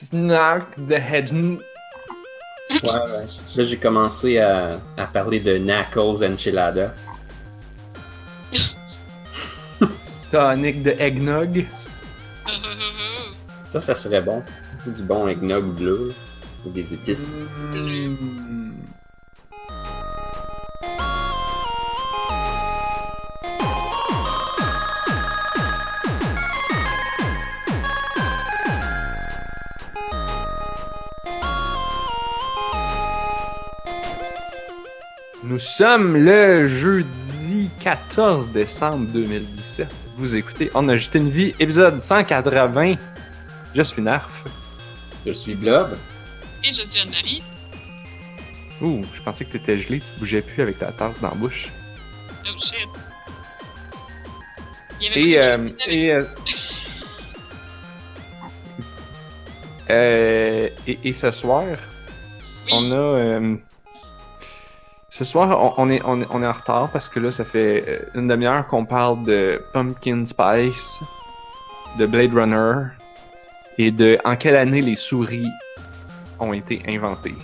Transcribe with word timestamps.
Snack 0.00 0.76
the 0.86 0.92
Hedgehog. 0.92 1.60
Ouais, 2.70 2.78
ouais. 2.82 3.26
Là, 3.56 3.62
j'ai 3.62 3.76
commencé 3.76 4.38
à, 4.38 4.78
à 4.96 5.06
parler 5.06 5.40
de 5.40 5.58
Knuckles 5.58 6.24
Enchilada. 6.24 6.94
Sonic 10.04 10.84
the 10.84 11.00
Eggnog. 11.00 11.64
Ça, 13.72 13.80
ça 13.80 13.94
serait 13.94 14.20
bon. 14.22 14.42
Du 14.86 15.02
bon 15.02 15.26
eggnog 15.26 15.64
bleu. 15.74 16.14
Ou 16.64 16.70
des 16.70 16.94
épices. 16.94 17.36
Mm. 17.74 18.67
Nous 35.48 35.58
sommes 35.58 36.14
le 36.14 36.68
jeudi 36.68 37.70
14 37.80 38.48
décembre 38.52 39.06
2017. 39.14 39.88
Vous 40.18 40.36
écoutez 40.36 40.70
On 40.74 40.86
a 40.90 40.96
jeté 40.98 41.16
une 41.20 41.30
vie, 41.30 41.54
épisode 41.58 41.98
180. 41.98 42.96
Je 43.74 43.80
suis 43.80 44.02
Narf. 44.02 44.44
Je 45.24 45.32
suis 45.32 45.54
Blob. 45.54 45.96
Et 46.62 46.70
je 46.70 46.82
suis 46.82 47.00
Anne-Marie. 47.00 47.42
Ouh, 48.82 49.06
je 49.14 49.22
pensais 49.22 49.46
que 49.46 49.52
t'étais 49.52 49.78
gelé, 49.78 50.00
tu 50.00 50.06
bougeais 50.18 50.42
plus 50.42 50.60
avec 50.62 50.78
ta 50.80 50.92
tasse 50.92 51.18
dans 51.18 51.28
la 51.30 51.34
bouche. 51.34 51.70
Oh 52.44 52.50
shit. 52.60 52.86
Il 55.00 55.06
y 55.06 55.08
avait 55.08 55.22
Et, 55.22 55.38
euh, 55.40 55.68
et, 55.86 56.12
euh, 56.12 56.24
euh, 59.88 60.68
et, 60.86 60.98
et 61.04 61.12
ce 61.14 61.30
soir, 61.30 61.64
Oui. 62.66 62.72
on 62.74 62.92
a. 62.92 63.40
ce 65.10 65.24
soir, 65.24 65.74
on, 65.78 65.88
est, 65.88 65.96
est 65.96 66.02
en 66.04 66.52
retard 66.52 66.90
parce 66.92 67.08
que 67.08 67.18
là, 67.18 67.32
ça 67.32 67.44
fait 67.44 67.84
euh, 67.88 68.20
une 68.20 68.28
demi-heure 68.28 68.66
qu'on 68.66 68.84
parle 68.84 69.24
de 69.24 69.60
Pumpkin 69.72 70.24
Spice, 70.24 71.00
de 71.98 72.06
Blade 72.06 72.34
Runner 72.34 72.88
et 73.78 73.90
de 73.90 74.18
en 74.24 74.36
quelle 74.36 74.56
année 74.56 74.82
les 74.82 74.96
souris 74.96 75.48
ont 76.38 76.52
été 76.52 76.82
inventées. 76.86 77.34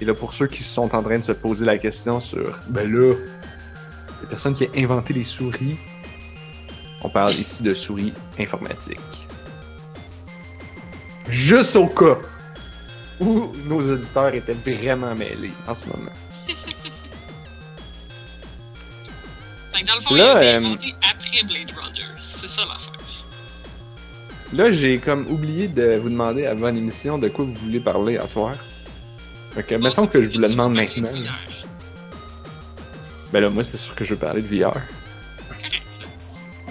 Et 0.00 0.04
là, 0.04 0.14
pour 0.14 0.32
ceux 0.32 0.46
qui 0.46 0.62
sont 0.62 0.94
en 0.94 1.02
train 1.02 1.18
de 1.18 1.24
se 1.24 1.32
poser 1.32 1.66
la 1.66 1.76
question 1.76 2.20
sur, 2.20 2.58
ben 2.68 2.90
là, 2.90 3.14
la 4.22 4.28
personne 4.28 4.54
qui 4.54 4.64
a 4.64 4.68
inventé 4.76 5.14
les 5.14 5.24
souris, 5.24 5.76
on 7.02 7.08
parle 7.08 7.32
ici 7.32 7.64
de 7.64 7.74
souris 7.74 8.12
informatiques. 8.38 9.26
Juste 11.28 11.74
au 11.74 11.88
cas 11.88 12.18
où 13.22 13.52
nos 13.66 13.80
auditeurs 13.92 14.34
étaient 14.34 14.54
vraiment 14.54 15.14
mêlés 15.14 15.52
en 15.66 15.74
ce 15.74 15.86
moment. 15.86 16.10
Fait 19.72 19.82
que 19.82 19.86
dans 19.86 19.94
le 19.94 20.00
fond, 20.00 20.14
Là, 20.14 20.42
il 20.42 20.46
a 20.46 20.58
été 20.58 20.66
euh, 20.66 21.10
après 21.10 21.42
Blade 21.44 21.70
Runner. 21.76 22.06
C'est 22.22 22.48
ça 22.48 22.62
l'affaire. 22.62 22.92
Là, 24.52 24.70
j'ai 24.70 24.98
comme 24.98 25.26
oublié 25.30 25.66
de 25.68 25.96
vous 25.96 26.10
demander 26.10 26.44
avant 26.44 26.70
l'émission 26.70 27.16
de 27.16 27.28
quoi 27.28 27.44
vous 27.46 27.54
voulez 27.54 27.80
parler 27.80 28.18
à 28.18 28.26
soir. 28.26 28.54
Fait 29.54 29.62
que, 29.62 29.74
mettons 29.76 30.06
que 30.06 30.22
je 30.22 30.30
vous 30.30 30.38
le 30.38 30.48
demande 30.48 30.74
maintenant. 30.74 31.08
Ben 33.32 33.40
là, 33.40 33.48
moi, 33.48 33.64
c'est 33.64 33.78
sûr 33.78 33.94
que 33.94 34.04
je 34.04 34.12
veux 34.12 34.20
parler 34.20 34.42
de 34.42 34.46
VR. 34.46 34.76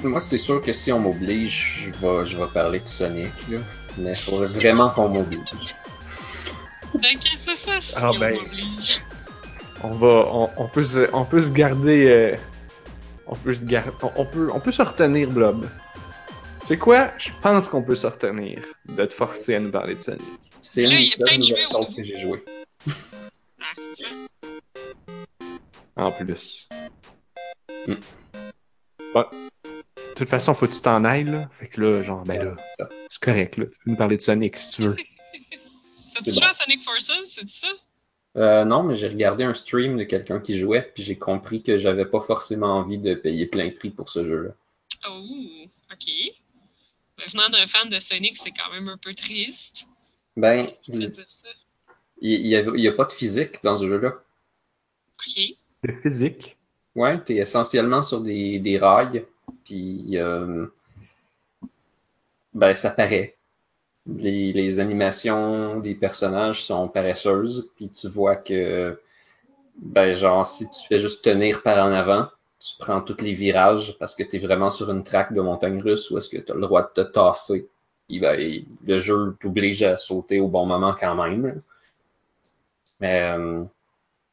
Moi, 0.03 0.19
c'est 0.19 0.37
sûr 0.37 0.61
que 0.61 0.73
si 0.73 0.91
on 0.91 0.99
m'oblige, 0.99 1.85
je 1.85 2.05
vais, 2.05 2.25
je 2.25 2.37
vais 2.37 2.47
parler 2.53 2.79
de 2.79 2.85
Sonic, 2.87 3.31
là. 3.49 3.57
Mais 3.97 4.11
il 4.11 4.15
faudrait 4.15 4.47
vraiment 4.47 4.89
qu'on 4.89 5.09
m'oblige. 5.09 5.75
Que 6.93 7.37
c'est 7.37 7.55
ça, 7.55 7.79
si 7.81 7.93
Ah, 7.97 8.11
on 8.11 8.19
ben. 8.19 8.35
m'oblige? 8.35 9.01
On 9.83 9.91
va, 9.95 10.25
on, 10.31 10.49
on 10.57 10.67
peut 10.67 10.83
se, 10.83 11.09
on 11.13 11.25
peut 11.25 11.41
se 11.41 11.51
garder, 11.51 12.07
euh, 12.09 12.35
on 13.27 13.35
peut 13.35 13.53
se 13.53 13.65
garder, 13.65 13.91
on, 14.03 14.11
on 14.17 14.25
peut, 14.25 14.49
on 14.53 14.59
peut 14.59 14.71
se 14.71 14.81
retenir, 14.81 15.29
Blob. 15.29 15.67
Tu 16.61 16.67
sais 16.67 16.77
quoi? 16.77 17.09
Je 17.17 17.29
pense 17.41 17.67
qu'on 17.67 17.81
peut 17.81 17.95
se 17.95 18.05
retenir 18.07 18.59
de 18.87 19.05
te 19.05 19.13
forcer 19.13 19.55
à 19.55 19.59
nous 19.59 19.71
parler 19.71 19.95
de 19.95 19.99
Sonic. 19.99 20.21
C'est 20.61 20.83
Là, 20.83 20.99
une 20.99 21.41
des 21.41 21.47
seules 21.47 21.67
choses 21.71 21.95
que 21.95 22.03
j'ai 22.03 22.19
joué. 22.19 22.43
Ah, 23.59 23.63
c'est 23.95 24.03
ça. 24.03 24.09
En 25.95 26.11
plus. 26.11 26.69
Mm. 27.87 27.93
Bon. 29.13 29.25
De 29.95 30.13
toute 30.15 30.29
façon, 30.29 30.53
faut 30.53 30.67
que 30.67 30.73
tu 30.73 30.81
t'en 30.81 31.03
ailles, 31.03 31.23
là. 31.23 31.49
Fait 31.51 31.67
que 31.67 31.81
là, 31.81 32.03
genre, 32.03 32.23
ben 32.23 32.43
là, 32.43 32.51
C'est 32.53 32.83
ça. 32.83 32.89
c'est 33.09 33.21
correct, 33.23 33.57
là. 33.57 33.65
Tu 33.65 33.71
peux 33.83 33.89
nous 33.91 33.97
parler 33.97 34.17
de 34.17 34.21
Sonic 34.21 34.55
si 34.57 34.75
tu 34.75 34.81
veux. 34.83 34.95
T'as-tu 36.13 36.25
C'est 36.25 36.31
joué 36.31 36.41
bon. 36.41 36.47
à 36.47 36.53
Sonic 36.53 36.81
Forces, 36.83 37.11
c'est 37.25 37.49
ça? 37.49 37.67
Euh, 38.37 38.63
non, 38.65 38.83
mais 38.83 38.95
j'ai 38.95 39.07
regardé 39.09 39.43
un 39.43 39.53
stream 39.53 39.97
de 39.97 40.03
quelqu'un 40.05 40.39
qui 40.39 40.57
jouait, 40.57 40.91
puis 40.93 41.03
j'ai 41.03 41.17
compris 41.17 41.63
que 41.63 41.77
j'avais 41.77 42.05
pas 42.05 42.21
forcément 42.21 42.77
envie 42.77 42.97
de 42.97 43.13
payer 43.13 43.45
plein 43.45 43.69
prix 43.71 43.89
pour 43.89 44.07
ce 44.09 44.23
jeu-là. 44.23 44.51
Oh, 45.09 45.65
ok. 45.91 46.05
Ben, 47.17 47.25
venant 47.31 47.49
d'un 47.49 47.67
fan 47.67 47.89
de 47.89 47.99
Sonic, 47.99 48.37
c'est 48.37 48.51
quand 48.51 48.71
même 48.71 48.87
un 48.87 48.97
peu 48.97 49.13
triste. 49.13 49.85
Ben, 50.37 50.67
il 50.87 51.09
dire 51.09 51.25
ça? 51.43 51.49
il 52.21 52.47
y, 52.47 52.55
avait- 52.55 52.71
il 52.77 52.83
y 52.83 52.87
a 52.87 52.93
pas 52.93 53.03
de 53.05 53.11
physique 53.11 53.61
dans 53.63 53.77
ce 53.77 53.87
jeu-là. 53.87 54.13
Ok. 55.19 55.43
De 55.83 55.91
physique? 55.91 56.55
Ouais, 56.95 57.21
t'es 57.21 57.35
essentiellement 57.35 58.01
sur 58.03 58.21
des, 58.21 58.59
des 58.59 58.77
rails, 58.77 59.25
puis 59.65 60.17
euh, 60.17 60.67
ben 62.53 62.73
ça 62.75 62.91
paraît. 62.91 63.37
Les, 64.07 64.51
les 64.53 64.79
animations 64.79 65.79
des 65.79 65.95
personnages 65.95 66.63
sont 66.63 66.87
paresseuses, 66.87 67.69
puis 67.75 67.89
tu 67.91 68.07
vois 68.07 68.35
que 68.35 68.99
ben 69.77 70.13
genre 70.13 70.45
si 70.47 70.69
tu 70.69 70.87
fais 70.89 70.99
juste 70.99 71.23
tenir 71.25 71.63
par 71.63 71.85
en 71.85 71.91
avant, 71.91 72.27
tu 72.59 72.73
prends 72.79 73.01
tous 73.01 73.21
les 73.21 73.33
virages 73.33 73.97
parce 73.99 74.15
que 74.15 74.23
t'es 74.23 74.39
vraiment 74.39 74.69
sur 74.71 74.91
une 74.91 75.03
traque 75.03 75.33
de 75.33 75.41
montagne 75.41 75.81
russe 75.81 76.11
où 76.11 76.17
est-ce 76.19 76.29
que 76.29 76.37
t'as 76.39 76.55
le 76.55 76.61
droit 76.61 76.83
de 76.83 77.03
te 77.03 77.11
tasser. 77.11 77.69
Il- 78.09 78.65
le 78.85 78.99
jeu 78.99 79.37
t'oblige 79.41 79.83
à 79.83 79.97
sauter 79.97 80.39
au 80.41 80.47
bon 80.49 80.65
moment 80.67 80.95
quand 80.99 81.15
même. 81.15 81.61
Mais 83.01 83.21
euh, 83.23 83.65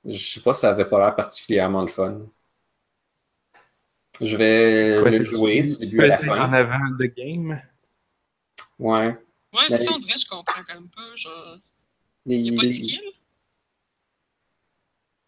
je 0.07 0.19
sais 0.19 0.41
pas, 0.41 0.55
ça 0.55 0.71
avait 0.71 0.89
pas 0.89 0.99
l'air 1.01 1.17
particulièrement 1.17 1.83
le 1.83 1.89
fun. 1.89 2.21
Je 4.21 4.37
vais 4.37 5.19
le 5.19 5.25
jouer 5.25 5.65
du 5.65 5.77
début 5.77 6.03
à 6.03 6.07
la 6.07 6.19
c'est 6.19 6.39
en 6.39 6.53
fin. 6.53 6.53
avant 6.53 6.91
de 6.99 7.07
game? 7.07 7.61
Ouais. 8.79 9.17
Ouais, 9.53 9.69
c'est 9.71 9.79
ça, 9.85 9.93
on 9.95 9.99
dirait 9.99 10.19
je 10.19 10.29
comprends 10.29 10.65
comme 10.65 10.89
pas. 10.91 11.17
Genre, 11.17 11.59
Les- 12.27 12.39
y 12.39 12.51
a 12.51 12.53
pas 12.53 12.63
de? 12.67 12.73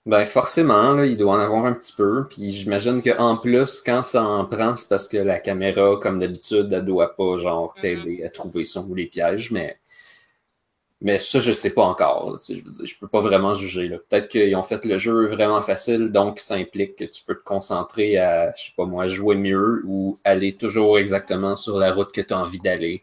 Ben 0.04 0.26
forcément, 0.26 0.92
là, 0.92 1.06
il 1.06 1.16
doit 1.16 1.34
en 1.36 1.38
avoir 1.40 1.64
un 1.64 1.72
petit 1.72 1.94
peu. 1.94 2.26
Puis 2.28 2.50
j'imagine 2.50 3.00
qu'en 3.02 3.36
plus, 3.38 3.80
quand 3.84 4.02
ça 4.02 4.22
en 4.24 4.44
prend, 4.44 4.76
c'est 4.76 4.88
parce 4.90 5.08
que 5.08 5.16
la 5.16 5.38
caméra, 5.40 5.96
comme 6.02 6.18
d'habitude, 6.18 6.70
elle 6.72 6.84
doit 6.84 7.16
pas 7.16 7.36
genre 7.38 7.78
t'aider 7.78 8.22
à 8.24 8.28
trouver 8.30 8.64
son 8.64 8.86
ou 8.90 8.94
les 8.94 9.06
pièges, 9.06 9.50
mais. 9.50 9.78
Mais 11.02 11.18
ça, 11.18 11.40
je 11.40 11.52
sais 11.52 11.72
pas 11.74 11.82
encore. 11.84 12.30
là, 12.32 12.38
tu 12.38 12.44
sais, 12.46 12.56
je, 12.60 12.64
veux 12.64 12.72
dire, 12.72 12.84
je 12.86 12.98
peux 12.98 13.08
pas 13.08 13.20
vraiment 13.20 13.54
juger. 13.54 13.88
Peut-être 13.88 14.28
qu'ils 14.28 14.54
ont 14.56 14.62
fait 14.62 14.84
le 14.84 14.98
jeu 14.98 15.26
vraiment 15.26 15.62
facile, 15.62 16.10
donc 16.12 16.38
ça 16.38 16.54
implique 16.56 16.96
que 16.96 17.04
tu 17.04 17.22
peux 17.24 17.34
te 17.34 17.42
concentrer 17.44 18.18
à, 18.18 18.52
je 18.56 18.64
sais 18.66 18.72
pas 18.76 18.84
moi, 18.84 19.08
jouer 19.08 19.36
mieux 19.36 19.82
ou 19.86 20.18
aller 20.24 20.56
toujours 20.56 20.98
exactement 20.98 21.56
sur 21.56 21.78
la 21.78 21.92
route 21.92 22.12
que 22.12 22.20
tu 22.20 22.34
as 22.34 22.38
envie 22.40 22.60
d'aller. 22.60 23.02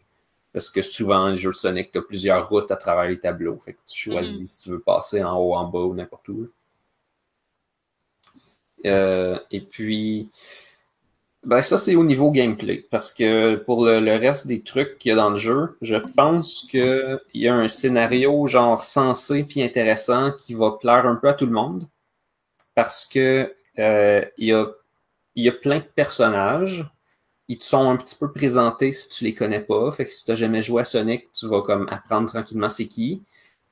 Parce 0.52 0.70
que 0.70 0.82
souvent, 0.82 1.28
les 1.28 1.36
jeux 1.36 1.52
Sonic, 1.52 1.92
tu 1.92 1.98
as 1.98 2.02
plusieurs 2.02 2.48
routes 2.48 2.70
à 2.70 2.76
travers 2.76 3.08
les 3.08 3.20
tableaux. 3.20 3.58
Fait 3.64 3.74
que 3.74 3.78
tu 3.86 4.10
choisis 4.10 4.50
si 4.50 4.62
tu 4.62 4.70
veux 4.70 4.80
passer 4.80 5.22
en 5.22 5.36
haut, 5.38 5.54
en 5.54 5.68
bas 5.68 5.80
ou 5.80 5.94
n'importe 5.94 6.28
où. 6.28 6.48
Euh, 8.86 9.38
et 9.50 9.60
puis, 9.60 10.30
ben 11.44 11.62
ça 11.62 11.78
c'est 11.78 11.94
au 11.96 12.04
niveau 12.04 12.30
gameplay. 12.30 12.86
Parce 12.90 13.12
que 13.12 13.56
pour 13.56 13.84
le, 13.84 14.00
le 14.00 14.16
reste 14.16 14.46
des 14.46 14.62
trucs 14.62 14.98
qu'il 14.98 15.10
y 15.10 15.12
a 15.12 15.16
dans 15.16 15.30
le 15.30 15.36
jeu, 15.36 15.76
je 15.82 15.96
pense 15.96 16.66
qu'il 16.70 17.20
y 17.34 17.48
a 17.48 17.54
un 17.54 17.68
scénario 17.68 18.46
genre 18.46 18.82
sensé 18.82 19.44
puis 19.44 19.62
intéressant 19.62 20.32
qui 20.32 20.54
va 20.54 20.72
plaire 20.72 21.06
un 21.06 21.16
peu 21.16 21.28
à 21.28 21.34
tout 21.34 21.46
le 21.46 21.52
monde. 21.52 21.88
Parce 22.74 23.04
que 23.04 23.52
euh, 23.78 24.24
il 24.36 24.48
y, 24.48 24.52
a, 24.52 24.66
il 25.34 25.44
y 25.44 25.48
a 25.48 25.52
plein 25.52 25.78
de 25.78 25.84
personnages. 25.84 26.86
Ils 27.48 27.58
te 27.58 27.64
sont 27.64 27.88
un 27.90 27.96
petit 27.96 28.16
peu 28.16 28.30
présentés 28.30 28.92
si 28.92 29.08
tu 29.08 29.24
les 29.24 29.34
connais 29.34 29.60
pas. 29.60 29.90
Fait 29.92 30.04
que 30.04 30.12
si 30.12 30.24
tu 30.24 30.30
n'as 30.30 30.36
jamais 30.36 30.62
joué 30.62 30.82
à 30.82 30.84
Sonic, 30.84 31.32
tu 31.32 31.48
vas 31.48 31.62
comme 31.62 31.88
apprendre 31.90 32.28
tranquillement 32.28 32.68
c'est 32.68 32.86
qui. 32.86 33.22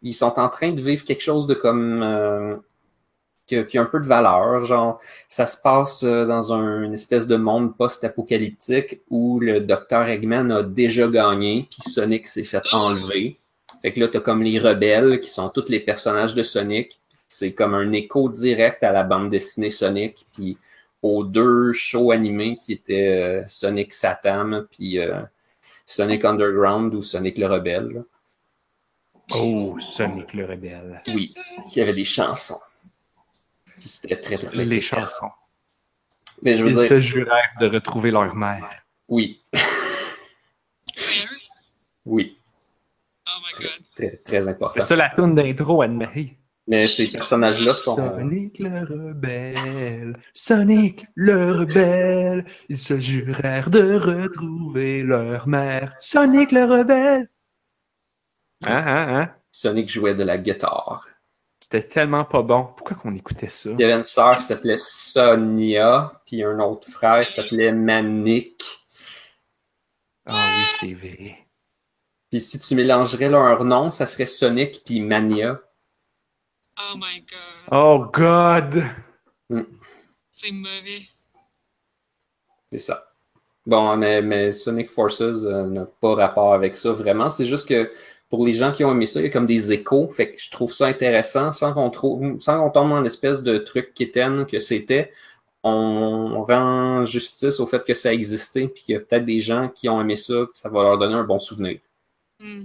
Ils 0.02 0.14
sont 0.14 0.38
en 0.38 0.48
train 0.48 0.72
de 0.72 0.80
vivre 0.80 1.04
quelque 1.04 1.22
chose 1.22 1.46
de 1.46 1.54
comme 1.54 2.02
euh, 2.02 2.56
qui, 3.46 3.56
a, 3.56 3.82
un 3.82 3.86
peu 3.86 4.00
de 4.00 4.06
valeur. 4.06 4.64
Genre, 4.64 5.00
ça 5.28 5.46
se 5.46 5.60
passe 5.60 6.02
euh, 6.02 6.26
dans 6.26 6.52
un, 6.52 6.82
une 6.82 6.94
espèce 6.94 7.26
de 7.26 7.36
monde 7.36 7.76
post-apocalyptique 7.76 9.00
où 9.10 9.40
le 9.40 9.60
docteur 9.60 10.08
Eggman 10.08 10.50
a 10.50 10.62
déjà 10.62 11.08
gagné, 11.08 11.68
puis 11.70 11.90
Sonic 11.90 12.28
s'est 12.28 12.44
fait 12.44 12.62
enlever. 12.72 13.38
Fait 13.82 13.92
que 13.92 14.00
là, 14.00 14.08
t'as 14.08 14.20
comme 14.20 14.42
les 14.42 14.58
rebelles, 14.58 15.20
qui 15.20 15.28
sont 15.28 15.48
tous 15.50 15.68
les 15.68 15.80
personnages 15.80 16.34
de 16.34 16.42
Sonic. 16.42 17.00
C'est 17.28 17.52
comme 17.52 17.74
un 17.74 17.92
écho 17.92 18.28
direct 18.28 18.82
à 18.82 18.92
la 18.92 19.04
bande 19.04 19.28
dessinée 19.28 19.70
Sonic, 19.70 20.26
puis 20.32 20.56
aux 21.06 21.24
deux 21.24 21.72
shows 21.72 22.10
animés 22.10 22.56
qui 22.56 22.72
étaient 22.74 23.42
euh, 23.42 23.44
Sonic 23.46 23.92
Satam, 23.92 24.66
puis 24.70 24.98
euh, 24.98 25.22
Sonic 25.84 26.24
Underground 26.24 26.94
ou 26.94 27.02
Sonic 27.02 27.38
le 27.38 27.46
Rebelle. 27.46 27.88
là. 27.94 28.00
Oh, 29.34 29.76
Sonic 29.80 30.34
le 30.34 30.44
rebelle. 30.46 31.02
Oui, 31.08 31.34
il 31.72 31.78
y 31.78 31.80
avait 31.80 31.94
des 31.94 32.04
chansons. 32.04 32.60
Puis 33.78 33.88
c'était 33.88 34.20
très, 34.20 34.38
très, 34.38 34.46
très 34.46 34.64
Les 34.64 34.80
chansons. 34.80 35.30
Mais 36.42 36.54
je 36.54 36.62
veux 36.62 36.70
Ils 36.70 36.76
dire, 36.76 36.86
se 36.86 37.00
jurèrent 37.00 37.54
de 37.58 37.66
retrouver 37.66 38.12
leur 38.12 38.32
mère. 38.36 38.68
oui, 39.08 39.42
oui, 42.04 42.38
Oh 43.26 43.40
my 43.44 43.64
god. 43.64 43.70
très, 43.96 44.16
très 44.18 44.40
C'est 44.42 44.48
important. 44.48 44.80
ça 44.80 44.94
la 44.96 45.10
tune 45.10 45.34
d'intro, 45.34 45.82
Anne-Marie. 45.82 46.36
Mais 46.68 46.88
ces 46.88 47.06
personnages-là 47.06 47.74
sont... 47.74 47.94
Sonic 47.94 48.58
le 48.58 48.80
rebelle, 48.80 50.16
Sonic 50.34 51.06
le 51.14 51.52
rebelle, 51.52 52.44
ils 52.68 52.78
se 52.78 52.98
jurèrent 52.98 53.70
de 53.70 53.94
retrouver 53.94 55.02
leur 55.02 55.46
mère. 55.46 55.94
Sonic 56.00 56.50
le 56.50 56.64
rebelle! 56.64 57.30
Hein, 58.66 58.84
hein, 58.84 59.06
hein? 59.08 59.34
Sonic 59.52 59.88
jouait 59.88 60.14
de 60.14 60.24
la 60.24 60.38
guitare. 60.38 61.06
C'était 61.60 61.82
tellement 61.82 62.24
pas 62.24 62.42
bon. 62.42 62.64
Pourquoi 62.76 62.96
qu'on 62.96 63.14
écoutait 63.14 63.48
ça? 63.48 63.70
Il 63.70 63.80
y 63.80 63.84
avait 63.84 63.94
une 63.94 64.04
sœur 64.04 64.38
qui 64.38 64.44
s'appelait 64.44 64.76
Sonia, 64.76 66.12
puis 66.26 66.42
un 66.42 66.58
autre 66.60 66.90
frère 66.90 67.26
qui 67.26 67.32
s'appelait 67.32 67.72
Manik. 67.72 68.62
Ah 70.26 70.56
oui, 70.56 70.64
c'est 70.68 70.94
vrai. 70.94 71.46
Puis 72.30 72.40
si 72.40 72.58
tu 72.58 72.74
mélangerais 72.74 73.28
leurs 73.28 73.64
noms, 73.64 73.90
ça 73.90 74.06
ferait 74.06 74.26
Sonic 74.26 74.82
puis 74.84 75.00
Mania. 75.00 75.60
Oh 76.78 76.94
my 76.96 77.20
god. 77.20 77.68
Oh 77.72 78.10
God! 78.12 78.84
C'est 80.30 80.50
mauvais. 80.50 81.02
C'est 82.70 82.78
ça. 82.78 83.06
Bon, 83.64 83.96
mais, 83.96 84.20
mais 84.20 84.52
Sonic 84.52 84.90
Forces 84.90 85.22
euh, 85.22 85.66
n'a 85.66 85.86
pas 85.86 86.14
rapport 86.14 86.52
avec 86.52 86.76
ça 86.76 86.92
vraiment. 86.92 87.30
C'est 87.30 87.46
juste 87.46 87.68
que 87.68 87.90
pour 88.28 88.44
les 88.44 88.52
gens 88.52 88.72
qui 88.72 88.84
ont 88.84 88.92
aimé 88.92 89.06
ça, 89.06 89.20
il 89.20 89.24
y 89.24 89.26
a 89.26 89.30
comme 89.30 89.46
des 89.46 89.72
échos. 89.72 90.08
Fait 90.08 90.34
que 90.34 90.40
je 90.40 90.50
trouve 90.50 90.72
ça 90.72 90.86
intéressant 90.86 91.50
sans 91.52 91.72
qu'on 91.72 91.90
trouve, 91.90 92.38
sans 92.40 92.62
qu'on 92.62 92.70
tombe 92.70 92.90
dans 92.90 93.00
l'espèce 93.00 93.42
de 93.42 93.58
truc 93.58 93.94
quétaine 93.94 94.46
que 94.46 94.58
c'était. 94.58 95.12
On 95.62 96.44
rend 96.44 97.04
justice 97.06 97.58
au 97.58 97.66
fait 97.66 97.84
que 97.84 97.94
ça 97.94 98.12
existait, 98.12 98.68
puis 98.68 98.84
qu'il 98.84 98.92
y 98.94 98.96
a 98.96 99.00
peut-être 99.00 99.24
des 99.24 99.40
gens 99.40 99.68
qui 99.68 99.88
ont 99.88 100.00
aimé 100.00 100.14
ça, 100.14 100.44
puis 100.44 100.60
ça 100.60 100.68
va 100.68 100.82
leur 100.82 100.98
donner 100.98 101.14
un 101.14 101.24
bon 101.24 101.40
souvenir. 101.40 101.80
Hmm. 102.38 102.64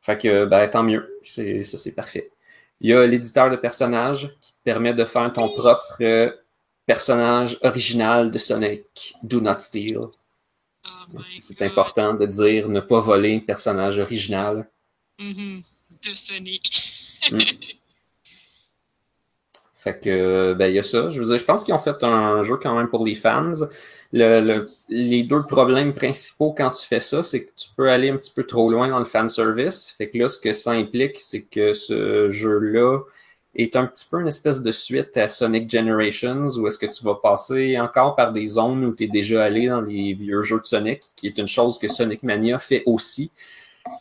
Fait 0.00 0.18
que, 0.18 0.44
ben, 0.46 0.68
tant 0.68 0.82
mieux. 0.82 1.18
C'est, 1.22 1.62
ça, 1.62 1.78
c'est 1.78 1.94
parfait. 1.94 2.30
Il 2.80 2.90
y 2.90 2.92
a 2.92 3.06
l'éditeur 3.06 3.50
de 3.50 3.56
personnages 3.56 4.34
qui 4.40 4.52
te 4.52 4.58
permet 4.64 4.94
de 4.94 5.04
faire 5.04 5.32
ton 5.32 5.48
propre 5.54 5.96
euh, 6.00 6.30
personnage 6.86 7.58
original 7.62 8.30
de 8.30 8.38
Sonic. 8.38 9.16
Do 9.22 9.40
not 9.40 9.60
steal. 9.60 9.98
Oh 10.86 11.18
C'est 11.38 11.62
important 11.62 12.14
de 12.14 12.26
dire 12.26 12.68
ne 12.68 12.80
pas 12.80 13.00
voler 13.00 13.36
un 13.36 13.40
personnage 13.40 13.98
original. 13.98 14.68
Mhm. 15.18 15.62
De 16.04 16.14
Sonic. 16.14 16.82
Fait 19.84 20.02
que, 20.02 20.54
ben, 20.54 20.68
il 20.68 20.76
y 20.76 20.78
a 20.78 20.82
ça. 20.82 21.10
Je 21.10 21.20
veux 21.20 21.26
dire, 21.26 21.36
je 21.36 21.44
pense 21.44 21.62
qu'ils 21.62 21.74
ont 21.74 21.78
fait 21.78 22.02
un 22.02 22.42
jeu 22.42 22.56
quand 22.56 22.74
même 22.74 22.88
pour 22.88 23.04
les 23.04 23.14
fans. 23.14 23.52
Le, 24.16 24.40
le- 24.40 24.70
les 24.88 25.24
deux 25.24 25.42
problèmes 25.42 25.92
principaux 25.92 26.54
quand 26.56 26.70
tu 26.70 26.86
fais 26.86 27.00
ça, 27.00 27.24
c'est 27.24 27.44
que 27.44 27.50
tu 27.56 27.68
peux 27.76 27.90
aller 27.90 28.10
un 28.10 28.16
petit 28.16 28.30
peu 28.30 28.44
trop 28.44 28.68
loin 28.68 28.86
dans 28.88 29.00
le 29.00 29.06
fan 29.06 29.28
service. 29.28 29.92
Fait 29.98 30.08
que 30.08 30.18
là, 30.18 30.28
ce 30.28 30.38
que 30.38 30.52
ça 30.52 30.70
implique, 30.70 31.18
c'est 31.18 31.42
que 31.42 31.74
ce 31.74 32.30
jeu-là 32.30 33.00
est 33.56 33.74
un 33.74 33.86
petit 33.86 34.04
peu 34.08 34.20
une 34.20 34.28
espèce 34.28 34.62
de 34.62 34.70
suite 34.70 35.16
à 35.16 35.26
Sonic 35.26 35.68
Generations, 35.68 36.46
où 36.58 36.66
est-ce 36.68 36.78
que 36.78 36.86
tu 36.86 37.04
vas 37.04 37.16
passer 37.16 37.78
encore 37.80 38.14
par 38.14 38.30
des 38.32 38.46
zones 38.46 38.84
où 38.84 38.94
tu 38.94 39.04
es 39.04 39.08
déjà 39.08 39.42
allé 39.44 39.66
dans 39.68 39.80
les 39.80 40.12
vieux 40.12 40.42
jeux 40.42 40.60
de 40.60 40.64
Sonic, 40.64 41.02
qui 41.16 41.26
est 41.26 41.38
une 41.38 41.48
chose 41.48 41.78
que 41.78 41.88
Sonic 41.88 42.22
Mania 42.22 42.60
fait 42.60 42.84
aussi. 42.86 43.32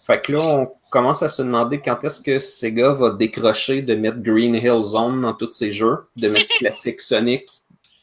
Fait 0.06 0.22
que 0.22 0.32
là, 0.34 0.42
on 0.42 0.72
commence 0.92 1.24
à 1.24 1.30
se 1.30 1.42
demander 1.42 1.82
quand 1.82 2.04
est-ce 2.04 2.22
que 2.22 2.38
Sega 2.40 2.92
va 2.92 3.10
décrocher 3.12 3.82
de 3.82 3.96
mettre 3.96 4.22
Green 4.22 4.54
Hill 4.56 4.84
Zone 4.84 5.22
dans 5.22 5.34
tous 5.34 5.50
ses 5.52 5.72
jeux, 5.72 5.98
de 6.18 6.30
mettre 6.30 6.56
Classic 6.60 7.00
Sonic 7.02 7.50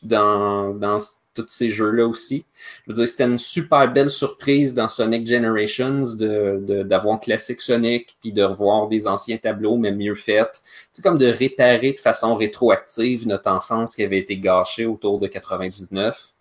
dans, 0.03 0.75
dans 0.75 0.99
tous 1.35 1.47
ces 1.49 1.71
jeux-là 1.71 2.07
aussi. 2.07 2.45
Je 2.87 2.93
veux 2.93 2.97
dire, 2.97 3.09
c'était 3.09 3.25
une 3.25 3.39
super 3.39 3.93
belle 3.93 4.11
surprise 4.11 4.75
dans 4.75 4.89
Sonic 4.89 5.27
Generations 5.27 6.01
de, 6.17 6.59
de- 6.61 6.83
d'avoir 6.83 7.21
Classic 7.21 7.61
Sonic 7.61 8.17
puis 8.21 8.33
de 8.33 8.43
revoir 8.43 8.89
des 8.89 9.07
anciens 9.07 9.37
tableaux, 9.39 9.77
mais 9.77 9.93
mieux 9.93 10.15
faits. 10.15 10.61
C'est 10.93 11.03
comme 11.03 11.19
de 11.19 11.27
réparer 11.27 11.93
de 11.93 11.99
façon 11.99 12.35
rétroactive 12.37 13.27
notre 13.27 13.51
enfance 13.51 13.95
qui 13.97 14.03
avait 14.03 14.19
été 14.19 14.37
gâchée 14.39 14.87
autour 14.87 15.19
de 15.21 15.27
99. 15.29 16.33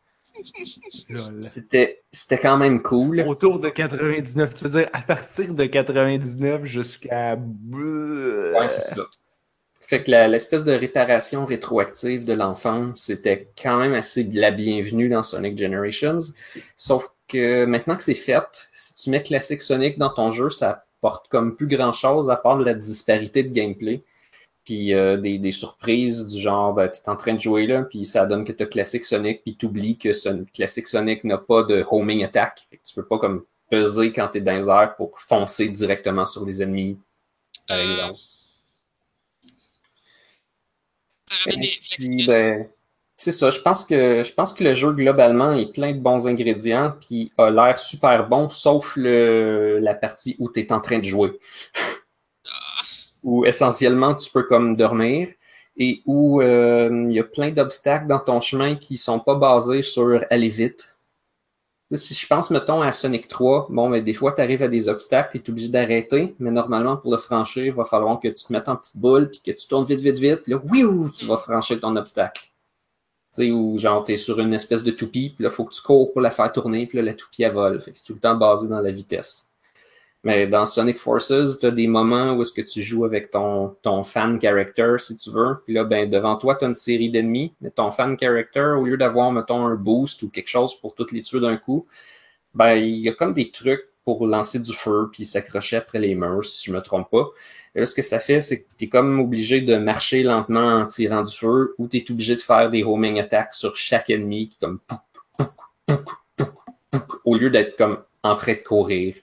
Lol. 1.10 1.44
C'était, 1.44 2.02
c'était 2.12 2.38
quand 2.38 2.58
même 2.58 2.82
cool. 2.82 3.26
Autour 3.28 3.60
de 3.60 3.68
99, 3.70 4.54
tu 4.54 4.64
veux 4.64 4.80
dire 4.80 4.90
à 4.94 5.02
partir 5.02 5.54
de 5.54 5.66
99 5.66 6.64
jusqu'à. 6.64 7.36
Ouais, 7.36 8.70
c'est 8.70 8.96
ça. 8.96 9.06
Fait 9.90 10.04
que 10.04 10.12
l'espèce 10.12 10.64
de 10.64 10.72
réparation 10.72 11.48
rétroactive 11.48 12.24
de 12.24 12.34
l'enfance, 12.34 13.02
c'était 13.02 13.50
quand 13.60 13.78
même 13.80 13.96
assez 13.96 14.24
la 14.24 14.52
bienvenue 14.52 15.10
dans 15.10 15.24
Sonic 15.24 15.58
Generations. 15.58 16.20
Sauf 16.76 17.10
que 17.28 17.66
maintenant 17.66 17.96
que 17.98 18.04
c'est 18.04 18.14
fait, 18.14 18.70
si 18.72 18.94
tu 18.94 19.10
mets 19.10 19.24
Classic 19.24 19.60
Sonic 19.60 19.98
dans 19.98 20.12
ton 20.14 20.30
jeu, 20.30 20.52
ça 20.52 20.86
porte 21.02 21.28
comme 21.30 21.56
plus 21.56 21.66
grand 21.66 21.92
chose 21.92 22.30
à 22.30 22.36
part 22.36 22.60
de 22.60 22.66
la 22.66 22.76
disparité 22.76 23.42
de 23.42 23.50
gameplay. 23.50 24.04
Puis 24.64 24.94
euh, 24.94 25.18
des, 25.18 25.40
des 25.40 25.52
surprises 25.52 26.28
du 26.28 26.40
genre, 26.40 26.76
ben, 26.76 26.88
tu 26.88 27.00
es 27.02 27.10
en 27.10 27.16
train 27.16 27.34
de 27.34 27.40
jouer 27.40 27.66
là, 27.66 27.82
puis 27.82 28.06
ça 28.06 28.28
donne 28.28 28.46
que 28.46 28.52
tu 28.52 28.62
as 28.62 28.68
Classic 28.68 29.04
Sonic, 29.04 29.42
puis 29.42 29.56
tu 29.58 29.66
oublies 29.66 29.98
que 29.98 30.14
Son- 30.14 30.46
Classic 30.54 30.88
Sonic 30.88 31.24
n'a 31.24 31.40
pas 31.40 31.64
de 31.64 31.84
homing 31.90 32.24
attack. 32.24 32.68
Fait 32.70 32.78
que 32.78 32.84
tu 32.84 32.94
peux 32.94 33.06
pas 33.08 33.18
comme 33.18 33.44
peser 33.72 34.12
quand 34.14 34.28
tu 34.28 34.38
es 34.38 34.42
dans 34.42 34.54
les 34.56 34.70
airs 34.70 34.96
pour 34.98 35.20
foncer 35.20 35.68
directement 35.70 36.28
sur 36.28 36.46
les 36.46 36.62
ennemis, 36.62 37.00
par 37.68 37.80
Euh, 37.80 37.86
exemple. 37.88 38.20
Ça 41.30 41.36
ramène 41.46 41.60
des 41.62 41.68
Puis, 41.68 41.80
réflexes. 42.08 42.28
ben, 42.28 42.68
c'est 43.18 43.32
ça. 43.34 43.50
Je 43.52 43.60
pense 43.60 43.86
que 43.86 44.24
je 44.24 44.34
pense 44.34 44.54
que 44.54 44.64
le 44.64 44.74
jeu 44.74 44.94
globalement 44.94 45.54
est 45.54 45.74
plein 45.74 45.94
de 45.94 46.00
bons 46.00 46.28
ingrédients, 46.28 46.94
puis 47.02 47.32
a 47.38 47.50
l'air 47.52 47.80
super 47.80 48.28
bon, 48.28 48.50
sauf 48.50 48.94
le, 48.96 49.80
la 49.80 49.94
partie 49.94 50.36
où 50.40 50.50
tu 50.52 50.62
es 50.62 50.72
en 50.72 50.80
train 50.82 51.00
de 51.00 51.06
jouer, 51.06 51.32
Ah, 52.46 52.82
où 53.24 53.46
essentiellement 53.46 54.16
tu 54.16 54.32
peux 54.32 54.44
comme 54.44 54.76
dormir 54.76 55.30
et 55.78 56.02
où 56.06 56.42
euh, 56.42 56.90
il 57.10 57.14
y 57.14 57.20
a 57.20 57.24
plein 57.24 57.52
d'obstacles 57.52 58.08
dans 58.08 58.20
ton 58.20 58.42
chemin 58.42 58.76
qui 58.76 58.98
sont 58.98 59.20
pas 59.20 59.36
basés 59.36 59.82
sur 59.82 60.24
aller 60.30 60.50
vite. 60.50 60.96
Si 61.92 62.14
je 62.14 62.28
pense, 62.28 62.52
mettons, 62.52 62.82
à 62.82 62.92
Sonic 62.92 63.28
3, 63.28 63.68
bon, 63.72 63.90
mais 63.90 64.02
des 64.02 64.14
fois, 64.14 64.32
tu 64.34 64.42
arrives 64.42 64.62
à 64.62 64.68
des 64.68 64.90
obstacles, 64.90 65.32
tu 65.32 65.38
es 65.44 65.50
obligé 65.50 65.70
d'arrêter, 65.70 66.36
mais 66.38 66.52
normalement, 66.52 66.98
pour 66.98 67.12
le 67.12 67.18
franchir, 67.18 67.66
il 67.66 67.72
va 67.72 67.84
falloir 67.84 68.20
que 68.20 68.28
tu 68.28 68.46
te 68.46 68.54
mettes 68.54 68.70
en 68.70 68.76
petite 68.76 68.98
boule, 68.98 69.32
puis 69.32 69.42
que 69.44 69.52
tu 69.52 69.68
tournes 69.68 69.86
vite, 69.86 70.00
vite, 70.00 70.20
vite, 70.20 70.42
puis 70.44 70.54
là, 70.54 70.62
oui, 70.70 70.86
tu 71.16 71.26
vas 71.26 71.38
franchir 71.38 71.80
ton 71.80 71.96
obstacle. 71.96 72.44
Tu 73.34 73.44
sais, 73.44 73.52
ou 73.52 73.78
genre, 73.80 74.04
tu 74.04 74.14
es 74.14 74.18
sur 74.18 74.40
une 74.40 74.54
espèce 74.54 74.84
de 74.84 74.92
toupie, 74.92 75.32
puis 75.32 75.44
là, 75.44 75.50
il 75.50 75.56
faut 75.56 75.66
que 75.66 75.74
tu 75.74 75.82
cours 75.82 76.12
pour 76.12 76.22
la 76.22 76.30
faire 76.32 76.52
tourner, 76.52 76.86
puis 76.86 77.00
là, 77.00 77.04
la 77.04 77.14
toupie, 77.16 77.42
elle 77.44 77.54
vole. 77.54 77.82
C'est 77.82 78.04
tout 78.04 78.14
le 78.14 78.20
temps 78.20 78.36
basé 78.36 78.68
dans 78.68 78.82
la 78.82 78.92
vitesse. 78.92 79.49
Mais 80.24 80.48
dans 80.48 80.66
Sonic 80.66 80.98
Forces, 80.98 81.60
tu 81.60 81.66
as 81.66 81.72
des 81.72 81.88
moments 81.88 82.34
où 82.34 82.42
est-ce 82.42 82.52
que 82.52 82.62
tu 82.62 82.82
joues 82.82 83.06
avec 83.06 83.30
ton, 83.30 83.76
ton 83.82 84.04
fan 84.04 84.40
character, 84.40 84.96
si 85.00 85.16
tu 85.16 85.32
veux. 85.32 85.62
Puis 85.64 85.74
là, 85.74 85.86
ben, 85.86 86.10
devant 86.10 86.36
toi, 86.36 86.56
tu 86.56 86.66
as 86.66 86.68
une 86.68 86.74
série 86.74 87.10
d'ennemis. 87.10 87.54
Mais 87.62 87.72
ton 87.72 87.92
fan 87.92 88.18
character, 88.20 88.76
au 88.78 88.84
lieu 88.84 88.98
d'avoir, 88.98 89.32
mettons, 89.32 89.66
un 89.66 89.76
boost 89.76 90.22
ou 90.24 90.30
quelque 90.30 90.50
chose 90.50 90.76
pour 90.80 90.94
toutes 90.94 91.14
les 91.14 91.22
tuer 91.22 91.40
d'un 91.40 91.56
coup, 91.56 91.88
ben, 92.54 92.76
il 92.76 92.98
y 92.98 93.10
a 93.10 93.14
comme 93.14 93.34
des 93.34 93.50
trucs 93.52 93.90
pour 94.04 94.26
lancer 94.26 94.60
du 94.60 94.74
feu 94.74 95.10
puis 95.12 95.24
s'accrocher 95.24 95.78
après 95.78 96.00
les 96.00 96.16
murs, 96.16 96.44
si 96.44 96.66
je 96.70 96.76
me 96.76 96.82
trompe 96.82 97.10
pas. 97.12 97.28
Et 97.76 97.80
là, 97.80 97.86
ce 97.86 97.94
que 97.94 98.02
ça 98.02 98.20
fait, 98.20 98.42
c'est 98.42 98.64
que 98.64 98.68
tu 98.78 98.86
es 98.86 98.90
comme 98.90 99.20
obligé 99.20 99.62
de 99.62 99.78
marcher 99.78 100.24
lentement 100.24 100.80
en 100.80 100.86
tirant 100.86 101.24
du 101.24 101.36
feu 101.36 101.76
ou 101.78 101.88
tu 101.88 101.98
es 101.98 102.12
obligé 102.12 102.36
de 102.36 102.42
faire 102.42 102.70
des 102.70 102.84
homing 102.84 103.20
attacks 103.20 103.54
sur 103.54 103.78
chaque 103.78 104.10
ennemi 104.10 104.50
qui 104.50 104.58
comme 104.58 104.80
au 107.24 107.36
lieu 107.36 107.50
d'être 107.50 107.78
comme 107.78 108.04
en 108.24 108.36
train 108.36 108.54
de 108.54 108.60
courir. 108.60 109.16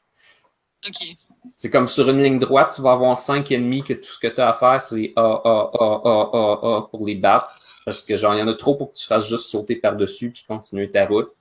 Ok. 0.89 1.17
C'est 1.55 1.71
comme 1.71 1.89
sur 1.89 2.09
une 2.11 2.23
ligne 2.23 2.39
droite, 2.39 2.73
tu 2.75 2.83
vas 2.83 2.93
avoir 2.93 3.17
cinq 3.17 3.51
ennemis 3.51 3.83
que 3.83 3.95
tout 3.95 4.11
ce 4.11 4.19
que 4.19 4.27
tu 4.27 4.41
as 4.41 4.51
à 4.51 4.53
faire, 4.53 4.81
c'est 4.81 5.13
A, 5.17 5.23
A, 5.23 5.71
A, 5.75 6.01
A, 6.05 6.31
A, 6.33 6.77
A 6.77 6.83
pour 6.91 7.07
les 7.07 7.15
battre. 7.15 7.49
Parce 7.85 8.03
que 8.03 8.17
genre, 8.17 8.35
il 8.35 8.41
y 8.41 8.43
en 8.43 8.49
a 8.49 8.55
trop 8.55 8.75
pour 8.75 8.93
que 8.93 8.99
tu 8.99 9.07
fasses 9.07 9.29
juste 9.29 9.47
sauter 9.47 9.77
par-dessus 9.77 10.33
puis 10.33 10.45
continuer 10.47 10.91
ta 10.91 11.07
route. 11.07 11.33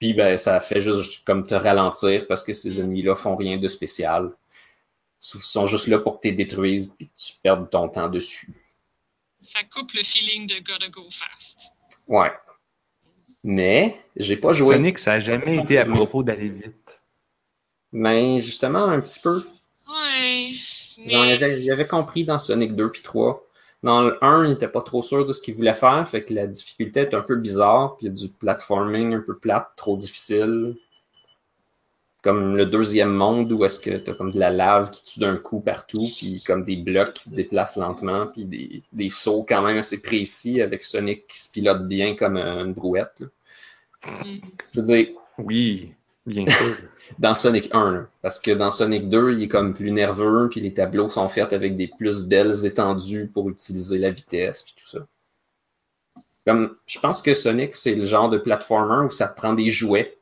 Puis 0.00 0.14
ben, 0.14 0.36
ça 0.36 0.60
fait 0.60 0.80
juste 0.80 1.24
comme 1.24 1.46
te 1.46 1.54
ralentir 1.54 2.26
parce 2.26 2.42
que 2.42 2.52
ces 2.54 2.80
ennemis-là 2.80 3.14
font 3.14 3.36
rien 3.36 3.56
de 3.56 3.68
spécial. 3.68 4.32
Ils 5.34 5.40
sont 5.40 5.66
juste 5.66 5.86
là 5.86 5.98
pour 5.98 6.16
que 6.16 6.22
tu 6.22 6.28
les 6.28 6.34
détruises 6.34 6.94
puis 6.96 7.08
que 7.08 7.12
tu 7.16 7.34
perdes 7.42 7.70
ton 7.70 7.88
temps 7.88 8.08
dessus. 8.08 8.54
Ça 9.42 9.60
coupe 9.72 9.92
le 9.92 10.02
feeling 10.02 10.46
de 10.46 10.56
gotta 10.58 10.88
go 10.88 11.06
fast. 11.10 11.72
Ouais. 12.08 12.32
Mais 13.44 13.96
j'ai 14.16 14.36
pas 14.36 14.52
joué. 14.52 14.74
Sonic, 14.74 14.98
ça 14.98 15.12
a 15.12 15.20
jamais 15.20 15.58
été 15.58 15.78
à 15.78 15.86
propos 15.86 16.22
d'aller 16.22 16.48
vite. 16.48 16.99
Mais 17.92 18.40
justement, 18.40 18.84
un 18.84 19.00
petit 19.00 19.20
peu. 19.20 19.44
Ouais. 19.88 20.50
Genre, 21.06 21.24
il 21.24 21.28
Mais 21.28 21.32
avait, 21.32 21.62
il 21.62 21.70
avait 21.70 21.86
compris 21.86 22.24
dans 22.24 22.38
Sonic 22.38 22.74
2 22.76 22.90
puis 22.90 23.02
3. 23.02 23.46
Dans 23.82 24.02
le 24.02 24.22
1, 24.24 24.46
il 24.46 24.52
était 24.52 24.68
pas 24.68 24.82
trop 24.82 25.02
sûr 25.02 25.24
de 25.26 25.32
ce 25.32 25.40
qu'il 25.42 25.54
voulait 25.54 25.74
faire, 25.74 26.06
fait 26.08 26.22
que 26.24 26.34
la 26.34 26.46
difficulté 26.46 27.00
est 27.00 27.14
un 27.14 27.22
peu 27.22 27.36
bizarre, 27.36 27.96
puis 27.96 28.06
il 28.06 28.10
y 28.10 28.12
a 28.12 28.14
du 28.14 28.28
platforming 28.28 29.14
un 29.14 29.20
peu 29.20 29.38
plate, 29.38 29.68
trop 29.76 29.96
difficile. 29.96 30.74
comme 32.22 32.56
le 32.56 32.66
deuxième 32.66 33.12
monde 33.14 33.50
où 33.52 33.64
est-ce 33.64 33.80
que 33.80 33.96
t'as 33.96 34.12
comme 34.14 34.30
de 34.30 34.38
la 34.38 34.50
lave 34.50 34.90
qui 34.90 35.04
tue 35.04 35.20
d'un 35.20 35.36
coup 35.38 35.60
partout, 35.60 36.06
puis 36.18 36.42
comme 36.42 36.62
des 36.62 36.76
blocs 36.76 37.14
qui 37.14 37.24
se 37.24 37.34
déplacent 37.34 37.76
lentement, 37.76 38.26
puis 38.26 38.44
des, 38.44 38.82
des 38.92 39.08
sauts 39.10 39.44
quand 39.48 39.62
même 39.62 39.78
assez 39.78 40.02
précis 40.02 40.60
avec 40.60 40.82
Sonic 40.82 41.26
qui 41.26 41.38
se 41.40 41.50
pilote 41.50 41.88
bien 41.88 42.14
comme 42.16 42.36
une 42.36 42.74
brouette. 42.74 43.20
là. 43.20 43.26
Mhm. 44.24 44.40
Je 44.74 44.80
veux 44.80 44.86
dire, 44.86 45.08
Oui, 45.38 45.94
bien 46.30 46.46
sûr. 46.48 46.76
dans 47.18 47.34
Sonic 47.34 47.68
1, 47.72 47.90
là. 47.92 48.06
parce 48.22 48.40
que 48.40 48.50
dans 48.50 48.70
Sonic 48.70 49.08
2, 49.08 49.32
il 49.32 49.42
est 49.44 49.48
comme 49.48 49.74
plus 49.74 49.90
nerveux, 49.90 50.48
puis 50.50 50.60
les 50.60 50.72
tableaux 50.72 51.08
sont 51.08 51.28
faits 51.28 51.52
avec 51.52 51.76
des 51.76 51.88
plus 51.88 52.24
belles 52.24 52.64
étendues 52.64 53.28
pour 53.28 53.48
utiliser 53.48 53.98
la 53.98 54.10
vitesse, 54.10 54.62
puis 54.62 54.74
tout 54.76 54.88
ça. 54.88 55.06
Comme, 56.46 56.76
je 56.86 56.98
pense 56.98 57.22
que 57.22 57.34
Sonic, 57.34 57.76
c'est 57.76 57.94
le 57.94 58.02
genre 58.02 58.30
de 58.30 58.38
platformer 58.38 59.06
où 59.06 59.10
ça 59.10 59.28
te 59.28 59.36
prend 59.36 59.52
des 59.52 59.68
jouets 59.68 60.18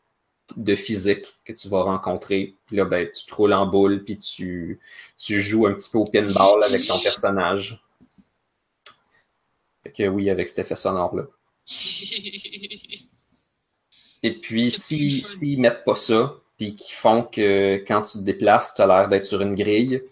de 0.57 0.75
physique 0.75 1.35
que 1.45 1.53
tu 1.53 1.69
vas 1.69 1.83
rencontrer, 1.83 2.57
puis 2.67 2.77
là, 2.77 2.85
ben, 2.85 3.09
tu 3.11 3.27
te 3.27 3.35
roules 3.35 3.53
en 3.53 3.67
boule, 3.67 4.03
puis 4.05 4.17
tu, 4.17 4.81
tu 5.17 5.41
joues 5.41 5.67
un 5.67 5.75
petit 5.75 5.91
peu 5.91 5.99
au 5.99 6.05
pinball 6.05 6.63
avec 6.65 6.87
ton 6.87 6.99
personnage. 6.99 7.83
Fait 9.83 9.93
que 9.93 10.09
oui, 10.09 10.31
avec 10.31 10.49
cet 10.49 10.61
effet 10.61 10.77
sonore-là. 10.77 11.25
Et 14.23 14.35
puis, 14.41 14.71
C'est 14.71 14.79
si- 14.97 15.23
s'ils 15.23 15.61
mettent 15.61 15.85
pas 15.85 15.95
ça, 15.95 16.35
puis 16.57 16.75
qu'ils 16.75 16.95
font 16.95 17.23
que 17.23 17.77
quand 17.87 18.03
tu 18.03 18.19
te 18.19 18.25
déplaces, 18.25 18.75
tu 18.75 18.83
as 18.83 18.87
l'air 18.87 19.09
d'être 19.09 19.25
sur 19.27 19.41
une 19.41 19.55
grille, 19.55 20.03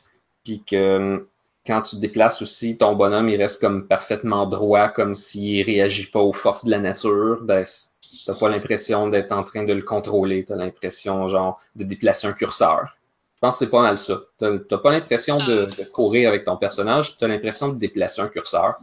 puis 0.44 0.62
que 0.64 0.76
euh, 0.76 1.18
quand 1.66 1.82
tu 1.82 1.96
te 1.96 2.00
déplaces 2.00 2.40
aussi, 2.42 2.78
ton 2.78 2.94
bonhomme, 2.94 3.28
il 3.28 3.36
reste 3.42 3.60
comme 3.60 3.86
parfaitement 3.88 4.46
droit, 4.46 4.88
comme 4.88 5.14
s'il 5.16 5.64
réagit 5.66 6.06
pas 6.06 6.20
aux 6.20 6.32
forces 6.32 6.64
de 6.64 6.70
la 6.70 6.78
nature, 6.78 7.40
ben, 7.42 7.64
t'as 8.26 8.34
pas 8.34 8.48
l'impression 8.48 9.08
d'être 9.08 9.32
en 9.32 9.42
train 9.42 9.64
de 9.64 9.72
le 9.72 9.82
contrôler, 9.82 10.44
t'as 10.44 10.56
l'impression, 10.56 11.26
genre, 11.28 11.60
de 11.74 11.84
déplacer 11.84 12.26
un 12.28 12.32
curseur. 12.32 12.96
Je 13.34 13.40
pense 13.40 13.58
que 13.58 13.64
c'est 13.64 13.70
pas 13.70 13.82
mal 13.82 13.98
ça. 13.98 14.20
T'as 14.38 14.58
t'as 14.58 14.78
pas 14.78 14.92
l'impression 14.92 15.36
de, 15.38 15.66
de 15.66 15.84
courir 15.90 16.28
avec 16.28 16.44
ton 16.44 16.56
personnage, 16.56 17.16
t'as 17.18 17.26
l'impression 17.28 17.68
de 17.68 17.78
déplacer 17.78 18.20
un 18.22 18.28
curseur. 18.28 18.76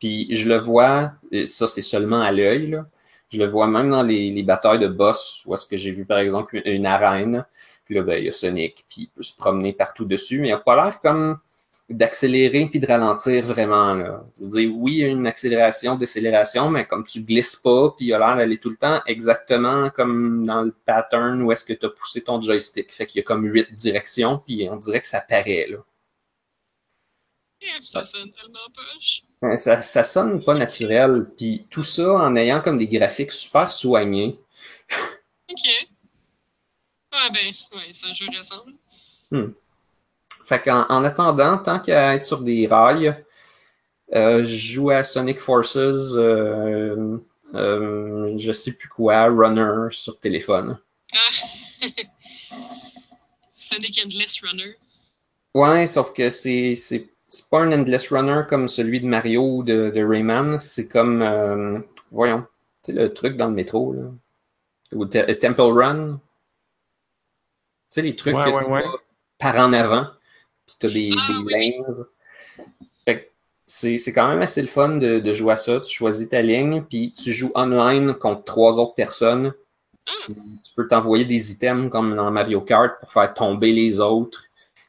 Puis 0.00 0.34
je 0.34 0.48
le 0.48 0.58
vois, 0.58 1.12
et 1.32 1.46
ça 1.46 1.66
c'est 1.66 1.82
seulement 1.82 2.20
à 2.22 2.32
l'œil, 2.32 2.68
là. 2.68 2.86
Je 3.34 3.38
le 3.40 3.48
vois 3.48 3.66
même 3.66 3.90
dans 3.90 4.04
les, 4.04 4.30
les 4.30 4.42
batailles 4.44 4.78
de 4.78 4.86
boss, 4.86 5.42
où 5.44 5.54
est-ce 5.54 5.66
que 5.66 5.76
j'ai 5.76 5.90
vu 5.90 6.04
par 6.04 6.18
exemple 6.18 6.62
une, 6.64 6.86
arène, 6.86 7.44
puis 7.84 7.96
là, 7.96 8.02
ben, 8.02 8.16
il 8.18 8.26
y 8.26 8.28
a 8.28 8.32
Sonic, 8.32 8.86
puis 8.88 9.02
il 9.02 9.08
peut 9.08 9.24
se 9.24 9.34
promener 9.34 9.72
partout 9.72 10.04
dessus, 10.04 10.38
mais 10.40 10.48
il 10.48 10.52
a 10.52 10.58
pas 10.58 10.76
l'air 10.76 11.00
comme 11.00 11.38
d'accélérer 11.90 12.66
puis 12.70 12.78
de 12.78 12.86
ralentir 12.86 13.44
vraiment. 13.44 13.92
Là. 13.94 14.24
Je 14.38 14.44
veux 14.44 14.50
dire, 14.50 14.70
oui, 14.76 14.92
il 14.92 14.98
y 14.98 15.04
a 15.04 15.08
une 15.08 15.26
accélération, 15.26 15.96
décélération, 15.96 16.70
mais 16.70 16.86
comme 16.86 17.04
tu 17.04 17.24
glisses 17.24 17.56
pas, 17.56 17.90
puis 17.96 18.06
il 18.06 18.14
a 18.14 18.20
l'air 18.20 18.36
d'aller 18.36 18.58
tout 18.58 18.70
le 18.70 18.76
temps 18.76 19.02
exactement 19.04 19.90
comme 19.90 20.46
dans 20.46 20.62
le 20.62 20.70
pattern 20.70 21.42
où 21.42 21.50
est-ce 21.50 21.64
que 21.64 21.72
tu 21.72 21.86
as 21.86 21.90
poussé 21.90 22.22
ton 22.22 22.40
joystick. 22.40 22.92
Fait 22.92 23.06
qu'il 23.06 23.18
y 23.18 23.20
a 23.20 23.24
comme 23.24 23.44
huit 23.44 23.72
directions, 23.74 24.38
puis 24.38 24.68
on 24.70 24.76
dirait 24.76 25.00
que 25.00 25.08
ça 25.08 25.20
paraît. 25.20 25.66
Là. 25.68 25.78
Ça 27.82 28.04
sonne 28.04 28.30
tellement 28.30 28.58
poche. 28.74 29.22
Ça, 29.56 29.82
ça 29.82 30.04
sonne 30.04 30.42
pas 30.42 30.54
naturel, 30.54 31.26
puis 31.36 31.66
tout 31.70 31.82
ça 31.82 32.12
en 32.12 32.36
ayant 32.36 32.60
comme 32.60 32.78
des 32.78 32.88
graphiques 32.88 33.32
super 33.32 33.70
soignés. 33.70 34.38
Ok. 35.50 35.64
Ouais, 37.12 37.30
ben, 37.32 37.52
ouais, 37.78 37.90
c'est 37.92 38.06
un 38.06 38.12
jeu 38.12 38.26
récent. 38.34 38.64
Fait 40.46 40.60
qu'en 40.60 40.86
en 40.88 41.04
attendant, 41.04 41.58
tant 41.58 41.78
qu'à 41.78 42.14
être 42.14 42.24
sur 42.24 42.40
des 42.40 42.66
rails, 42.66 43.14
euh, 44.14 44.44
je 44.44 44.56
joue 44.56 44.90
à 44.90 45.02
Sonic 45.02 45.40
Forces, 45.40 45.76
euh, 45.76 47.18
euh, 47.54 48.34
je 48.36 48.52
sais 48.52 48.76
plus 48.76 48.88
quoi, 48.88 49.24
Runner 49.24 49.88
sur 49.90 50.18
téléphone. 50.18 50.78
Ah! 51.12 51.86
Sonic 53.56 54.00
Endless 54.04 54.40
Runner. 54.42 54.76
Ouais, 55.54 55.86
sauf 55.86 56.12
que 56.12 56.30
c'est 56.30 56.74
c'est 57.34 57.48
pas 57.50 57.60
un 57.60 57.72
endless 57.72 58.08
runner 58.10 58.42
comme 58.48 58.68
celui 58.68 59.00
de 59.00 59.06
Mario 59.06 59.42
ou 59.58 59.62
de, 59.62 59.90
de 59.94 60.04
Rayman, 60.04 60.58
c'est 60.58 60.88
comme 60.88 61.22
euh, 61.22 61.80
voyons, 62.12 62.46
tu 62.84 62.92
sais 62.92 62.92
le 62.92 63.12
truc 63.14 63.36
dans 63.36 63.48
le 63.48 63.54
métro 63.54 63.92
là, 63.92 64.02
ou 64.92 65.06
Te- 65.06 65.32
Temple 65.34 65.62
Run. 65.62 66.20
Tu 67.90 67.94
sais 68.00 68.02
les 68.02 68.14
trucs 68.16 68.34
Ouais, 68.34 68.44
que 68.44 68.50
ouais, 68.50 68.64
tu 68.64 68.70
ouais. 68.70 68.84
par 69.38 69.56
en 69.56 69.72
avant, 69.72 70.06
puis 70.66 70.76
t'as 70.80 70.88
des, 70.90 71.10
Ah, 71.16 71.28
des 71.28 71.44
lanes. 71.50 72.04
Fait 73.04 73.20
que 73.20 73.28
c'est 73.66 73.98
c'est 73.98 74.12
quand 74.12 74.28
même 74.28 74.42
assez 74.42 74.62
le 74.62 74.68
fun 74.68 74.96
de, 74.96 75.18
de 75.20 75.34
jouer 75.34 75.52
à 75.52 75.56
ça. 75.56 75.80
Tu 75.80 75.90
choisis 75.94 76.28
ta 76.28 76.42
ligne, 76.42 76.82
puis 76.88 77.12
tu 77.12 77.32
joues 77.32 77.52
online 77.54 78.14
contre 78.14 78.44
trois 78.44 78.78
autres 78.78 78.94
personnes. 78.94 79.52
Puis 80.26 80.34
Tu 80.62 80.72
peux 80.76 80.88
t'envoyer 80.88 81.24
des 81.24 81.52
items 81.52 81.90
comme 81.90 82.16
dans 82.16 82.30
Mario 82.30 82.60
Kart 82.62 83.00
pour 83.00 83.12
faire 83.12 83.34
tomber 83.34 83.72
les 83.72 84.00
autres. 84.00 84.44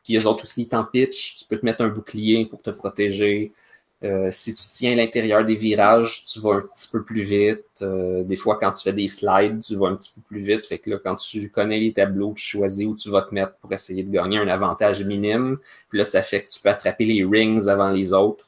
Puis 0.05 0.13
les 0.13 0.25
autres 0.27 0.43
aussi, 0.43 0.69
t'en 0.69 0.85
pitch. 0.85 1.35
Tu 1.35 1.45
peux 1.45 1.57
te 1.57 1.65
mettre 1.65 1.81
un 1.81 1.89
bouclier 1.89 2.45
pour 2.45 2.61
te 2.61 2.69
protéger. 2.69 3.51
Euh, 4.03 4.29
si 4.29 4.53
tu 4.53 4.63
tiens 4.69 4.95
l'intérieur 4.95 5.43
des 5.43 5.55
virages, 5.55 6.23
tu 6.25 6.39
vas 6.39 6.55
un 6.55 6.61
petit 6.61 6.87
peu 6.91 7.03
plus 7.03 7.23
vite. 7.23 7.65
Euh, 7.81 8.23
des 8.23 8.35
fois, 8.35 8.59
quand 8.59 8.71
tu 8.71 8.83
fais 8.83 8.93
des 8.93 9.07
slides, 9.07 9.61
tu 9.61 9.75
vas 9.75 9.87
un 9.87 9.95
petit 9.95 10.11
peu 10.13 10.21
plus 10.21 10.41
vite. 10.41 10.63
Fait 10.67 10.77
que 10.77 10.91
là, 10.91 10.99
quand 11.03 11.15
tu 11.15 11.49
connais 11.49 11.79
les 11.79 11.91
tableaux, 11.91 12.33
tu 12.35 12.43
choisis 12.43 12.85
où 12.85 12.95
tu 12.95 13.09
vas 13.09 13.23
te 13.23 13.33
mettre 13.33 13.55
pour 13.55 13.73
essayer 13.73 14.03
de 14.03 14.11
gagner 14.11 14.37
un 14.37 14.47
avantage 14.47 15.03
minime. 15.03 15.57
Puis 15.89 15.97
là, 15.97 16.05
ça 16.05 16.21
fait 16.21 16.43
que 16.43 16.49
tu 16.49 16.59
peux 16.59 16.69
attraper 16.69 17.05
les 17.05 17.25
rings 17.25 17.67
avant 17.67 17.89
les 17.89 18.13
autres. 18.13 18.45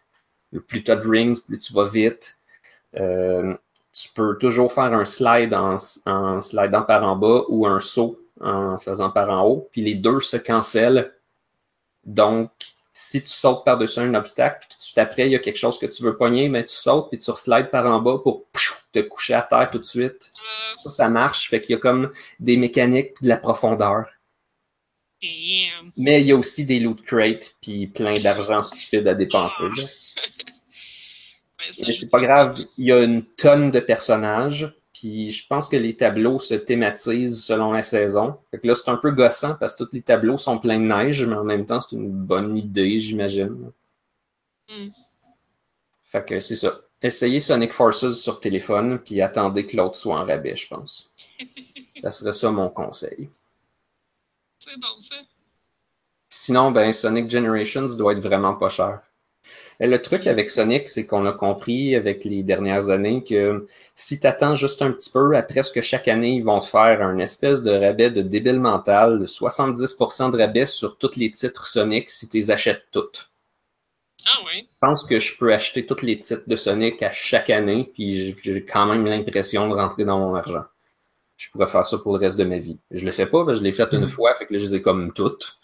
Plus 0.67 0.83
tu 0.83 0.91
as 0.91 0.95
de 0.95 1.07
rings, 1.09 1.41
plus 1.43 1.57
tu 1.57 1.73
vas 1.73 1.87
vite. 1.87 2.37
Euh, 2.99 3.55
tu 3.93 4.09
peux 4.13 4.37
toujours 4.37 4.71
faire 4.71 4.93
un 4.93 5.05
slide 5.05 5.55
en, 5.55 5.77
en 6.05 6.39
slidant 6.39 6.83
par 6.83 7.03
en 7.03 7.15
bas 7.15 7.45
ou 7.49 7.65
un 7.65 7.79
saut 7.79 8.19
en 8.39 8.77
faisant 8.77 9.09
par 9.09 9.31
en 9.31 9.47
haut. 9.47 9.69
Puis 9.71 9.81
les 9.81 9.95
deux 9.95 10.19
se 10.19 10.37
cancellent. 10.37 11.13
Donc, 12.07 12.49
si 12.93 13.21
tu 13.21 13.27
sautes 13.27 13.63
par-dessus 13.63 13.99
un 13.99 14.15
obstacle, 14.15 14.57
puis 14.61 14.69
tout 14.71 14.77
de 14.77 14.81
suite 14.81 14.97
après, 14.97 15.27
il 15.27 15.31
y 15.31 15.35
a 15.35 15.39
quelque 15.39 15.57
chose 15.57 15.77
que 15.77 15.85
tu 15.85 16.01
veux 16.01 16.17
pogner, 16.17 16.49
mais 16.49 16.65
tu 16.65 16.73
sautes, 16.73 17.09
puis 17.09 17.19
tu 17.19 17.31
slides 17.35 17.69
par 17.69 17.85
en 17.85 17.99
bas 18.01 18.17
pour 18.23 18.47
te 18.91 18.99
coucher 19.01 19.35
à 19.35 19.43
terre 19.43 19.69
tout 19.69 19.77
de 19.77 19.85
suite. 19.85 20.31
Euh, 20.33 20.81
Ça, 20.85 20.89
ça 20.89 21.09
marche. 21.09 21.49
Fait 21.49 21.61
qu'il 21.61 21.73
y 21.73 21.75
a 21.75 21.79
comme 21.79 22.11
des 22.39 22.57
mécaniques 22.57 23.21
de 23.21 23.27
la 23.27 23.37
profondeur. 23.37 24.05
damn. 25.21 25.91
Mais 25.97 26.21
il 26.21 26.27
y 26.27 26.31
a 26.31 26.35
aussi 26.35 26.65
des 26.65 26.79
loot 26.79 27.03
crates 27.03 27.55
puis 27.61 27.87
plein 27.87 28.13
d'argent 28.19 28.61
stupide 28.61 29.07
à 29.07 29.13
dépenser. 29.13 29.65
Mais 31.79 31.91
c'est 31.91 32.09
pas 32.09 32.21
grave, 32.21 32.57
il 32.77 32.85
y 32.85 32.91
a 32.91 33.03
une 33.03 33.25
tonne 33.25 33.71
de 33.71 33.79
personnages, 33.79 34.73
puis 34.99 35.31
je 35.31 35.45
pense 35.47 35.69
que 35.69 35.75
les 35.75 35.95
tableaux 35.95 36.39
se 36.39 36.55
thématisent 36.55 37.43
selon 37.43 37.71
la 37.71 37.83
saison. 37.83 38.39
Fait 38.49 38.59
que 38.59 38.67
là, 38.67 38.73
c'est 38.73 38.89
un 38.89 38.97
peu 38.97 39.11
gossant 39.11 39.55
parce 39.55 39.75
que 39.75 39.83
tous 39.83 39.93
les 39.93 40.01
tableaux 40.01 40.39
sont 40.39 40.57
pleins 40.57 40.79
de 40.79 40.85
neige, 40.85 41.23
mais 41.23 41.35
en 41.35 41.43
même 41.43 41.65
temps, 41.65 41.79
c'est 41.79 41.95
une 41.95 42.09
bonne 42.09 42.57
idée, 42.57 42.97
j'imagine. 42.97 43.71
Hmm. 44.67 44.89
Fait 46.03 46.25
que 46.25 46.39
c'est 46.39 46.55
ça. 46.55 46.79
Essayez 47.01 47.41
Sonic 47.41 47.73
Forces 47.73 48.15
sur 48.15 48.39
téléphone, 48.39 48.97
puis 48.97 49.21
attendez 49.21 49.67
que 49.67 49.77
l'autre 49.77 49.95
soit 49.95 50.19
en 50.19 50.25
rabais, 50.25 50.55
je 50.55 50.67
pense. 50.67 51.13
Ça 52.01 52.11
serait 52.11 52.33
ça 52.33 52.51
mon 52.51 52.69
conseil. 52.69 53.27
C'est 54.59 54.79
bon, 54.79 54.99
ça. 54.99 55.15
Sinon, 56.29 56.69
ben, 56.71 56.93
Sonic 56.93 57.27
Generations 57.27 57.87
doit 57.95 58.13
être 58.13 58.19
vraiment 58.19 58.53
pas 58.53 58.69
cher. 58.69 59.01
Et 59.79 59.85
le 59.87 60.01
truc 60.01 60.25
avec 60.25 60.49
Sonic, 60.49 60.89
c'est 60.89 61.05
qu'on 61.05 61.25
a 61.27 61.31
compris 61.33 61.95
avec 61.95 62.23
les 62.25 62.41
dernières 62.41 62.89
années 62.89 63.23
que 63.23 63.67
si 63.93 64.19
tu 64.19 64.25
attends 64.25 64.55
juste 64.55 64.81
un 64.81 64.91
petit 64.91 65.11
peu, 65.11 65.35
à 65.37 65.43
presque 65.43 65.81
chaque 65.81 66.07
année, 66.07 66.31
ils 66.35 66.43
vont 66.43 66.59
te 66.59 66.65
faire 66.65 67.01
un 67.03 67.19
espèce 67.19 67.61
de 67.61 67.71
rabais 67.71 68.09
de 68.09 68.23
débile 68.23 68.59
mental, 68.59 69.19
de 69.19 69.25
70% 69.27 70.31
de 70.31 70.37
rabais 70.37 70.65
sur 70.65 70.97
tous 70.97 71.15
les 71.15 71.29
titres 71.29 71.67
Sonic 71.67 72.09
si 72.09 72.27
tu 72.27 72.37
les 72.37 72.49
achètes 72.49 72.85
toutes. 72.91 73.29
Ah 74.25 74.43
ouais. 74.45 74.63
Je 74.63 74.77
pense 74.81 75.03
que 75.05 75.19
je 75.19 75.37
peux 75.37 75.53
acheter 75.53 75.85
tous 75.85 76.01
les 76.03 76.17
titres 76.17 76.43
de 76.47 76.55
Sonic 76.55 77.01
à 77.03 77.11
chaque 77.11 77.49
année, 77.51 77.91
puis 77.93 78.35
j'ai- 78.41 78.65
quand 78.65 78.87
même 78.87 79.05
l'impression 79.05 79.69
de 79.69 79.75
rentrer 79.75 80.05
dans 80.05 80.17
mon 80.19 80.33
argent. 80.33 80.65
Je 81.37 81.51
pourrais 81.51 81.67
faire 81.67 81.85
ça 81.85 81.99
pour 81.99 82.13
le 82.13 82.19
reste 82.19 82.37
de 82.37 82.43
ma 82.45 82.57
vie. 82.57 82.79
Je 82.89 83.05
le 83.05 83.11
fais 83.11 83.27
pas, 83.27 83.45
que 83.45 83.53
je 83.53 83.61
l'ai 83.61 83.71
fait 83.71 83.87
une 83.93 84.01
Mhm. 84.01 84.07
fois, 84.07 84.33
fait 84.35 84.47
que 84.47 84.53
là, 84.53 84.59
je 84.59 84.65
les 84.65 84.75
ai 84.75 84.81
comme 84.81 85.13
toutes. 85.13 85.59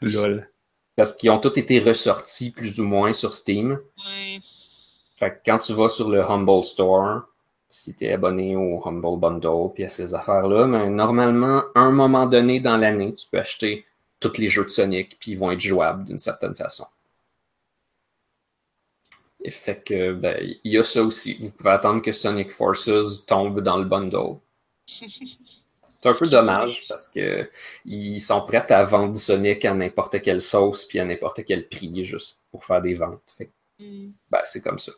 Lol. 0.00 0.48
Parce 0.96 1.14
qu'ils 1.14 1.30
ont 1.30 1.38
tous 1.38 1.58
été 1.58 1.80
ressortis 1.80 2.50
plus 2.50 2.78
ou 2.80 2.84
moins 2.84 3.12
sur 3.12 3.34
Steam. 3.34 3.80
Ouais. 4.06 4.38
Fait 5.16 5.30
que 5.30 5.38
quand 5.44 5.58
tu 5.58 5.72
vas 5.72 5.88
sur 5.88 6.08
le 6.08 6.22
Humble 6.22 6.64
Store, 6.64 7.22
si 7.70 7.96
tu 7.96 8.04
es 8.04 8.12
abonné 8.12 8.56
au 8.56 8.86
Humble 8.86 9.18
Bundle 9.18 9.72
puis 9.74 9.84
à 9.84 9.88
ces 9.88 10.14
affaires-là, 10.14 10.66
mais 10.66 10.88
normalement, 10.90 11.62
à 11.74 11.80
un 11.80 11.90
moment 11.90 12.26
donné 12.26 12.60
dans 12.60 12.76
l'année, 12.76 13.14
tu 13.14 13.26
peux 13.30 13.38
acheter 13.38 13.84
tous 14.20 14.38
les 14.38 14.48
jeux 14.48 14.64
de 14.64 14.70
Sonic 14.70 15.18
puis 15.18 15.32
ils 15.32 15.38
vont 15.38 15.50
être 15.50 15.60
jouables 15.60 16.04
d'une 16.04 16.18
certaine 16.18 16.54
façon. 16.54 16.86
Et 19.42 19.50
fait 19.50 19.84
que, 19.84 20.12
ben, 20.12 20.36
il 20.64 20.72
y 20.72 20.78
a 20.78 20.84
ça 20.84 21.02
aussi. 21.02 21.34
Vous 21.34 21.50
pouvez 21.50 21.70
attendre 21.70 22.00
que 22.00 22.12
Sonic 22.12 22.50
Forces 22.50 23.26
tombe 23.26 23.60
dans 23.60 23.76
le 23.76 23.84
bundle. 23.84 24.38
C'est 26.04 26.10
un 26.10 26.14
peu 26.14 26.28
dommage 26.28 26.86
parce 26.88 27.08
que 27.08 27.50
ils 27.86 28.20
sont 28.20 28.42
prêts 28.46 28.70
à 28.72 28.84
vendre 28.84 29.16
Sonic 29.16 29.64
à 29.64 29.74
n'importe 29.74 30.20
quelle 30.22 30.42
sauce 30.42 30.84
puis 30.84 31.00
à 31.00 31.04
n'importe 31.04 31.44
quel 31.44 31.68
prix 31.68 32.04
juste 32.04 32.42
pour 32.50 32.64
faire 32.64 32.82
des 32.82 32.94
ventes. 32.94 33.22
Fait 33.36 33.50
Hmm. 33.80 34.10
ben, 34.30 34.38
c'est 34.44 34.60
comme 34.60 34.78
ça. 34.78 34.92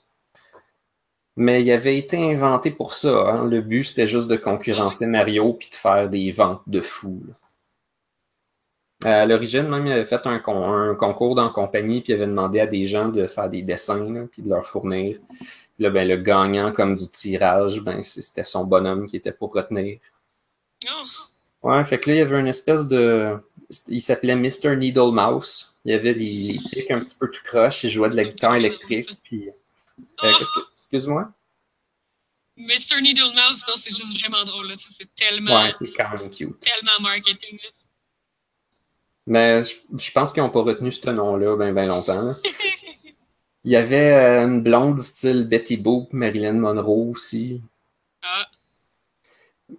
Mais 1.36 1.62
il 1.62 1.70
avait 1.72 1.96
été 1.96 2.18
inventé 2.18 2.70
pour 2.70 2.92
ça. 2.92 3.30
hein. 3.30 3.46
Le 3.46 3.62
but, 3.62 3.84
c'était 3.84 4.06
juste 4.06 4.28
de 4.28 4.36
concurrencer 4.36 5.06
Mario 5.06 5.54
puis 5.54 5.70
de 5.70 5.74
faire 5.74 6.10
des 6.10 6.30
ventes 6.32 6.62
de 6.66 6.80
fou. 6.82 7.22
là. 7.26 7.34
À 9.04 9.26
l'origine, 9.26 9.68
même, 9.68 9.86
il 9.86 9.92
avait 9.92 10.04
fait 10.04 10.26
un, 10.26 10.38
con- 10.38 10.64
un 10.72 10.94
concours 10.94 11.34
dans 11.34 11.44
la 11.44 11.50
compagnie, 11.52 12.00
puis 12.00 12.12
il 12.12 12.16
avait 12.16 12.26
demandé 12.26 12.60
à 12.60 12.66
des 12.66 12.84
gens 12.86 13.08
de 13.08 13.26
faire 13.26 13.48
des 13.48 13.62
dessins, 13.62 14.10
là, 14.12 14.24
puis 14.30 14.42
de 14.42 14.48
leur 14.48 14.66
fournir. 14.66 15.18
Puis 15.28 15.84
là, 15.84 15.90
ben, 15.90 16.08
le 16.08 16.16
gagnant, 16.16 16.72
comme 16.72 16.94
du 16.94 17.08
tirage, 17.08 17.82
ben, 17.82 18.02
c'était 18.02 18.44
son 18.44 18.64
bonhomme 18.64 19.06
qui 19.06 19.16
était 19.16 19.32
pour 19.32 19.52
retenir. 19.54 19.98
Oh, 20.88 21.68
Ouais, 21.68 21.84
fait 21.84 21.98
que 21.98 22.10
là, 22.10 22.16
il 22.16 22.18
y 22.18 22.22
avait 22.22 22.38
une 22.40 22.46
espèce 22.48 22.86
de. 22.88 23.36
Il 23.88 24.00
s'appelait 24.00 24.36
Mr. 24.36 24.76
Needle 24.76 25.10
Mouse. 25.12 25.74
Il 25.84 25.92
y 25.92 25.94
avait 25.94 26.12
les, 26.12 26.52
les 26.52 26.58
pics 26.70 26.90
un 26.90 27.00
petit 27.00 27.16
peu 27.18 27.28
tout 27.30 27.42
croche. 27.42 27.82
Il 27.84 27.90
jouait 27.90 28.08
de 28.08 28.16
la 28.16 28.24
guitare 28.24 28.54
électrique. 28.56 29.10
Puis. 29.22 29.48
euh, 29.48 29.52
Oh, 30.22 30.30
que- 30.38 30.60
Excuse-moi? 30.74 31.32
Mr. 32.58 33.00
Needle 33.02 33.32
Mouse, 33.34 33.64
non, 33.66 33.74
c'est 33.76 33.94
juste 33.94 34.18
vraiment 34.20 34.44
drôle. 34.44 34.68
Là. 34.68 34.74
Ça 34.76 34.88
fait 34.96 35.08
tellement, 35.16 35.62
Ouais, 35.64 35.72
c'est 35.72 35.90
quand 35.92 36.10
même 36.10 36.30
cute. 36.30 36.58
tellement 36.60 37.00
marketing. 37.00 37.58
là. 37.62 37.70
Mais 39.26 39.62
je, 39.62 39.74
je 39.98 40.12
pense 40.12 40.32
qu'ils 40.32 40.42
n'ont 40.42 40.50
pas 40.50 40.62
retenu 40.62 40.92
ce 40.92 41.10
nom-là 41.10 41.56
ben, 41.56 41.74
ben 41.74 41.86
longtemps. 41.88 42.34
Il 43.64 43.72
y 43.72 43.76
avait 43.76 44.12
euh, 44.12 44.44
une 44.46 44.62
blonde 44.62 45.00
style 45.00 45.48
Betty 45.48 45.76
Boop, 45.76 46.12
Marilyn 46.12 46.52
Monroe 46.54 47.10
aussi. 47.10 47.60
Ah, 48.22 48.46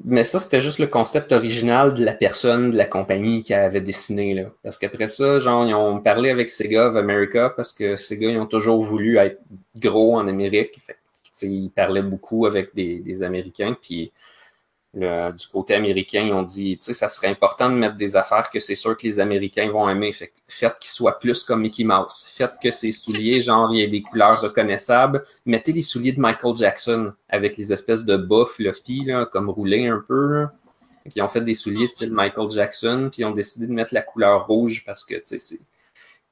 Mais 0.03 0.25
ça, 0.25 0.39
c'était 0.39 0.59
juste 0.59 0.79
le 0.79 0.87
concept 0.87 1.31
original 1.31 1.93
de 1.93 2.03
la 2.03 2.13
personne, 2.13 2.71
de 2.71 2.77
la 2.77 2.85
compagnie 2.85 3.41
qui 3.41 3.53
avait 3.53 3.79
dessiné, 3.81 4.33
là. 4.33 4.43
Parce 4.61 4.77
qu'après 4.77 5.07
ça, 5.07 5.39
genre, 5.39 5.65
ils 5.65 5.73
ont 5.73 6.01
parlé 6.01 6.29
avec 6.29 6.49
Sega 6.49 6.89
of 6.89 6.97
America 6.97 7.49
parce 7.55 7.71
que 7.71 7.95
Sega, 7.95 8.29
ils 8.29 8.37
ont 8.37 8.45
toujours 8.45 8.83
voulu 8.83 9.17
être 9.17 9.39
gros 9.77 10.17
en 10.17 10.27
Amérique. 10.27 10.79
Ils 11.41 11.69
parlaient 11.69 12.01
beaucoup 12.01 12.45
avec 12.45 12.75
des, 12.75 12.99
des 12.99 13.23
Américains. 13.23 13.77
Puis, 13.81 14.11
du 14.97 15.47
côté 15.47 15.75
américain, 15.75 16.23
ils 16.25 16.33
ont 16.33 16.43
dit, 16.43 16.77
tu 16.77 16.85
sais, 16.85 16.93
ça 16.93 17.07
serait 17.07 17.27
important 17.27 17.69
de 17.69 17.75
mettre 17.75 17.97
des 17.97 18.15
affaires 18.15 18.49
que 18.49 18.59
c'est 18.59 18.75
sûr 18.75 18.97
que 18.97 19.03
les 19.03 19.19
Américains 19.19 19.69
vont 19.69 19.87
aimer. 19.87 20.11
Faites 20.47 20.79
qu'ils 20.79 20.89
soient 20.89 21.19
plus 21.19 21.43
comme 21.43 21.61
Mickey 21.61 21.83
Mouse. 21.83 22.25
Faites 22.35 22.55
que 22.61 22.71
ces 22.71 22.91
souliers, 22.91 23.39
genre, 23.41 23.71
il 23.73 23.79
y 23.79 23.81
ait 23.83 23.87
des 23.87 24.01
couleurs 24.01 24.41
reconnaissables. 24.41 25.23
Mettez 25.45 25.71
les 25.71 25.83
souliers 25.83 26.13
de 26.13 26.19
Michael 26.19 26.55
Jackson 26.55 27.13
avec 27.29 27.57
les 27.57 27.71
espèces 27.71 28.05
de 28.05 28.17
bas 28.17 28.45
fluffy, 28.47 29.05
là, 29.05 29.25
comme 29.25 29.49
roulés 29.49 29.87
un 29.87 30.03
peu. 30.07 30.47
qu'ils 31.09 31.21
ont 31.21 31.27
fait 31.27 31.41
des 31.41 31.53
souliers 31.53 31.87
style 31.87 32.11
Michael 32.11 32.49
Jackson, 32.49 33.09
puis 33.11 33.21
ils 33.21 33.25
ont 33.25 33.31
décidé 33.31 33.67
de 33.67 33.73
mettre 33.73 33.93
la 33.93 34.01
couleur 34.01 34.47
rouge 34.47 34.83
parce 34.85 35.05
que, 35.05 35.15
tu 35.15 35.21
sais, 35.23 35.39
c'est, 35.39 35.59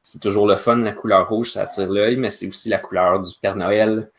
c'est 0.01 0.19
toujours 0.19 0.47
le 0.47 0.55
fun, 0.55 0.77
la 0.77 0.93
couleur 0.93 1.29
rouge, 1.29 1.51
ça 1.51 1.63
attire 1.63 1.89
l'œil, 1.89 2.17
mais 2.17 2.31
c'est 2.31 2.47
aussi 2.47 2.69
la 2.69 2.79
couleur 2.79 3.19
du 3.21 3.31
Père 3.41 3.55
Noël. 3.55 4.11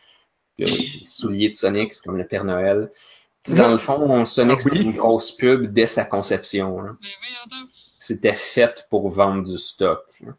Les 0.59 0.67
souliers 1.03 1.51
de 1.51 1.55
Sonic, 1.55 1.93
c'est 1.93 2.05
comme 2.05 2.17
le 2.17 2.27
Père 2.27 2.45
Noël. 2.45 2.91
Dans 3.55 3.71
le 3.71 3.79
fond, 3.79 4.25
Sonic, 4.25 4.57
Ah 4.59 4.63
c'était 4.63 4.79
oui. 4.79 4.85
une 4.87 4.97
grosse 4.97 5.33
pub 5.33 5.73
dès 5.73 5.87
sa 5.87 6.05
conception. 6.05 6.77
ben. 6.83 6.97
C'était 7.99 8.35
fait 8.35 8.87
pour 8.91 9.09
vendre 9.09 9.43
du 9.45 9.59
stock. 9.59 10.05
là. 10.21 10.33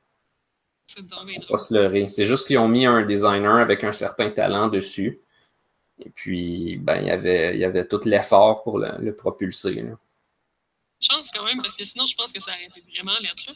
Pas 1.50 1.58
se 1.58 1.74
leurrer. 1.74 2.08
C'est 2.08 2.26
juste 2.26 2.48
qu'ils 2.48 2.58
ont 2.58 2.68
mis 2.68 2.86
un 2.86 3.04
designer 3.06 3.58
avec 3.58 3.84
un 3.84 3.92
certain 3.92 4.32
talent 4.32 4.68
dessus. 4.68 5.22
Et 6.00 6.10
puis, 6.10 6.78
ben, 6.78 7.02
il 7.02 7.08
y 7.08 7.12
avait, 7.12 7.56
il 7.56 7.60
y 7.60 7.66
avait 7.66 7.88
tout 7.88 8.00
l'effort 8.06 8.64
pour 8.64 8.80
le, 8.80 8.92
le 9.00 9.16
propulser. 9.16 9.74
là. 9.82 9.98
Chance 11.00 11.30
quand 11.34 11.44
même, 11.46 11.62
parce 11.62 11.74
que 11.74 11.84
sinon, 11.84 12.06
je 12.06 12.16
pense 12.16 12.32
que 12.32 12.40
ça 12.42 12.52
aurait 12.52 12.66
été 12.66 12.84
vraiment 12.96 13.18
lettre 13.20 13.44
là. 13.48 13.54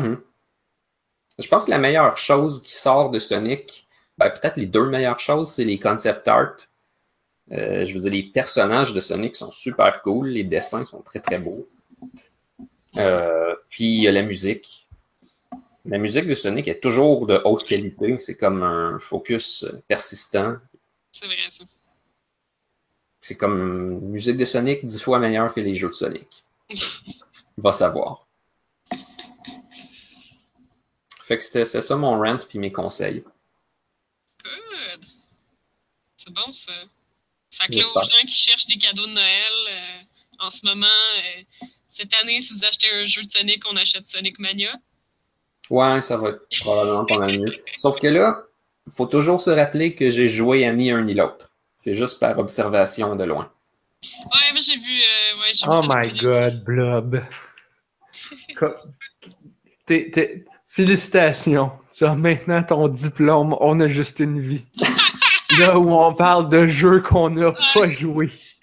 Mhm. 0.00 0.20
Je 1.38 1.48
pense 1.48 1.66
que 1.66 1.70
la 1.70 1.78
meilleure 1.78 2.16
chose 2.16 2.62
qui 2.62 2.72
sort 2.72 3.10
de 3.10 3.18
Sonic, 3.18 3.86
ben, 4.18 4.30
peut-être 4.30 4.56
les 4.56 4.66
deux 4.66 4.86
meilleures 4.86 5.18
choses, 5.18 5.50
c'est 5.50 5.64
les 5.64 5.78
concept 5.78 6.26
art. 6.28 6.56
Euh, 7.52 7.84
je 7.84 7.94
veux 7.94 8.00
dire, 8.00 8.12
les 8.12 8.22
personnages 8.22 8.94
de 8.94 9.00
Sonic 9.00 9.36
sont 9.36 9.52
super 9.52 10.02
cool, 10.02 10.28
les 10.28 10.44
dessins 10.44 10.84
sont 10.84 11.02
très 11.02 11.20
très 11.20 11.38
beaux. 11.38 11.68
Euh, 12.96 13.54
puis 13.68 13.84
il 13.84 14.02
y 14.02 14.08
a 14.08 14.12
la 14.12 14.22
musique. 14.22 14.88
La 15.84 15.98
musique 15.98 16.26
de 16.26 16.34
Sonic 16.34 16.66
est 16.68 16.80
toujours 16.80 17.26
de 17.26 17.40
haute 17.44 17.66
qualité, 17.66 18.16
c'est 18.16 18.36
comme 18.36 18.62
un 18.62 18.98
focus 18.98 19.66
persistant. 19.86 20.56
C'est 21.12 21.26
vrai, 21.26 21.36
ça. 21.50 21.64
C'est 23.20 23.36
comme 23.36 24.00
une 24.00 24.08
musique 24.10 24.38
de 24.38 24.44
Sonic 24.44 24.86
dix 24.86 25.00
fois 25.00 25.18
meilleure 25.18 25.52
que 25.52 25.60
les 25.60 25.74
jeux 25.74 25.88
de 25.88 25.94
Sonic. 25.94 26.44
Va 27.58 27.72
savoir. 27.72 28.26
Fait 31.22 31.38
que 31.38 31.44
c'était 31.44 31.64
c'est 31.64 31.80
ça 31.80 31.96
mon 31.96 32.18
rant 32.18 32.38
puis 32.48 32.58
mes 32.58 32.72
conseils. 32.72 33.24
Good. 34.42 35.04
C'est 36.18 36.32
bon, 36.32 36.52
ça. 36.52 36.72
Fait 37.58 37.68
que 37.68 37.78
là, 37.80 37.86
aux 37.94 38.02
gens 38.02 38.26
qui 38.26 38.34
cherchent 38.34 38.66
des 38.66 38.76
cadeaux 38.78 39.06
de 39.06 39.12
Noël, 39.12 39.52
euh, 39.70 40.00
en 40.40 40.50
ce 40.50 40.64
moment, 40.66 40.86
euh, 40.86 41.42
cette 41.88 42.12
année, 42.22 42.40
si 42.40 42.52
vous 42.52 42.64
achetez 42.64 42.88
un 42.92 43.04
jeu 43.04 43.22
de 43.22 43.28
Sonic, 43.30 43.62
on 43.70 43.76
achète 43.76 44.04
Sonic 44.04 44.38
Mania. 44.38 44.74
Ouais, 45.70 46.00
ça 46.00 46.16
va 46.16 46.30
être 46.30 46.42
probablement 46.60 47.04
pas 47.06 47.18
mal 47.18 47.38
mieux. 47.38 47.56
Sauf 47.76 47.98
que 47.98 48.06
là, 48.08 48.42
il 48.86 48.92
faut 48.92 49.06
toujours 49.06 49.40
se 49.40 49.50
rappeler 49.50 49.94
que 49.94 50.10
j'ai 50.10 50.28
joué 50.28 50.66
à 50.66 50.72
ni 50.72 50.90
un 50.90 51.02
ni 51.02 51.14
l'autre. 51.14 51.50
C'est 51.76 51.94
juste 51.94 52.18
par 52.20 52.38
observation 52.38 53.16
de 53.16 53.24
loin. 53.24 53.50
Ouais, 54.02 54.52
mais 54.52 54.60
j'ai 54.60 54.76
vu. 54.76 55.00
euh, 55.00 55.40
ouais, 55.40 55.54
j'ai 55.54 55.64
vu 55.66 55.72
Oh 55.72 55.82
my 55.88 56.18
god, 56.20 56.64
Blob. 56.64 57.22
T'es- 59.86 60.44
Félicitations. 60.66 61.70
Tu 61.96 62.04
as 62.04 62.14
maintenant 62.16 62.60
ton 62.64 62.88
diplôme. 62.88 63.54
On 63.60 63.78
a 63.78 63.86
juste 63.86 64.18
une 64.18 64.40
vie. 64.40 64.64
Là 65.58 65.78
où 65.78 65.90
on 65.92 66.14
parle 66.14 66.48
de 66.48 66.66
jeux 66.66 67.00
qu'on 67.00 67.30
n'a 67.30 67.52
pas 67.74 67.88
joué. 67.88 68.26
aussi. 68.26 68.54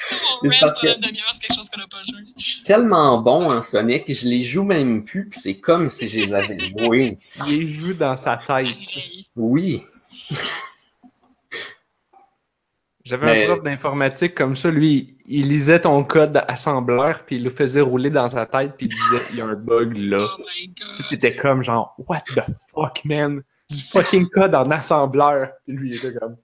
On 0.43 0.49
C'est 0.49 0.55
rant 0.55 0.55
parce 0.61 0.81
que- 0.81 0.87
une 0.87 1.01
demi-heure, 1.01 1.29
c'est 1.33 1.39
quelque 1.47 1.55
chose 1.57 1.69
qu'on 1.69 1.79
n'a 1.79 1.87
pas 1.87 2.03
joué. 2.09 2.21
Je 2.37 2.43
suis 2.43 2.63
tellement 2.63 3.21
bon 3.21 3.51
en 3.51 3.61
Sonic, 3.61 4.11
je 4.13 4.27
les 4.27 4.41
joue 4.41 4.63
même 4.63 5.03
plus, 5.05 5.29
puis 5.29 5.39
c'est 5.39 5.57
comme 5.59 5.89
si 5.89 6.07
je 6.07 6.21
les 6.21 6.33
avais 6.33 6.57
joués. 6.59 7.15
Il 7.47 7.53
est 7.61 7.65
vu 7.65 7.93
dans 7.93 8.15
sa 8.17 8.37
tête. 8.37 8.67
Oui. 9.35 9.83
J'avais 13.03 13.25
Mais- 13.25 13.43
un 13.45 13.53
prof 13.53 13.63
d'informatique 13.63 14.35
comme 14.35 14.55
ça, 14.55 14.69
lui, 14.69 15.17
il 15.25 15.47
lisait 15.49 15.79
ton 15.81 16.03
code 16.03 16.43
assembleur, 16.47 17.25
puis 17.25 17.37
il 17.37 17.43
le 17.43 17.49
faisait 17.49 17.81
rouler 17.81 18.09
dans 18.11 18.29
sa 18.29 18.45
tête, 18.45 18.75
puis 18.77 18.87
il 18.87 18.89
disait 18.89 19.25
il 19.31 19.37
y 19.37 19.41
a 19.41 19.45
un 19.47 19.55
bug 19.55 19.97
là. 19.97 20.27
Oh 20.37 20.39
my 20.39 20.45
Puis 20.67 20.73
god. 20.79 21.05
t'étais 21.09 21.35
comme 21.35 21.63
genre 21.63 21.95
What 22.07 22.21
the 22.35 22.41
fuck 22.73 23.03
man? 23.05 23.41
Du 23.69 23.81
fucking 23.91 24.27
code 24.29 24.53
en 24.53 24.69
assembleur. 24.69 25.49
Puis 25.65 25.75
lui 25.75 25.89
il 25.89 25.95
était 25.95 26.13
comme. 26.13 26.35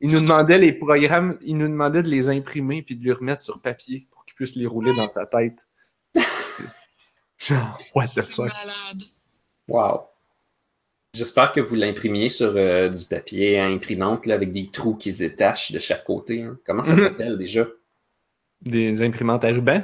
Il 0.00 0.10
nous 0.12 0.20
demandait 0.20 0.58
les 0.58 0.72
programmes, 0.72 1.38
il 1.42 1.56
nous 1.58 1.66
demandait 1.68 2.02
de 2.02 2.08
les 2.08 2.28
imprimer 2.28 2.82
puis 2.82 2.94
de 2.96 3.04
les 3.04 3.12
remettre 3.12 3.42
sur 3.42 3.60
papier 3.60 4.06
pour 4.10 4.24
qu'il 4.24 4.34
puisse 4.34 4.54
les 4.54 4.66
rouler 4.66 4.94
dans 4.94 5.08
sa 5.08 5.26
tête. 5.26 5.66
Genre, 7.38 7.78
what 7.94 8.06
the 8.08 8.22
fuck? 8.22 8.46
malade. 8.52 9.02
Wow. 9.68 10.02
J'espère 11.14 11.52
que 11.52 11.60
vous 11.60 11.74
l'imprimiez 11.74 12.28
sur 12.28 12.52
euh, 12.56 12.88
du 12.88 13.04
papier 13.04 13.58
à 13.58 13.66
imprimante 13.66 14.26
là, 14.26 14.34
avec 14.34 14.52
des 14.52 14.70
trous 14.70 14.94
qui 14.94 15.10
se 15.12 15.18
détachent 15.18 15.72
de 15.72 15.78
chaque 15.78 16.04
côté. 16.04 16.42
hein. 16.42 16.58
Comment 16.64 16.84
ça 16.84 16.92
Mhm. 16.94 16.98
s'appelle 16.98 17.38
déjà? 17.38 17.66
Des 18.60 19.02
imprimantes 19.02 19.44
à 19.44 19.48
ruban? 19.48 19.82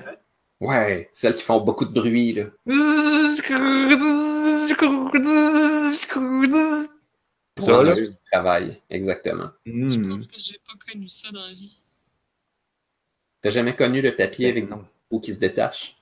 Ouais, 0.60 1.08
celles 1.12 1.34
qui 1.36 1.42
font 1.42 1.60
beaucoup 1.60 1.84
de 1.84 1.92
bruit. 1.92 2.32
Là. 2.34 2.44
Ça, 7.58 7.82
là? 7.82 7.94
Travail, 8.34 8.80
exactement. 8.90 9.50
Je 9.66 9.70
Hmm. 9.72 10.08
pense 10.08 10.26
que 10.26 10.38
j'ai 10.38 10.58
pas 10.66 10.74
connu 10.90 11.08
ça 11.08 11.30
dans 11.30 11.46
la 11.46 11.52
vie. 11.52 11.76
T'as 13.42 13.50
jamais 13.50 13.76
connu 13.76 14.00
le 14.02 14.16
papier 14.16 14.48
avec 14.48 14.64
des 14.64 14.70
Non. 14.70 14.84
trous 15.08 15.20
qui 15.20 15.32
se 15.34 15.38
détachent? 15.38 15.96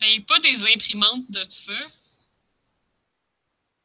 Ben, 0.00 0.22
pas 0.26 0.38
des 0.40 0.62
imprimantes 0.74 1.30
de 1.30 1.40
ça. 1.48 1.72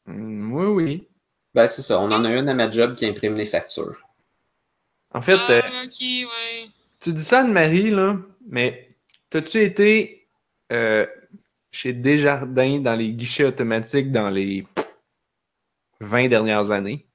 Hmm, 0.06 0.52
Oui, 0.54 0.66
oui. 0.66 1.08
Ben, 1.54 1.68
c'est 1.68 1.82
ça. 1.82 2.00
On 2.00 2.12
en 2.12 2.24
a 2.26 2.32
une 2.36 2.48
à 2.50 2.54
ma 2.54 2.70
job 2.70 2.96
qui 2.96 3.06
imprime 3.06 3.36
les 3.36 3.46
factures. 3.46 4.00
En 5.12 5.22
fait, 5.22 5.40
euh, 5.50 5.62
Ah, 5.64 5.84
ouais. 6.00 6.70
tu 7.00 7.14
dis 7.14 7.24
ça 7.24 7.40
Anne-Marie, 7.42 7.90
là, 7.90 8.18
mais 8.48 8.96
t'as-tu 9.30 9.58
été 9.62 10.28
euh, 10.72 11.08
chez 11.72 11.94
Desjardins 11.94 12.80
dans 12.80 12.96
les 12.96 13.10
guichets 13.10 13.46
automatiques 13.46 14.12
dans 14.12 14.30
les 14.30 14.66
20 16.00 16.28
dernières 16.28 16.72
années? 16.72 17.06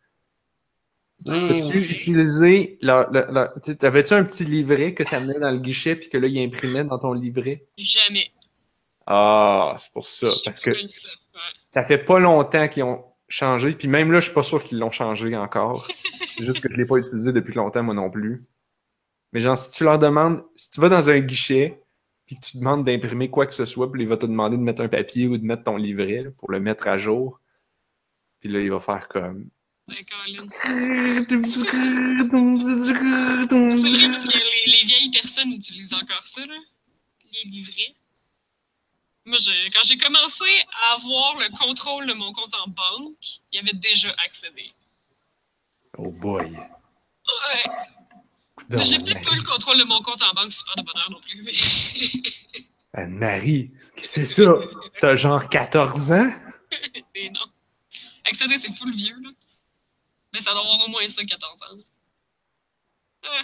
As-tu 1.27 1.79
Mmh. 1.81 1.85
utilisé 1.85 2.79
leur, 2.83 3.11
leur- 3.11 3.31
leur- 3.33 3.55
tu 3.63 3.71
sais, 3.71 3.77
T'avais-tu 3.77 4.13
un 4.15 4.25
petit 4.25 4.45
livret 4.45 4.93
que 4.95 5.03
tu 5.05 5.15
amenais 5.15 5.39
dans 5.39 5.51
le 5.51 5.59
guichet 5.59 5.97
puis 5.97 6.09
que 6.11 6.19
là, 6.19 6.27
il 6.27 6.39
imprimait 6.39 6.85
dans 6.85 6.99
ton 6.99 7.13
livret? 7.15 7.65
Jamais. 7.79 8.31
Ah, 9.07 9.75
c'est 9.79 9.93
pour 9.93 10.07
ça. 10.07 10.29
J'ai 10.29 10.43
Parce 10.45 10.61
que 10.61 10.71
ça. 10.73 10.79
Ouais. 11.09 11.41
ça 11.73 11.85
fait 11.85 11.99
pas 11.99 12.19
longtemps 12.19 12.69
qu'ils 12.69 12.83
ont 12.83 13.05
changé. 13.29 13.73
Puis 13.73 13.89
même 13.89 14.13
là, 14.13 14.21
je 14.21 14.27
suis 14.27 14.35
pas 14.35 14.43
sûr 14.43 14.63
qu'ils 14.63 14.79
l'ont 14.79 14.91
changé 14.91 15.35
encore. 15.37 15.87
C'est 16.37 16.45
juste 16.45 16.61
que 16.61 16.69
je 16.71 16.77
l'ai 16.77 16.85
pas 16.87 16.97
utilisé 16.97 17.33
depuis 17.33 17.55
longtemps, 17.55 17.83
moi 17.83 17.95
non 17.95 18.11
plus. 18.11 18.45
Mais 19.33 19.41
genre, 19.41 19.57
si 19.57 19.71
tu 19.71 19.85
leur 19.85 19.99
demandes, 19.99 20.43
si 20.57 20.71
tu 20.71 20.81
vas 20.81 20.89
dans 20.89 21.09
un 21.11 21.21
guichet 21.21 21.81
puis 22.27 22.37
que 22.37 22.41
tu 22.41 22.59
demandes 22.59 22.85
d'imprimer 22.85 23.31
quoi 23.31 23.47
que 23.47 23.55
ce 23.55 23.65
soit, 23.65 23.91
puis 23.91 24.03
il 24.03 24.09
va 24.09 24.17
te 24.17 24.27
demander 24.27 24.57
de 24.57 24.63
mettre 24.63 24.83
un 24.83 24.89
papier 24.89 25.27
ou 25.29 25.37
de 25.39 25.45
mettre 25.45 25.65
ton 25.65 25.77
livret 25.77 26.23
là, 26.23 26.31
pour 26.39 26.51
le 26.51 26.61
mettre 26.61 26.89
à 26.89 26.99
jour. 26.99 27.41
Puis 28.45 28.53
là, 28.53 28.61
il 28.61 28.71
va 28.71 28.79
faire 28.79 29.09
comme. 29.09 29.49
Ouais, 29.89 30.05
Colin. 30.05 30.47
C'est 31.25 31.37
vrai 31.37 31.49
parce 34.11 34.25
que 34.25 34.37
les, 34.39 34.63
les 34.67 34.83
vieilles 34.85 35.11
personnes 35.11 35.53
utilisent 35.53 35.95
encore 35.95 36.23
ça, 36.27 36.43
là. 36.45 36.53
rien 37.33 37.43
de 37.47 37.51
livret. 37.51 37.95
Moi, 39.25 39.39
je- 39.39 39.73
quand 39.73 39.81
j'ai 39.85 39.97
commencé 39.97 40.45
à 40.83 40.95
avoir 40.97 41.39
le 41.41 41.49
contrôle 41.57 42.07
de 42.07 42.13
mon 42.13 42.35
compte 42.35 42.55
en 42.55 42.69
banque, 42.69 43.17
il 43.51 43.57
y 43.57 43.59
avait 43.61 43.73
déjà 43.79 44.11
accédé. 44.27 44.73
Oh 45.97 46.11
boy. 46.11 46.51
Ouais. 46.51 47.73
J'ai 48.85 48.99
peut-être 48.99 49.27
pas 49.27 49.35
le 49.37 49.43
contrôle 49.43 49.79
de 49.79 49.85
mon 49.85 50.03
compte 50.03 50.21
en 50.23 50.35
banque 50.35 50.53
super 50.53 50.77
de 50.77 50.83
bonheur 50.83 51.11
non 51.11 51.21
plus, 51.23 51.43
mais, 51.43 51.53
Anne-Marie, 52.93 53.71
qu'est-ce 53.97 54.17
que 54.21 54.27
c'est 54.27 54.45
ça? 54.45 54.55
T'as 55.01 55.17
genre 55.17 55.49
14 55.49 56.13
ans? 56.13 56.31
non. 57.33 57.41
Accéder, 58.25 58.59
c'est 58.59 58.73
full 58.73 58.93
vieux, 58.95 59.17
là. 59.23 59.31
Mais 60.33 60.41
ça 60.41 60.53
doit 60.53 60.61
avoir 60.63 60.87
au 60.87 60.91
moins 60.91 61.07
ça, 61.09 61.23
14 61.23 61.63
ans. 61.63 61.79
Ah. 63.25 63.43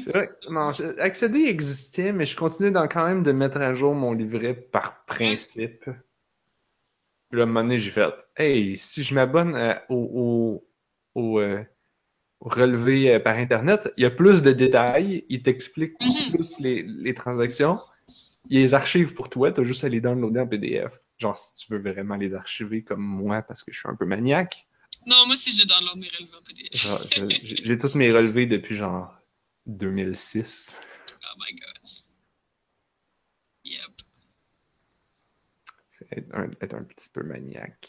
C'est 0.00 0.10
vrai. 0.10 0.28
que- 0.28 0.50
Non, 0.52 0.98
accéder 1.00 1.44
existait, 1.44 2.12
mais 2.12 2.24
je 2.26 2.36
continuais 2.36 2.70
dans, 2.70 2.88
quand 2.88 3.06
même 3.06 3.22
de 3.22 3.32
mettre 3.32 3.58
à 3.58 3.72
jour 3.74 3.94
mon 3.94 4.12
livret 4.12 4.54
par 4.54 5.04
principe. 5.04 5.84
Puis 5.84 7.38
là, 7.38 7.42
un 7.42 7.46
moment 7.46 7.62
donné, 7.62 7.78
j'ai 7.78 7.90
fait 7.90 8.12
Hey, 8.36 8.76
si 8.76 9.02
je 9.02 9.14
m'abonne 9.14 9.54
à- 9.54 9.84
au, 9.88 10.62
au, 11.14 11.20
au, 11.20 11.40
euh, 11.40 11.62
au 12.40 12.48
relevé 12.48 13.14
euh, 13.14 13.20
par 13.20 13.36
Internet, 13.36 13.92
il 13.96 14.02
y 14.02 14.06
a 14.06 14.10
plus 14.10 14.42
de 14.42 14.52
détails, 14.52 15.24
il 15.28 15.42
t'explique 15.42 15.94
Mhm. 16.00 16.32
plus 16.32 16.58
les, 16.58 16.82
les 16.82 17.14
transactions. 17.14 17.80
Il 18.48 18.60
les 18.60 18.74
archive 18.74 19.14
pour 19.14 19.28
toi, 19.30 19.50
t'as 19.52 19.64
juste 19.64 19.84
à 19.84 19.88
les 19.88 20.00
downloader 20.00 20.40
en 20.40 20.46
PDF. 20.46 20.98
Genre, 21.18 21.36
si 21.36 21.54
tu 21.54 21.72
veux 21.72 21.78
vraiment 21.80 22.16
les 22.16 22.34
archiver 22.34 22.82
comme 22.84 23.02
moi, 23.02 23.42
parce 23.42 23.64
que 23.64 23.72
je 23.72 23.78
suis 23.78 23.88
un 23.88 23.96
peu 23.96 24.04
maniaque. 24.06 24.66
Non, 25.06 25.26
moi 25.26 25.34
aussi, 25.34 25.52
j'ai 25.52 25.64
download 25.66 25.98
mes 25.98 26.08
relevés 26.08 26.34
en 26.36 26.42
PDF. 26.42 26.70
Je- 27.44 27.64
j'ai 27.64 27.78
toutes 27.78 27.94
mes 27.94 28.12
relevés 28.12 28.46
depuis 28.46 28.76
genre 28.76 29.14
2006. 29.66 30.78
Oh 31.12 31.38
my 31.38 31.54
god. 31.56 31.90
Yep. 33.64 33.90
C'est 35.88 36.06
être 36.12 36.34
un, 36.34 36.50
être 36.60 36.74
un 36.74 36.84
petit 36.84 37.08
peu 37.08 37.22
maniaque. 37.22 37.88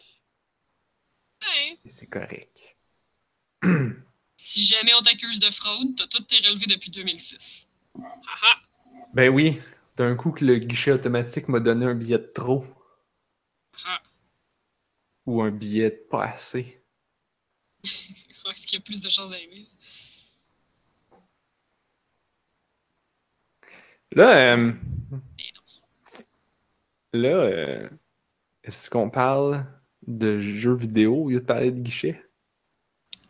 Ouais. 1.41 1.77
Et 1.85 1.89
c'est 1.89 2.07
correct. 2.07 2.77
Si 4.39 4.63
jamais 4.67 4.93
on 4.93 5.01
t'accuse 5.01 5.39
de 5.39 5.49
fraude, 5.49 5.95
t'as 5.97 6.05
tous 6.07 6.21
tes 6.21 6.37
relevés 6.47 6.67
depuis 6.67 6.91
2006. 6.91 7.67
Haha. 7.95 8.61
Ben 9.13 9.29
oui, 9.33 9.59
d'un 9.97 10.15
coup 10.15 10.31
que 10.31 10.45
le 10.45 10.57
guichet 10.57 10.91
automatique 10.91 11.47
m'a 11.49 11.59
donné 11.59 11.85
un 11.85 11.95
billet 11.95 12.19
de 12.19 12.31
trop 12.33 12.65
Ah. 13.85 14.01
ou 15.25 15.41
un 15.41 15.51
billet 15.51 15.89
de 15.91 16.07
pas 16.09 16.25
assez. 16.25 16.83
Est-ce 17.83 18.65
qu'il 18.67 18.79
y 18.79 18.81
a 18.81 18.85
plus 18.85 19.01
de 19.01 19.09
chances 19.09 19.29
d'arriver? 19.29 19.67
Là, 24.13 24.55
euh, 24.55 24.73
là, 27.13 27.29
euh, 27.29 27.89
est-ce 28.63 28.89
qu'on 28.89 29.09
parle 29.09 29.61
de 30.07 30.39
jeux 30.39 30.75
vidéo 30.75 31.25
au 31.25 31.29
lieu 31.29 31.39
de 31.41 31.45
parler 31.45 31.71
de 31.71 31.81
guichet? 31.81 32.23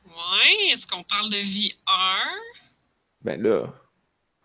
Ouais, 0.06 0.68
est-ce 0.72 0.86
qu'on 0.86 1.04
parle 1.04 1.30
de 1.32 1.38
VR? 1.38 2.36
Ben 3.22 3.42
là, 3.42 3.74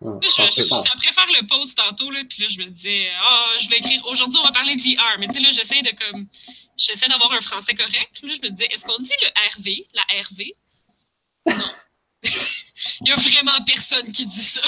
Hum, 0.03 0.19
je 0.21 0.29
faire 0.29 1.27
le 1.39 1.47
pause 1.47 1.73
tantôt, 1.75 2.11
là, 2.11 2.21
puis 2.27 2.41
là, 2.41 2.49
je 2.49 2.57
me 2.59 2.65
disais, 2.65 3.09
ah, 3.21 3.51
je 3.61 3.69
vais 3.69 3.77
écrire, 3.77 4.05
aujourd'hui, 4.05 4.37
on 4.37 4.43
va 4.43 4.51
parler 4.51 4.75
de 4.75 4.81
VR. 4.81 5.17
Mais 5.19 5.27
tu 5.27 5.35
sais, 5.35 5.39
là, 5.39 5.49
j'essaie 5.49 5.81
de 5.81 5.91
comme, 5.91 6.27
j'essaie 6.75 7.07
d'avoir 7.07 7.31
un 7.31 7.39
français 7.39 7.73
correct. 7.73 8.19
Là, 8.21 8.33
je 8.33 8.41
me 8.41 8.49
disais, 8.49 8.67
est-ce 8.71 8.83
qu'on 8.83 8.97
dit 8.99 9.13
le 9.21 9.27
RV, 9.55 9.87
la 9.93 10.03
RV? 10.21 10.55
Non. 11.45 11.71
Il 13.01 13.07
y 13.07 13.11
a 13.11 13.15
vraiment 13.15 13.63
personne 13.65 14.11
qui 14.11 14.25
dit 14.25 14.43
ça. 14.43 14.61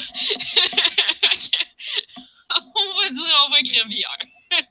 on 2.56 3.02
va 3.02 3.10
dire, 3.10 3.46
on 3.48 3.50
va 3.52 3.60
écrire 3.60 3.86
VR. 3.88 4.18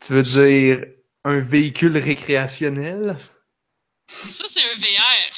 tu 0.00 0.12
veux 0.12 0.22
dire 0.22 0.84
un 1.24 1.40
véhicule 1.40 1.96
récréationnel? 1.96 3.16
Ça, 4.08 4.44
c'est 4.52 4.62
un 4.62 4.74
VR. 4.74 5.33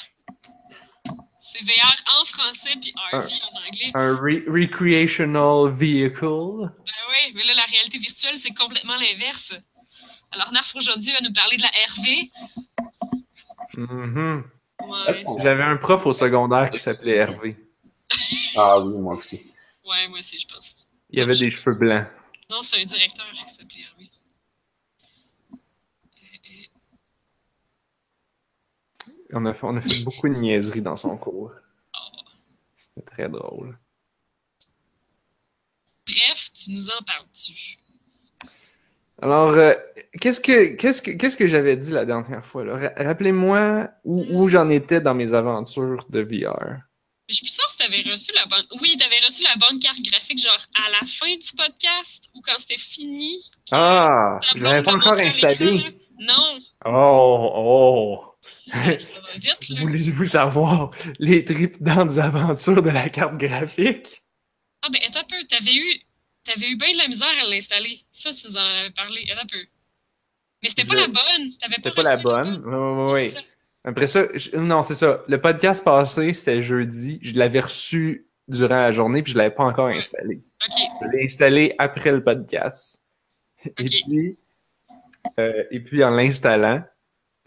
C'est 1.58 1.64
VR 1.64 1.96
en 2.20 2.24
français, 2.26 2.76
puis 2.80 2.92
RV 3.12 3.32
en 3.42 3.66
anglais. 3.66 3.90
Un 3.94 4.14
re- 4.14 4.44
recreational 4.50 5.70
vehicle? 5.72 6.20
Ben 6.68 6.92
oui, 7.08 7.32
mais 7.34 7.44
là, 7.44 7.54
la 7.54 7.64
réalité 7.64 7.98
virtuelle, 7.98 8.36
c'est 8.38 8.52
complètement 8.54 8.96
l'inverse. 8.96 9.54
Alors, 10.32 10.52
Narf, 10.52 10.74
aujourd'hui, 10.76 11.12
va 11.12 11.20
nous 11.22 11.32
parler 11.32 11.56
de 11.56 11.62
la 11.62 11.70
RV. 11.86 12.30
Mhm. 13.76 14.44
Ouais, 14.80 15.24
J'avais 15.42 15.62
un 15.62 15.76
prof 15.78 16.04
au 16.06 16.12
secondaire 16.12 16.70
qui 16.70 16.78
s'appelait 16.78 17.16
Hervé. 17.16 17.56
Ah 18.56 18.78
oui, 18.80 18.94
moi 18.98 19.14
aussi. 19.14 19.46
ouais 19.84 20.08
moi 20.08 20.18
aussi, 20.18 20.38
je 20.38 20.46
pense. 20.46 20.76
Il 21.10 21.20
avait 21.20 21.36
des 21.36 21.50
cheveux 21.50 21.74
blancs. 21.74 22.06
Non, 22.50 22.62
c'est 22.62 22.80
un 22.80 22.84
directeur 22.84 23.26
qui 23.32 23.54
s'appelait 23.54 23.80
Hervé. 23.90 24.10
On 29.38 29.44
a 29.44 29.52
fait, 29.52 29.66
on 29.66 29.76
a 29.76 29.80
fait 29.82 30.02
beaucoup 30.02 30.28
de 30.30 30.34
niaiseries 30.34 30.80
dans 30.80 30.96
son 30.96 31.16
cours. 31.18 31.52
C'était 32.74 33.02
très 33.02 33.28
drôle. 33.28 33.78
Bref, 36.06 36.50
tu 36.54 36.70
nous 36.72 36.88
en 36.88 37.02
parles-tu? 37.06 37.76
Alors, 39.20 39.50
euh, 39.50 39.72
qu'est-ce 40.20 40.40
que 40.40 40.74
qu'est-ce 40.76 41.02
que 41.02 41.10
qu'est-ce 41.10 41.36
que 41.36 41.46
j'avais 41.46 41.76
dit 41.76 41.90
la 41.90 42.04
dernière 42.04 42.44
fois 42.44 42.64
là? 42.64 42.76
Ra- 42.76 43.04
Rappelez-moi 43.04 43.88
où, 44.04 44.24
où 44.30 44.48
j'en 44.48 44.68
étais 44.68 45.00
dans 45.00 45.14
mes 45.14 45.32
aventures 45.34 46.04
de 46.08 46.20
VR. 46.20 46.60
Mais 47.28 47.32
je 47.32 47.34
suis 47.36 47.44
plus 47.46 47.52
sûre 47.52 47.68
si 47.70 47.76
t'avais 47.78 48.02
reçu 48.02 48.32
la 48.34 48.46
bonne. 48.46 48.64
Oui, 48.80 48.96
t'avais 48.98 49.18
reçu 49.24 49.42
la 49.42 49.56
bonne 49.56 49.80
carte 49.80 50.00
graphique, 50.02 50.38
genre 50.38 50.64
à 50.86 50.90
la 50.90 51.06
fin 51.06 51.26
du 51.34 51.48
podcast 51.56 52.30
ou 52.34 52.40
quand 52.40 52.54
c'était 52.58 52.78
fini? 52.78 53.40
Ah, 53.72 54.38
je 54.54 54.62
l'avais 54.62 54.82
pas 54.82 54.94
encore 54.94 55.14
l'a 55.14 55.24
montré 55.24 55.46
à 55.46 55.50
l'écran, 55.50 55.66
installé. 55.66 55.78
là? 55.78 55.90
Non, 56.18 56.58
Oh, 56.86 57.52
oh. 57.56 58.25
Ça 58.66 58.76
va 59.20 59.34
vite, 59.36 59.68
là. 59.68 59.80
Voulez-vous 59.80 60.24
savoir 60.24 60.90
les 61.18 61.44
tripes 61.44 61.82
dans 61.82 62.04
des 62.04 62.18
aventures 62.18 62.82
de 62.82 62.90
la 62.90 63.08
carte 63.08 63.36
graphique? 63.36 64.22
Ah, 64.82 64.88
ben, 64.90 65.00
attends 65.08 65.20
un 65.20 65.24
peu. 65.24 65.44
T'avais 65.48 65.74
eu, 65.74 66.00
t'avais 66.44 66.70
eu 66.70 66.76
bien 66.76 66.92
de 66.92 66.98
la 66.98 67.08
misère 67.08 67.28
à 67.42 67.48
l'installer. 67.48 68.00
Ça, 68.12 68.32
tu 68.32 68.46
nous 68.48 68.56
en 68.56 68.60
avais 68.60 68.90
parlé. 68.90 69.26
Attends 69.32 69.42
un 69.42 69.46
peu. 69.46 69.66
Mais 70.62 70.68
c'était 70.70 70.84
pas 70.84 70.94
la 70.94 71.06
bonne. 71.08 71.52
T'avais 71.60 71.74
C'était 71.76 71.90
pas 71.92 72.02
la 72.02 72.16
bonne. 72.16 72.62
Oui, 72.64 72.74
oui, 72.74 73.12
oui. 73.24 73.30
C'est 73.30 73.36
ça. 73.36 73.42
Après 73.84 74.06
ça, 74.08 74.24
je- 74.34 74.56
non, 74.56 74.82
c'est 74.82 74.94
ça. 74.96 75.22
Le 75.28 75.40
podcast 75.40 75.84
passé, 75.84 76.32
c'était 76.32 76.62
jeudi. 76.62 77.18
Je 77.22 77.34
l'avais 77.34 77.60
reçu 77.60 78.26
durant 78.48 78.78
la 78.78 78.90
journée, 78.90 79.22
puis 79.22 79.32
je 79.32 79.38
l'avais 79.38 79.54
pas 79.54 79.64
encore 79.64 79.88
installé. 79.88 80.36
Ok, 80.66 80.74
Je 81.02 81.16
l'ai 81.16 81.24
installé 81.24 81.74
après 81.78 82.10
le 82.10 82.22
podcast. 82.24 83.00
Et 83.64 83.72
puis, 83.84 84.38
euh, 85.38 85.64
et 85.70 85.80
puis 85.80 86.02
en 86.04 86.10
l'installant 86.10 86.84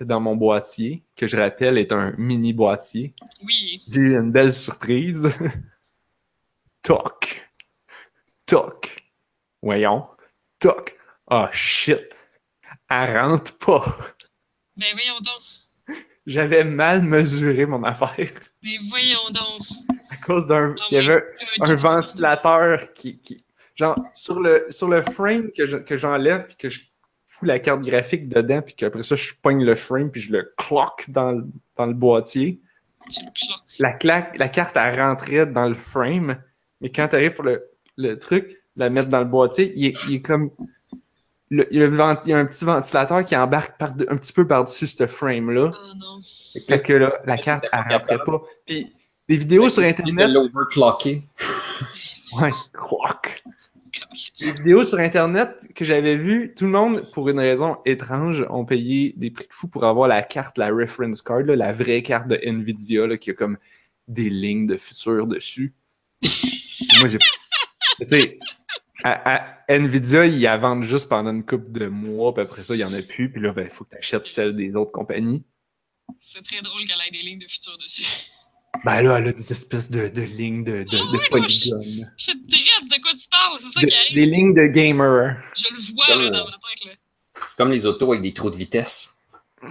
dans 0.01 0.19
mon 0.19 0.35
boîtier, 0.35 1.03
que 1.15 1.27
je 1.27 1.37
rappelle 1.37 1.77
est 1.77 1.91
un 1.91 2.13
mini 2.17 2.53
boîtier, 2.53 3.13
oui. 3.43 3.81
j'ai 3.87 3.99
eu 4.01 4.17
une 4.17 4.31
belle 4.31 4.53
surprise. 4.53 5.29
Toc. 6.81 7.49
Toc. 8.45 9.03
Voyons. 9.61 10.07
Toc. 10.59 10.97
Oh 11.29 11.45
shit. 11.51 12.15
Elle 12.89 13.17
rentre 13.19 13.57
pas. 13.59 13.83
Ben, 14.77 14.87
voyons 14.93 15.19
donc. 15.19 15.97
J'avais 16.25 16.63
mal 16.63 17.01
mesuré 17.03 17.65
mon 17.65 17.83
affaire. 17.83 18.31
Mais 18.63 18.77
voyons 18.89 19.29
donc. 19.31 19.61
À 20.09 20.17
cause 20.17 20.47
d'un. 20.47 20.75
Il 20.91 20.95
y 20.95 20.97
avait 20.99 21.23
un 21.61 21.75
ventilateur 21.75 22.93
qui, 22.93 23.19
qui- 23.19 23.45
genre 23.75 23.97
sur 24.13 24.39
le 24.39 24.65
sur 24.69 24.87
le 24.89 25.01
frame 25.01 25.51
que 25.55 25.65
je- 25.65 25.77
que 25.77 25.97
j'enlève 25.97 26.47
puis 26.47 26.55
que 26.57 26.69
je 26.69 26.81
fous 27.39 27.45
la 27.45 27.59
carte 27.59 27.81
graphique 27.81 28.27
dedans 28.29 28.61
puis 28.61 28.75
qu'après 28.75 29.03
ça 29.03 29.15
je 29.15 29.31
pogne 29.41 29.63
le 29.63 29.75
frame 29.75 30.11
puis 30.11 30.21
je 30.21 30.31
le 30.31 30.53
cloque 30.57 31.05
dans 31.09 31.31
le, 31.31 31.45
dans 31.77 31.85
le 31.85 31.93
boîtier 31.93 32.59
Tu 33.09 33.21
le 33.23 33.29
cloques. 33.31 33.79
la 33.79 33.93
claque 33.93 34.37
la 34.37 34.49
carte 34.49 34.75
elle 34.77 34.99
rentrait 34.99 35.45
dans 35.47 35.67
le 35.67 35.75
frame 35.75 36.37
mais 36.81 36.91
quand 36.91 37.07
tu 37.07 37.15
arrives 37.15 37.33
pour 37.33 37.45
le, 37.45 37.63
le 37.97 38.17
truc 38.19 38.61
la 38.75 38.89
mettre 38.89 39.09
dans 39.09 39.19
le 39.19 39.25
boîtier 39.25 39.71
il 39.75 39.85
est, 39.87 40.03
il 40.07 40.15
est 40.15 40.21
comme 40.21 40.51
le, 41.51 41.67
il, 41.71 41.79
y 41.79 41.83
a 41.83 41.87
le 41.87 41.95
vent- 41.95 42.15
il 42.25 42.29
y 42.29 42.33
a 42.33 42.37
un 42.37 42.45
petit 42.45 42.63
ventilateur 42.63 43.25
qui 43.25 43.35
embarque 43.35 43.77
par 43.79 43.89
un 43.91 44.17
petit 44.17 44.33
peu 44.33 44.45
par-dessus 44.45 44.85
ce 44.87 45.07
frame 45.07 45.49
là 45.51 45.71
Oh 45.73 45.93
non. 45.97 46.21
fait 46.67 46.81
que 46.81 46.93
là 46.93 47.19
la 47.25 47.37
carte 47.37 47.65
elle 47.71 47.93
rentrait 47.97 48.19
pas 48.25 48.41
puis 48.65 48.93
des 49.27 49.37
vidéos 49.37 49.69
sur 49.69 49.83
internet 49.83 50.27
l'overclocker. 50.29 51.23
ouais 52.39 52.51
cloque 52.73 53.43
Les 54.39 54.51
vidéos 54.51 54.83
sur 54.83 54.99
Internet 54.99 55.67
que 55.75 55.85
j'avais 55.85 56.15
vues, 56.15 56.53
tout 56.55 56.65
le 56.65 56.71
monde, 56.71 57.09
pour 57.11 57.29
une 57.29 57.39
raison 57.39 57.77
étrange, 57.85 58.45
ont 58.49 58.65
payé 58.65 59.13
des 59.17 59.31
prix 59.31 59.47
de 59.47 59.53
fou 59.53 59.67
pour 59.67 59.85
avoir 59.85 60.07
la 60.07 60.21
carte, 60.21 60.57
la 60.57 60.69
reference 60.69 61.21
card, 61.21 61.43
la 61.43 61.73
vraie 61.73 62.01
carte 62.01 62.27
de 62.27 62.39
Nvidia, 62.41 63.07
là, 63.07 63.17
qui 63.17 63.31
a 63.31 63.33
comme 63.33 63.57
des 64.07 64.29
lignes 64.29 64.67
de 64.67 64.77
futur 64.77 65.27
dessus. 65.27 65.73
Moi, 66.99 67.07
j'ai. 67.07 67.19
Tu 67.99 68.07
sais, 68.07 68.39
à, 69.03 69.63
Nvidia, 69.69 70.25
ils 70.25 70.41
la 70.41 70.57
vendent 70.57 70.83
juste 70.83 71.09
pendant 71.09 71.31
une 71.31 71.45
couple 71.45 71.71
de 71.71 71.87
mois, 71.87 72.33
puis 72.33 72.43
après 72.43 72.63
ça, 72.63 72.75
il 72.75 72.77
n'y 72.77 72.83
en 72.83 72.93
a 72.93 73.01
plus, 73.01 73.31
puis 73.31 73.41
là, 73.41 73.53
il 73.57 73.69
faut 73.69 73.83
que 73.83 73.91
tu 73.91 73.97
achètes 73.97 74.27
celle 74.27 74.55
des 74.55 74.75
autres 74.75 74.91
compagnies. 74.91 75.43
C'est 76.21 76.41
très 76.41 76.61
drôle 76.61 76.85
qu'elle 76.85 76.99
ait 77.07 77.11
des 77.11 77.25
lignes 77.25 77.39
de 77.39 77.47
futur 77.47 77.77
dessus. 77.77 78.03
Ben 78.85 79.01
là, 79.01 79.17
elle 79.19 79.27
a 79.29 79.33
des 79.33 79.51
espèces 79.51 79.91
de, 79.91 80.07
de 80.07 80.21
lignes 80.21 80.63
de, 80.63 80.83
de, 80.83 80.83
de 80.83 80.97
Ah 80.97 81.17
je- 81.23 81.29
polygones. 81.29 82.11
Je 82.17 82.31
de 82.31 83.01
quoi 83.01 83.11
tu 83.11 83.27
parles, 83.29 83.59
c'est 83.59 83.69
ça 83.69 83.81
de- 83.81 83.85
qui 83.87 83.95
arrive. 83.95 84.15
des 84.15 84.25
lignes 84.25 84.53
de 84.53 84.65
gamer. 84.67 85.37
Je 85.55 85.63
le 85.73 85.93
vois 85.93 86.05
Comme, 86.07 86.23
là, 86.23 86.29
dans 86.29 86.45
ma 86.45 86.51
tête. 86.51 86.85
Là. 86.85 86.91
C'est 87.47 87.57
comme 87.57 87.71
les 87.71 87.85
autos 87.85 88.11
avec 88.11 88.21
des 88.21 88.33
trous 88.33 88.49
de 88.49 88.55
vitesse. 88.57 89.17
Ouais, 89.63 89.69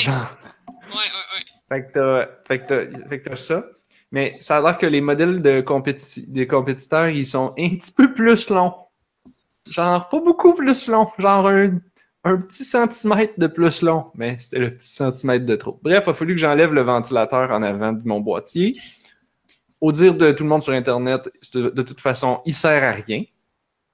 Genre. 0.00 0.36
ouais, 0.66 0.94
ouais, 0.94 1.00
ouais. 1.00 1.44
Fait 1.68 1.86
que 1.86 1.92
t'as, 1.92 2.28
fait 2.46 2.58
que 2.60 2.66
t'as- 2.68 3.08
fait 3.08 3.20
que 3.22 3.28
t'as 3.30 3.36
ça. 3.36 3.64
Mais 4.10 4.36
ça 4.40 4.58
a 4.58 4.60
l'air 4.60 4.76
que 4.78 4.86
les 4.86 5.00
modèles 5.00 5.40
de 5.42 5.60
compéti- 5.62 6.26
des 6.30 6.46
compétiteurs, 6.46 7.08
ils 7.08 7.26
sont 7.26 7.54
un 7.58 7.68
petit 7.70 7.92
peu 7.92 8.12
plus 8.12 8.48
longs. 8.50 8.74
Genre, 9.66 10.08
pas 10.08 10.20
beaucoup 10.20 10.54
plus 10.54 10.86
longs. 10.88 11.08
Genre 11.18 11.46
un, 11.48 11.78
un 12.24 12.36
petit 12.38 12.64
centimètre 12.64 13.34
de 13.38 13.46
plus 13.46 13.82
long. 13.82 14.06
Mais 14.14 14.36
c'était 14.38 14.58
le 14.58 14.76
petit 14.76 14.88
centimètre 14.88 15.44
de 15.46 15.56
trop. 15.56 15.78
Bref, 15.82 16.04
il 16.06 16.10
a 16.10 16.14
fallu 16.14 16.34
que 16.34 16.40
j'enlève 16.40 16.72
le 16.72 16.82
ventilateur 16.82 17.50
en 17.50 17.62
avant 17.62 17.92
de 17.92 18.02
mon 18.06 18.20
boîtier. 18.20 18.76
Au 19.80 19.90
dire 19.90 20.14
de 20.14 20.30
tout 20.32 20.44
le 20.44 20.48
monde 20.48 20.62
sur 20.62 20.72
Internet, 20.72 21.28
de 21.54 21.82
toute 21.82 22.00
façon, 22.00 22.40
il 22.46 22.54
sert 22.54 22.84
à 22.84 22.92
rien. 22.92 23.22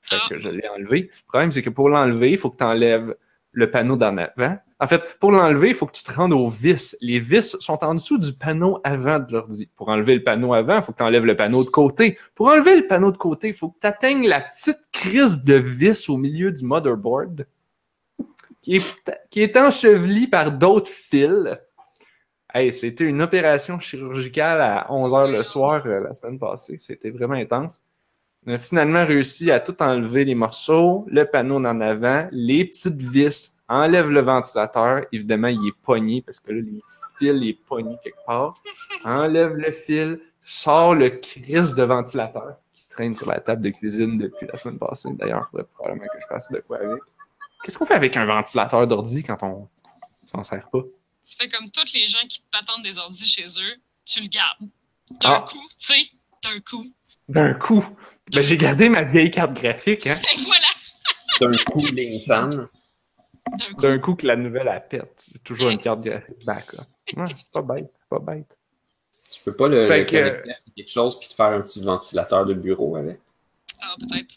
Fait 0.02 0.16
Ah. 0.16 0.26
que 0.28 0.38
je 0.38 0.48
l'ai 0.48 0.68
enlevé. 0.68 1.02
Le 1.12 1.26
problème, 1.28 1.52
c'est 1.52 1.62
que 1.62 1.70
pour 1.70 1.88
l'enlever, 1.88 2.32
il 2.32 2.38
faut 2.38 2.50
que 2.50 2.58
tu 2.58 2.64
enlèves 2.64 3.14
le 3.52 3.70
panneau 3.70 3.96
d'en 3.96 4.16
avant. 4.18 4.58
En 4.80 4.86
fait, 4.86 5.02
pour 5.18 5.32
l'enlever, 5.32 5.70
il 5.70 5.74
faut 5.74 5.86
que 5.86 5.92
tu 5.92 6.04
te 6.04 6.12
rendes 6.12 6.32
aux 6.32 6.48
vis. 6.48 6.96
Les 7.00 7.18
vis 7.18 7.56
sont 7.58 7.82
en 7.82 7.94
dessous 7.94 8.18
du 8.18 8.32
panneau 8.32 8.80
avant 8.84 9.18
de 9.18 9.32
l'ordi. 9.32 9.68
Pour 9.74 9.88
enlever 9.88 10.14
le 10.14 10.22
panneau 10.22 10.52
avant, 10.54 10.76
il 10.76 10.82
faut 10.82 10.92
que 10.92 10.98
tu 10.98 11.02
enlèves 11.02 11.24
le 11.24 11.34
panneau 11.34 11.64
de 11.64 11.70
côté. 11.70 12.18
Pour 12.34 12.48
enlever 12.48 12.76
le 12.76 12.86
panneau 12.86 13.10
de 13.10 13.16
côté, 13.16 13.48
il 13.48 13.54
faut 13.54 13.70
que 13.70 13.78
tu 13.80 13.86
atteignes 13.86 14.28
la 14.28 14.42
petite 14.42 14.78
crise 14.92 15.42
de 15.42 15.54
vis 15.54 16.08
au 16.08 16.16
milieu 16.16 16.52
du 16.52 16.64
motherboard 16.64 17.46
qui 18.68 18.76
est, 18.76 19.10
qui 19.30 19.40
est 19.40 19.56
ensevelie 19.56 20.26
par 20.26 20.52
d'autres 20.52 20.90
fils. 20.90 21.56
Hey, 22.52 22.72
c'était 22.74 23.04
une 23.04 23.22
opération 23.22 23.78
chirurgicale 23.80 24.60
à 24.60 24.86
11h 24.90 25.32
le 25.32 25.42
soir 25.42 25.82
euh, 25.86 26.00
la 26.00 26.12
semaine 26.12 26.38
passée. 26.38 26.76
C'était 26.78 27.08
vraiment 27.08 27.34
intense. 27.34 27.80
On 28.46 28.52
a 28.52 28.58
finalement 28.58 29.06
réussi 29.06 29.50
à 29.50 29.60
tout 29.60 29.82
enlever 29.82 30.26
les 30.26 30.34
morceaux, 30.34 31.06
le 31.08 31.24
panneau 31.24 31.56
en 31.56 31.80
avant, 31.80 32.28
les 32.30 32.66
petites 32.66 33.00
vis, 33.00 33.56
enlève 33.68 34.10
le 34.10 34.20
ventilateur. 34.20 35.06
Évidemment, 35.12 35.48
il 35.48 35.66
est 35.66 35.82
pogné 35.82 36.20
parce 36.20 36.38
que 36.38 36.52
là, 36.52 36.60
les 36.60 36.82
fils, 37.18 37.36
il 37.36 37.48
est 37.48 37.58
pogné 37.66 37.96
quelque 38.04 38.24
part. 38.26 38.62
Enlève 39.02 39.56
le 39.56 39.70
fil, 39.70 40.20
sort 40.42 40.94
le 40.94 41.08
crise 41.08 41.74
de 41.74 41.84
ventilateur 41.84 42.56
qui 42.74 42.86
traîne 42.88 43.14
sur 43.14 43.30
la 43.30 43.40
table 43.40 43.62
de 43.62 43.70
cuisine 43.70 44.18
depuis 44.18 44.46
la 44.46 44.58
semaine 44.58 44.78
passée. 44.78 45.08
D'ailleurs, 45.12 45.46
il 45.46 45.50
faudrait 45.50 45.66
probablement 45.72 46.06
que 46.06 46.20
je 46.20 46.26
fasse 46.26 46.50
de 46.50 46.60
quoi 46.60 46.78
avec. 46.78 47.02
Qu'est-ce 47.62 47.78
qu'on 47.78 47.86
fait 47.86 47.94
avec 47.94 48.16
un 48.16 48.24
ventilateur 48.24 48.86
d'ordi 48.86 49.22
quand 49.22 49.42
on 49.42 49.68
s'en 50.24 50.42
sert 50.44 50.68
pas? 50.70 50.82
Tu 51.24 51.36
fais 51.36 51.48
comme 51.48 51.68
tous 51.70 51.92
les 51.94 52.06
gens 52.06 52.26
qui 52.28 52.40
te 52.40 52.46
patentent 52.50 52.82
des 52.82 52.98
ordis 52.98 53.24
chez 53.26 53.44
eux, 53.44 53.74
tu 54.04 54.20
le 54.20 54.28
gardes. 54.28 54.68
D'un 55.20 55.30
Ah. 55.34 55.40
coup, 55.48 55.58
tu 55.78 55.86
sais, 55.92 56.10
d'un 56.42 56.60
coup. 56.60 56.86
D'un 57.28 57.54
coup? 57.54 57.84
Ben, 58.32 58.42
j'ai 58.42 58.56
gardé 58.56 58.88
ma 58.88 59.02
vieille 59.02 59.30
carte 59.30 59.52
graphique, 59.54 60.06
hein. 60.06 60.20
Et 60.34 60.44
voilà, 60.44 60.66
D'un 61.52 61.58
cooling 61.70 62.22
fan. 62.24 62.50
d'un 63.58 63.72
coup. 63.74 63.80
D'un 63.82 63.98
coup 63.98 64.14
que 64.14 64.26
la 64.26 64.36
nouvelle 64.36 64.68
elle 64.68 64.86
pète. 64.88 65.26
J'ai 65.32 65.38
toujours 65.40 65.70
une 65.70 65.78
carte 65.78 66.00
graphique. 66.00 66.36
Ouais, 67.16 67.34
c'est 67.36 67.50
pas 67.52 67.62
bête, 67.62 67.90
c'est 67.94 68.08
pas 68.08 68.18
bête. 68.18 68.56
Tu 69.30 69.42
peux 69.42 69.54
pas 69.54 69.68
le, 69.68 69.86
Fait 69.86 70.00
le 70.00 70.04
que- 70.06 70.10
connecter 70.16 70.50
à 70.52 70.54
quelque 70.76 70.90
chose 70.90 71.18
puis 71.18 71.28
te 71.28 71.34
faire 71.34 71.46
un 71.46 71.60
petit 71.60 71.82
ventilateur 71.82 72.46
de 72.46 72.54
bureau 72.54 72.96
avec. 72.96 73.20
Ah, 73.80 73.94
peut-être. 74.00 74.36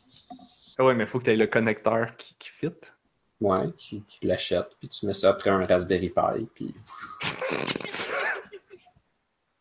Ah 0.78 0.84
ouais, 0.84 0.94
mais 0.96 1.04
il 1.04 1.08
faut 1.08 1.20
que 1.20 1.26
tu 1.26 1.32
aies 1.32 1.38
le 1.38 1.48
connecteur 1.48 2.16
qui, 2.18 2.36
qui 2.36 2.50
fit. 2.50 2.68
Ouais, 3.42 3.72
tu, 3.78 4.02
tu 4.04 4.26
l'achètes 4.26 4.70
puis 4.80 4.88
tu 4.88 5.06
mets 5.06 5.14
ça 5.14 5.32
après 5.32 5.50
un 5.50 5.66
Raspberry 5.66 6.10
Pi 6.10 6.48
puis. 6.54 6.74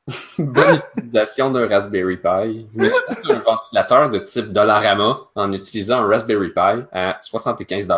Bonne 0.39 0.81
utilisation 0.97 1.51
d'un 1.51 1.67
Raspberry 1.69 2.17
Pi. 2.17 2.67
Je 2.75 2.79
me 2.79 2.89
suis 2.89 2.99
fait 3.09 3.33
un 3.33 3.41
ventilateur 3.41 4.11
de 4.11 4.19
type 4.19 4.53
Dollarama 4.53 5.21
en 5.35 5.53
utilisant 5.53 6.05
un 6.05 6.07
Raspberry 6.07 6.51
Pi 6.51 6.85
à 6.93 7.19
75 7.21 7.89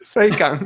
50. 0.00 0.60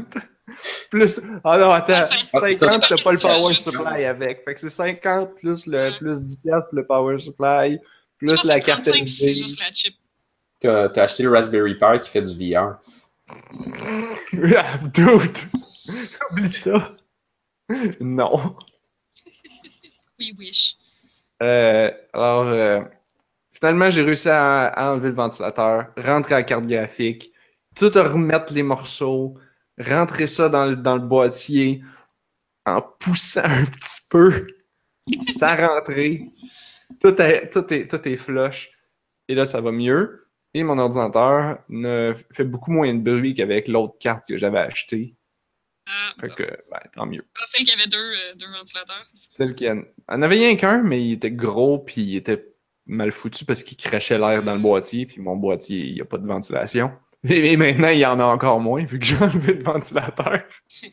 Plus. 0.91 1.21
Ah 1.45 1.59
non, 1.59 1.71
attends. 1.71 2.09
Ah, 2.33 2.41
c'est 2.41 2.55
ça. 2.55 2.69
50, 2.69 2.85
t'as 2.89 3.03
pas 3.03 3.13
le 3.13 3.19
power 3.19 3.55
supply 3.55 4.05
avec. 4.05 4.45
Fait 4.45 4.55
que 4.55 4.61
c'est 4.61 4.71
50 4.71 5.35
plus 5.37 5.67
le 5.67 5.97
plus 5.99 6.23
10$ 6.23 6.41
piastres 6.41 6.71
pour 6.71 6.79
le 6.79 6.87
power 6.87 7.19
supply, 7.19 7.79
plus 8.17 8.45
la 8.45 8.61
carte 8.61 8.85
35, 8.85 9.03
SD. 9.03 9.11
C'est 9.11 9.35
juste 9.35 9.61
la 9.61 9.73
chip. 9.73 9.95
T'as 10.61 10.89
as 10.89 11.03
acheté 11.03 11.23
le 11.23 11.31
Raspberry 11.31 11.77
Pi 11.77 12.01
qui 12.03 12.09
fait 12.09 12.23
du 12.23 12.33
VR. 12.33 12.79
Dude! 14.93 15.39
Oublie 16.31 16.49
ça. 16.49 16.93
Non. 18.01 18.57
We 20.19 20.33
wish. 20.37 20.77
Euh, 21.43 21.91
alors, 22.13 22.47
euh, 22.47 22.83
finalement, 23.53 23.91
j'ai 23.91 24.03
réussi 24.03 24.29
à, 24.29 24.67
à 24.67 24.93
enlever 24.93 25.09
le 25.11 25.15
ventilateur, 25.15 25.87
rentrer 25.97 26.35
la 26.35 26.43
carte 26.43 26.67
graphique, 26.67 27.33
tout 27.77 27.91
remettre 27.95 28.53
les 28.53 28.63
morceaux, 28.63 29.39
rentrer 29.79 30.27
ça 30.27 30.49
dans 30.49 30.67
le, 30.67 30.77
dans 30.77 30.97
le 30.97 31.03
boîtier 31.03 31.83
en 32.67 32.83
poussant 32.83 33.45
un 33.45 33.65
petit 33.65 34.01
peu. 34.11 34.47
Ça 35.29 35.57
rentré. 35.57 36.31
Tout 37.01 37.21
est, 37.21 37.51
tout 37.51 37.73
est, 37.73 37.89
tout 37.89 38.09
est 38.09 38.17
flush. 38.17 38.71
Et 39.29 39.35
là, 39.35 39.45
ça 39.45 39.61
va 39.61 39.73
mieux. 39.73 40.28
Et 40.55 40.63
mon 40.63 40.79
ordinateur 40.79 41.59
ne 41.69 42.15
fait 42.33 42.45
beaucoup 42.45 42.73
moins 42.73 42.93
de 42.95 43.01
bruit 43.01 43.35
qu'avec 43.35 43.69
l'autre 43.69 43.97
carte 44.01 44.25
que 44.27 44.39
j'avais 44.39 44.59
achetée. 44.59 45.15
Ah, 45.87 46.13
Fait 46.21 46.35
que, 46.35 46.43
ben, 46.71 46.81
tant 46.95 47.07
mieux. 47.07 47.25
Je 47.35 47.41
pensais 47.41 47.59
qu'il 47.59 47.69
y 47.69 47.73
avait 47.73 47.87
deux, 47.87 47.97
euh, 47.97 48.35
deux 48.35 48.51
ventilateurs. 48.51 49.07
Celle 49.31 49.55
qui 49.55 49.71
en, 49.71 49.83
en 50.09 50.23
avait 50.23 50.35
rien 50.37 50.57
qu'un, 50.57 50.83
mais 50.83 51.03
il 51.03 51.13
était 51.13 51.31
gros 51.31 51.79
puis 51.79 52.03
il 52.03 52.17
était 52.17 52.47
mal 52.87 53.13
foutu 53.13 53.45
parce 53.45 53.63
qu'il 53.63 53.77
crachait 53.77 54.19
l'air 54.19 54.43
dans 54.43 54.55
le 54.55 54.61
boîtier, 54.61 55.07
puis 55.07 55.21
mon 55.21 55.37
boîtier, 55.37 55.87
il 55.87 55.95
n'y 55.95 56.01
a 56.01 56.05
pas 56.05 56.19
de 56.19 56.27
ventilation. 56.27 56.93
Et, 57.29 57.53
et 57.53 57.57
maintenant, 57.57 57.89
il 57.89 57.99
y 57.99 58.07
en 58.07 58.19
a 58.19 58.25
encore 58.25 58.61
moins 58.61 58.85
vu 58.85 58.99
que 58.99 59.05
j'ai 59.07 59.17
enlevé 59.17 59.55
le 59.55 59.63
ventilateur. 59.63 60.43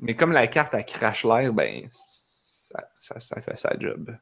Mais 0.00 0.14
comme 0.14 0.32
la 0.32 0.46
carte, 0.46 0.74
elle 0.74 0.86
crache 0.86 1.24
l'air, 1.24 1.52
ben, 1.52 1.88
ça, 1.90 2.88
ça, 3.00 3.18
ça 3.18 3.40
fait 3.40 3.56
sa 3.56 3.76
job. 3.78 4.16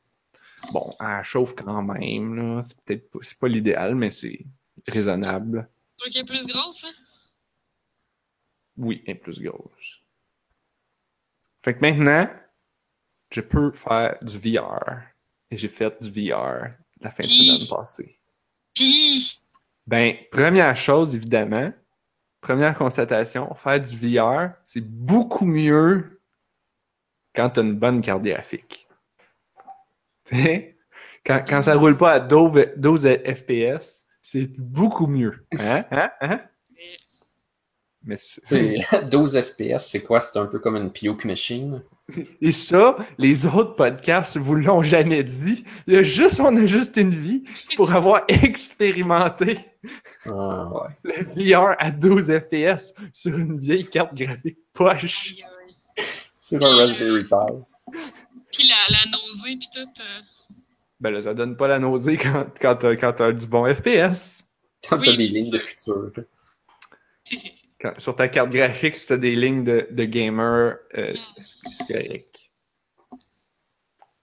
Bon, 0.73 0.93
elle 1.01 1.23
chauffe 1.25 1.55
quand 1.55 1.83
même, 1.83 2.35
là. 2.35 2.63
C'est 2.63 2.81
peut-être 2.83 3.11
pas, 3.11 3.19
c'est 3.23 3.39
pas 3.39 3.49
l'idéal, 3.49 3.95
mais 3.95 4.11
c'est 4.11 4.45
raisonnable. 4.89 5.69
Trouves 5.99 6.13
qu'elle 6.13 6.23
est 6.23 6.25
plus 6.27 6.47
grosse, 6.47 6.85
hein? 6.85 6.93
Oui, 8.77 9.03
elle 9.07 9.13
est 9.13 9.19
plus 9.19 9.41
grosse. 9.43 10.01
Fait 11.63 11.75
que 11.75 11.81
maintenant, 11.81 12.29
je 13.31 13.41
peux 13.41 13.73
faire 13.73 14.17
du 14.23 14.39
VR. 14.39 15.03
Et 15.51 15.57
j'ai 15.57 15.69
fait 15.69 16.01
du 16.03 16.11
VR 16.11 16.69
la 17.01 17.11
fin 17.11 17.23
de 17.23 17.29
Puis- 17.29 17.47
semaine 17.47 17.69
passée. 17.69 18.19
Pis, 18.75 19.41
Ben, 19.87 20.17
première 20.33 20.77
chose, 20.77 21.15
évidemment, 21.15 21.73
première 22.41 22.77
constatation, 22.77 23.55
faire 23.55 23.81
du 23.81 23.97
VR, 23.97 24.53
c'est 24.65 24.81
beaucoup 24.85 25.45
mieux 25.47 26.21
quand 27.35 27.51
tu 27.51 27.61
as 27.61 27.63
une 27.63 27.75
bonne 27.79 28.01
carte 28.01 28.23
graphique. 28.23 28.86
Quand, 31.27 31.45
quand 31.49 31.63
ça 31.63 31.75
roule 31.75 31.97
pas 31.97 32.13
à 32.13 32.21
12, 32.21 32.67
12 32.77 33.09
FPS, 33.25 34.05
c'est 34.23 34.49
beaucoup 34.61 35.07
mieux. 35.09 35.45
Hein? 35.59 35.85
Hein? 35.91 36.11
Hein? 36.21 36.41
mais 36.73 36.97
Mais 38.05 38.17
c'est- 38.17 38.41
C'est 38.47 39.09
12 39.11 39.41
FPS, 39.41 39.81
c'est 39.91 40.03
quoi? 40.03 40.21
C'est 40.21 40.39
un 40.39 40.47
peu 40.47 40.61
comme 40.61 40.77
une 40.77 40.93
puke 40.93 41.25
machine? 41.25 41.83
Et 42.41 42.53
ça, 42.53 42.97
les 43.19 43.45
autres 43.47 43.75
podcasts 43.75 44.37
vous 44.37 44.55
l'ont 44.55 44.83
jamais 44.85 45.25
dit. 45.25 45.65
Il 45.89 45.95
y 45.95 45.97
a 45.97 46.05
juste, 46.05 46.39
on 46.39 46.57
a 46.57 46.65
juste 46.67 46.97
une 46.97 47.11
vie 47.11 47.43
pour 47.75 47.93
avoir 47.93 48.23
expérimenté 48.29 49.59
Ah, 50.27 50.69
ouais. 50.73 50.89
le 51.03 51.25
VR 51.53 51.75
à 51.81 51.91
12 51.91 52.33
FPS 52.39 52.95
sur 53.13 53.37
une 53.37 53.59
vieille 53.59 53.89
carte 53.89 54.15
graphique 54.15 54.59
poche. 54.73 55.35
Sur 56.37 56.65
un 56.65 56.77
Raspberry 56.77 57.25
Pi. 57.25 57.99
Puis 58.57 58.69
la, 58.69 58.77
la 58.91 59.05
nausée, 59.11 59.57
pis 59.57 59.69
tout. 59.71 59.81
euh, 60.01 60.21
Ben 61.01 61.11
là, 61.11 61.21
ça 61.23 61.35
donne 61.35 61.57
pas 61.57 61.69
la 61.69 61.79
nausée 61.79 62.17
quand, 62.17 62.47
quand 62.61 62.77
t'as 62.77 62.97
quand 62.97 63.13
t'as 63.13 63.33
du 63.33 63.47
bon 63.47 63.67
FPS. 63.73 64.45
Quand 64.89 64.99
t'as 64.99 65.11
Oui, 65.11 65.17
des 65.17 65.31
c'est 65.31 65.39
lignes 65.41 65.51
de 65.51 65.59
futur. 65.59 66.13
Quand- 67.81 68.01
sur 68.01 68.17
ta 68.17 68.29
carte 68.29 68.49
graphique, 68.51 68.95
si 68.95 69.07
t'as 69.09 69.19
des 69.19 69.37
lignes 69.37 69.63
de, 69.63 69.87
de 69.91 70.05
gamer, 70.05 70.77
euh, 70.97 71.13
c'est 71.39 71.71
c'est 71.71 71.87
correct. 71.87 72.41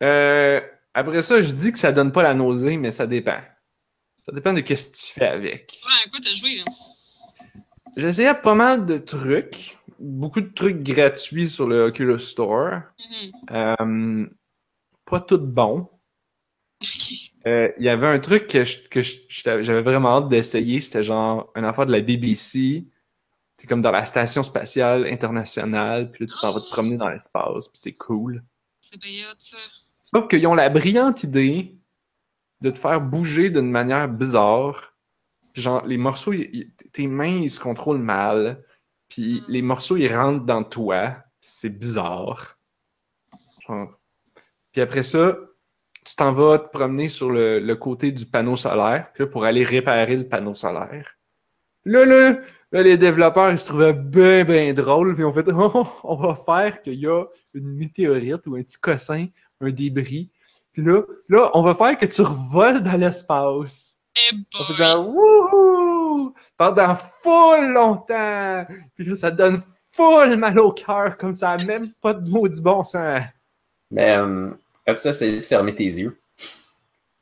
Euh, 0.02 0.60
après 0.94 1.22
ça, 1.22 1.42
je 1.42 1.52
dis 1.52 1.72
que 1.72 1.78
ça 1.80 1.92
donne 1.92 2.12
pas 2.12 2.24
la 2.24 2.34
nausée, 2.34 2.78
mais 2.78 2.92
ça 2.92 3.06
dépend. 3.06 3.40
Ça 4.26 4.32
dépend 4.32 4.54
de 4.54 4.62
qu'est-ce 4.62 4.90
que 4.90 4.96
tu 4.98 5.14
fais 5.14 5.28
avec. 5.28 5.72
Ouais, 5.86 5.92
à 6.06 6.10
quoi 6.10 6.20
t'as 6.24 6.34
joué, 6.34 6.58
là? 6.58 6.66
J'essayais 7.96 8.34
pas 8.34 8.56
mal 8.56 8.86
de 8.88 8.98
trucs. 8.98 9.78
Beaucoup 10.06 10.42
de 10.42 10.50
trucs 10.54 10.84
gratuits 10.84 11.48
sur 11.50 11.66
le 11.68 11.84
Oculus 11.86 12.20
Store. 12.20 12.82
Mhm. 13.00 13.32
Euh, 13.52 14.28
pas 15.06 15.22
tout 15.22 15.40
bon. 15.40 15.90
Euh, 17.48 17.70
Il 17.78 17.86
y 17.86 17.90
avait 17.90 18.08
un 18.08 18.20
truc 18.20 18.48
que 18.48 18.64
je- 18.66 18.88
que 18.90 19.02
j'avais 19.64 19.82
vraiment 19.82 20.18
hâte 20.18 20.28
d'essayer. 20.30 20.82
C'était 20.82 21.04
genre 21.04 21.52
un 21.56 21.64
affaire 21.64 21.86
de 21.86 21.92
la 21.94 22.02
BBC. 22.02 22.86
C'est 23.58 23.68
comme 23.68 23.80
dans 23.82 23.92
la 23.92 24.06
station 24.06 24.44
spatiale 24.44 25.08
internationale. 25.08 26.12
Puis 26.12 26.26
là, 26.26 26.32
tu 26.34 26.40
t'en 26.42 26.54
vas 26.54 26.60
te 26.62 26.70
promener 26.70 26.98
dans 26.98 27.08
l'espace. 27.10 27.70
Puis 27.70 27.78
c'est 27.82 27.94
cool. 27.94 28.44
C'est 28.82 29.00
ça. 29.38 29.58
Sauf 30.04 30.28
qu'ils 30.28 30.46
ont 30.48 30.54
la 30.56 30.70
brillante 30.70 31.24
idée 31.24 31.78
de 32.62 32.70
te 32.72 32.78
faire 32.80 33.00
bouger 33.00 33.50
d'une 33.50 33.72
manière 33.72 34.10
bizarre. 34.10 34.94
Puis 35.54 35.62
genre, 35.62 35.86
les 35.86 35.98
morceaux, 35.98 36.34
tes 36.92 37.08
mains, 37.08 37.40
ils 37.44 37.50
se 37.50 37.60
contrôlent 37.60 38.00
mal. 38.02 38.64
Puis 39.14 39.44
les 39.48 39.62
morceaux, 39.62 39.96
ils 39.96 40.12
rentrent 40.12 40.44
dans 40.44 40.64
toi. 40.64 41.18
C'est 41.40 41.70
bizarre. 41.70 42.58
Puis 44.72 44.82
après 44.82 45.04
ça, 45.04 45.38
tu 46.04 46.16
t'en 46.16 46.32
vas 46.32 46.58
te 46.58 46.70
promener 46.70 47.10
sur 47.10 47.30
le, 47.30 47.60
le 47.60 47.76
côté 47.76 48.12
du 48.12 48.26
panneau 48.26 48.56
solaire 48.56 49.12
là, 49.20 49.28
pour 49.28 49.46
aller 49.46 49.64
réparer 49.64 50.18
le 50.18 50.28
panneau 50.28 50.56
solaire. 50.56 51.16
Là, 51.86 52.06
là, 52.06 52.40
là, 52.72 52.82
les 52.82 52.98
développeurs, 52.98 53.52
ils 53.52 53.60
se 53.60 53.68
trouvaient 53.68 53.94
bien, 53.94 54.46
bien 54.46 54.74
drôles. 54.74 55.14
Puis 55.14 55.24
on 55.24 55.32
fait, 55.32 55.48
oh, 55.54 55.86
on 56.04 56.16
va 56.16 56.34
faire 56.34 56.82
qu'il 56.82 56.96
y 56.96 57.06
a 57.06 57.24
une 57.54 57.68
météorite 57.68 58.48
ou 58.48 58.56
un 58.56 58.64
petit 58.64 58.80
cossin, 58.80 59.28
un 59.62 59.70
débris. 59.70 60.32
Puis 60.72 60.82
là, 60.82 61.04
là, 61.30 61.52
on 61.54 61.62
va 61.62 61.76
faire 61.76 62.00
que 62.00 62.08
tu 62.08 62.24
revoles 62.24 62.82
dans 62.82 63.00
l'espace. 63.00 63.93
Eh 64.16 64.36
En 64.56 64.58
boy. 64.60 64.68
faisant 64.68 65.06
wouhou 65.06 66.34
pendant 66.58 66.96
full 66.96 67.72
longtemps. 67.74 68.66
Puis 68.96 69.06
là, 69.06 69.18
ça 69.18 69.32
donne 69.32 69.62
full 69.92 70.36
mal 70.38 70.60
au 70.60 70.72
cœur, 70.72 71.18
comme 71.18 71.34
ça 71.34 71.52
a 71.52 71.58
même 71.58 71.92
pas 72.02 72.14
de 72.14 72.30
maudit 72.30 72.62
bon 72.62 72.84
sens. 72.84 73.22
Mais 73.92 74.16
euh, 74.18 74.50
as-tu 74.86 75.08
essayé 75.08 75.40
de 75.40 75.46
fermer 75.46 75.76
tes 75.76 75.86
yeux? 75.86 76.20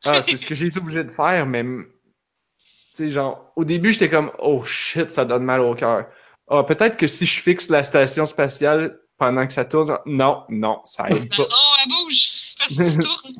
Ah, 0.05 0.21
c'est 0.21 0.37
ce 0.37 0.45
que 0.45 0.55
j'ai 0.55 0.67
été 0.67 0.79
obligé 0.79 1.03
de 1.03 1.11
faire, 1.11 1.45
mais. 1.45 1.63
Tu 1.63 2.97
sais, 2.97 3.09
genre, 3.09 3.51
au 3.55 3.63
début, 3.63 3.91
j'étais 3.91 4.09
comme, 4.09 4.31
oh 4.39 4.63
shit, 4.63 5.11
ça 5.11 5.23
donne 5.25 5.43
mal 5.43 5.61
au 5.61 5.75
cœur. 5.75 6.07
Ah, 6.49 6.63
peut-être 6.63 6.97
que 6.97 7.07
si 7.07 7.25
je 7.25 7.39
fixe 7.41 7.69
la 7.69 7.83
station 7.83 8.25
spatiale 8.25 8.99
pendant 9.17 9.45
que 9.47 9.53
ça 9.53 9.63
tourne, 9.63 9.97
non, 10.05 10.43
non, 10.49 10.81
ça 10.83 11.09
aide 11.09 11.19
Ben 11.19 11.29
pas. 11.29 11.43
non, 11.43 11.71
elle 11.83 11.89
bouge. 11.89 12.55
Parce 12.57 12.75
que 12.75 12.91
tu 12.91 12.99
tournes. 12.99 13.35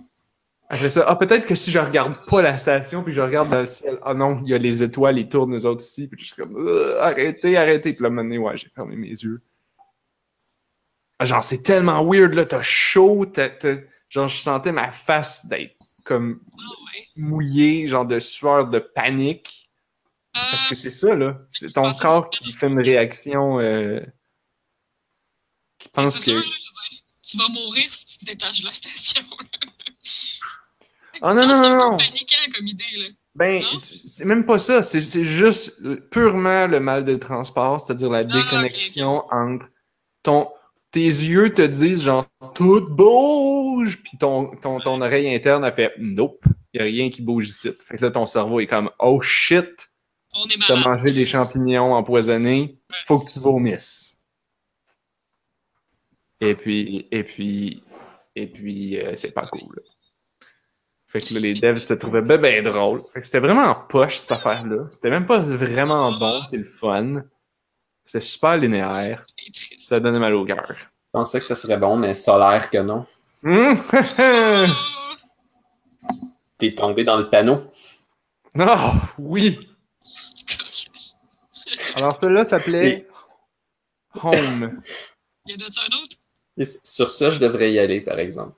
Après 0.73 0.89
ça, 0.89 1.03
ah, 1.05 1.17
peut-être 1.17 1.45
que 1.45 1.53
si 1.53 1.69
je 1.69 1.79
regarde 1.79 2.15
pas 2.27 2.41
la 2.41 2.57
station 2.57 3.03
puis 3.03 3.11
je 3.11 3.19
regarde 3.19 3.49
dans 3.49 3.59
le 3.59 3.65
ciel, 3.65 3.99
ah 4.03 4.13
non, 4.13 4.41
il 4.43 4.49
y 4.51 4.53
a 4.53 4.57
les 4.57 4.81
étoiles, 4.83 5.19
ils 5.19 5.27
tournent 5.27 5.53
eux 5.53 5.65
autres 5.65 5.81
aussi. 5.83 6.07
Puis 6.07 6.17
je 6.21 6.25
suis 6.27 6.35
comme, 6.35 6.55
Ugh, 6.57 6.95
arrêtez, 7.01 7.57
arrêtez. 7.57 7.91
Puis 7.91 8.01
là, 8.03 8.09
maintenant, 8.09 8.37
ouais, 8.37 8.57
j'ai 8.57 8.69
fermé 8.69 8.95
mes 8.95 9.09
yeux. 9.09 9.41
Ah, 11.19 11.25
Genre, 11.25 11.43
c'est 11.43 11.61
tellement 11.61 12.03
weird, 12.05 12.33
là, 12.35 12.45
t'as 12.45 12.61
chaud, 12.61 13.25
t'as- 13.25 13.49
t'as- 13.49 13.81
genre, 14.07 14.29
je 14.29 14.37
sentais 14.37 14.71
ma 14.71 14.91
face 14.93 15.45
d'être 15.45 15.75
comme 16.05 16.39
Ah 16.53 16.61
mouillée, 17.17 17.85
genre 17.87 18.05
de 18.05 18.19
sueur, 18.19 18.67
de 18.67 18.79
panique. 18.79 19.69
Parce 20.33 20.65
Euh, 20.65 20.69
que 20.69 20.75
c'est 20.75 20.89
ça, 20.89 21.13
là. 21.15 21.37
C'est 21.51 21.73
ton 21.73 21.87
Ah, 21.89 21.93
corps 21.99 22.29
qui 22.29 22.53
fait 22.53 22.67
une 22.67 22.79
réaction, 22.79 23.59
euh, 23.59 23.99
qui 25.77 25.89
pense 25.89 26.17
sûr, 26.21 26.41
que. 26.41 26.47
tu 27.23 27.37
vas 27.37 27.49
mourir 27.49 27.91
si 27.91 28.05
tu 28.05 28.17
te 28.19 28.25
détaches 28.25 28.61
de 28.61 28.67
la 28.67 28.71
station. 28.71 29.21
Ah 31.21 31.33
non, 31.33 31.47
non, 31.47 31.61
non, 31.61 31.77
non. 31.77 31.97
peu 31.97 32.03
paniquant 32.03 32.51
comme 32.55 32.67
idée, 32.67 32.83
là. 32.97 33.05
Ben, 33.35 33.63
c'est 34.05 34.25
même 34.25 34.45
pas 34.45 34.59
ça. 34.59 34.83
C'est 34.83 35.23
juste 35.23 35.81
purement 36.09 36.67
le 36.67 36.79
mal 36.79 37.05
de 37.05 37.15
transport, 37.15 37.79
c'est-à-dire 37.79 38.09
la 38.09 38.19
Ah, 38.19 38.23
déconnexion 38.23 39.23
entre 39.31 39.67
ton. 40.23 40.49
Tes 40.91 40.99
yeux 40.99 41.53
te 41.53 41.61
disent 41.61 42.03
genre 42.03 42.25
tout 42.53 42.85
bouge, 42.89 44.03
puis 44.03 44.17
ton, 44.17 44.47
ton, 44.57 44.79
ton 44.79 44.99
oreille 44.99 45.33
interne 45.33 45.63
a 45.63 45.71
fait 45.71 45.93
nope, 45.97 46.43
y 46.73 46.79
a 46.79 46.83
rien 46.83 47.09
qui 47.09 47.21
bouge 47.21 47.47
ici. 47.47 47.71
Fait 47.87 47.95
que 47.95 48.03
là 48.03 48.11
ton 48.11 48.25
cerveau 48.25 48.59
est 48.59 48.67
comme 48.67 48.91
oh 48.99 49.21
shit, 49.21 49.89
t'as 50.67 50.75
mangé 50.75 51.13
des 51.13 51.25
champignons 51.25 51.93
empoisonnés, 51.93 52.77
faut 53.05 53.19
que 53.19 53.31
tu 53.31 53.39
vomisses. 53.39 54.17
Et 56.41 56.55
puis 56.55 57.07
et 57.11 57.23
puis 57.23 57.83
et 58.35 58.47
puis 58.47 58.99
euh, 58.99 59.15
c'est 59.15 59.31
pas 59.31 59.47
cool. 59.47 59.81
Fait 61.11 61.19
que 61.19 61.33
là, 61.33 61.41
les 61.41 61.55
devs 61.55 61.77
se 61.77 61.93
trouvaient 61.93 62.21
ben, 62.21 62.39
ben 62.39 62.63
drôles. 62.63 63.03
Fait 63.13 63.19
que 63.19 63.25
c'était 63.25 63.39
vraiment 63.39 63.65
en 63.65 63.75
poche, 63.75 64.15
cette 64.15 64.31
affaire-là. 64.31 64.87
C'était 64.93 65.09
même 65.09 65.25
pas 65.25 65.39
vraiment 65.39 66.17
bon, 66.17 66.41
c'est 66.49 66.55
le 66.55 66.63
fun. 66.63 67.23
C'était 68.05 68.21
super 68.21 68.55
linéaire. 68.55 69.25
Ça 69.81 69.99
donnait 69.99 70.19
mal 70.19 70.33
au 70.35 70.45
cœur. 70.45 70.65
Je 70.69 70.85
pensais 71.11 71.41
que 71.41 71.45
ça 71.45 71.55
serait 71.55 71.75
bon, 71.75 71.97
mais 71.97 72.15
solaire 72.15 72.69
que 72.69 72.77
non. 72.77 73.05
Hum, 73.43 73.77
T'es 76.57 76.75
tombé 76.75 77.03
dans 77.03 77.17
le 77.17 77.29
panneau. 77.29 77.69
oh, 78.57 78.91
oui! 79.17 79.67
Alors, 81.95 82.15
celui-là 82.15 82.45
s'appelait 82.45 83.05
Home. 84.15 84.81
Y 85.45 85.55
en 85.55 85.65
a-tu 85.65 85.79
un 85.81 85.97
autre? 86.01 86.15
Et 86.55 86.63
sur 86.63 87.11
ça, 87.11 87.31
je 87.31 87.39
devrais 87.39 87.73
y 87.73 87.79
aller, 87.79 87.99
par 87.99 88.17
exemple. 88.17 88.55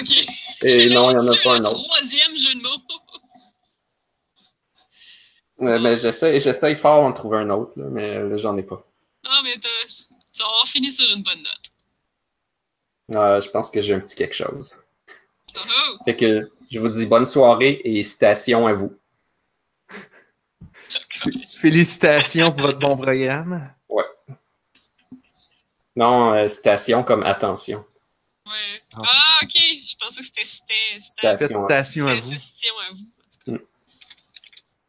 Ok. 0.00 0.29
Et 0.62 0.88
non, 0.90 1.10
il 1.10 1.16
n'y 1.16 1.28
en 1.28 1.32
a 1.32 1.36
pas 1.42 1.54
un 1.56 1.64
autre. 1.64 1.82
Troisième 1.82 2.36
jeu 2.36 2.54
de 2.54 2.62
mots. 2.62 2.68
Ouais, 5.58 5.78
mais 5.78 5.96
j'essaie, 5.96 6.40
j'essaie 6.40 6.74
fort 6.74 7.02
d'en 7.02 7.12
trouver 7.12 7.38
un 7.38 7.50
autre, 7.50 7.72
là, 7.76 7.84
mais 7.90 8.22
là, 8.22 8.36
j'en 8.36 8.56
ai 8.56 8.62
pas. 8.62 8.82
Non, 9.24 9.42
mais 9.44 9.54
tu 9.54 9.68
vas 10.38 10.46
avoir 10.46 10.66
fini 10.66 10.90
sur 10.90 11.04
une 11.14 11.22
bonne 11.22 11.42
note. 11.42 13.16
Euh, 13.16 13.40
je 13.40 13.50
pense 13.50 13.70
que 13.70 13.80
j'ai 13.80 13.92
un 13.94 14.00
petit 14.00 14.16
quelque 14.16 14.34
chose. 14.34 14.80
Oh, 15.54 15.58
oh. 15.58 15.96
Fait 16.04 16.16
que 16.16 16.50
je 16.70 16.78
vous 16.78 16.88
dis 16.88 17.06
bonne 17.06 17.26
soirée 17.26 17.80
et 17.84 18.02
citation 18.02 18.66
à 18.66 18.72
vous. 18.72 18.96
Félicitations 21.60 22.52
pour 22.52 22.62
votre 22.62 22.78
bon 22.78 22.96
programme. 22.96 23.74
Non, 25.96 26.32
euh, 26.32 26.48
citation 26.48 27.02
comme 27.02 27.22
attention. 27.24 27.84
Ouais. 28.60 28.82
Ah. 28.94 29.02
Ah, 29.04 29.40
ok. 29.44 29.52
Je 29.54 29.94
pensais 29.98 30.20
que 30.20 30.26
c'était 30.26 30.44
c'était- 30.44 31.00
c'était- 31.00 31.36
Citation. 31.46 31.66
Félicitations 31.68 32.06
à 32.08 32.14
vous. 32.20 32.32
À 32.92 32.92
vous. 32.94 33.58
Cas. 33.58 33.64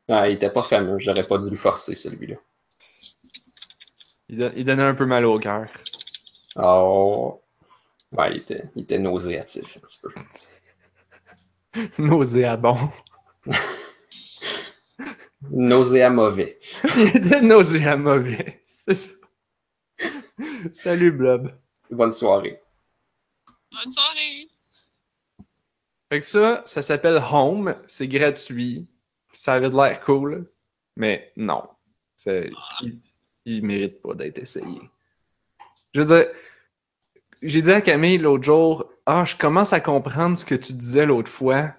Ah, 0.09 0.29
il 0.29 0.33
était 0.33 0.49
pas 0.49 0.63
fameux, 0.63 0.99
j'aurais 0.99 1.25
pas 1.25 1.37
dû 1.37 1.49
le 1.49 1.55
forcer 1.55 1.95
celui-là. 1.95 2.35
Il, 4.29 4.37
don- 4.39 4.51
il 4.55 4.65
donnait 4.65 4.83
un 4.83 4.95
peu 4.95 5.05
mal 5.05 5.25
au 5.25 5.39
cœur. 5.39 5.67
Oh. 6.55 7.41
Ouais, 8.11 8.31
il 8.31 8.37
était, 8.37 8.63
il 8.75 8.83
était 8.83 8.99
nauséatif 8.99 9.77
un 9.77 9.79
petit 9.79 9.99
peu. 10.01 10.13
Nauséabond. 11.97 12.77
Nauséa 15.49 16.09
mauvais. 16.09 16.59
Il 16.95 17.07
était 17.17 17.41
nauséa 17.41 17.95
mauvais. 17.97 18.61
C'est 18.67 18.93
ça. 18.93 19.11
Salut, 20.73 21.11
Blob. 21.11 21.51
Bonne 21.89 22.11
soirée. 22.11 22.61
Bonne 23.71 23.91
soirée. 23.91 24.49
Fait 26.09 26.19
que 26.19 26.25
ça, 26.25 26.63
ça 26.65 26.81
s'appelle 26.81 27.21
Home. 27.31 27.75
C'est 27.87 28.07
gratuit. 28.07 28.87
Ça 29.31 29.53
avait 29.53 29.69
de 29.69 29.75
l'air 29.75 30.01
cool. 30.01 30.49
Mais 30.97 31.31
non. 31.37 31.63
C'est- 32.17 32.51
il, 32.81 32.99
il 33.45 33.65
mérite 33.65 34.01
pas 34.01 34.13
d'être 34.13 34.37
essayé. 34.39 34.81
Je 35.93 36.01
veux 36.01 36.15
dire, 36.17 36.27
j'ai 37.41 37.61
dit 37.61 37.71
à 37.71 37.81
Camille 37.81 38.17
l'autre 38.17 38.43
jour, 38.43 38.91
ah, 39.05 39.25
je 39.25 39.35
commence 39.35 39.73
à 39.73 39.79
comprendre 39.79 40.37
ce 40.37 40.45
que 40.45 40.55
tu 40.55 40.73
disais 40.73 41.05
l'autre 41.05 41.31
fois 41.31 41.73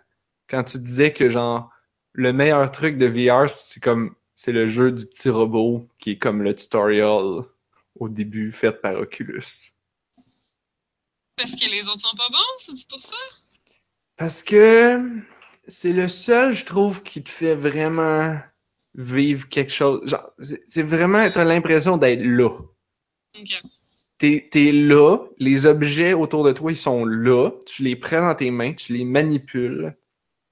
quand 0.49 0.65
tu 0.65 0.79
disais 0.79 1.13
que 1.13 1.31
genre 1.31 1.71
le 2.13 2.33
meilleur 2.33 2.71
truc 2.71 2.99
de 2.99 3.07
VR, 3.07 3.49
c'est 3.49 3.83
comme 3.83 4.15
c'est 4.35 4.53
le 4.53 4.69
jeu 4.69 4.93
du 4.93 5.07
petit 5.07 5.31
robot 5.31 5.89
qui 5.99 6.13
est 6.13 6.19
comme 6.19 6.43
le 6.43 6.55
tutorial 6.55 7.45
au 7.95 8.09
début 8.09 8.51
fait 8.53 8.73
par 8.73 8.97
Oculus. 8.97 9.73
Parce 11.43 11.57
que 11.57 11.69
les 11.69 11.83
autres 11.89 12.01
sont 12.01 12.17
pas 12.17 12.29
bons, 12.29 12.77
c'est 12.77 12.89
pour 12.89 13.03
ça? 13.03 13.17
Parce 14.17 14.45
que 14.45 15.11
c'est 15.67 15.93
le 15.93 16.07
seul, 16.07 16.53
je 16.53 16.65
trouve, 16.65 17.03
qui 17.03 17.23
te 17.25 17.31
fait 17.31 17.57
vraiment 17.57 18.39
vivre 18.95 19.49
quelque 19.49 19.73
chose. 19.73 20.09
Genre, 20.09 20.31
c'est 20.39 20.83
vraiment, 20.83 21.29
t'as 21.33 21.43
l'impression 21.43 21.97
d'être 21.97 22.23
là. 22.23 22.51
Ok. 23.37 23.61
T'es, 24.19 24.49
t'es 24.53 24.71
là, 24.71 25.19
les 25.39 25.67
objets 25.67 26.13
autour 26.13 26.45
de 26.45 26.53
toi, 26.53 26.71
ils 26.71 26.77
sont 26.77 27.05
là, 27.05 27.51
tu 27.67 27.83
les 27.83 27.97
prends 27.97 28.21
dans 28.29 28.37
tes 28.37 28.53
mains, 28.53 28.73
tu 28.75 28.93
les 28.93 29.05
manipules, 29.05 29.97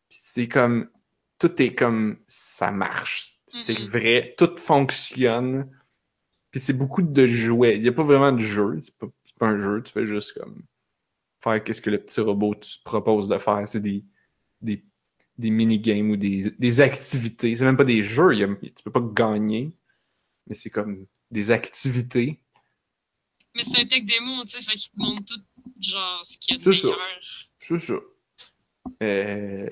puis 0.09 0.19
c'est 0.21 0.49
comme, 0.49 0.91
tout 1.39 1.63
est 1.63 1.77
comme, 1.77 2.19
ça 2.27 2.73
marche, 2.73 3.39
c'est 3.47 3.79
Mhm. 3.79 3.87
vrai, 3.87 4.35
tout 4.37 4.57
fonctionne, 4.57 5.71
puis 6.51 6.59
c'est 6.59 6.73
beaucoup 6.73 7.03
de 7.03 7.27
jouets, 7.29 7.77
il 7.77 7.83
n'y 7.83 7.89
a 7.89 7.93
pas 7.93 8.03
vraiment 8.03 8.33
de 8.33 8.39
jeu, 8.39 8.77
c'est 8.83 8.97
pas, 8.99 9.07
c'est 9.25 9.39
pas 9.39 9.47
un 9.47 9.61
jeu, 9.61 9.81
tu 9.85 9.93
fais 9.93 10.05
juste 10.05 10.33
comme, 10.33 10.65
faire 11.43 11.63
qu'est-ce 11.65 11.83
que 11.83 11.91
le 11.91 11.99
petit 12.03 12.21
robot 12.21 12.55
te 12.55 12.67
propose 12.85 13.29
de 13.29 13.39
faire, 13.39 13.67
c'est 13.67 13.81
des, 13.81 14.05
des, 14.61 14.85
des 15.39 15.51
mini-games 15.51 16.11
ou 16.11 16.17
des, 16.17 16.51
des 16.59 16.81
activités, 16.81 17.57
c'est 17.57 17.65
même 17.65 17.77
pas 17.77 17.85
des 17.85 18.03
jeux, 18.03 18.35
il 18.35 18.41
y 18.41 18.45
a- 18.45 18.55
tu 18.55 18.83
peux 18.85 18.93
pas 18.93 19.01
gagner, 19.13 19.73
mais 20.47 20.55
c'est 20.55 20.71
comme 20.71 21.07
des 21.31 21.51
activités 21.51 22.41
Mais 23.55 23.65
c'est 23.65 23.81
un 23.81 23.87
tech 23.87 24.05
démo, 24.05 24.45
tu 24.45 24.59
sais, 24.59 24.63
fait 24.63 24.77
qu'il 24.77 24.93
te 24.93 24.99
montre 24.99 25.25
tout, 25.35 25.43
genre, 25.81 26.25
ce 26.25 26.39
qu'il 26.39 26.55
y 26.57 26.61
a 26.61 26.65
de 26.65 26.71
meilleur. 26.71 26.99
C'est 27.61 27.79
ça. 27.79 27.95
Euh, 29.03 29.69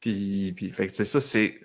puis, 0.00 0.52
puis, 0.52 0.70
fait 0.72 0.88
que 0.88 0.92
c'est 0.92 1.04
ça, 1.04 1.20
c'est. 1.20 1.60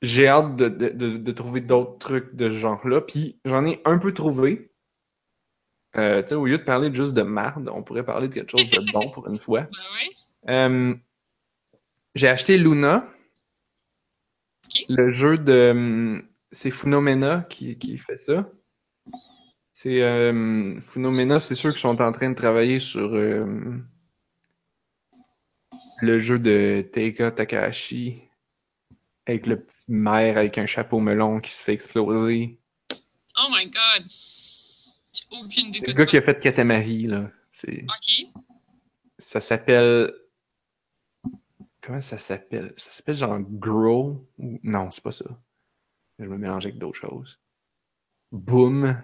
J'ai 0.00 0.26
hâte 0.26 0.56
de, 0.56 0.68
de, 0.68 0.88
de, 0.90 1.16
de 1.16 1.32
trouver 1.32 1.60
d'autres 1.60 1.98
trucs 1.98 2.34
de 2.34 2.50
ce 2.50 2.54
genre-là. 2.56 3.00
Puis 3.00 3.38
j'en 3.44 3.64
ai 3.66 3.80
un 3.84 3.98
peu 3.98 4.12
trouvé. 4.12 4.71
Euh, 5.96 6.22
tu 6.22 6.28
sais, 6.28 6.34
au 6.34 6.46
lieu 6.46 6.58
de 6.58 6.62
parler 6.62 6.92
juste 6.92 7.12
de 7.12 7.22
merde, 7.22 7.70
on 7.72 7.82
pourrait 7.82 8.04
parler 8.04 8.28
de 8.28 8.34
quelque 8.34 8.50
chose 8.50 8.68
de 8.70 8.92
bon 8.92 9.10
pour 9.10 9.28
une 9.28 9.38
fois. 9.38 9.62
Ben 9.70 9.78
ouais. 9.94 10.16
Euh, 10.54 10.94
J'ai 12.14 12.28
acheté 12.28 12.56
Luna. 12.58 13.06
Le 14.88 15.08
jeu 15.10 15.36
de. 15.38 15.70
hum, 15.72 16.22
C'est 16.50 16.70
Funomena 16.70 17.46
qui, 17.48 17.78
qui 17.78 17.98
fait 17.98 18.16
ça. 18.16 18.48
C'est. 19.72 20.02
euh, 20.02 20.80
Funomena, 20.80 21.38
c'est 21.40 21.54
sûr 21.54 21.70
qu'ils 21.72 21.80
sont 21.80 22.00
en 22.00 22.12
train 22.12 22.30
de 22.30 22.34
travailler 22.36 22.78
sur. 22.78 23.14
euh, 23.14 23.78
le 26.00 26.18
jeu 26.18 26.38
de 26.38 26.84
Teika 26.92 27.30
Takahashi. 27.30 28.22
Avec 29.26 29.46
le 29.46 29.60
petit 29.60 29.92
maire 29.92 30.36
avec 30.36 30.58
un 30.58 30.66
chapeau 30.66 30.98
melon 30.98 31.38
qui 31.40 31.52
se 31.52 31.62
fait 31.62 31.74
exploser. 31.74 32.58
Oh 33.36 33.48
my 33.50 33.66
god. 33.66 34.10
Aucune 35.30 35.66
idée 35.66 35.78
C'est 35.80 35.86
de 35.86 35.90
le 35.90 35.94
gars 35.94 36.06
qui 36.06 36.16
a 36.16 36.22
fait 36.22 36.38
Katamari, 36.38 37.02
là. 37.06 37.30
Ok. 37.64 38.40
Ça 39.18 39.40
s'appelle. 39.40 40.12
Comment 41.80 42.00
ça 42.00 42.16
s'appelle? 42.18 42.72
Ça 42.76 42.90
s'appelle 42.90 43.14
genre 43.14 43.38
Grow? 43.40 44.26
Non, 44.38 44.90
c'est 44.90 45.02
pas 45.04 45.12
ça. 45.12 45.24
Je 46.18 46.24
me 46.24 46.36
mélange 46.38 46.66
avec 46.66 46.78
d'autres 46.78 46.98
choses. 46.98 47.40
Boom. 48.30 49.02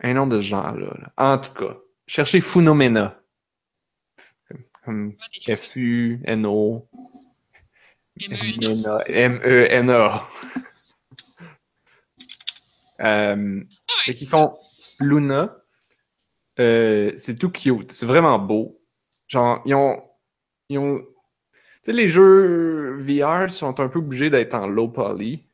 Un 0.00 0.14
nom 0.14 0.26
de 0.26 0.40
ce 0.40 0.46
genre-là. 0.46 0.94
là. 0.98 1.12
En 1.16 1.38
tout 1.38 1.52
cas, 1.52 1.76
cherchez 2.06 2.40
Funomena. 2.40 3.20
Comme- 4.84 5.16
F-U-N-O. 5.48 6.86
M-E-N-A. 8.20 9.04
M-E-N-A. 9.08 10.28
Euh, 13.00 13.62
ouais. 14.06 14.14
qu'ils 14.14 14.28
font 14.28 14.56
Luna. 15.00 15.56
Euh, 16.60 17.12
c'est 17.16 17.36
tout 17.36 17.50
cute. 17.50 17.90
C'est 17.92 18.06
vraiment 18.06 18.38
beau. 18.38 18.80
Genre, 19.28 19.60
ils 19.64 19.74
ont. 19.74 20.02
Ils 20.68 20.78
ont. 20.78 21.00
Tu 21.00 21.90
sais, 21.90 21.92
les 21.92 22.08
jeux 22.08 22.96
VR 23.00 23.50
sont 23.50 23.80
un 23.80 23.88
peu 23.88 23.98
obligés 23.98 24.30
d'être 24.30 24.54
en 24.54 24.66
low 24.66 24.88
poly, 24.88 25.46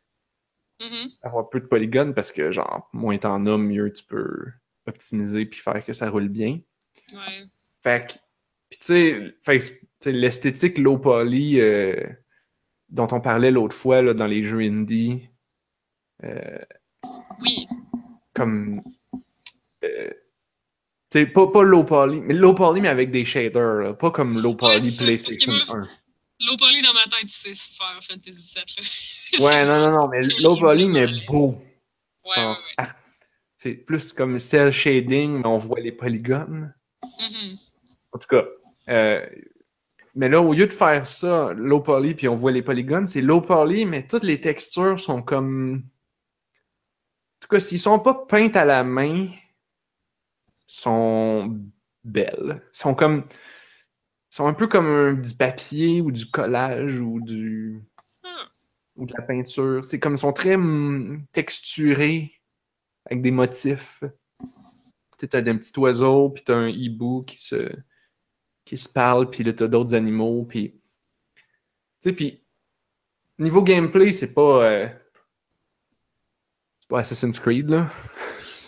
Mhm. 0.80 1.10
avoir 1.22 1.48
peu 1.48 1.60
de 1.60 1.66
polygones 1.66 2.14
parce 2.14 2.32
que, 2.32 2.52
genre, 2.52 2.88
moins 2.92 3.18
t'en 3.18 3.44
as, 3.46 3.58
mieux 3.58 3.92
tu 3.92 4.04
peux 4.04 4.46
optimiser 4.86 5.46
puis 5.46 5.60
faire 5.60 5.84
que 5.84 5.92
ça 5.92 6.08
roule 6.10 6.28
bien. 6.28 6.60
Ouais. 7.12 7.46
Fait 7.82 8.06
que. 8.06 8.12
Puis 8.70 8.78
tu 8.78 9.34
sais, 10.00 10.12
l'esthétique 10.12 10.78
low 10.78 10.98
poly 10.98 11.60
euh, 11.60 12.06
dont 12.88 13.08
on 13.12 13.20
parlait 13.20 13.50
l'autre 13.50 13.74
fois 13.76 14.00
là, 14.02 14.14
dans 14.14 14.26
les 14.28 14.44
jeux 14.44 14.60
indie. 14.60 15.28
euh, 16.24 16.58
Oui. 17.42 17.66
comme 18.34 18.82
euh, 19.84 20.10
tu 21.10 21.18
sais 21.18 21.26
pas, 21.26 21.46
pas 21.48 21.62
low 21.62 21.84
poly 21.84 22.20
mais 22.20 22.34
low 22.34 22.54
poly 22.54 22.80
mais 22.80 22.88
avec 22.88 23.10
des 23.10 23.24
shaders 23.24 23.80
là. 23.82 23.94
pas 23.94 24.10
comme 24.10 24.40
low 24.40 24.54
poly 24.54 24.92
PlayStation 24.96 25.52
parce 25.52 25.64
que 25.70 25.76
1 25.76 25.88
Low 26.46 26.56
poly 26.56 26.80
dans 26.80 26.94
ma 26.94 27.02
tête, 27.04 27.26
c'est 27.28 27.54
Final 27.54 28.00
Fantasy 28.00 28.54
VII. 28.54 29.38
Là. 29.38 29.44
ouais 29.44 29.68
non 29.68 29.78
non 29.90 29.98
non 29.98 30.08
mais 30.08 30.22
low 30.40 30.56
poly 30.56 30.88
mais 30.88 31.06
beau 31.26 31.62
Ouais, 32.24 32.30
ouais, 32.36 32.42
Genre, 32.42 32.56
ouais. 32.58 32.74
ah, 32.78 32.88
c'est 33.58 33.74
plus 33.74 34.12
comme 34.12 34.38
cell 34.38 34.72
shading 34.72 35.38
mais 35.40 35.46
on 35.46 35.56
voit 35.56 35.80
les 35.80 35.92
polygones 35.92 36.74
Mhm. 37.02 37.56
en 38.12 38.18
tout 38.18 38.28
cas 38.28 38.44
euh, 38.88 39.26
mais 40.14 40.28
là 40.28 40.40
au 40.40 40.52
lieu 40.54 40.66
de 40.66 40.72
faire 40.72 41.06
ça 41.06 41.52
low 41.54 41.80
poly 41.80 42.14
puis 42.14 42.28
on 42.28 42.34
voit 42.34 42.52
les 42.52 42.62
polygones 42.62 43.06
c'est 43.06 43.20
low 43.22 43.40
poly 43.40 43.84
mais 43.86 44.06
toutes 44.06 44.22
les 44.24 44.40
textures 44.40 44.98
sont 45.00 45.22
comme 45.22 45.82
tout 47.40 47.48
cas 47.48 47.60
s'ils 47.60 47.80
sont 47.80 47.98
pas 47.98 48.14
peintes 48.14 48.56
à 48.56 48.64
la 48.64 48.84
main 48.84 49.28
sont 50.66 51.58
belles. 52.04 52.62
sont 52.72 52.94
comme. 52.94 53.24
sont 54.30 54.46
un 54.46 54.54
peu 54.54 54.68
comme 54.68 55.22
du 55.22 55.34
papier 55.34 56.00
ou 56.00 56.12
du 56.12 56.30
collage 56.30 57.00
ou 57.00 57.20
du. 57.20 57.82
Ou 58.96 59.06
de 59.06 59.14
la 59.16 59.22
peinture. 59.22 59.84
C'est 59.84 59.98
comme. 59.98 60.14
ils 60.14 60.18
sont 60.18 60.32
très 60.32 60.54
hum, 60.54 61.24
texturés 61.32 62.32
avec 63.06 63.22
des 63.22 63.30
motifs. 63.30 64.04
Tu 65.18 65.28
t'as 65.28 65.38
un 65.38 65.56
petit 65.56 65.78
oiseau, 65.78 66.30
puis 66.30 66.44
t'as 66.44 66.54
un 66.56 66.68
hibou 66.68 67.24
qui 67.24 67.38
se. 67.42 67.70
qui 68.64 68.76
se 68.76 68.88
parle, 68.88 69.30
puis 69.30 69.44
là, 69.44 69.52
t'as 69.52 69.68
d'autres 69.68 69.94
animaux, 69.94 70.44
puis. 70.44 70.80
Tu 72.02 72.10
sais, 72.10 72.12
puis. 72.12 72.44
Niveau 73.38 73.62
gameplay, 73.62 74.12
c'est 74.12 74.34
pas. 74.34 74.64
euh, 74.64 74.88
pas 76.90 77.00
Assassin's 77.00 77.38
Creed, 77.40 77.70
là. 77.70 77.88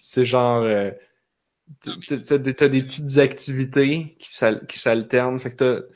c'est. 0.00 0.24
Genre. 0.24 0.62
euh, 0.62 0.90
T'as 1.82 2.38
des 2.68 2.82
petites 2.84 3.18
activités 3.18 4.16
qui 4.20 4.28
s'al- 4.32 4.66
qui 4.66 4.78
s'alternent. 4.78 5.38
Fait 5.38 5.50
que 5.50 5.88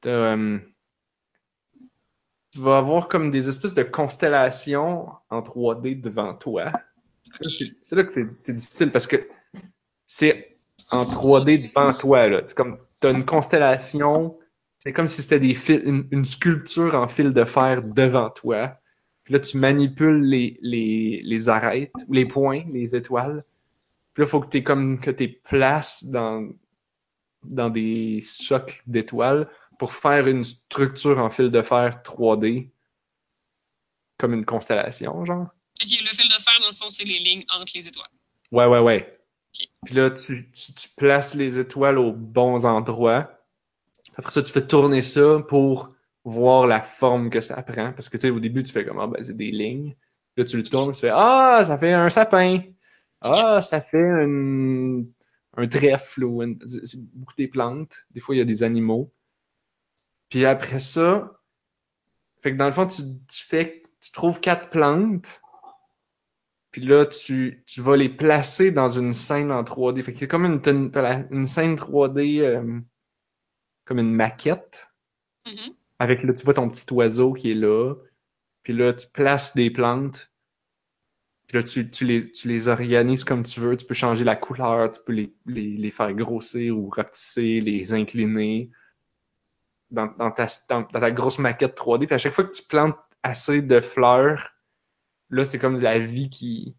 t'as. 0.00 0.10
euh, 0.10 0.58
tu 2.52 2.60
vas 2.60 2.78
avoir 2.78 3.08
comme 3.08 3.30
des 3.30 3.48
espèces 3.48 3.74
de 3.74 3.82
constellations 3.82 5.08
en 5.28 5.40
3D 5.42 6.00
devant 6.00 6.34
toi. 6.34 6.72
C'est 7.82 7.96
là 7.96 8.04
que 8.04 8.12
c'est 8.12 8.52
difficile 8.52 8.92
parce 8.92 9.06
que 9.06 9.16
c'est 10.06 10.56
en 10.90 11.04
3D 11.04 11.58
devant 11.74 11.92
toi. 11.94 12.28
Là. 12.28 12.42
Comme 12.54 12.76
t'as 13.00 13.10
une 13.12 13.24
constellation. 13.24 14.38
C'est 14.78 14.92
comme 14.92 15.08
si 15.08 15.22
c'était 15.22 15.40
des 15.40 15.54
fils, 15.54 15.80
une, 15.84 16.06
une 16.10 16.24
sculpture 16.26 16.94
en 16.94 17.08
fil 17.08 17.32
de 17.32 17.44
fer 17.44 17.82
devant 17.82 18.28
toi. 18.30 18.76
Puis 19.24 19.32
là, 19.32 19.40
tu 19.40 19.56
manipules 19.56 20.22
les, 20.22 20.58
les, 20.60 21.22
les 21.24 21.48
arêtes, 21.48 21.94
les 22.10 22.26
points, 22.26 22.64
les 22.70 22.94
étoiles. 22.94 23.44
Puis 24.12 24.22
là, 24.22 24.26
il 24.26 24.30
faut 24.30 24.40
que 24.40 24.48
tu 24.48 24.62
comme 24.62 25.00
que 25.00 25.10
tu 25.10 25.28
places 25.28 26.04
dans, 26.04 26.50
dans 27.42 27.70
des 27.70 28.20
socles 28.20 28.82
d'étoiles 28.86 29.48
pour 29.78 29.92
faire 29.94 30.28
une 30.28 30.44
structure 30.44 31.18
en 31.18 31.30
fil 31.30 31.50
de 31.50 31.62
fer 31.62 32.02
3D. 32.04 32.70
Comme 34.18 34.34
une 34.34 34.44
constellation, 34.44 35.24
genre. 35.24 35.48
Ok, 35.82 35.90
le 35.90 36.14
fil 36.14 36.28
de 36.28 36.34
fer, 36.34 36.54
dans 36.60 36.68
le 36.68 36.72
fond, 36.72 36.88
c'est 36.88 37.04
les 37.04 37.18
lignes 37.18 37.44
entre 37.48 37.72
les 37.74 37.88
étoiles. 37.88 38.06
Ouais, 38.52 38.66
ouais, 38.66 38.78
ouais. 38.78 39.18
Puis 39.84 39.94
là, 39.94 40.10
tu, 40.10 40.50
tu, 40.52 40.72
tu 40.72 40.88
places 40.96 41.34
les 41.34 41.58
étoiles 41.58 41.98
aux 41.98 42.12
bons 42.12 42.64
endroits. 42.64 43.30
Après 44.16 44.30
ça, 44.30 44.42
tu 44.42 44.52
fais 44.52 44.66
tourner 44.66 45.02
ça 45.02 45.40
pour 45.48 45.93
voir 46.24 46.66
la 46.66 46.80
forme 46.80 47.30
que 47.30 47.40
ça 47.40 47.62
prend. 47.62 47.92
Parce 47.92 48.08
que, 48.08 48.16
tu 48.16 48.22
sais, 48.22 48.30
au 48.30 48.40
début, 48.40 48.62
tu 48.62 48.72
fais 48.72 48.84
comme, 48.84 48.98
ah, 49.00 49.06
ben, 49.06 49.22
c'est 49.22 49.36
des 49.36 49.50
lignes. 49.50 49.94
Là, 50.36 50.44
tu 50.44 50.56
le 50.56 50.64
tournes, 50.64 50.92
tu 50.92 51.00
fais, 51.00 51.10
ah, 51.12 51.62
ça 51.64 51.78
fait 51.78 51.92
un 51.92 52.10
sapin. 52.10 52.60
Ah, 53.20 53.60
ça 53.62 53.80
fait 53.80 54.08
un, 54.10 55.02
un 55.56 55.66
trèfle. 55.68 56.24
ou 56.24 56.42
une- 56.42 56.58
C'est 56.66 56.98
beaucoup 57.14 57.34
des 57.36 57.48
plantes. 57.48 58.06
Des 58.10 58.20
fois, 58.20 58.34
il 58.34 58.38
y 58.38 58.42
a 58.42 58.44
des 58.44 58.62
animaux. 58.62 59.12
Puis 60.28 60.44
après 60.44 60.80
ça, 60.80 61.40
fait 62.42 62.52
que 62.52 62.56
dans 62.56 62.66
le 62.66 62.72
fond, 62.72 62.86
tu, 62.86 63.02
tu 63.28 63.44
fais, 63.46 63.82
tu 64.00 64.10
trouves 64.12 64.40
quatre 64.40 64.70
plantes. 64.70 65.40
Puis 66.70 66.82
là, 66.82 67.06
tu, 67.06 67.62
tu 67.66 67.80
vas 67.80 67.96
les 67.96 68.08
placer 68.08 68.72
dans 68.72 68.88
une 68.88 69.12
scène 69.12 69.52
en 69.52 69.62
3D. 69.62 70.02
Fait 70.02 70.12
que 70.12 70.18
c'est 70.18 70.26
comme 70.26 70.44
une, 70.44 70.60
une, 70.66 70.90
une 71.30 71.46
scène 71.46 71.76
3D, 71.76 72.40
euh, 72.40 72.80
comme 73.84 74.00
une 74.00 74.12
maquette. 74.12 74.88
Mhm. 75.46 75.74
Avec 75.98 76.22
là, 76.22 76.32
tu 76.32 76.44
vois 76.44 76.54
ton 76.54 76.68
petit 76.68 76.92
oiseau 76.92 77.32
qui 77.32 77.52
est 77.52 77.54
là. 77.54 77.94
Puis 78.62 78.72
là, 78.72 78.92
tu 78.92 79.06
places 79.08 79.54
des 79.54 79.70
plantes. 79.70 80.32
Puis 81.46 81.58
là, 81.58 81.62
tu, 81.62 81.90
tu 81.90 82.04
les, 82.04 82.30
tu 82.30 82.48
les 82.48 82.68
organises 82.68 83.24
comme 83.24 83.42
tu 83.42 83.60
veux. 83.60 83.76
Tu 83.76 83.86
peux 83.86 83.94
changer 83.94 84.24
la 84.24 84.36
couleur, 84.36 84.90
tu 84.90 85.00
peux 85.04 85.12
les, 85.12 85.34
les, 85.46 85.76
les 85.76 85.90
faire 85.90 86.12
grossir 86.14 86.76
ou 86.76 86.88
rapetisser, 86.88 87.60
les 87.60 87.92
incliner 87.92 88.70
dans, 89.90 90.06
dans 90.18 90.30
ta, 90.30 90.46
dans, 90.68 90.84
ta 90.84 91.10
grosse 91.10 91.38
maquette 91.38 91.76
3D. 91.76 92.06
Puis 92.06 92.14
à 92.14 92.18
chaque 92.18 92.32
fois 92.32 92.44
que 92.44 92.54
tu 92.54 92.64
plantes 92.64 92.98
assez 93.22 93.62
de 93.62 93.80
fleurs, 93.80 94.54
là, 95.30 95.44
c'est 95.44 95.58
comme 95.58 95.80
la 95.80 95.98
vie 95.98 96.30
qui, 96.30 96.76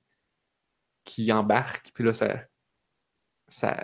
qui 1.03 1.31
embarque. 1.31 1.91
Puis 1.93 2.03
là, 2.03 2.13
ça. 2.13 2.43
ça 3.47 3.75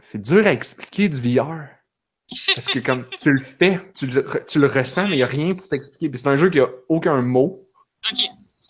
c'est 0.00 0.20
dur 0.20 0.46
à 0.46 0.52
expliquer 0.52 1.08
du 1.08 1.20
VR. 1.20 1.68
Parce 2.54 2.66
que 2.66 2.78
comme 2.80 3.06
tu 3.18 3.32
le 3.32 3.40
fais, 3.40 3.80
tu 3.94 4.06
le, 4.06 4.26
tu 4.46 4.58
le 4.58 4.66
ressens, 4.66 5.04
mais 5.08 5.14
il 5.14 5.18
n'y 5.18 5.22
a 5.22 5.26
rien 5.26 5.54
pour 5.54 5.66
t'expliquer. 5.68 6.08
Puis 6.10 6.18
c'est 6.20 6.28
un 6.28 6.36
jeu 6.36 6.50
qui 6.50 6.60
a 6.60 6.68
aucun 6.88 7.22
mot. 7.22 7.66
Ok. 8.10 8.18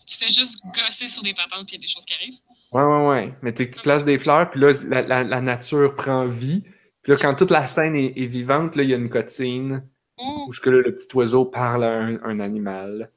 Tu 0.07 0.17
fais 0.17 0.29
juste 0.29 0.61
gosser 0.73 1.07
sur 1.07 1.21
des 1.21 1.33
patentes 1.33 1.67
puis 1.67 1.75
il 1.75 1.79
y 1.79 1.83
a 1.83 1.85
des 1.85 1.87
choses 1.87 2.05
qui 2.05 2.13
arrivent. 2.13 2.39
Ouais, 2.71 2.83
ouais, 2.83 3.07
ouais. 3.07 3.33
Mais 3.41 3.53
tu 3.53 3.67
places 3.81 4.05
des 4.05 4.17
fleurs, 4.17 4.49
puis 4.49 4.59
là, 4.59 4.71
la, 4.87 5.01
la, 5.01 5.23
la 5.23 5.41
nature 5.41 5.95
prend 5.95 6.25
vie. 6.25 6.63
Puis 7.01 7.11
là, 7.11 7.17
quand 7.17 7.35
toute 7.35 7.51
la 7.51 7.67
scène 7.67 7.95
est, 7.95 8.13
est 8.17 8.25
vivante, 8.25 8.75
là, 8.75 8.83
il 8.83 8.89
y 8.89 8.93
a 8.93 8.97
une 8.97 9.09
cutscene 9.09 9.87
Ouh. 10.17 10.45
où 10.47 10.53
ce 10.53 10.59
que 10.59 10.69
là, 10.69 10.81
le 10.81 10.95
petit 10.95 11.07
oiseau 11.15 11.45
parle 11.45 11.83
à 11.83 11.91
un, 11.91 12.21
un 12.23 12.39
animal. 12.39 13.11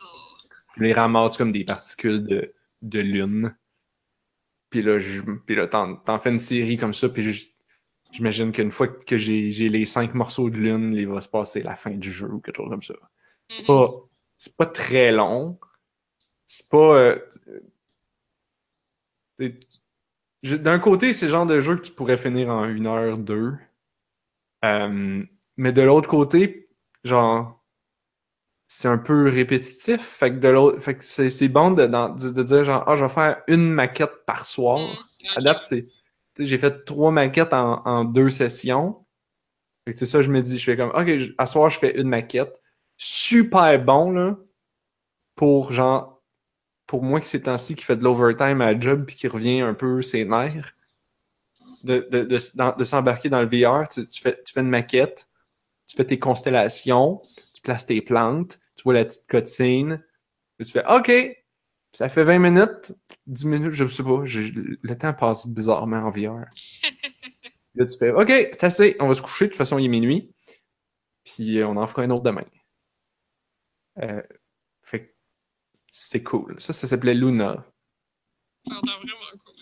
Oh. 0.00 0.04
Puis 0.74 0.82
là, 0.82 0.88
il 0.88 0.92
ramasse 0.92 1.36
comme 1.36 1.52
des 1.52 1.64
particules 1.64 2.22
de, 2.26 2.52
de 2.82 3.00
lune. 3.00 3.54
Puis 4.68 4.82
là, 4.82 4.98
je, 5.00 5.22
puis 5.46 5.56
là 5.56 5.66
t'en, 5.66 6.00
fais 6.20 6.30
une 6.30 6.38
série 6.38 6.76
comme 6.76 6.94
ça, 6.94 7.08
puis 7.08 7.32
je- 7.32 7.48
j'imagine 8.12 8.52
qu'une 8.52 8.70
fois 8.70 8.88
que 8.88 9.18
j'ai, 9.18 9.50
les 9.50 9.84
cinq 9.84 10.14
morceaux 10.14 10.50
de 10.50 10.56
lune, 10.56 10.94
il 10.94 11.08
va 11.08 11.20
se 11.20 11.28
passer 11.28 11.62
la 11.62 11.76
fin 11.76 11.90
du 11.90 12.12
jeu 12.12 12.28
ou 12.32 12.40
quelque 12.40 12.56
chose 12.56 12.68
comme 12.70 12.82
ça. 12.82 12.94
C'est 13.48 13.66
pas, 13.66 13.90
c'est 14.38 14.56
pas 14.56 14.66
très 14.66 15.12
long. 15.12 15.58
C'est 16.46 16.68
pas. 16.68 16.96
euh, 16.96 17.18
D'un 20.42 20.78
côté, 20.78 21.12
c'est 21.12 21.26
le 21.26 21.32
genre 21.32 21.46
de 21.46 21.60
jeu 21.60 21.76
que 21.76 21.82
tu 21.82 21.92
pourrais 21.92 22.16
finir 22.18 22.48
en 22.50 22.64
une 22.64 22.86
heure, 22.86 23.18
deux. 23.18 23.54
Euh, 24.64 25.22
mais 25.56 25.72
de 25.72 25.82
l'autre 25.82 26.08
côté, 26.08 26.68
genre, 27.04 27.62
c'est 28.66 28.88
un 28.88 28.98
peu 28.98 29.28
répétitif. 29.28 30.00
Fait 30.00 30.30
que 30.30 30.36
de 30.38 30.48
l'autre, 30.48 30.78
fait 30.80 30.94
que 30.96 31.04
c'est, 31.04 31.48
bon 31.48 31.72
de, 31.72 31.86
dans- 31.86 32.10
de, 32.10 32.30
de 32.30 32.42
dire 32.42 32.64
genre, 32.64 32.84
ah, 32.86 32.96
je 32.96 33.04
vais 33.04 33.10
faire 33.10 33.42
une 33.48 33.70
maquette 33.70 34.24
par 34.26 34.46
soir. 34.46 34.78
Mm, 34.78 35.26
À 35.36 35.40
date, 35.40 35.62
c'est, 35.62 35.86
j'ai 36.40 36.58
fait 36.58 36.84
trois 36.84 37.10
maquettes 37.10 37.52
en, 37.52 38.04
deux 38.04 38.30
sessions. 38.30 39.04
C'est 39.94 40.06
ça, 40.06 40.22
je 40.22 40.30
me 40.30 40.40
dis, 40.40 40.58
je 40.58 40.64
fais 40.64 40.76
comme, 40.76 40.90
ok, 40.90 41.32
à 41.38 41.46
soir, 41.46 41.70
je 41.70 41.78
fais 41.78 41.98
une 42.00 42.08
maquette. 42.08 42.60
Super 42.96 43.82
bon, 43.82 44.10
là, 44.12 44.36
pour 45.34 45.72
genre, 45.72 46.22
pour 46.86 47.02
moi, 47.02 47.20
que 47.20 47.26
c'est 47.26 47.42
temps-ci 47.42 47.74
qui 47.74 47.84
fait 47.84 47.96
de 47.96 48.04
l'overtime 48.04 48.60
à 48.60 48.78
job 48.78 49.04
puis 49.06 49.16
qui 49.16 49.26
revient 49.26 49.60
un 49.60 49.74
peu 49.74 50.02
ses 50.02 50.24
nerfs, 50.24 50.74
de, 51.82 52.06
de, 52.10 52.22
de, 52.24 52.84
s'embarquer 52.84 53.30
dans 53.30 53.40
le 53.40 53.48
VR, 53.48 53.88
tu, 53.88 54.04
fais, 54.20 54.40
tu 54.44 54.52
fais 54.52 54.60
une 54.60 54.68
maquette, 54.68 55.28
tu 55.86 55.96
fais 55.96 56.04
tes 56.04 56.18
constellations, 56.18 57.22
tu 57.54 57.62
places 57.62 57.86
tes 57.86 58.02
plantes, 58.02 58.60
tu 58.76 58.82
vois 58.84 58.94
la 58.94 59.04
petite 59.04 59.26
cutscene, 59.26 60.02
puis 60.56 60.66
tu 60.66 60.72
fais 60.72 60.84
OK, 60.86 61.10
ça 61.92 62.08
fait 62.08 62.24
20 62.24 62.38
minutes, 62.38 62.92
10 63.26 63.44
minutes, 63.46 63.72
je 63.72 63.88
sais 63.88 64.02
pas, 64.02 64.22
le 64.24 64.94
temps 64.96 65.12
passe 65.12 65.46
bizarrement 65.46 65.98
en 65.98 66.10
VR. 66.10 66.44
Là, 67.74 67.86
tu 67.86 67.98
fais 67.98 68.10
OK, 68.10 68.28
c'est 68.28 68.64
assez, 68.64 68.96
on 69.00 69.08
va 69.08 69.14
se 69.14 69.22
coucher, 69.22 69.46
de 69.46 69.50
toute 69.50 69.58
façon, 69.58 69.78
il 69.78 69.84
est 69.84 69.88
minuit, 69.88 70.32
puis 71.24 71.58
euh, 71.58 71.68
on 71.68 71.76
en 71.76 71.86
fera 71.86 72.02
un 72.02 72.10
autre 72.10 72.24
demain. 72.24 72.44
Euh, 74.02 74.22
fait 74.82 75.06
que 75.06 75.14
c'est 75.90 76.22
cool. 76.22 76.56
Ça, 76.60 76.72
ça 76.72 76.86
s'appelait 76.86 77.14
Luna. 77.14 77.64
Ça 78.66 78.74
vraiment 78.74 79.00
cool. 79.44 79.54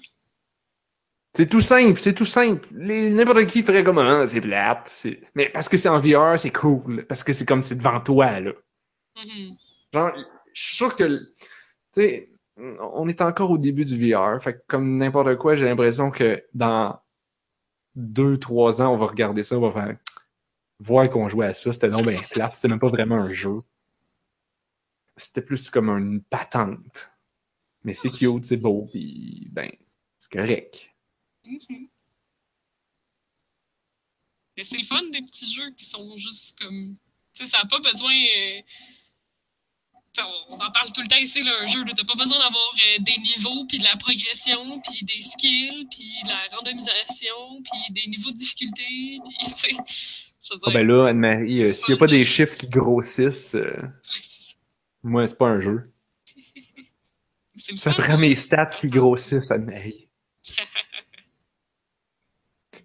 C'est 1.34 1.48
tout 1.48 1.60
simple, 1.60 2.00
c'est 2.00 2.14
tout 2.14 2.24
simple. 2.24 2.66
N'importe 2.72 3.46
qui 3.46 3.62
ferait 3.62 3.84
comme 3.84 3.98
ah, 3.98 4.26
c'est 4.26 4.40
plate. 4.40 5.06
Mais 5.34 5.48
parce 5.48 5.68
que 5.68 5.76
c'est 5.76 5.88
en 5.88 6.00
VR, 6.00 6.38
c'est 6.38 6.50
cool. 6.50 7.06
Parce 7.06 7.22
que 7.22 7.32
c'est 7.32 7.46
comme 7.46 7.62
c'est 7.62 7.76
devant 7.76 8.00
toi, 8.00 8.40
là. 8.40 8.52
Mhm. 9.16 9.56
Genre, 9.94 10.12
je 10.52 10.62
suis 10.62 10.76
sûr 10.76 10.96
que, 10.96 11.32
sais, 12.00 12.30
on 12.56 13.06
est 13.08 13.20
encore 13.20 13.50
au 13.50 13.58
début 13.58 13.84
du 13.84 13.96
VR. 14.12 14.42
Fait 14.42 14.54
que 14.54 14.62
comme 14.66 14.96
n'importe 14.96 15.36
quoi, 15.36 15.56
j'ai 15.56 15.66
l'impression 15.66 16.10
que 16.10 16.42
dans 16.54 16.98
deux, 17.94 18.38
trois 18.38 18.82
ans, 18.82 18.92
on 18.92 18.96
va 18.96 19.06
regarder 19.06 19.42
ça, 19.42 19.56
on 19.58 19.68
va 19.68 19.72
faire 19.72 19.96
voir 20.80 21.08
qu'on 21.10 21.28
jouait 21.28 21.46
à 21.46 21.52
ça. 21.52 21.72
C'était 21.72 21.88
non 21.88 22.02
bien 22.02 22.20
plate. 22.30 22.56
C'était 22.56 22.68
même 22.68 22.78
pas 22.78 22.88
vraiment 22.88 23.16
un 23.16 23.30
jeu. 23.30 23.60
C'était 25.16 25.42
plus 25.42 25.70
comme 25.70 25.88
une 25.90 26.22
patente. 26.22 27.10
Mais 27.84 27.94
c'est 27.94 28.10
cute, 28.10 28.44
c'est 28.44 28.56
beau, 28.56 28.86
puis 28.90 29.48
ben, 29.52 29.70
c'est 30.18 30.32
correct. 30.32 30.90
Mhm. 31.44 31.88
Mais 34.56 34.64
c'est 34.64 34.82
fun 34.82 35.02
des 35.10 35.22
petits 35.22 35.52
jeux 35.52 35.70
qui 35.76 35.84
sont 35.84 36.16
juste 36.16 36.58
comme. 36.58 36.96
Tu 37.32 37.44
sais, 37.44 37.50
ça 37.50 37.58
n'a 37.62 37.68
pas 37.68 37.78
besoin. 37.78 38.12
euh, 38.12 38.60
On 40.24 40.48
on 40.58 40.64
en 40.64 40.70
parle 40.72 40.92
tout 40.92 41.00
le 41.00 41.08
temps 41.08 41.16
ici, 41.16 41.42
là, 41.42 41.52
un 41.62 41.66
jeu. 41.66 41.84
Tu 41.84 41.94
n'as 41.94 42.04
pas 42.06 42.14
besoin 42.14 42.38
d'avoir 42.38 42.72
euh, 42.74 43.02
des 43.02 43.18
niveaux, 43.18 43.64
puis 43.68 43.78
de 43.78 43.84
la 43.84 43.96
progression, 43.96 44.80
puis 44.80 45.04
des 45.04 45.22
skills, 45.22 45.86
puis 45.90 46.10
de 46.24 46.28
la 46.28 46.56
randomisation, 46.56 47.62
puis 47.62 47.94
des 47.94 48.10
niveaux 48.10 48.30
de 48.30 48.36
difficulté, 48.36 48.82
puis 49.24 49.52
tu 49.54 49.74
sais. 49.74 50.56
Ah 50.64 50.70
ben 50.72 50.86
là, 50.86 51.08
Anne-Marie, 51.08 51.62
euh, 51.62 51.72
s'il 51.72 51.92
n'y 51.92 51.98
a 51.98 51.98
pas 51.98 52.06
des 52.06 52.24
chiffres 52.24 52.56
qui 52.56 52.68
grossissent, 52.68 53.54
euh, 53.54 53.76
moi, 55.02 55.26
c'est 55.26 55.36
pas 55.36 55.48
un 55.48 55.60
jeu. 55.60 55.92
Ça 57.76 57.92
prend 57.92 58.16
mes 58.16 58.34
stats 58.34 58.66
qui 58.66 58.88
grossissent, 58.88 59.50
Anne-Marie. 59.50 60.07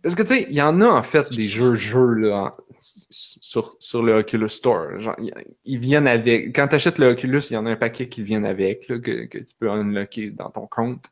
Parce 0.03 0.15
que, 0.15 0.21
tu 0.21 0.27
sais, 0.35 0.45
il 0.49 0.53
y 0.53 0.61
en 0.61 0.81
a, 0.81 0.85
en 0.87 1.01
fait, 1.03 1.31
des 1.31 1.47
jeux, 1.47 1.75
jeux, 1.75 2.13
là, 2.13 2.57
sur, 2.77 3.75
sur 3.79 4.03
le 4.03 4.15
Oculus 4.17 4.49
Store. 4.49 4.99
Genre, 4.99 5.15
ils- 5.63 5.79
viennent 5.79 6.07
avec... 6.07 6.53
Quand 6.53 6.67
tu 6.67 6.75
achètes 6.75 6.97
le 6.99 7.07
Oculus, 7.11 7.39
il 7.49 7.53
y 7.53 7.57
en 7.57 7.65
a 7.65 7.71
un 7.71 7.75
paquet 7.77 8.09
qui 8.09 8.21
viennent 8.21 8.45
avec, 8.45 8.87
là, 8.89 8.99
que, 8.99 9.25
que 9.25 9.37
tu 9.37 9.55
peux 9.57 9.69
unlocker 9.71 10.31
dans 10.31 10.49
ton 10.51 10.67
compte. 10.67 11.05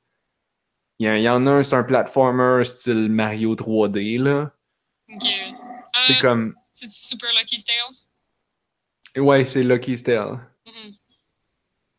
Il 0.99 1.07
y, 1.07 1.09
en- 1.09 1.15
il 1.15 1.21
y 1.23 1.29
en 1.29 1.47
a 1.47 1.51
un, 1.51 1.63
c'est 1.63 1.75
un 1.77 1.83
platformer 1.83 2.65
style 2.65 3.09
Mario 3.09 3.55
3D, 3.55 4.21
là. 4.21 4.51
Ok. 5.09 5.23
C'est 5.95 6.13
Euh, 6.17 6.19
comme... 6.19 6.55
C'est 6.75 6.89
Super 6.89 7.29
Lucky 7.39 7.63
Tale. 7.63 9.23
Ouais, 9.23 9.45
c'est 9.45 9.63
Lucky's 9.63 10.03
Tale. 10.03 10.39
Mhm. 10.65 10.93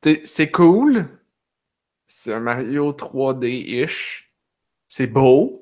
T'sais, 0.03 0.21
c'est 0.25 0.51
cool. 0.51 1.07
C'est 2.07 2.35
un 2.35 2.41
Mario 2.41 2.93
3D-ish. 2.93 4.29
C'est 4.89 5.07
beau. 5.07 5.62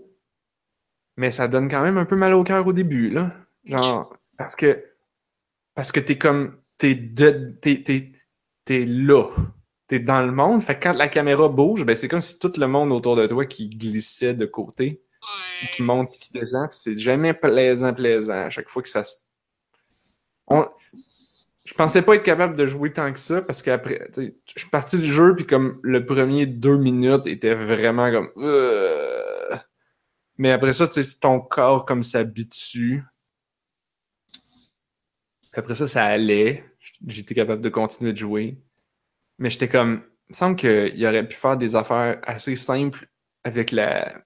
Mais 1.20 1.30
ça 1.30 1.48
donne 1.48 1.68
quand 1.68 1.82
même 1.82 1.98
un 1.98 2.06
peu 2.06 2.16
mal 2.16 2.32
au 2.32 2.42
cœur 2.44 2.66
au 2.66 2.72
début, 2.72 3.10
là. 3.10 3.30
Genre, 3.66 4.16
parce 4.38 4.56
que. 4.56 4.82
Parce 5.74 5.92
que 5.92 6.00
t'es 6.00 6.16
comme. 6.16 6.56
T'es 6.78 6.94
de. 6.94 7.54
T'es, 7.60 7.82
t'es, 7.82 8.12
t'es 8.64 8.86
là. 8.86 9.24
T'es 9.86 9.98
dans 10.00 10.22
le 10.22 10.32
monde. 10.32 10.62
Fait 10.62 10.76
que 10.78 10.84
quand 10.84 10.94
la 10.94 11.08
caméra 11.08 11.46
bouge, 11.50 11.84
ben 11.84 11.94
c'est 11.94 12.08
comme 12.08 12.22
si 12.22 12.38
tout 12.38 12.52
le 12.56 12.66
monde 12.66 12.90
autour 12.90 13.16
de 13.16 13.26
toi 13.26 13.44
qui 13.44 13.68
glissait 13.68 14.32
de 14.32 14.46
côté, 14.46 15.02
Ouais. 15.20 15.68
qui 15.72 15.82
monte, 15.82 16.10
qui 16.18 16.32
descend. 16.32 16.68
c'est 16.72 16.96
jamais 16.96 17.34
plaisant, 17.34 17.92
plaisant. 17.92 18.44
À 18.46 18.48
chaque 18.48 18.70
fois 18.70 18.80
que 18.82 18.88
ça 18.88 19.04
se. 19.04 19.16
On... 20.46 20.64
Je 21.66 21.74
pensais 21.74 22.00
pas 22.00 22.14
être 22.14 22.22
capable 22.22 22.54
de 22.56 22.64
jouer 22.64 22.94
tant 22.94 23.12
que 23.12 23.18
ça 23.18 23.42
parce 23.42 23.60
qu'après, 23.60 24.08
je 24.16 24.30
suis 24.56 24.70
parti 24.70 24.96
du 24.96 25.04
jeu 25.04 25.36
puis 25.36 25.44
comme 25.46 25.78
le 25.82 26.06
premier 26.06 26.46
deux 26.46 26.78
minutes 26.78 27.26
était 27.26 27.54
vraiment 27.54 28.10
comme. 28.10 28.30
euh. 28.38 28.86
Mais 30.40 30.52
après 30.52 30.72
ça, 30.72 30.88
tu 30.88 31.02
sais, 31.02 31.18
ton 31.20 31.38
corps 31.38 31.84
comme 31.84 32.02
s'habitue. 32.02 33.04
Après 35.52 35.74
ça, 35.74 35.86
ça 35.86 36.06
allait. 36.06 36.64
J'étais 37.06 37.34
capable 37.34 37.60
de 37.60 37.68
continuer 37.68 38.12
de 38.12 38.16
jouer. 38.16 38.58
Mais 39.36 39.50
j'étais 39.50 39.68
comme. 39.68 40.02
Il 40.28 40.32
me 40.32 40.34
semble 40.34 40.56
qu'il 40.56 41.06
aurait 41.06 41.28
pu 41.28 41.36
faire 41.36 41.58
des 41.58 41.76
affaires 41.76 42.20
assez 42.22 42.56
simples 42.56 43.10
avec 43.44 43.70
la. 43.70 44.24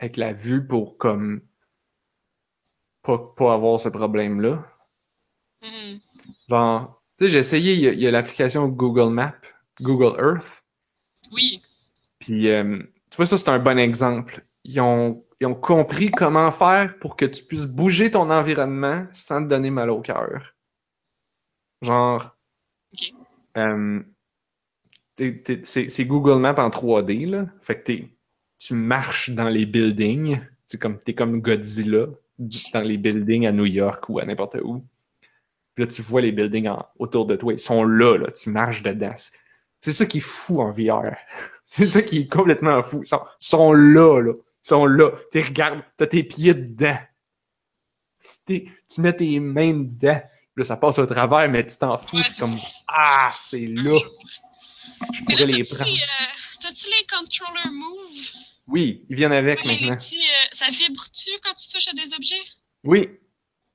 avec 0.00 0.18
la 0.18 0.34
vue 0.34 0.66
pour 0.66 0.98
comme. 0.98 1.40
pas, 3.00 3.16
pas 3.34 3.54
avoir 3.54 3.80
ce 3.80 3.88
problème-là. 3.88 4.70
Mhm. 5.62 6.00
Genre, 6.50 7.02
tu 7.16 7.24
sais, 7.24 7.30
j'ai 7.30 7.38
essayé, 7.38 7.72
il 7.72 7.80
y 7.80 7.88
a, 7.88 7.92
il 7.92 8.00
y 8.00 8.06
a 8.06 8.10
l'application 8.10 8.68
Google 8.68 9.14
Maps, 9.14 9.40
Google 9.80 10.14
Earth. 10.22 10.62
Oui. 11.32 11.62
Puis, 12.18 12.50
euh, 12.50 12.82
tu 13.08 13.16
vois, 13.16 13.24
ça, 13.24 13.38
c'est 13.38 13.48
un 13.48 13.58
bon 13.58 13.78
exemple. 13.78 14.44
Ils 14.64 14.80
ont, 14.80 15.24
ils 15.40 15.46
ont 15.46 15.54
compris 15.54 16.10
comment 16.10 16.50
faire 16.52 16.98
pour 16.98 17.16
que 17.16 17.24
tu 17.24 17.44
puisses 17.44 17.66
bouger 17.66 18.10
ton 18.10 18.30
environnement 18.30 19.06
sans 19.12 19.42
te 19.42 19.48
donner 19.48 19.70
mal 19.70 19.90
au 19.90 20.00
cœur. 20.00 20.54
Genre, 21.82 22.36
euh, 23.56 24.00
t'es- 25.16 25.40
t'es- 25.42 25.60
c'est 25.64 25.88
c'est 25.88 26.04
Google 26.04 26.40
Maps 26.40 26.54
en 26.58 26.70
3D, 26.70 27.26
là. 27.26 27.46
Fait 27.60 27.78
que 27.78 27.84
t'es- 27.84 28.08
tu 28.58 28.74
marches 28.74 29.30
dans 29.30 29.48
les 29.48 29.66
buildings. 29.66 30.40
C'est 30.66 30.80
comme, 30.80 30.98
t'es 30.98 31.14
comme 31.14 31.40
Godzilla 31.40 32.06
dans 32.72 32.80
les 32.80 32.96
buildings 32.98 33.46
à 33.46 33.52
New 33.52 33.66
York 33.66 34.08
ou 34.08 34.18
à 34.18 34.24
n'importe 34.24 34.56
où. 34.62 34.84
Puis 35.74 35.84
là, 35.84 35.86
tu 35.86 36.02
vois 36.02 36.20
les 36.22 36.32
buildings 36.32 36.68
en- 36.68 36.86
autour 36.98 37.26
de 37.26 37.36
toi. 37.36 37.52
Ils 37.52 37.58
sont 37.58 37.84
là, 37.84 38.16
là. 38.18 38.30
Tu 38.30 38.50
marches 38.50 38.82
dedans. 38.82 39.12
C'est- 39.16 39.32
C'est 39.80 39.92
ça 39.92 40.06
qui 40.06 40.18
est 40.18 40.20
fou 40.20 40.60
en 40.62 40.70
VR. 40.70 41.16
C'est 41.66 41.86
ça 41.86 42.02
qui 42.02 42.18
est 42.20 42.28
complètement 42.32 42.82
fou. 42.84 43.00
Ils 43.02 43.06
sont, 43.08 43.22
sont 43.38 43.72
là, 43.72 44.20
là. 44.22 44.32
Ils 44.64 44.68
sont 44.68 44.86
là. 44.86 45.10
Tu 45.32 45.40
regardes, 45.40 45.82
t'as 45.96 46.06
tes 46.06 46.22
pieds 46.22 46.54
dedans. 46.54 46.98
T'es- 48.44 48.64
tu 48.92 49.00
mets 49.00 49.12
tes 49.16 49.38
mains 49.40 49.72
dedans. 49.72 50.20
Là, 50.56 50.64
ça 50.64 50.76
passe 50.76 50.98
au 50.98 51.06
travers, 51.06 51.48
mais 51.48 51.64
tu 51.66 51.76
t'en 51.78 51.96
fous. 51.98 52.16
Ouais. 52.16 52.22
C'est 52.22 52.36
comme, 52.38 52.58
ah, 52.88 53.32
c'est 53.34 53.66
là. 53.66 53.98
Je 55.12 55.22
Mais 55.28 55.34
là, 55.34 55.46
pourrais 55.46 55.46
les 55.46 55.64
prendre. 55.64 55.90
euh, 55.90 56.24
t'as-tu 56.60 56.86
les 56.88 57.06
controller 57.06 57.70
move? 57.72 58.30
Oui, 58.68 59.04
ils 59.08 59.16
viennent 59.16 59.32
avec 59.32 59.60
Ouais, 59.64 59.72
maintenant. 59.80 59.96
petits, 59.96 60.16
euh, 60.18 60.48
ça 60.52 60.66
vibre-tu 60.68 61.30
quand 61.42 61.54
tu 61.54 61.68
touches 61.68 61.88
à 61.88 61.92
des 61.94 62.14
objets? 62.14 62.42
Oui, 62.84 63.08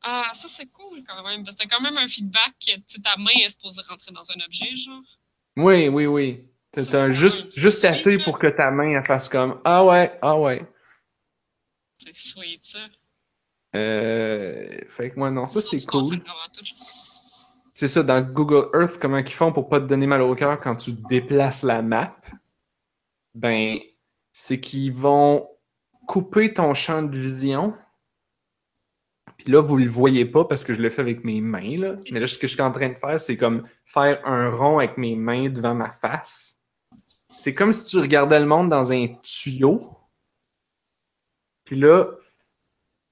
Ah, 0.03 0.31
ça 0.33 0.47
c'est 0.47 0.67
cool 0.71 1.03
quand 1.05 1.23
même, 1.23 1.43
parce 1.43 1.55
que 1.57 1.63
t'as 1.63 1.69
quand 1.69 1.81
même 1.81 1.97
un 1.97 2.07
feedback 2.07 2.53
que 2.65 2.79
tu 2.88 3.01
ta 3.01 3.17
main 3.17 3.31
est 3.43 3.49
supposée 3.49 3.81
rentrer 3.89 4.11
dans 4.11 4.29
un 4.31 4.39
objet, 4.45 4.75
genre. 4.77 5.01
oui, 5.57 5.88
oui, 5.89 6.05
oui. 6.05 6.45
T'as 6.71 7.09
juste, 7.09 7.57
juste 7.57 7.83
assez 7.85 8.19
pour 8.19 8.38
que 8.38 8.45
ta 8.47 8.69
main 8.69 8.91
elle 8.97 9.03
fasse 9.03 9.27
comme 9.27 9.59
Ah 9.65 9.83
ouais, 9.83 10.17
ah 10.21 10.38
ouais. 10.38 10.61
C'est 12.14 12.16
sweet, 12.16 12.64
ça. 12.64 12.80
Euh, 13.76 14.80
fait 14.88 15.12
que 15.12 15.20
moi, 15.20 15.30
non, 15.30 15.45
ça 15.45 15.62
c'est 15.62 15.86
cool. 15.86 16.20
C'est 17.74 17.88
ça, 17.88 18.01
dans 18.01 18.22
Google 18.22 18.70
Earth, 18.74 18.97
comment 18.99 19.18
ils 19.18 19.30
font 19.30 19.51
pour 19.51 19.70
pas 19.70 19.80
te 19.80 19.86
donner 19.86 20.08
mal 20.08 20.22
au 20.22 20.34
cœur 20.36 20.60
quand 20.60 20.76
tu 20.76 20.93
déplaces 20.93 21.64
la 21.64 21.82
map? 21.82 22.16
Ben, 23.36 23.78
c'est 24.34 24.60
qu'ils 24.60 24.93
vont 24.93 25.47
couper 26.08 26.53
ton 26.53 26.74
champ 26.74 27.03
de 27.03 27.16
vision. 27.16 27.76
Puis 29.38 29.51
là, 29.51 29.62
vous 29.62 29.78
le 29.78 29.88
voyez 29.88 30.26
pas 30.26 30.45
parce 30.45 30.64
que 30.64 30.74
je 30.74 30.82
le 30.82 30.89
fais 30.89 31.01
avec 31.01 31.24
mes 31.24 31.41
mains, 31.41 31.78
là. 31.78 31.95
Mais 32.10 32.20
là, 32.20 32.26
ce 32.26 32.38
que 32.38 32.47
je 32.47 32.53
suis 32.53 32.62
en 32.62 32.72
train 32.72 32.89
de 32.89 32.95
faire, 32.95 33.20
c'est 33.20 33.38
comme 33.38 33.68
faire 33.86 34.26
un 34.26 34.49
rond 34.49 34.80
avec 34.80 34.97
mes 34.97 35.16
mains 35.16 35.49
devant 35.49 35.76
ma 35.76 35.91
face. 35.91 36.58
C'est 37.36 37.53
comme 37.53 37.72
si 37.72 37.86
tu 37.86 37.99
regardais 37.99 38.39
le 38.39 38.47
monde 38.47 38.70
dans 38.70 38.91
un 38.91 39.08
tuyau. 39.22 39.97
Puis 41.68 41.76
là, 41.76 42.05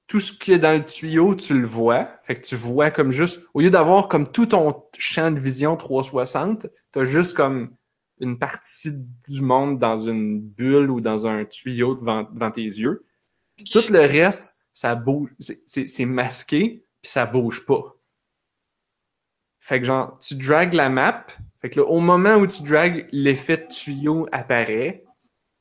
tout 0.07 0.21
ce 0.21 0.31
qui 0.31 0.53
est 0.53 0.59
dans 0.59 0.77
le 0.77 0.85
tuyau, 0.85 1.35
tu 1.35 1.59
le 1.59 1.67
vois. 1.67 2.07
Fait 2.23 2.35
que 2.35 2.47
tu 2.47 2.55
vois 2.55 2.89
comme 2.89 3.11
juste, 3.11 3.43
au 3.53 3.59
lieu 3.59 3.69
d'avoir 3.69 4.07
comme 4.07 4.31
tout 4.31 4.45
ton 4.45 4.81
champ 4.97 5.29
de 5.29 5.39
vision 5.39 5.75
360, 5.75 6.67
t'as 6.93 7.03
juste 7.03 7.35
comme 7.35 7.75
une 8.21 8.39
partie 8.39 8.93
du 8.93 9.41
monde 9.41 9.77
dans 9.77 9.97
une 9.97 10.39
bulle 10.39 10.89
ou 10.89 11.01
dans 11.01 11.27
un 11.27 11.43
tuyau 11.43 11.95
devant, 11.95 12.23
devant 12.31 12.49
tes 12.49 12.63
yeux. 12.63 13.05
Puis 13.57 13.65
tout 13.65 13.83
le 13.89 13.99
reste, 13.99 14.57
ça 14.71 14.95
bouge, 14.95 15.31
c'est- 15.39 16.05
masqué, 16.05 16.85
puis 17.01 17.11
ça 17.11 17.25
bouge 17.25 17.65
pas. 17.65 17.97
Fait 19.59 19.79
que 19.81 19.85
genre, 19.85 20.17
tu 20.19 20.35
dragues 20.35 20.73
la 20.75 20.89
map, 20.89 21.25
fait 21.59 21.71
que 21.71 21.81
là, 21.81 21.87
au 21.87 21.99
moment 21.99 22.35
où 22.35 22.47
tu 22.47 22.63
dragues, 22.63 23.09
l'effet 23.11 23.67
tuyau 23.67 24.27
apparaît. 24.31 25.04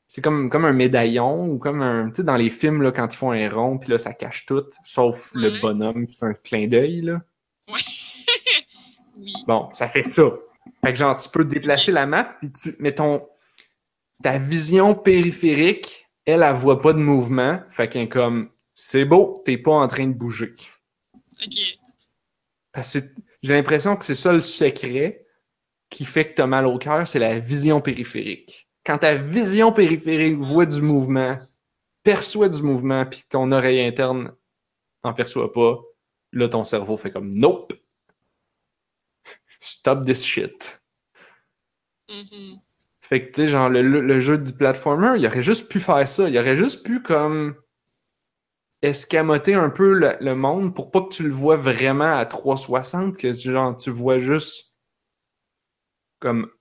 C'est 0.07 0.21
comme, 0.21 0.49
comme 0.49 0.65
un 0.65 0.73
médaillon 0.73 1.47
ou 1.47 1.57
comme 1.57 1.81
un, 1.81 2.09
tu 2.09 2.17
sais, 2.17 2.23
dans 2.23 2.35
les 2.35 2.49
films, 2.49 2.81
là, 2.81 2.91
quand 2.91 3.11
ils 3.13 3.17
font 3.17 3.31
un 3.31 3.49
rond, 3.49 3.77
puis 3.77 3.89
là, 3.89 3.97
ça 3.97 4.13
cache 4.13 4.45
tout, 4.45 4.65
sauf 4.83 5.31
le 5.33 5.59
bonhomme 5.61 6.07
qui 6.07 6.17
fait 6.17 6.27
un 6.27 6.33
clin 6.33 6.67
d'œil, 6.67 7.01
là. 7.01 7.21
Ouais. 7.67 7.79
oui. 9.17 9.33
Bon, 9.47 9.69
ça 9.73 9.89
fait 9.89 10.03
ça. 10.03 10.31
Fait 10.83 10.93
que 10.93 10.99
genre, 10.99 11.17
tu 11.17 11.29
peux 11.29 11.43
déplacer 11.43 11.91
la 11.91 12.05
map, 12.05 12.35
puis 12.39 12.51
tu, 12.51 12.75
mais 12.79 12.93
ton, 12.93 13.27
ta 14.21 14.37
vision 14.37 14.93
périphérique, 14.93 16.07
elle, 16.25 16.43
elle 16.43 16.55
voit 16.55 16.81
pas 16.81 16.93
de 16.93 16.99
mouvement. 16.99 17.59
Fait 17.69 17.87
qu'elle 17.87 18.09
comme, 18.09 18.49
c'est 18.73 19.05
beau, 19.05 19.41
t'es 19.45 19.57
pas 19.57 19.73
en 19.73 19.87
train 19.87 20.07
de 20.07 20.13
bouger. 20.13 20.53
Ok. 21.43 21.55
Parce 22.71 22.99
que 22.99 23.05
j'ai 23.41 23.53
l'impression 23.53 23.95
que 23.95 24.03
c'est 24.03 24.15
ça 24.15 24.33
le 24.33 24.41
secret 24.41 25.25
qui 25.89 26.05
fait 26.05 26.29
que 26.29 26.33
t'as 26.35 26.47
mal 26.47 26.65
au 26.65 26.77
cœur, 26.77 27.07
c'est 27.07 27.19
la 27.19 27.39
vision 27.39 27.79
périphérique. 27.79 28.64
Quand 28.85 28.99
ta 28.99 29.15
vision 29.15 29.73
périphérique 29.73 30.37
voit 30.37 30.65
du 30.65 30.81
mouvement, 30.81 31.37
perçoit 32.03 32.49
du 32.49 32.63
mouvement, 32.63 33.05
puis 33.05 33.23
ton 33.29 33.51
oreille 33.51 33.81
interne 33.81 34.33
en 35.03 35.13
perçoit 35.13 35.51
pas, 35.53 35.79
là, 36.33 36.49
ton 36.49 36.63
cerveau 36.65 36.97
fait 36.97 37.11
comme, 37.11 37.33
nope. 37.33 37.73
Stop 39.59 40.05
this 40.05 40.23
shit. 40.23 40.79
Mhm. 42.09 42.61
Fait 43.01 43.25
que, 43.27 43.31
tu 43.31 43.41
sais, 43.43 43.47
genre, 43.47 43.69
le, 43.69 43.81
le- 43.81 44.01
le 44.01 44.19
jeu 44.19 44.37
du 44.37 44.51
platformer, 44.51 45.13
il 45.17 45.25
aurait 45.27 45.41
juste 45.43 45.69
pu 45.71 45.79
faire 45.79 46.05
ça. 46.07 46.27
Il 46.29 46.37
aurait 46.37 46.57
juste 46.57 46.83
pu, 46.85 47.01
comme, 47.01 47.55
escamoter 48.81 49.53
un 49.55 49.69
peu 49.69 49.91
le, 49.93 50.15
le 50.21 50.33
monde 50.33 50.73
pour 50.73 50.89
pas 50.89 51.01
que 51.01 51.09
tu 51.09 51.23
le 51.23 51.33
vois 51.33 51.57
vraiment 51.57 52.15
à 52.15 52.25
360, 52.25 53.17
que, 53.17 53.33
genre, 53.33 53.75
tu 53.75 53.89
vois 53.89 54.19
juste, 54.19 54.73
comme, 56.19 56.51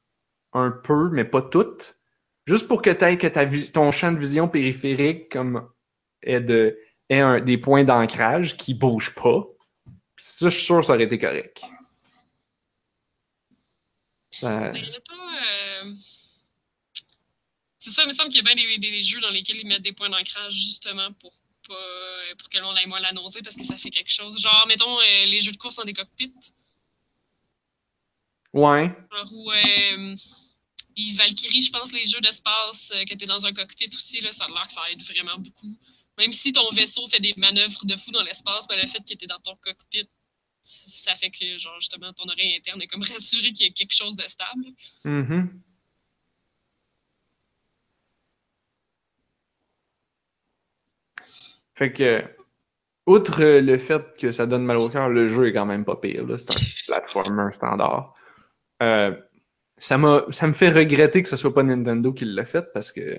un 0.53 0.71
peu, 0.71 1.11
mais 1.11 1.25
pas 1.25 1.43
tout. 1.43 1.77
Juste 2.47 2.69
pour 2.69 2.83
que 2.83 2.91
t'aies 2.91 3.17
que 3.19 3.27
ta, 3.27 3.47
ton 3.73 3.91
champ 3.91 4.13
de 4.13 4.19
vision 4.19 4.49
périphérique, 4.49 5.31
comme, 5.31 5.71
ait, 6.23 6.41
de, 6.41 6.79
ait 7.09 7.21
un- 7.21 7.41
des 7.41 7.57
points 7.59 7.85
d'ancrage 7.85 8.57
qui 8.57 8.75
bougent 8.75 9.15
pas. 9.15 9.45
Puis 10.17 10.25
ça, 10.27 10.49
je 10.49 10.57
suis 10.57 10.65
sûr 10.67 10.81
que 10.81 10.87
ça 10.87 10.95
aurait 10.95 11.05
été 11.05 11.19
correct. 11.19 11.63
Ça... 14.31 14.71
Mais 14.73 14.81
il 14.81 14.85
n'y 14.85 14.91
en 14.91 14.99
a 14.99 15.01
pas. 15.01 15.85
euh, 15.87 15.95
C'est 17.79 17.91
ça, 17.91 18.03
il 18.03 18.09
me 18.09 18.13
semble 18.13 18.29
qu'il 18.31 18.45
y 18.45 18.49
a 18.51 18.55
bien 18.55 18.63
des, 18.63 18.79
des 18.79 19.03
jeux 19.03 19.21
dans 19.21 19.31
lesquels 19.31 19.57
ils 19.57 19.67
mettent 19.67 19.83
des 19.83 19.93
points 19.93 20.11
d'ancrage 20.11 20.55
justement 20.55 21.13
pour 21.15 21.33
pas 21.67 21.75
pour 22.39 22.49
que 22.51 22.59
l'on 22.59 22.73
aille 22.73 22.87
moins 22.89 23.01
l'annoncer 23.01 23.41
parce 23.43 23.57
que 23.57 23.65
ça 23.65 23.77
fait 23.79 23.89
quelque 23.91 24.11
chose. 24.13 24.39
Genre, 24.39 24.67
mettons 24.69 24.99
euh, 24.99 25.25
les 25.27 25.41
jeux 25.41 25.53
de 25.53 25.57
course 25.57 25.77
dans 25.77 25.85
des 25.85 25.95
cockpits. 25.95 26.35
Ouais. 28.53 28.95
Genre 29.13 29.33
où 29.33 29.51
euh, 29.51 30.17
ils 30.97 31.17
Valkyrie, 31.17 31.63
je 31.63 31.71
pense, 31.71 31.93
les 31.93 32.07
jeux 32.07 32.21
d'espace, 32.21 32.93
euh, 32.95 33.05
que 33.05 33.15
t'es 33.15 33.27
dans 33.27 33.47
un 33.47 33.53
cockpit 33.53 33.91
aussi, 33.95 34.21
là, 34.21 34.33
ça 34.33 34.45
a 34.45 34.49
l'air 34.49 34.67
que 34.67 34.73
ça 34.73 34.83
aide 34.91 35.03
vraiment 35.03 35.39
beaucoup. 35.39 35.77
Même 36.19 36.33
si 36.33 36.53
ton 36.53 36.69
vaisseau 36.71 37.07
fait 37.09 37.21
des 37.21 37.35
manœuvres 37.37 37.85
de 37.85 37.97
fou 37.97 38.11
dans 38.13 38.23
l'espace, 38.23 38.69
ben, 38.69 38.81
le 38.81 38.87
fait 38.87 39.01
que 39.01 39.15
t'es 39.15 39.27
dans 39.27 39.41
ton 39.41 39.57
cockpit, 39.57 40.09
ça 40.63 41.15
fait 41.17 41.31
que, 41.31 41.59
genre, 41.59 41.79
justement, 41.81 42.13
ton 42.13 42.29
oreille 42.29 42.57
interne 42.57 42.81
est 42.83 42.87
comme 42.87 43.03
rassurée 43.13 43.53
qu'il 43.53 43.67
y 43.67 43.71
a 43.71 43.73
quelque 43.73 43.95
chose 43.95 44.17
de 44.17 44.23
stable. 44.23 44.67
Mhm. 45.05 45.63
Fait 51.77 51.93
que, 51.93 52.23
outre 53.07 53.43
le 53.43 53.79
fait 53.79 54.17
que 54.19 54.31
ça 54.31 54.47
donne 54.47 54.65
mal 54.65 54.77
au 54.77 54.89
cœur, 54.89 55.09
le 55.09 55.27
jeu 55.27 55.49
est 55.49 55.53
quand 55.53 55.67
même 55.67 55.85
pas 55.85 55.97
pire. 55.97 56.25
C'est 56.39 56.53
un 56.53 56.55
platformer 56.87 57.51
standard. 57.51 58.15
Euh, 58.83 59.21
ça 59.77 59.99
m'a, 59.99 60.25
ça 60.31 60.47
me 60.47 60.53
fait 60.53 60.71
regretter 60.71 61.23
que 61.23 61.29
ce 61.29 61.37
soit 61.37 61.53
pas 61.55 61.63
Nintendo 61.63 62.13
qui 62.13 62.25
l'a 62.25 62.45
fait 62.45 62.73
parce 62.73 62.93
que 62.93 63.19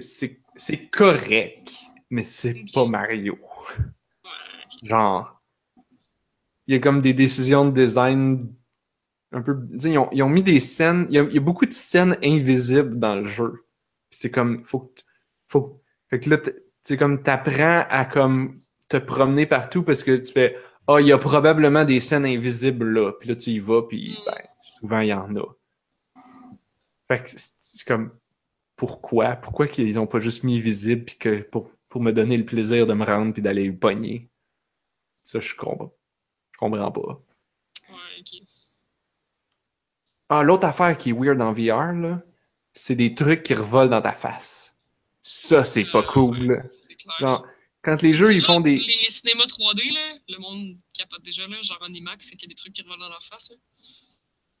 c'est, 0.00 0.40
c'est 0.54 0.86
correct, 0.88 1.72
mais 2.10 2.22
c'est 2.22 2.64
pas 2.72 2.86
Mario. 2.86 3.38
Genre, 4.82 5.42
il 6.66 6.74
y 6.74 6.76
a 6.76 6.80
comme 6.80 7.00
des 7.00 7.14
décisions 7.14 7.64
de 7.68 7.72
design 7.72 8.54
un 9.32 9.42
peu. 9.42 9.58
Ils 9.72 9.98
ont, 9.98 10.08
ils 10.12 10.22
ont 10.22 10.28
mis 10.28 10.42
des 10.42 10.60
scènes. 10.60 11.06
Il 11.08 11.14
y, 11.14 11.18
a, 11.18 11.22
il 11.24 11.34
y 11.34 11.38
a 11.38 11.40
beaucoup 11.40 11.66
de 11.66 11.72
scènes 11.72 12.16
invisibles 12.22 12.98
dans 12.98 13.16
le 13.16 13.24
jeu. 13.24 13.64
C'est 14.10 14.30
comme. 14.30 14.64
Faut 14.64 14.92
Faut, 15.48 15.82
fait 16.08 16.20
que 16.20 16.30
là, 16.30 16.38
c'est 16.82 16.96
comme 16.96 17.22
t'apprends 17.22 17.84
à 17.88 18.04
comme 18.04 18.60
te 18.88 18.96
promener 18.98 19.46
partout 19.46 19.82
parce 19.82 20.04
que 20.04 20.16
tu 20.16 20.32
fais. 20.32 20.56
Ah, 20.86 20.96
il 21.00 21.06
y 21.06 21.12
a 21.12 21.18
probablement 21.18 21.84
des 21.84 22.00
scènes 22.00 22.26
invisibles 22.26 22.88
là. 22.92 23.12
Puis 23.18 23.28
là, 23.28 23.36
tu 23.36 23.50
y 23.50 23.58
vas, 23.58 23.82
puis 23.82 24.10
Mm. 24.10 24.24
ben, 24.26 24.38
souvent, 24.62 25.00
il 25.00 25.08
y 25.08 25.12
en 25.14 25.34
a. 25.36 25.44
Fait 27.08 27.22
que 27.22 27.30
c'est 27.36 27.86
comme. 27.86 28.16
Pourquoi? 28.76 29.36
Pourquoi 29.36 29.68
qu'ils 29.68 29.98
ont 30.00 30.06
pas 30.06 30.18
juste 30.20 30.42
mis 30.42 30.58
visible 30.60 31.04
puis 31.04 31.16
que 31.16 31.40
pour, 31.42 31.70
pour 31.88 32.00
me 32.00 32.10
donner 32.12 32.36
le 32.36 32.44
plaisir 32.44 32.86
de 32.86 32.94
me 32.94 33.04
rendre 33.04 33.32
puis 33.32 33.42
d'aller 33.42 33.66
le 33.66 33.76
pogner? 33.76 34.28
Ça, 35.22 35.38
je 35.40 35.54
comprends. 35.54 35.92
Je 36.52 36.58
comprends 36.58 36.90
pas. 36.90 37.22
Ouais, 37.90 38.20
ok. 38.20 38.42
Ah, 40.30 40.42
l'autre 40.42 40.66
affaire 40.66 40.96
qui 40.96 41.10
est 41.10 41.12
weird 41.12 41.40
en 41.40 41.52
VR, 41.52 41.92
là, 41.92 42.22
c'est 42.72 42.96
des 42.96 43.14
trucs 43.14 43.42
qui 43.42 43.54
revolent 43.54 43.90
dans 43.90 44.00
ta 44.02 44.12
face. 44.12 44.76
Ça, 45.20 45.62
c'est 45.62 45.84
pas 45.84 45.98
Euh, 46.00 46.02
cool. 46.08 46.50
ouais, 46.50 46.62
c'est 46.88 46.94
clair. 46.96 47.14
Genre, 47.20 47.46
quand 47.82 48.00
les 48.02 48.14
jeux, 48.14 48.32
ils 48.34 48.40
font 48.40 48.60
des... 48.60 48.76
Les 48.76 49.10
cinémas 49.10 49.44
3D, 49.46 49.92
là, 49.92 50.14
le 50.28 50.38
monde 50.38 50.76
capote 50.94 51.22
déjà, 51.22 51.46
là, 51.46 51.60
genre 51.62 51.78
en 51.82 51.92
IMAX, 51.92 52.26
c'est 52.26 52.36
qu'il 52.36 52.48
y 52.48 52.52
a 52.52 52.54
des 52.54 52.54
trucs 52.54 52.72
qui 52.72 52.82
revolent 52.82 52.98
dans 53.00 53.08
leur 53.10 53.22
face. 53.22 53.50
Là. 53.50 53.56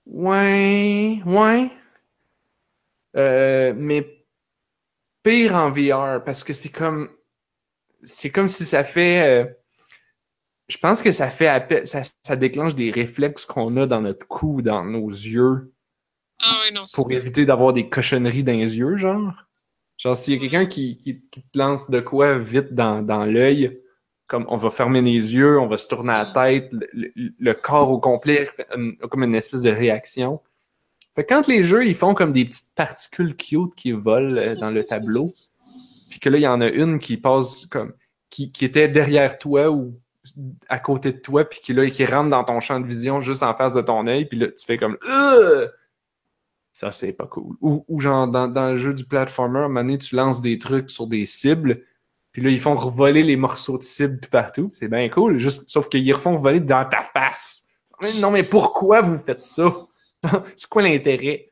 Ouais, 0.06 1.20
ouais. 1.26 1.70
Euh, 3.16 3.74
mais 3.76 4.26
pire 5.22 5.54
en 5.54 5.70
VR, 5.70 6.24
parce 6.24 6.44
que 6.44 6.52
c'est 6.52 6.70
comme... 6.70 7.10
C'est 8.02 8.30
comme 8.30 8.48
si 8.48 8.64
ça 8.64 8.84
fait... 8.84 9.44
euh, 9.44 9.52
Je 10.68 10.76
pense 10.78 11.02
que 11.02 11.12
ça 11.12 11.30
fait 11.30 11.46
appel... 11.48 11.86
Ça, 11.86 12.02
ça 12.26 12.36
déclenche 12.36 12.74
des 12.74 12.90
réflexes 12.90 13.46
qu'on 13.46 13.76
a 13.76 13.86
dans 13.86 14.00
notre 14.00 14.26
cou, 14.26 14.62
dans 14.62 14.84
nos 14.84 15.08
yeux, 15.08 15.72
Ah 16.40 16.60
ouais, 16.64 16.72
non, 16.72 16.84
pour 16.94 17.10
éviter 17.12 17.44
d'avoir 17.46 17.72
des 17.72 17.88
cochonneries 17.88 18.44
dans 18.44 18.52
les 18.52 18.78
yeux, 18.78 18.96
genre. 18.96 19.32
Genre, 19.98 20.16
s'il 20.16 20.34
y 20.34 20.36
a 20.38 20.40
quelqu'un 20.40 20.66
qui, 20.66 20.98
qui, 20.98 21.22
qui 21.30 21.42
te 21.42 21.58
lance 21.58 21.90
de 21.90 22.00
quoi 22.00 22.38
vite 22.38 22.74
dans, 22.74 23.02
dans 23.02 23.24
l'œil, 23.24 23.81
comme 24.32 24.46
on 24.48 24.56
va 24.56 24.70
fermer 24.70 25.02
les 25.02 25.34
yeux, 25.34 25.60
on 25.60 25.66
va 25.66 25.76
se 25.76 25.86
tourner 25.86 26.14
la 26.14 26.32
tête, 26.32 26.72
le, 26.94 27.52
corps 27.52 27.90
au 27.90 28.00
complet 28.00 28.48
une- 28.74 28.96
comme 28.96 29.24
une 29.24 29.34
espèce 29.34 29.60
de 29.60 29.68
réaction. 29.68 30.40
Fait 31.14 31.26
quand 31.26 31.46
les 31.48 31.62
jeux, 31.62 31.84
ils 31.86 31.94
font 31.94 32.14
comme 32.14 32.32
des 32.32 32.46
petites 32.46 32.74
particules 32.74 33.36
cute 33.36 33.74
qui 33.74 33.92
volent 33.92 34.38
euh, 34.38 34.54
dans 34.54 34.70
le 34.70 34.84
tableau, 34.84 35.34
puis 36.08 36.18
que 36.18 36.30
là, 36.30 36.38
il 36.38 36.44
y 36.44 36.46
en 36.46 36.62
a 36.62 36.68
une 36.68 36.98
qui 36.98 37.18
passe 37.18 37.66
comme, 37.66 37.92
qui, 38.30 38.50
qui 38.50 38.64
était 38.64 38.88
derrière 38.88 39.36
toi 39.36 39.70
ou 39.70 40.00
à 40.70 40.78
côté 40.78 41.12
de 41.12 41.18
toi, 41.18 41.44
puis 41.44 41.60
qui, 41.60 41.74
là, 41.74 41.90
qui 41.90 42.06
rentre 42.06 42.30
dans 42.30 42.44
ton 42.44 42.58
champ 42.60 42.80
de 42.80 42.86
vision 42.86 43.20
juste 43.20 43.42
en 43.42 43.54
face 43.54 43.74
de 43.74 43.82
ton 43.82 44.06
œil, 44.06 44.24
puis 44.24 44.38
là, 44.38 44.46
tu 44.46 44.64
fais 44.64 44.78
comme 44.78 44.96
Ugh! 45.06 45.70
Ça, 46.72 46.90
c'est 46.90 47.12
pas 47.12 47.26
cool. 47.26 47.54
Ou, 47.60 47.84
ou 47.86 48.00
genre, 48.00 48.26
dans, 48.28 48.48
dans 48.48 48.70
le 48.70 48.76
jeu 48.76 48.94
du 48.94 49.04
platformer, 49.04 49.58
à 49.58 49.64
un 49.64 49.68
moment 49.68 49.82
donné, 49.82 49.98
tu 49.98 50.16
lances 50.16 50.40
des 50.40 50.58
trucs 50.58 50.88
sur 50.88 51.06
des 51.06 51.26
cibles, 51.26 51.82
puis 52.32 52.40
là, 52.40 52.50
ils 52.50 52.60
font 52.60 52.74
revoler 52.74 53.22
les 53.22 53.36
morceaux 53.36 53.76
de 53.76 53.82
cibles 53.82 54.18
tout 54.18 54.30
partout. 54.30 54.70
C'est 54.72 54.88
bien 54.88 55.08
cool, 55.10 55.38
juste, 55.38 55.68
sauf 55.68 55.88
qu'ils 55.88 56.12
refont 56.12 56.34
voler 56.34 56.60
dans 56.60 56.88
ta 56.88 57.02
face. 57.02 57.66
Non, 58.16 58.30
mais 58.30 58.42
pourquoi 58.42 59.02
vous 59.02 59.18
faites 59.18 59.44
ça? 59.44 59.72
c'est 60.56 60.68
quoi 60.68 60.82
l'intérêt? 60.82 61.48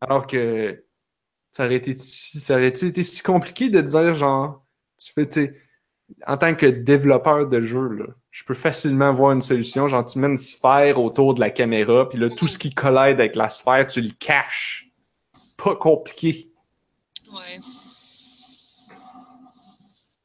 Alors 0.00 0.26
que 0.26 0.84
ça 1.52 1.66
aurait 1.66 1.76
été, 1.76 1.94
ça 1.94 2.54
aurait 2.54 2.68
été 2.68 3.02
si 3.02 3.22
compliqué 3.22 3.68
de 3.68 3.80
dire, 3.82 4.14
genre, 4.14 4.64
tu 4.98 5.12
fais, 5.12 5.52
en 6.26 6.38
tant 6.38 6.54
que 6.54 6.66
développeur 6.66 7.46
de 7.46 7.60
jeu, 7.60 7.88
là, 7.88 8.06
je 8.30 8.44
peux 8.44 8.54
facilement 8.54 9.12
voir 9.12 9.32
une 9.32 9.42
solution. 9.42 9.88
Genre, 9.88 10.04
tu 10.06 10.18
mets 10.18 10.28
une 10.28 10.38
sphère 10.38 10.98
autour 11.00 11.34
de 11.34 11.40
la 11.40 11.50
caméra, 11.50 12.08
puis 12.08 12.18
là, 12.18 12.30
tout 12.30 12.46
ce 12.46 12.58
qui 12.58 12.72
collide 12.72 13.20
avec 13.20 13.36
la 13.36 13.50
sphère, 13.50 13.86
tu 13.86 14.00
le 14.00 14.12
caches. 14.18 14.88
Pas 15.56 15.76
compliqué. 15.76 16.50
Ouais. 17.32 17.58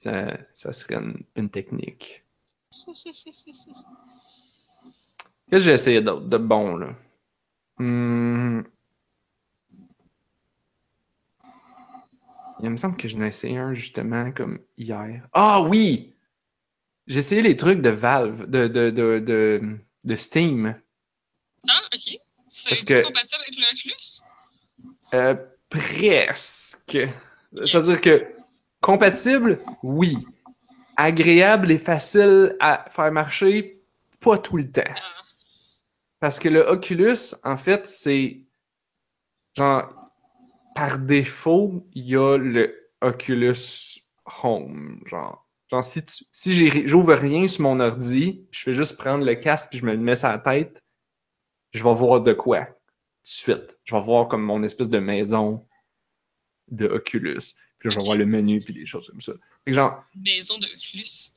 Ça, 0.05 0.37
ça 0.53 0.71
serait 0.71 0.97
une, 0.97 1.23
une 1.35 1.49
technique. 1.49 2.23
Qu'est-ce 2.85 3.25
que 5.49 5.59
j'ai 5.59 5.71
essayé 5.71 5.99
d'autre 5.99 6.27
de 6.27 6.37
bon, 6.37 6.75
là? 6.77 6.95
Hmm. 7.79 8.61
il 12.61 12.69
me 12.69 12.77
semble 12.77 12.95
que 12.97 13.07
je 13.07 13.17
n'ai 13.17 13.27
essayé 13.27 13.57
un 13.57 13.73
justement 13.73 14.31
comme 14.31 14.59
hier. 14.77 15.27
Ah 15.33 15.61
oui! 15.61 16.13
J'ai 17.07 17.19
essayé 17.19 17.41
les 17.41 17.57
trucs 17.57 17.81
de 17.81 17.89
Valve, 17.89 18.47
de, 18.47 18.67
de, 18.67 18.91
de, 18.91 19.17
de, 19.19 19.77
de 20.03 20.15
Steam. 20.15 20.79
Ah, 21.67 21.81
ok. 21.93 22.19
C'est 22.47 22.85
que- 22.85 23.03
compatible 23.03 23.41
avec 23.41 23.57
le 23.57 23.63
Oculus? 23.73 24.21
Euh, 25.15 25.35
presque. 25.69 26.99
C'est-à-dire 27.63 28.01
que 28.01 28.35
compatible, 28.85 29.59
oui. 29.81 30.15
Agréable 30.95 31.71
et 31.71 31.79
facile 31.79 32.55
à 32.59 32.85
faire 32.91 33.11
marcher, 33.11 33.81
pas 34.19 34.37
tout 34.37 34.57
le 34.57 34.71
temps. 34.71 34.93
Parce 36.19 36.37
que 36.37 36.49
le 36.49 36.61
Oculus, 36.61 37.33
en 37.43 37.57
fait, 37.57 37.87
c'est 37.87 38.43
genre 39.57 39.91
par 40.75 40.99
défaut, 40.99 41.87
il 41.93 42.05
y 42.05 42.15
a 42.15 42.37
le 42.37 42.91
Oculus 43.01 44.03
Home, 44.43 45.01
genre. 45.05 45.47
Genre 45.71 45.83
si 45.83 46.03
tu, 46.03 46.23
si 46.31 46.87
j'ouvre 46.87 47.15
rien 47.15 47.47
sur 47.47 47.63
mon 47.63 47.79
ordi, 47.79 48.45
je 48.51 48.61
fais 48.61 48.73
juste 48.75 48.97
prendre 48.97 49.25
le 49.25 49.33
casque 49.33 49.69
puis 49.71 49.79
je 49.79 49.85
me 49.85 49.93
le 49.93 49.97
mets 49.97 50.15
sur 50.15 50.27
la 50.27 50.37
tête, 50.37 50.83
je 51.71 51.83
vais 51.83 51.93
voir 51.93 52.21
de 52.21 52.33
quoi 52.33 52.61
de 52.61 52.67
suite. 53.23 53.79
Je 53.83 53.95
vais 53.95 54.01
voir 54.01 54.27
comme 54.27 54.43
mon 54.43 54.61
espèce 54.61 54.91
de 54.91 54.99
maison 54.99 55.65
de 56.67 56.85
Oculus. 56.85 57.55
Puis 57.85 57.93
je 57.93 57.99
vais 57.99 58.03
voir 58.03 58.17
le 58.17 58.25
menu 58.25 58.61
puis 58.61 58.73
des 58.73 58.87
choses 58.87 59.09
comme 59.09 59.21
ça. 59.21 59.33
Fait 59.63 59.69
que 59.69 59.73
genre, 59.73 60.03
maison 60.15 60.57
de 60.57 60.65
Oculus. 60.65 61.31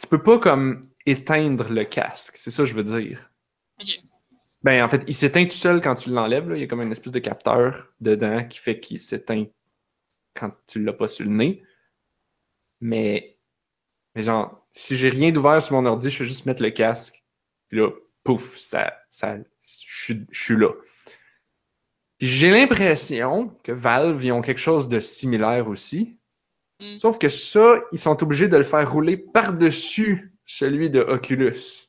tu 0.00 0.06
peux 0.06 0.22
pas 0.22 0.38
comme 0.38 0.88
éteindre 1.04 1.68
le 1.68 1.84
casque, 1.84 2.38
c'est 2.38 2.50
ça 2.50 2.62
que 2.62 2.68
je 2.70 2.74
veux 2.74 2.82
dire. 2.82 3.30
Ok. 3.78 3.88
Ben, 4.62 4.82
en 4.82 4.88
fait, 4.88 5.04
il 5.06 5.12
s'éteint 5.12 5.44
tout 5.44 5.50
seul 5.50 5.82
quand 5.82 5.96
tu 5.96 6.08
l'enlèves. 6.08 6.48
là. 6.48 6.56
Il 6.56 6.60
y 6.60 6.64
a 6.64 6.66
comme 6.66 6.80
une 6.80 6.92
espèce 6.92 7.12
de 7.12 7.18
capteur 7.18 7.92
dedans 8.00 8.42
qui 8.46 8.58
fait 8.58 8.80
qu'il 8.80 8.98
s'éteint 8.98 9.44
quand 10.34 10.50
tu 10.66 10.82
l'as 10.82 10.94
pas 10.94 11.08
sur 11.08 11.26
le 11.26 11.32
nez. 11.32 11.62
Mais, 12.80 13.36
mais 14.14 14.22
genre, 14.22 14.66
si 14.70 14.96
j'ai 14.96 15.10
rien 15.10 15.30
d'ouvert 15.30 15.62
sur 15.62 15.74
mon 15.74 15.86
ordi, 15.86 16.10
je 16.10 16.16
fais 16.16 16.24
juste 16.24 16.46
mettre 16.46 16.62
le 16.62 16.70
casque. 16.70 17.22
Puis 17.68 17.80
là, 17.80 17.90
pouf, 18.24 18.56
ça, 18.56 18.96
ça, 19.10 19.36
je 19.60 20.14
suis 20.30 20.56
là. 20.56 20.72
J'ai 22.24 22.50
l'impression 22.52 23.48
que 23.64 23.72
Valve, 23.72 24.24
ils 24.24 24.30
ont 24.32 24.42
quelque 24.42 24.60
chose 24.60 24.88
de 24.88 25.00
similaire 25.00 25.66
aussi. 25.68 26.18
Mm. 26.80 26.96
Sauf 26.98 27.18
que 27.18 27.28
ça, 27.28 27.80
ils 27.90 27.98
sont 27.98 28.22
obligés 28.22 28.48
de 28.48 28.56
le 28.56 28.62
faire 28.64 28.90
rouler 28.92 29.16
par-dessus 29.16 30.32
celui 30.46 30.88
de 30.88 31.00
Oculus. 31.00 31.88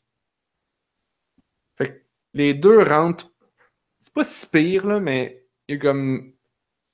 Fait 1.78 1.88
que 1.90 2.02
les 2.34 2.54
deux 2.54 2.82
rentrent. 2.82 3.32
C'est 4.00 4.14
pas 4.14 4.26
si 4.26 4.48
pire, 4.48 4.86
là, 4.88 5.00
mais 5.00 5.46
il 5.68 5.76
y 5.76 5.78
a 5.78 5.82
comme. 5.82 6.34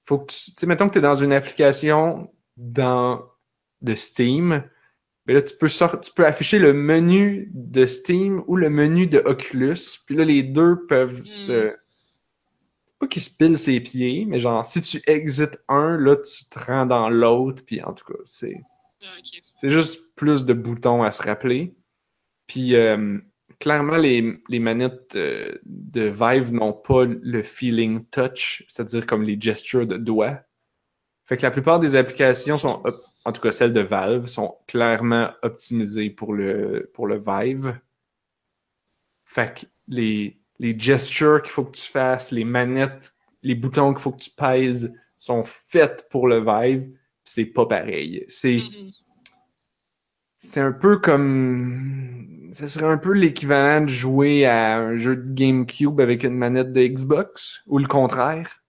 Faut 0.05 0.19
que 0.19 0.31
tu. 0.33 0.51
Tu 0.51 0.53
sais, 0.59 0.67
mettons 0.67 0.87
que 0.87 0.93
tu 0.93 0.99
es 0.99 1.01
dans 1.01 1.15
une 1.15 1.33
application 1.33 2.33
dans, 2.57 3.25
de 3.81 3.95
Steam. 3.95 4.63
Mais 5.25 5.33
là, 5.33 5.41
tu 5.41 5.55
peux, 5.55 5.67
sort- 5.69 5.99
tu 6.01 6.11
peux 6.11 6.25
afficher 6.25 6.59
le 6.59 6.73
menu 6.73 7.49
de 7.53 7.85
Steam 7.85 8.43
ou 8.47 8.55
le 8.57 8.69
menu 8.69 9.07
de 9.07 9.19
Oculus. 9.19 9.77
Puis 10.05 10.15
là, 10.15 10.25
les 10.25 10.43
deux 10.43 10.85
peuvent 10.87 11.21
Mm. 11.21 11.25
se. 11.25 11.78
Pas 12.99 13.07
qu'ils 13.07 13.21
se 13.21 13.35
pilent 13.35 13.57
ses 13.57 13.79
pieds, 13.79 14.25
mais 14.25 14.39
genre, 14.39 14.65
si 14.65 14.81
tu 14.81 15.01
exites 15.07 15.63
un, 15.69 15.97
là, 15.97 16.17
tu 16.17 16.45
te 16.49 16.59
rends 16.59 16.85
dans 16.85 17.09
l'autre. 17.09 17.63
Puis 17.65 17.81
en 17.81 17.93
tout 17.93 18.05
cas, 18.05 18.19
c'est. 18.25 18.61
Ah. 19.01 19.07
C'est 19.59 19.69
juste 19.69 20.15
plus 20.15 20.45
de 20.45 20.53
boutons 20.53 21.03
à 21.03 21.11
se 21.11 21.23
rappeler. 21.23 21.75
Puis 22.47 22.75
euh, 22.75 23.17
clairement, 23.59 23.97
les, 23.97 24.41
les 24.49 24.59
manettes 24.59 25.15
euh, 25.15 25.57
de 25.65 26.01
Vive 26.01 26.53
n'ont 26.53 26.73
pas 26.73 27.05
le 27.05 27.43
feeling 27.43 28.05
touch, 28.05 28.63
c'est-à-dire 28.67 29.05
comme 29.05 29.23
les 29.23 29.39
gestures 29.39 29.87
de 29.87 29.97
doigts. 29.97 30.41
Fait 31.25 31.37
que 31.37 31.43
la 31.43 31.51
plupart 31.51 31.79
des 31.79 31.95
applications 31.95 32.57
sont, 32.57 32.81
en 33.23 33.31
tout 33.31 33.41
cas 33.41 33.51
celles 33.51 33.73
de 33.73 33.81
Valve, 33.81 34.27
sont 34.27 34.57
clairement 34.67 35.29
optimisées 35.43 36.09
pour 36.09 36.33
le, 36.33 36.89
pour 36.93 37.05
le 37.05 37.19
Vive. 37.23 37.79
Fait 39.25 39.53
que 39.53 39.65
les, 39.87 40.38
les 40.59 40.77
gestures 40.77 41.41
qu'il 41.41 41.51
faut 41.51 41.65
que 41.65 41.77
tu 41.77 41.89
fasses, 41.89 42.31
les 42.31 42.43
manettes, 42.43 43.13
les 43.41 43.55
boutons 43.55 43.93
qu'il 43.93 44.01
faut 44.01 44.11
que 44.11 44.23
tu 44.23 44.31
pèses 44.31 44.93
sont 45.17 45.43
faites 45.43 46.07
pour 46.09 46.27
le 46.27 46.43
Vive. 46.43 46.91
C'est 47.23 47.45
pas 47.45 47.65
pareil. 47.65 48.25
C'est 48.27 48.59
c'est 50.39 50.61
un 50.61 50.71
peu 50.71 50.97
comme. 50.97 52.49
Ce 52.53 52.65
serait 52.65 52.87
un 52.87 52.97
peu 52.97 53.11
l'équivalent 53.13 53.85
de 53.85 53.89
jouer 53.89 54.45
à 54.45 54.77
un 54.77 54.95
jeu 54.95 55.17
de 55.17 55.33
GameCube 55.33 55.99
avec 55.99 56.23
une 56.23 56.37
manette 56.37 56.71
de 56.71 56.87
Xbox, 56.87 57.61
ou 57.67 57.77
le 57.77 57.87
contraire. 57.87 58.63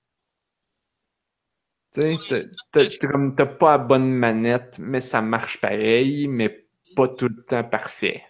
Tu 1.94 2.02
sais, 2.02 2.42
t'as 2.72 3.46
pas 3.46 3.72
la 3.72 3.78
bonne 3.78 4.12
manette, 4.12 4.78
mais 4.80 5.00
ça 5.00 5.22
marche 5.22 5.60
pareil, 5.60 6.28
mais 6.28 6.66
pas 6.94 7.08
tout 7.08 7.28
le 7.28 7.42
temps 7.44 7.64
parfait. 7.64 8.22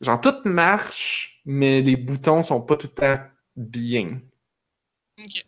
Genre, 0.00 0.20
tout 0.20 0.36
marche, 0.46 1.39
mais 1.50 1.80
les 1.82 1.96
boutons 1.96 2.44
sont 2.44 2.62
pas 2.62 2.76
tout 2.76 2.86
le 2.86 2.94
temps 2.94 3.22
bien. 3.56 4.20
Ok. 5.18 5.44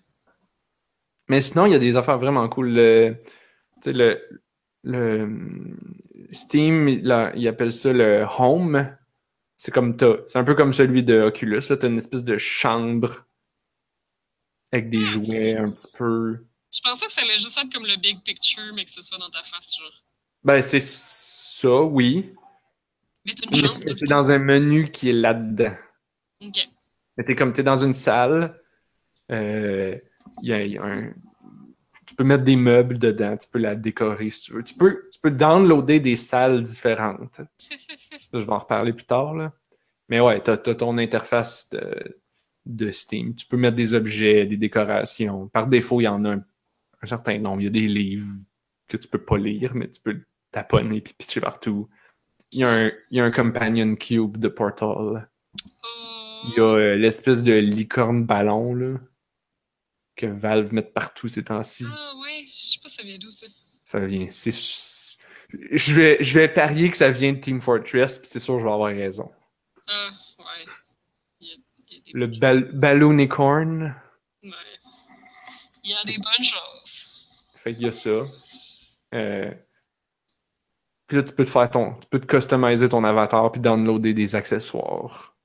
Mais 1.28 1.40
sinon, 1.40 1.66
il 1.66 1.72
y 1.72 1.76
a 1.76 1.78
des 1.78 1.96
affaires 1.96 2.18
vraiment 2.18 2.48
cool. 2.48 2.74
Le, 2.74 3.20
tu 3.80 3.92
le, 3.92 4.20
le 4.82 5.76
Steam, 6.32 6.88
il, 6.88 7.32
il 7.36 7.48
appelle 7.48 7.70
ça 7.70 7.92
le 7.92 8.26
Home. 8.38 8.96
C'est 9.57 9.72
comme. 9.72 9.96
C'est 10.26 10.38
un 10.38 10.44
peu 10.44 10.57
comme 10.57 10.72
celui 10.72 11.05
de 11.05 11.20
Oculus. 11.20 11.62
T'as 11.68 11.86
une 11.86 11.98
espèce 11.98 12.24
de 12.24 12.36
chambre 12.36 13.24
avec 14.72 14.90
des 14.90 15.05
jouets 15.05 15.57
un 15.57 15.70
petit 15.70 15.92
peu. 15.96 16.44
Je 16.72 16.80
pensais 16.82 17.07
que 17.07 17.12
ça 17.12 17.22
allait 17.22 17.38
juste 17.38 17.57
être 17.59 17.72
comme 17.72 17.86
le 17.86 17.96
big 18.00 18.24
picture, 18.24 18.74
mais 18.74 18.84
que 18.84 18.90
ce 18.90 19.03
soit 19.03 19.18
dans 19.18 19.30
ta 19.30 19.44
face, 19.44 19.76
genre. 19.78 20.05
Ben, 20.42 20.61
c'est 20.62 20.80
ça, 20.80 21.80
oui. 21.82 22.34
Mais 23.24 23.34
Mais 23.53 23.94
c'est 23.94 24.09
dans 24.09 24.32
un 24.32 24.38
menu 24.38 24.90
qui 24.90 25.11
est 25.11 25.14
là-dedans. 25.14 25.76
Ok. 26.43 26.68
Mais 27.16 27.24
t'es 27.24 27.34
comme 27.34 27.53
t'es 27.53 27.62
dans 27.62 27.76
une 27.84 27.93
salle. 27.93 28.59
euh, 29.30 29.97
il 30.43 30.49
y 30.49 30.53
a, 30.53 30.64
il 30.64 30.72
y 30.72 30.78
a 30.78 30.84
un. 30.84 31.12
Tu 32.07 32.14
peux 32.16 32.24
mettre 32.24 32.45
des 32.45 32.57
meubles 32.57 32.99
dedans, 32.99 33.36
tu 33.36 33.49
peux 33.49 33.59
la 33.59 33.74
décorer 33.76 34.30
si 34.30 34.43
tu 34.43 34.53
veux. 34.55 34.64
Tu 34.64 34.74
peux, 34.74 35.09
tu 35.12 35.18
peux 35.20 35.30
downloader 35.30 36.01
des 36.01 36.16
salles 36.16 36.62
différentes. 36.62 37.40
Je 38.32 38.38
vais 38.38 38.53
en 38.53 38.59
reparler 38.59 38.93
plus 38.93 39.05
tard. 39.05 39.34
Là. 39.34 39.53
Mais 40.09 40.20
ouais, 40.20 40.40
t'as 40.40 40.55
as 40.55 40.74
ton 40.74 40.99
interface 40.99 41.70
de, 41.70 42.20
de 42.66 42.90
Steam. 42.90 43.34
Tu 43.34 43.47
peux 43.47 43.57
mettre 43.57 43.76
des 43.76 43.95
objets, 43.95 44.47
des 44.47 44.57
décorations. 44.57 45.49
Par 45.49 45.66
défaut, 45.68 46.01
il 46.01 46.05
y 46.05 46.09
en 46.09 46.24
a 46.24 46.34
un, 46.34 46.45
un 47.03 47.07
certain 47.07 47.38
nombre. 47.38 47.61
Il 47.61 47.64
y 47.64 47.68
a 47.68 47.70
des 47.70 47.88
livres 47.88 48.26
que 48.88 48.97
tu 48.97 49.09
peux 49.09 49.22
pas 49.22 49.38
lire, 49.38 49.74
mais 49.74 49.88
tu 49.90 50.01
peux 50.01 50.20
taponner 50.51 51.01
puis 51.01 51.14
pitcher 51.14 51.40
partout. 51.40 51.88
Il 52.51 52.61
y 52.61 52.64
a 52.64 52.70
un, 52.70 52.86
il 53.11 53.18
y 53.18 53.20
a 53.20 53.24
un 53.24 53.30
companion 53.30 53.95
cube 53.97 54.36
de 54.38 54.49
Portal. 54.49 55.30
Oh. 55.84 55.88
Il 56.45 56.55
y 56.57 56.61
a 56.61 56.64
euh, 56.64 56.97
l'espèce 56.97 57.43
de 57.43 57.53
licorne 57.53 58.24
ballon 58.24 58.74
là, 58.74 58.99
que 60.16 60.26
Valve 60.26 60.72
met 60.72 60.82
partout 60.82 61.28
ces 61.28 61.45
temps-ci. 61.45 61.84
Ah 61.88 62.12
ouais, 62.20 62.45
je 62.47 62.64
sais 62.64 62.78
pas 62.82 62.88
ça 62.88 63.03
vient 63.03 63.18
d'où 63.18 63.30
ça. 63.30 63.47
Ça 63.84 64.01
vient. 64.01 64.26
C'est. 64.30 64.53
Je 65.51 65.95
vais, 65.95 66.18
je 66.22 66.38
vais 66.38 66.49
parier 66.49 66.90
que 66.90 66.97
ça 66.97 67.11
vient 67.11 67.32
de 67.32 67.38
Team 67.38 67.61
Fortress, 67.61 68.18
puis 68.18 68.28
c'est 68.28 68.40
sûr 68.40 68.55
que 68.55 68.61
je 68.61 68.64
vais 68.64 68.72
avoir 68.72 68.90
raison. 68.90 69.30
Ah, 69.86 70.11
ouais. 70.38 70.72
Il 71.40 71.49
y 71.49 71.53
a, 71.53 71.57
il 71.88 71.95
y 71.95 72.01
a 72.01 72.01
des 72.05 72.12
Le 72.14 72.26
bonnes 72.26 72.38
bal 72.38 72.61
choses. 72.62 72.72
Balloonicorn. 72.74 73.95
Ouais. 74.43 74.51
Il 75.84 75.90
y 75.90 75.95
a 75.95 76.05
des 76.05 76.16
bonnes 76.18 76.45
choses. 76.45 77.28
Fait 77.57 77.74
qu'il 77.74 77.82
y 77.82 77.88
a 77.88 77.93
ça. 77.93 78.24
Euh, 79.14 79.51
Puis 81.07 81.16
là, 81.16 81.22
tu 81.22 81.34
peux 81.34 81.45
te 81.45 81.51
faire 81.51 81.70
ton. 81.70 81.95
Tu 81.95 82.07
peux 82.09 82.20
te 82.20 82.26
customiser 82.26 82.88
ton 82.88 83.05
avatar 83.05 83.51
puis 83.53 83.61
downloader 83.61 84.14
des 84.14 84.34
accessoires. 84.34 85.36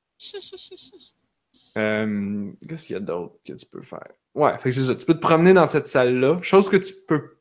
Euh, 1.78 2.52
Qu'est-ce 2.68 2.88
qu'il 2.88 2.94
y 2.96 2.98
a 2.98 3.00
d'autre 3.00 3.36
que 3.46 3.54
tu 3.54 3.66
peux 3.66 3.82
faire? 3.82 4.12
Ouais, 4.34 4.58
fait 4.58 4.70
que 4.70 4.76
c'est 4.76 4.86
ça. 4.86 4.96
Tu 4.96 5.06
peux 5.06 5.14
te 5.14 5.20
promener 5.20 5.54
dans 5.54 5.66
cette 5.66 5.88
salle-là. 5.88 6.42
Chose 6.42 6.70
que 6.70 6.78
tu 6.78 6.94
peux. 7.08 7.38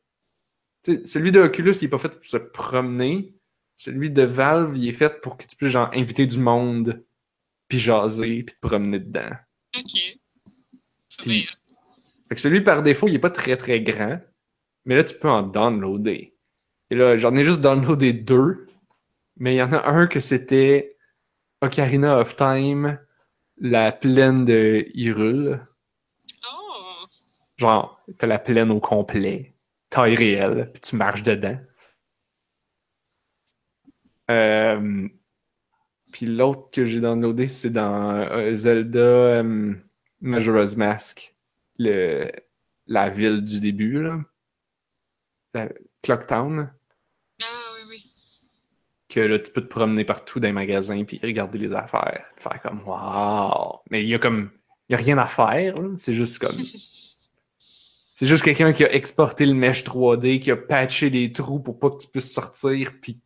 Celui 1.05 1.31
de 1.31 1.39
Oculus, 1.39 1.73
il 1.81 1.85
est 1.85 1.89
pas 1.89 1.97
fait 1.97 2.09
pour 2.09 2.25
se 2.25 2.37
promener. 2.37 3.35
Celui 3.77 4.09
de 4.09 4.23
Valve, 4.23 4.77
il 4.77 4.87
est 4.87 4.93
fait 4.93 5.21
pour 5.21 5.37
que 5.37 5.45
tu 5.45 5.55
puisses 5.55 5.71
genre 5.71 5.91
inviter 5.93 6.25
du 6.25 6.39
monde, 6.39 7.03
puis 7.67 7.77
jaser, 7.77 8.43
puis 8.43 8.55
te 8.55 8.59
promener 8.59 8.99
dedans. 8.99 9.29
Ok. 9.77 10.19
Puis-. 11.19 11.47
Fait 12.29 12.35
que 12.35 12.41
celui 12.41 12.61
par 12.61 12.83
défaut, 12.83 13.07
il 13.07 13.15
est 13.15 13.19
pas 13.19 13.29
très 13.29 13.57
très 13.57 13.81
grand. 13.81 14.19
Mais 14.85 14.95
là, 14.95 15.03
tu 15.03 15.15
peux 15.15 15.29
en 15.29 15.43
downloader. 15.43 16.33
Et 16.89 16.95
là, 16.95 17.17
j'en 17.17 17.35
ai 17.35 17.43
juste 17.43 17.61
downloadé 17.61 18.13
deux. 18.13 18.65
Mais 19.37 19.55
il 19.55 19.57
y 19.57 19.61
en 19.61 19.71
a 19.71 19.87
un 19.89 20.07
que 20.07 20.19
c'était 20.19 20.96
Ocarina 21.61 22.19
of 22.19 22.35
Time, 22.35 22.99
la 23.57 23.91
plaine 23.91 24.45
de 24.45 24.85
Hyrule. 24.93 25.65
Oh! 26.45 27.05
Genre, 27.57 27.99
t'as 28.19 28.27
la 28.27 28.37
plaine 28.37 28.69
au 28.69 28.79
complet, 28.79 29.55
taille 29.89 30.15
réelle, 30.15 30.71
puis 30.71 30.81
tu 30.81 30.95
marches 30.95 31.23
dedans. 31.23 31.59
Euh, 34.29 35.07
puis 36.11 36.25
l'autre 36.27 36.69
que 36.71 36.85
j'ai 36.85 36.99
downloadé, 36.99 37.47
c'est 37.47 37.71
dans 37.71 38.11
euh, 38.11 38.53
Zelda 38.53 38.99
euh, 38.99 39.73
Majora's 40.21 40.75
Mask, 40.75 41.35
le, 41.79 42.29
la 42.85 43.09
ville 43.09 43.41
du 43.41 43.59
début, 43.59 44.03
là. 44.03 44.19
la 45.53 45.69
Clocktown, 46.03 46.59
oui, 46.59 46.65
oui. 46.65 46.76
Que 49.09 49.19
là, 49.21 49.39
tu 49.39 49.51
peux 49.51 49.61
te 49.61 49.67
promener 49.67 50.03
partout 50.03 50.39
dans 50.39 50.47
les 50.47 50.53
magasins 50.53 51.03
puis 51.05 51.19
regarder 51.23 51.57
les 51.57 51.73
affaires. 51.73 52.25
Faire 52.35 52.61
comme 52.61 52.81
Wow! 52.85 53.79
Mais 53.89 54.03
il 54.03 54.09
y 54.09 54.15
a 54.15 54.19
comme. 54.19 54.51
Il 54.89 54.93
y 54.93 54.95
a 54.95 54.97
rien 54.99 55.17
à 55.17 55.27
faire. 55.27 55.75
C'est 55.97 56.13
juste 56.13 56.39
comme. 56.39 56.55
C'est 58.13 58.25
juste 58.25 58.43
quelqu'un 58.43 58.73
qui 58.73 58.83
a 58.83 58.91
exporté 58.91 59.45
le 59.45 59.53
mesh 59.53 59.83
3D, 59.83 60.39
qui 60.39 60.49
a 60.49 60.57
patché 60.57 61.11
les 61.11 61.31
trous 61.31 61.59
pour 61.59 61.77
pas 61.77 61.91
que 61.91 61.97
tu 61.97 62.07
puisses 62.07 62.33
sortir, 62.33 62.93
puis. 62.99 63.21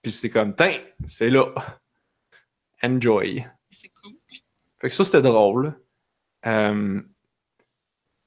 Puis 0.00 0.12
c'est 0.12 0.30
comme, 0.30 0.54
tiens, 0.56 0.80
c'est 1.06 1.28
là. 1.28 1.52
Enjoy. 2.82 3.44
C'est 3.70 3.88
cool. 3.88 4.12
Fait 4.80 4.88
que 4.88 4.94
ça, 4.94 5.04
c'était 5.04 5.20
drôle. 5.20 5.78
Euh, 6.46 7.02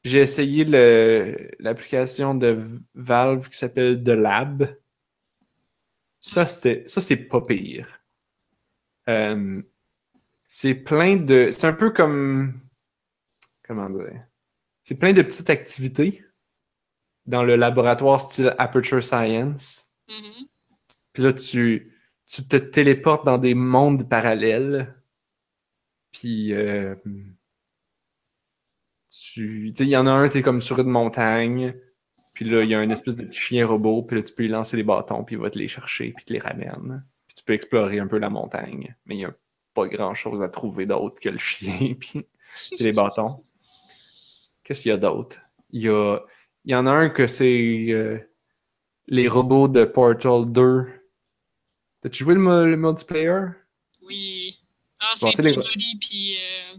j'ai 0.04 0.20
essayé 0.20 0.66
le- 0.66 1.36
l'application 1.60 2.36
de 2.36 2.80
Valve 2.94 3.48
qui 3.50 3.58
s'appelle 3.58 4.04
The 4.04 4.10
Lab. 4.10 4.78
Ça, 6.20 6.45
c'était, 6.45 6.84
ça, 6.88 7.01
c'est 7.01 7.15
pas 7.17 7.41
pire. 7.41 8.01
Euh, 9.07 9.61
c'est 10.47 10.76
plein 10.76 11.15
de. 11.15 11.49
C'est 11.51 11.67
un 11.67 11.74
peu 11.74 11.91
comme. 11.91 12.59
Comment 13.63 13.89
dire? 13.89 14.26
C'est 14.84 14.95
plein 14.95 15.13
de 15.13 15.22
petites 15.22 15.49
activités 15.49 16.26
dans 17.26 17.43
le 17.43 17.55
laboratoire 17.55 18.20
style 18.20 18.55
Aperture 18.57 19.03
Science. 19.03 19.88
Mhm. 20.09 20.47
Puis 21.13 21.24
là, 21.24 21.34
tu, 21.34 21.95
tu 22.26 22.47
te 22.47 22.55
téléportes 22.57 23.26
dans 23.26 23.38
des 23.38 23.53
mondes 23.53 24.09
parallèles. 24.09 24.95
Puis, 26.11 26.53
euh, 26.53 26.95
tu, 29.09 29.72
tu 29.72 29.74
sais, 29.76 29.84
il 29.86 29.89
y 29.89 29.97
en 29.97 30.07
a 30.07 30.11
un, 30.11 30.30
t'es 30.30 30.41
comme 30.41 30.61
sur 30.61 30.80
une 30.80 30.89
montagne. 30.89 31.76
Puis 32.40 32.50
là, 32.50 32.64
il 32.64 32.70
y 32.70 32.74
a 32.74 32.80
un 32.80 32.90
espèce 32.90 33.18
de 33.18 33.26
petit 33.26 33.38
chien 33.38 33.68
robot. 33.68 34.04
Puis 34.04 34.16
là, 34.16 34.24
tu 34.24 34.34
peux 34.34 34.44
lui 34.44 34.50
lancer 34.50 34.78
des 34.78 34.84
bâtons. 34.84 35.26
Puis 35.26 35.36
il 35.36 35.42
va 35.42 35.50
te 35.50 35.60
les 35.60 35.68
chercher. 35.68 36.14
Puis 36.14 36.24
te 36.24 36.32
les 36.32 36.40
ramène. 36.40 37.06
Puis 37.28 37.36
tu 37.36 37.44
peux 37.44 37.52
explorer 37.52 38.00
un 38.00 38.08
peu 38.08 38.18
la 38.18 38.30
montagne. 38.30 38.96
Mais 39.06 39.18
il 39.18 39.20
y 39.20 39.26
a 39.26 39.36
pas 39.74 39.88
grand 39.90 40.14
chose 40.14 40.42
à 40.42 40.48
trouver 40.48 40.86
d'autre 40.86 41.20
que 41.20 41.28
le 41.28 41.38
chien. 41.38 41.96
Puis, 42.00 42.26
puis 42.72 42.78
les 42.80 42.94
bâtons. 42.94 43.44
Qu'est-ce 44.64 44.84
qu'il 44.84 44.90
y 44.92 44.94
a 44.94 44.98
d'autre? 44.98 45.36
Il 45.72 45.82
y 45.82 45.90
a, 45.90 46.20
il 46.64 46.72
y 46.72 46.76
en 46.76 46.86
a 46.86 46.92
un 46.92 47.10
que 47.10 47.28
c'est 47.28 47.88
euh, 47.90 48.18
les 49.08 49.28
robots 49.28 49.68
de 49.68 49.84
Portal 49.84 50.50
2. 50.50 50.86
T'as-tu 52.00 52.24
joué 52.24 52.36
le, 52.36 52.78
multiplayer? 52.78 53.48
Oui. 54.02 54.62
Ah, 55.02 55.12
Bon, 55.20 55.30
c'est 55.36 55.44
sais, 55.44 55.50
les- 55.50 55.98
puis 56.00 56.38
euh, 56.38 56.78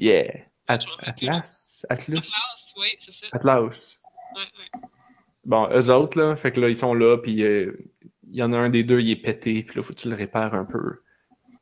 Yeah. 0.00 0.32
At-. 0.66 0.84
Atlas? 0.98 1.86
Atlus? 1.90 2.16
Atlas, 2.16 2.74
oui, 2.76 2.88
c'est 2.98 3.12
ça. 3.12 3.26
Atlas. 3.30 4.02
Ouais, 4.34 4.42
ouais. 4.42 4.80
Bon, 5.46 5.68
eux 5.70 5.90
autres, 5.90 6.20
là, 6.20 6.34
fait 6.34 6.50
que 6.50 6.60
là, 6.60 6.68
ils 6.68 6.76
sont 6.76 6.92
là, 6.92 7.18
puis 7.18 7.44
euh, 7.44 7.72
il 8.28 8.34
y 8.34 8.42
en 8.42 8.52
a 8.52 8.58
un 8.58 8.68
des 8.68 8.82
deux, 8.82 9.00
il 9.00 9.12
est 9.12 9.16
pété, 9.16 9.62
puis 9.62 9.76
là, 9.76 9.82
faut 9.82 9.92
que 9.92 9.98
tu 9.98 10.08
le 10.08 10.16
répares 10.16 10.54
un 10.54 10.64
peu. 10.64 11.02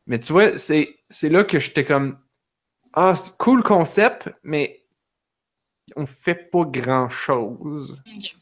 Mais 0.07 0.19
tu 0.19 0.33
vois, 0.33 0.57
c'est 0.57 0.97
là 1.23 1.45
que 1.45 1.59
j'étais 1.59 1.85
comme, 1.85 2.19
ah, 2.95 3.15
c'est 3.15 3.37
cool 3.37 3.63
concept, 3.63 4.31
mais 4.43 4.87
on 5.97 6.07
fait 6.07 6.51
pas 6.51 6.65
grand-chose. 6.65 8.03
Ok. 8.07 8.35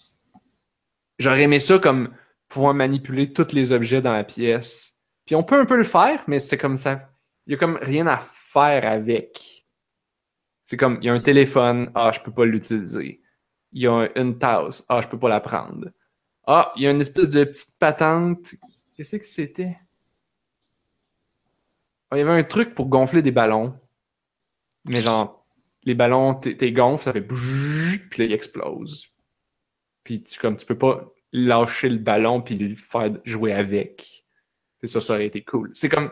J'aurais 1.19 1.43
aimé 1.43 1.59
ça 1.59 1.79
comme 1.79 2.15
pouvoir 2.49 2.75
manipuler 2.75 3.33
tous 3.33 3.53
les 3.53 3.73
objets 3.73 4.01
dans 4.01 4.13
la 4.13 4.25
pièce. 4.25 4.97
Puis 5.25 5.35
on 5.35 5.43
peut 5.43 5.59
un 5.59 5.65
peu 5.65 5.77
le 5.77 5.85
faire, 5.85 6.23
mais 6.29 6.39
c'est 6.39 6.59
comme 6.59 6.77
ça. 6.77 7.11
Il 7.47 7.53
y 7.53 7.55
a 7.55 7.59
comme 7.59 7.79
rien 7.81 8.07
à 8.07 8.19
faire 8.19 8.87
avec. 8.87 9.67
C'est 10.65 10.77
comme, 10.77 10.99
il 11.01 11.07
y 11.07 11.09
a 11.09 11.13
un 11.13 11.21
téléphone, 11.21 11.91
ah, 11.95 12.13
je 12.13 12.21
peux 12.21 12.33
pas 12.33 12.45
l'utiliser. 12.45 13.22
Il 13.73 13.83
y 13.83 13.87
a 13.87 14.09
une 14.17 14.39
tasse, 14.39 14.85
ah, 14.89 15.01
je 15.01 15.09
peux 15.09 15.19
pas 15.19 15.29
la 15.29 15.41
prendre. 15.41 15.91
Ah, 16.47 16.73
il 16.77 16.83
y 16.83 16.87
a 16.87 16.91
une 16.91 17.01
espèce 17.01 17.31
de 17.31 17.45
petite 17.45 17.79
patente. 17.79 18.55
Qu'est-ce 18.95 19.17
que 19.17 19.25
c'était? 19.25 19.79
Ah, 22.11 22.17
il 22.17 22.19
y 22.19 22.23
avait 22.23 22.39
un 22.39 22.45
truc 22.45 22.75
pour 22.75 22.89
gonfler 22.89 23.23
des 23.23 23.31
ballons. 23.31 23.79
Mais 24.85 25.01
genre, 25.01 25.47
les 25.85 25.95
ballons, 25.95 26.35
t'es 26.35 26.73
gonfles, 26.73 27.05
ça 27.05 27.13
fait 27.13 27.21
bzzz, 27.21 28.09
puis 28.11 28.21
là, 28.21 28.25
ils 28.27 28.33
explosent. 28.33 29.15
Puis 30.05 30.23
tu, 30.23 30.39
comme, 30.39 30.57
tu 30.57 30.67
peux 30.67 30.79
pas 30.79 31.09
lâcher 31.33 31.89
le 31.89 31.99
ballon 31.99 32.43
puis 32.43 32.59
le 32.59 32.75
faire 32.75 33.11
jouer 33.25 33.53
avec. 33.53 34.27
C'est 34.81 34.89
ça, 34.89 35.01
ça 35.01 35.15
aurait 35.15 35.27
été 35.27 35.43
cool. 35.43 35.71
C'est 35.73 35.89
comme, 35.89 36.11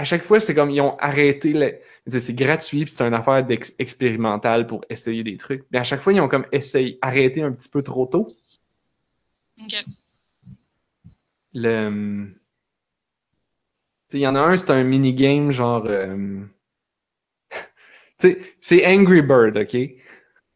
à 0.00 0.04
chaque 0.04 0.22
fois, 0.24 0.40
c'est 0.40 0.54
comme, 0.54 0.70
ils 0.70 0.80
ont 0.80 0.96
arrêté, 0.98 1.52
le- 1.52 1.78
c'est 2.18 2.32
gratuit 2.34 2.84
puis 2.86 2.92
c'est 2.92 3.04
une 3.06 3.12
affaire 3.12 3.46
expérimentale 3.78 4.66
pour 4.66 4.82
essayer 4.88 5.22
des 5.22 5.36
trucs. 5.36 5.64
Mais 5.70 5.78
à 5.78 5.84
chaque 5.84 6.00
fois, 6.00 6.14
ils 6.14 6.20
ont 6.22 6.28
comme 6.28 6.46
essayé, 6.52 6.98
arrêté 7.02 7.42
un 7.42 7.52
petit 7.52 7.68
peu 7.68 7.82
trop 7.82 8.06
tôt. 8.06 8.28
Ok. 9.62 9.84
Le, 11.52 11.86
hum, 11.86 12.34
il 14.14 14.20
y 14.20 14.26
en 14.26 14.34
a 14.36 14.40
un, 14.40 14.56
c'est 14.56 14.70
un 14.70 14.84
minigame 14.84 15.50
genre, 15.52 15.84
euh, 15.86 16.40
sais, 18.18 18.40
c'est 18.58 18.86
Angry 18.86 19.20
Bird, 19.20 19.58
ok? 19.58 19.76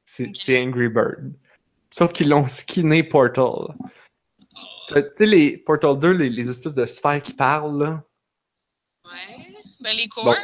C'est 0.06 0.28
Ok. 0.28 0.36
c'est 0.36 0.62
Angry 0.62 0.88
Bird. 0.88 1.34
Sauf 1.90 2.12
qu'ils 2.12 2.30
l'ont 2.30 2.46
skinné 2.48 3.02
Portal. 3.02 3.44
Oh, 3.44 3.74
Tu 4.88 4.94
sais, 5.12 5.26
les 5.26 5.58
Portal 5.58 5.98
2, 5.98 6.12
les, 6.12 6.30
les 6.30 6.48
espèces 6.48 6.74
de 6.74 6.86
sphères 6.86 7.22
qui 7.22 7.34
parlent, 7.34 7.78
là. 7.78 8.04
Ouais. 9.14 9.46
Ben, 9.80 9.96
les 9.96 10.08
corps. 10.08 10.24
Bon. 10.24 10.34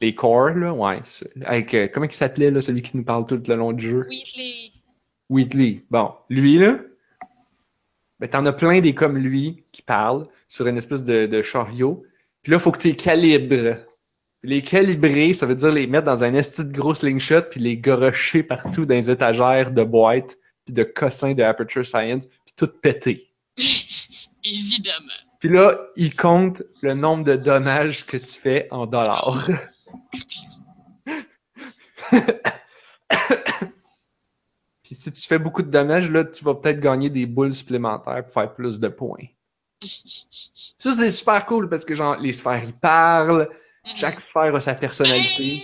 Les 0.00 0.14
cores, 0.14 0.54
là, 0.54 0.72
ouais. 0.72 1.00
Avec, 1.44 1.74
euh, 1.74 1.88
comment 1.92 2.06
il 2.06 2.12
s'appelait, 2.12 2.50
là, 2.50 2.60
celui 2.60 2.82
qui 2.82 2.96
nous 2.96 3.04
parle 3.04 3.26
tout 3.26 3.40
le 3.46 3.54
long 3.54 3.72
du 3.72 3.90
jeu? 3.90 4.06
Wheatley. 4.08 4.72
Wheatley. 5.28 5.84
Bon, 5.90 6.12
lui, 6.28 6.58
là, 6.58 6.78
ben, 8.18 8.28
t'en 8.28 8.44
as 8.46 8.52
plein 8.52 8.80
des 8.80 8.94
comme 8.94 9.16
lui 9.16 9.64
qui 9.72 9.82
parlent 9.82 10.24
sur 10.48 10.66
une 10.66 10.76
espèce 10.76 11.04
de, 11.04 11.26
de 11.26 11.42
chariot. 11.42 12.02
Puis 12.42 12.52
là, 12.52 12.58
faut 12.58 12.72
que 12.72 12.78
tu 12.78 12.88
les 12.88 12.96
calibres. 12.96 13.76
Les 14.42 14.62
calibrer, 14.62 15.34
ça 15.34 15.44
veut 15.44 15.54
dire 15.54 15.72
les 15.72 15.86
mettre 15.86 16.06
dans 16.06 16.24
un 16.24 16.32
esti 16.32 16.64
de 16.64 16.72
gros 16.72 16.94
slingshot 16.94 17.42
puis 17.50 17.60
les 17.60 17.76
gorocher 17.76 18.42
partout 18.42 18.86
dans 18.86 18.94
les 18.94 19.10
étagères 19.10 19.70
de 19.70 19.84
boîtes 19.84 20.38
puis 20.64 20.72
de 20.72 20.82
cossins 20.82 21.34
de 21.34 21.42
Aperture 21.42 21.84
Science 21.84 22.26
puis 22.26 22.54
tout 22.56 22.68
péter. 22.68 23.30
Évidemment. 24.44 25.29
Puis 25.40 25.48
là, 25.48 25.76
il 25.96 26.14
compte 26.14 26.62
le 26.82 26.94
nombre 26.94 27.24
de 27.24 27.34
dommages 27.34 28.06
que 28.06 28.16
tu 28.18 28.38
fais 28.38 28.68
en 28.70 28.86
dollars. 28.86 29.46
Puis 34.82 34.94
si 34.94 35.12
tu 35.12 35.26
fais 35.26 35.38
beaucoup 35.38 35.62
de 35.62 35.70
dommages, 35.70 36.10
là, 36.10 36.24
tu 36.24 36.42
vas 36.44 36.54
peut-être 36.54 36.80
gagner 36.80 37.10
des 37.10 37.26
boules 37.26 37.54
supplémentaires 37.54 38.24
pour 38.24 38.32
faire 38.32 38.54
plus 38.54 38.80
de 38.80 38.88
points. 38.88 39.26
Ça, 40.78 40.92
c'est 40.92 41.10
super 41.10 41.44
cool 41.46 41.68
parce 41.68 41.84
que, 41.84 41.94
genre, 41.94 42.16
les 42.16 42.32
sphères, 42.32 42.62
ils 42.64 42.72
parlent. 42.74 43.48
Chaque 43.94 44.20
sphère 44.20 44.54
a 44.54 44.60
sa 44.60 44.74
personnalité. 44.74 45.62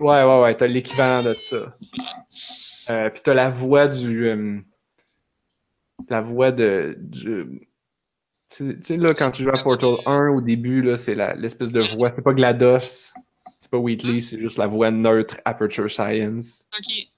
Ouais, 0.00 0.22
ouais, 0.24 0.40
ouais, 0.42 0.56
t'as 0.56 0.66
l'équivalent 0.66 1.22
de 1.22 1.36
ça. 1.38 1.76
Euh, 2.90 3.10
puis 3.10 3.22
t'as 3.24 3.34
la 3.34 3.48
voix 3.50 3.86
du. 3.88 4.26
euh, 4.26 4.60
la 6.08 6.20
voix 6.20 6.52
de. 6.52 6.96
du- 6.98 7.68
Tu 8.50 8.66
sais- 8.66 8.80
tu 8.80 8.96
là, 8.96 9.14
quand 9.14 9.30
tu 9.30 9.42
joues 9.42 9.50
à 9.54 9.62
Portal 9.62 9.94
1 10.06 10.28
au 10.28 10.40
début, 10.40 10.82
là, 10.82 10.96
c'est 10.96 11.14
la- 11.14 11.34
l'espèce 11.34 11.72
de 11.72 11.80
voix. 11.80 12.10
C'est 12.10 12.22
pas 12.22 12.32
GLaDOS, 12.34 13.12
c'est 13.58 13.70
pas 13.70 13.78
Wheatley, 13.78 14.20
c'est 14.20 14.38
juste 14.38 14.58
la 14.58 14.66
voix 14.66 14.90
neutre 14.90 15.36
Aperture 15.44 15.90
Science. 15.90 16.68
Ok. 16.78 17.08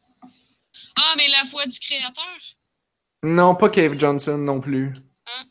Ah, 0.96 1.14
mais 1.16 1.28
la 1.28 1.42
voix 1.50 1.66
du 1.66 1.78
créateur? 1.78 2.24
Non, 3.22 3.54
pas 3.54 3.68
Cave 3.70 3.98
Johnson 3.98 4.38
non 4.38 4.60
plus. 4.60 4.92
Ah. 5.26 5.42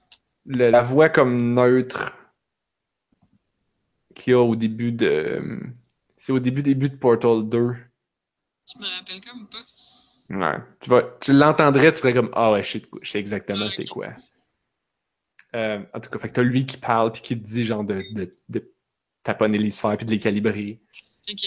Le- 0.45 0.69
la 0.69 0.81
voix 0.81 1.09
comme 1.09 1.53
neutre 1.53 2.13
qu'il 4.15 4.31
y 4.31 4.33
a 4.33 4.39
au 4.41 4.55
début 4.55 4.91
de. 4.91 5.61
C'est 6.15 6.31
au 6.31 6.39
début 6.39 6.63
début 6.63 6.89
de 6.89 6.95
Portal 6.95 7.43
2. 7.47 7.75
Je 8.73 8.79
me 8.79 8.85
rappelle 8.97 9.21
comme 9.21 9.47
pas? 9.47 9.57
Ouais. 10.31 10.57
Tu, 10.79 10.89
vas, 10.89 11.03
tu 11.21 11.33
l'entendrais, 11.33 11.91
tu 11.93 11.99
ferais 11.99 12.13
comme 12.13 12.31
Ah 12.33 12.51
ouais, 12.53 12.63
je 12.63 12.71
sais, 12.71 12.81
je 13.01 13.11
sais 13.11 13.19
exactement 13.19 13.65
Ok. 13.67 13.73
c'est 13.75 13.85
quoi. 13.85 14.07
Euh, 15.55 15.79
en 15.93 15.99
tout 15.99 16.09
cas, 16.09 16.19
fait 16.19 16.27
que 16.27 16.33
t'as 16.33 16.41
lui 16.43 16.65
qui 16.65 16.77
parle 16.77 17.11
puis 17.11 17.21
qui 17.21 17.39
te 17.39 17.43
dit 17.45 17.63
genre 17.63 17.83
de, 17.83 17.97
de, 18.13 18.37
de 18.49 18.73
taponner 19.23 19.57
les 19.57 19.71
sphères 19.71 19.95
puis 19.97 20.05
de 20.05 20.11
les 20.11 20.19
calibrer. 20.19 20.81
Ok. 21.29 21.45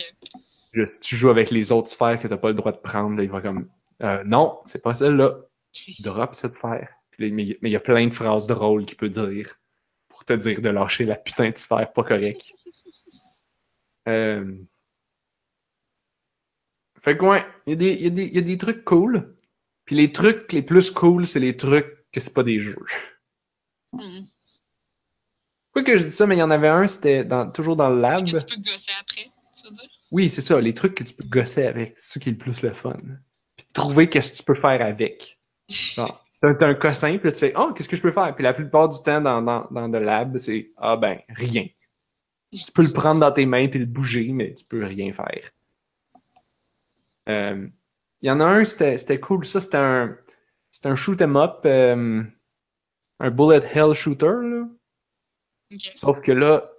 Juste, 0.73 0.95
si 1.05 1.11
tu 1.11 1.17
joues 1.17 1.31
avec 1.31 1.51
les 1.51 1.73
autres 1.73 1.89
sphères 1.89 2.19
que 2.21 2.27
t'as 2.29 2.37
pas 2.39 2.49
le 2.49 2.55
droit 2.55 2.73
de 2.73 2.79
prendre, 2.79 3.17
là, 3.17 3.23
il 3.23 3.31
va 3.31 3.41
comme 3.41 3.69
Euh, 4.03 4.23
Non, 4.25 4.61
c'est 4.67 4.83
pas 4.83 4.95
celle-là. 4.95 5.37
Drop 6.01 6.35
cette 6.35 6.55
sphère. 6.55 6.89
Puis 7.11 7.33
mais 7.33 7.45
il 7.63 7.71
y 7.71 7.77
a 7.77 7.81
plein 7.81 8.07
de 8.07 8.15
phrases 8.15 8.47
drôles 8.47 8.87
qu'il 8.87 8.97
peut 8.97 9.11
dire 9.11 9.57
pour 10.09 10.25
te 10.25 10.33
dire 10.33 10.61
de 10.61 10.69
lâcher 10.69 11.05
la 11.05 11.17
putain 11.17 11.51
de 11.51 11.59
sphère 11.59 11.93
pas 11.93 12.05
correct. 12.05 12.55
Euh... 14.09 14.57
Fait 16.99 17.19
que 17.19 17.25
ouais, 17.27 17.45
il 17.67 17.71
y, 17.71 17.73
a 17.75 17.77
des- 17.77 17.93
il 18.07 18.19
y 18.19 18.35
y 18.37 18.39
a 18.39 18.41
des 18.41 18.57
trucs 18.57 18.83
cool. 18.85 19.37
Puis 19.85 19.97
les 19.97 20.13
trucs 20.13 20.51
les 20.55 20.63
plus 20.63 20.91
cool, 20.91 21.27
c'est 21.27 21.41
les 21.41 21.59
trucs 21.59 22.07
que 22.11 22.21
c'est 22.21 22.33
pas 22.33 22.43
des 22.43 22.59
jeux. 22.59 22.79
Mhm. 23.93 24.29
Quoi 25.73 25.83
que 25.85 25.97
je 25.97 26.05
dis 26.05 26.11
ça, 26.11 26.27
mais 26.27 26.37
il 26.37 26.39
y 26.39 26.43
en 26.43 26.51
avait 26.51 26.69
un, 26.69 26.87
c'était 26.87 27.25
dans- 27.25 27.51
toujours 27.51 27.77
dans 27.77 27.91
le 27.91 28.01
lab. 28.01 28.25
Que 28.25 28.39
tu 28.39 28.47
peux 28.57 28.61
gosser 28.63 28.93
après, 29.01 29.31
tu 29.57 29.65
veux 29.67 29.71
dire? 29.73 29.89
Oui, 30.11 30.31
c'est 30.31 30.41
ça, 30.41 30.61
les 30.61 30.75
trucs 30.75 30.95
que 30.95 31.05
tu 31.05 31.15
peux 31.15 31.25
gosser 31.25 31.67
avec, 31.67 31.93
c'est 31.97 32.15
ça 32.15 32.21
qui 32.21 32.29
est 32.31 32.33
le 32.33 32.39
plus 32.39 32.63
le 32.63 32.73
fun. 32.73 32.97
Puis 33.57 33.67
trouver 33.73 34.09
qu'est-ce 34.09 34.33
que 34.33 34.37
tu 34.39 34.43
peux 34.43 34.55
faire 34.55 34.81
avec. 34.85 35.39
Genre, 35.69 36.25
t'as 36.41 36.55
t'as 36.59 36.69
un 36.69 36.75
cossin, 36.75 37.19
puis 37.19 37.29
là, 37.29 37.33
tu 37.33 37.39
fais, 37.41 37.53
oh, 37.57 37.73
qu'est-ce 37.75 37.89
que 37.89 37.97
je 37.97 38.03
peux 38.03 38.13
faire? 38.13 38.35
Puis 38.35 38.43
la 38.45 38.55
plupart 38.55 38.89
du 38.89 38.99
temps, 39.03 39.21
dans, 39.21 39.43
dans, 39.43 39.67
dans 39.71 39.89
le 39.89 39.99
lab, 40.01 40.39
c'est, 40.39 40.73
ah 40.79 40.97
ben, 40.97 41.21
rien. 41.29 41.67
Tu 42.53 42.73
peux 42.73 42.83
le 42.83 42.93
prendre 42.93 43.21
dans 43.21 43.33
tes 43.33 43.47
mains 43.47 43.69
puis 43.69 43.79
le 43.81 43.87
bouger, 43.87 44.31
mais 44.33 44.55
tu 44.55 44.65
peux 44.65 44.83
rien 44.85 45.13
faire. 45.13 45.51
Euh, 47.29 47.69
Il 48.23 48.29
y 48.29 48.31
en 48.31 48.41
a 48.41 48.45
un, 48.45 48.65
c'était 48.65 48.99
c'était 48.99 49.21
cool. 49.21 49.45
Ça, 49.45 49.61
c'était 49.61 49.77
un, 49.77 50.17
c'était 50.71 50.89
un 50.89 50.97
shoot 50.97 51.21
'em 51.21 51.37
up, 51.37 51.61
euh, 51.67 52.23
un 53.21 53.31
bullet 53.31 53.61
hell 53.75 53.93
shooter. 53.95 54.37
Là. 54.43 54.69
Ok. 55.73 55.91
Sauf 55.95 56.21
que 56.21 56.33
là, 56.33 56.71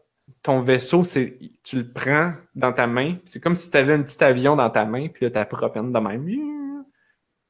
ton 0.41 0.61
vaisseau, 0.61 1.03
c'est, 1.03 1.37
tu 1.63 1.77
le 1.77 1.91
prends 1.91 2.33
dans 2.55 2.73
ta 2.73 2.87
main. 2.87 3.17
C'est 3.25 3.41
comme 3.41 3.55
si 3.55 3.69
tu 3.69 3.77
avais 3.77 3.93
un 3.93 4.03
petit 4.03 4.23
avion 4.23 4.55
dans 4.55 4.69
ta 4.69 4.85
main, 4.85 5.07
puis 5.07 5.25
là, 5.25 5.45
tu 5.45 5.49
propane 5.49 5.91
de 5.91 5.99
même. 5.99 6.85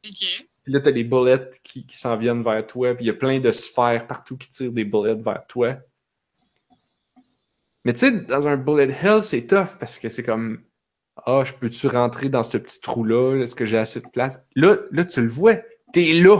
Ok. 0.06 0.26
Puis 0.64 0.74
là, 0.74 0.80
tu 0.82 0.90
as 0.90 0.92
des 0.92 1.04
bullets 1.04 1.50
qui, 1.64 1.86
qui 1.86 1.98
s'en 1.98 2.16
viennent 2.16 2.44
vers 2.44 2.66
toi, 2.66 2.94
puis 2.94 3.06
il 3.06 3.08
y 3.08 3.12
a 3.12 3.16
plein 3.16 3.40
de 3.40 3.52
sphères 3.52 4.08
partout 4.08 4.38
qui 4.38 4.50
tirent 4.50 4.72
des 4.72 4.86
bullets 4.86 5.16
vers 5.16 5.46
toi. 5.48 5.76
Mais 7.86 7.94
tu 7.94 8.00
sais, 8.00 8.12
dans 8.12 8.48
un 8.48 8.58
bullet 8.58 8.90
hell, 9.02 9.24
c'est 9.24 9.48
tough 9.48 9.78
parce 9.80 10.00
que 10.00 10.10
c'est 10.10 10.24
comme 10.24 10.62
Ah, 11.26 11.44
je 11.46 11.54
peux-tu 11.54 11.88
rentrer 11.88 12.30
dans 12.30 12.44
ce 12.44 12.58
petit 12.58 12.82
trou-là? 12.82 13.42
Est-ce 13.42 13.56
que 13.56 13.66
j'ai 13.66 13.78
assez 13.78 14.02
de 14.02 14.10
place? 14.10 14.40
Là, 14.56 14.78
là, 14.92 15.06
tu 15.06 15.22
le 15.22 15.30
vois. 15.30 15.56
T'es 15.94 16.14
là. 16.14 16.40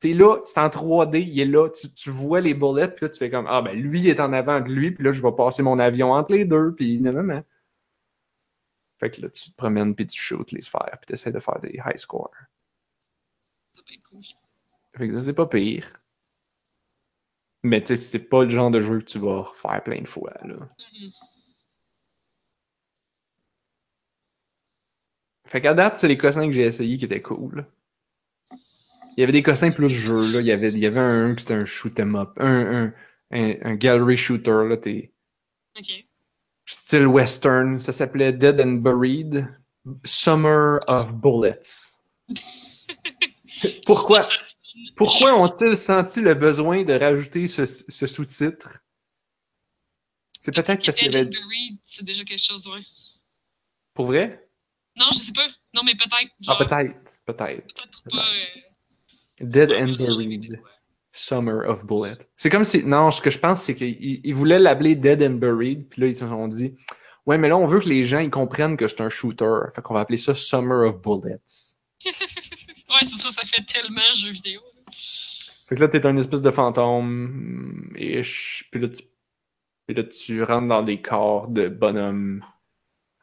T'es 0.00 0.12
là, 0.12 0.38
c'est 0.44 0.60
en 0.60 0.68
3D, 0.68 1.20
il 1.20 1.40
est 1.40 1.44
là. 1.46 1.68
Tu, 1.70 1.90
tu 1.92 2.10
vois 2.10 2.40
les 2.40 2.54
bullets, 2.54 2.88
puis 2.88 3.06
là, 3.06 3.08
tu 3.08 3.18
fais 3.18 3.30
comme 3.30 3.46
Ah, 3.48 3.62
ben 3.62 3.74
lui 3.74 4.00
il 4.00 4.08
est 4.08 4.20
en 4.20 4.32
avant 4.32 4.60
de 4.60 4.68
lui, 4.68 4.90
puis 4.90 5.04
là, 5.04 5.12
je 5.12 5.22
vais 5.22 5.32
passer 5.32 5.62
mon 5.62 5.78
avion 5.78 6.12
entre 6.12 6.32
les 6.32 6.44
deux, 6.44 6.74
puis 6.74 7.00
non, 7.00 7.10
non, 7.12 7.22
non. 7.22 7.44
Fait 8.98 9.10
que 9.10 9.20
là, 9.22 9.30
tu 9.30 9.50
te 9.50 9.56
promènes, 9.56 9.94
puis 9.94 10.06
tu 10.06 10.20
shoots 10.20 10.52
les 10.52 10.62
sphères, 10.62 10.98
puis 11.00 11.06
tu 11.06 11.12
essaies 11.14 11.32
de 11.32 11.40
faire 11.40 11.60
des 11.60 11.80
high 11.84 11.96
scores. 11.96 12.30
Fait 14.96 15.08
que 15.08 15.14
ça, 15.14 15.20
c'est 15.20 15.34
pas 15.34 15.46
pire. 15.46 16.00
Mais 17.62 17.82
tu 17.82 17.88
sais, 17.88 17.96
c'est 17.96 18.28
pas 18.28 18.44
le 18.44 18.50
genre 18.50 18.70
de 18.70 18.80
jeu 18.80 18.98
que 18.98 19.04
tu 19.04 19.18
vas 19.18 19.50
faire 19.56 19.82
plein 19.82 20.00
de 20.00 20.08
fois, 20.08 20.34
là. 20.44 20.56
Fait 25.46 25.60
qu'à 25.60 25.74
date, 25.74 25.98
c'est 25.98 26.08
les 26.08 26.18
cossins 26.18 26.46
que 26.46 26.52
j'ai 26.52 26.62
essayés 26.66 26.96
qui 26.96 27.04
étaient 27.06 27.22
cool. 27.22 27.66
Il 29.16 29.20
y 29.20 29.22
avait 29.22 29.32
des 29.32 29.42
cossins 29.42 29.70
plus 29.70 29.88
jeux, 29.88 30.26
là. 30.30 30.40
Il 30.40 30.46
y 30.46 30.52
avait, 30.52 30.68
il 30.68 30.78
y 30.78 30.86
avait 30.86 31.00
un 31.00 31.34
qui 31.34 31.42
c'était 31.42 31.54
un 31.54 31.64
shoot 31.64 31.98
'em 32.00 32.16
up. 32.16 32.30
Un, 32.38 32.84
un, 32.84 32.94
un, 33.32 33.54
un 33.62 33.74
gallery 33.76 34.16
shooter, 34.16 34.68
là. 34.68 34.76
T'es 34.76 35.12
style 36.66 37.06
western. 37.06 37.78
Ça 37.78 37.92
s'appelait 37.92 38.32
Dead 38.32 38.60
and 38.60 38.82
Buried. 38.82 39.48
Summer 40.04 40.80
of 40.88 41.14
Bullets. 41.14 41.98
Pourquoi, 43.86 44.22
pourquoi 44.96 45.34
ont-ils 45.38 45.76
senti 45.76 46.20
le 46.20 46.34
besoin 46.34 46.82
de 46.82 46.92
rajouter 46.94 47.46
ce, 47.48 47.66
ce 47.66 48.06
sous-titre? 48.06 48.80
C'est 50.40 50.52
peut-être 50.54 50.84
parce 50.84 50.96
qu'il 50.96 51.12
y 51.12 51.14
avait... 51.14 51.26
Dead 51.26 51.36
and 51.36 51.40
Buried, 51.46 51.78
c'est 51.86 52.04
déjà 52.04 52.24
quelque 52.24 52.42
chose, 52.42 52.66
ouais. 52.66 52.82
Pour 53.94 54.06
vrai? 54.06 54.48
Non, 54.96 55.06
je 55.12 55.18
sais 55.18 55.32
pas. 55.32 55.48
Non, 55.72 55.82
mais 55.84 55.94
peut-être. 55.94 56.32
Ah, 56.48 56.56
peut-être. 56.56 56.94
Peut-être. 57.26 57.74
peut-être 57.74 58.02
pas. 58.10 58.26
euh, 58.28 58.60
Dead 59.40 59.72
and 59.72 59.96
Buried. 59.96 60.60
Summer 61.12 61.68
of 61.68 61.86
Bullet. 61.86 62.18
C'est 62.34 62.50
comme 62.50 62.64
si. 62.64 62.84
Non, 62.84 63.10
ce 63.12 63.22
que 63.22 63.30
je 63.30 63.38
pense, 63.38 63.62
c'est 63.62 63.74
qu'ils 63.76 64.20
ils 64.24 64.34
voulaient 64.34 64.58
l'appeler 64.58 64.96
Dead 64.96 65.22
and 65.22 65.34
Buried, 65.34 65.88
puis 65.88 66.00
là, 66.02 66.08
ils 66.08 66.16
se 66.16 66.26
sont 66.26 66.48
dit 66.48 66.74
Ouais, 67.26 67.38
mais 67.38 67.48
là, 67.48 67.56
on 67.56 67.66
veut 67.66 67.80
que 67.80 67.88
les 67.88 68.04
gens 68.04 68.18
ils 68.18 68.30
comprennent 68.30 68.76
que 68.76 68.88
c'est 68.88 69.00
un 69.00 69.08
shooter. 69.08 69.60
Fait 69.74 69.80
qu'on 69.80 69.94
va 69.94 70.00
appeler 70.00 70.18
ça 70.18 70.34
Summer 70.34 70.88
of 70.88 71.00
Bullets. 71.00 71.76
Ouais, 72.86 73.08
c'est 73.10 73.20
ça, 73.20 73.30
ça 73.32 73.42
fait 73.44 73.62
tellement 73.64 74.02
jeu 74.14 74.30
vidéo. 74.30 74.60
Fait 75.66 75.74
que 75.74 75.80
là, 75.80 75.88
t'es 75.88 76.06
un 76.06 76.16
espèce 76.16 76.42
de 76.42 76.50
fantôme. 76.50 77.90
Ish, 77.96 78.68
puis 78.70 78.80
là, 78.80 78.88
tu, 78.88 79.02
puis 79.86 79.96
là, 79.96 80.04
tu 80.04 80.42
rentres 80.44 80.68
dans 80.68 80.82
des 80.82 81.00
corps 81.00 81.48
de 81.48 81.68
bonhommes. 81.68 82.44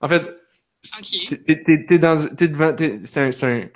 En 0.02 0.08
fait, 0.08 0.24
t'es- 1.46 2.00
dans. 2.00 2.18
T'es 2.36 2.48
devant. 2.48 2.76
C'est 3.06 3.44
un. 3.44 3.70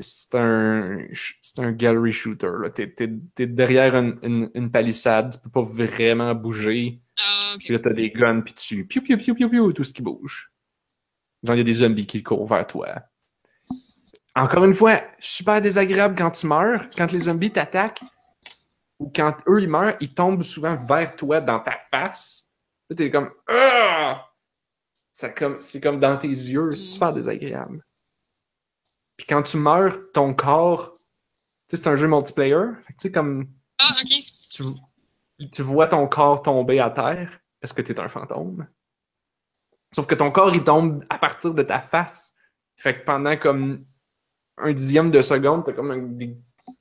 C'est 0.00 0.34
un. 0.34 0.98
C'est 1.12 1.58
un, 1.60 1.70
c'est 1.70 1.76
gallery 1.76 2.12
shooter. 2.12 2.50
là. 2.62 2.70
T'es 2.70 2.88
t'es- 2.90 3.10
t'es 3.34 3.46
derrière 3.46 3.94
une, 3.96 4.18
une, 4.22 4.50
une 4.54 4.70
palissade, 4.70 5.32
tu 5.32 5.38
peux 5.40 5.50
pas 5.50 5.62
vraiment 5.62 6.34
bouger. 6.34 7.00
Ah. 7.18 7.54
Puis 7.58 7.72
là, 7.72 7.78
t'as 7.78 7.92
des 7.92 8.10
guns, 8.10 8.40
puis 8.42 8.54
tu 8.54 8.86
piou 8.86 9.02
piou 9.02 9.16
piou 9.16 9.34
piou 9.34 9.48
piou, 9.48 9.72
tout 9.72 9.84
ce 9.84 9.92
qui 9.92 10.02
bouge. 10.02 10.52
Genre, 11.42 11.54
il 11.56 11.58
y 11.58 11.62
a 11.62 11.64
des 11.64 11.72
zombies 11.72 12.06
qui 12.06 12.22
courent 12.22 12.46
vers 12.46 12.66
toi. 12.66 13.02
Encore 14.34 14.64
une 14.64 14.74
fois, 14.74 15.00
super 15.18 15.60
désagréable 15.60 16.14
quand 16.16 16.30
tu 16.30 16.46
meurs, 16.46 16.90
quand 16.96 17.10
les 17.10 17.20
zombies 17.20 17.50
t'attaquent, 17.50 18.02
ou 18.98 19.10
quand 19.14 19.36
eux, 19.48 19.60
ils 19.62 19.68
meurent, 19.68 19.96
ils 20.00 20.12
tombent 20.14 20.42
souvent 20.42 20.76
vers 20.76 21.16
toi, 21.16 21.40
dans 21.40 21.60
ta 21.60 21.78
face. 21.90 22.50
Là, 22.90 22.96
t'es 22.96 23.10
comme... 23.10 23.30
Ah! 23.48 24.24
Ça 25.12 25.30
comme 25.30 25.60
C'est 25.60 25.80
comme 25.80 25.98
dans 25.98 26.16
tes 26.16 26.28
yeux, 26.28 26.74
c'est 26.74 26.84
super 26.84 27.12
désagréable. 27.12 27.82
Puis 29.18 29.26
quand 29.26 29.42
tu 29.42 29.58
meurs, 29.58 29.98
ton 30.14 30.32
corps... 30.32 30.96
Tu 31.68 31.76
sais, 31.76 31.82
c'est 31.82 31.88
un 31.90 31.96
jeu 31.96 32.08
multiplayer. 32.08 32.64
Fait 32.82 32.94
que 32.94 32.98
tu 32.98 33.02
sais, 33.08 33.12
comme 33.12 33.46
Ah, 33.78 33.94
ok. 34.02 34.24
tu, 34.48 34.62
tu 35.52 35.62
vois 35.62 35.86
ton 35.86 36.06
corps 36.08 36.40
tomber 36.40 36.80
à 36.80 36.88
terre 36.88 37.38
parce 37.60 37.74
que 37.74 37.82
tu 37.82 37.92
es 37.92 38.00
un 38.00 38.08
fantôme. 38.08 38.66
Sauf 39.94 40.06
que 40.06 40.14
ton 40.14 40.30
corps, 40.30 40.54
il 40.54 40.64
tombe 40.64 41.04
à 41.10 41.18
partir 41.18 41.52
de 41.52 41.62
ta 41.62 41.80
face. 41.80 42.32
Fait 42.76 42.94
que 42.98 43.04
pendant 43.04 43.36
comme 43.36 43.84
un 44.56 44.72
dixième 44.72 45.10
de 45.10 45.20
seconde, 45.20 45.64
t'as 45.66 45.72
comme 45.72 45.90
un- 45.90 45.98
des, 45.98 46.34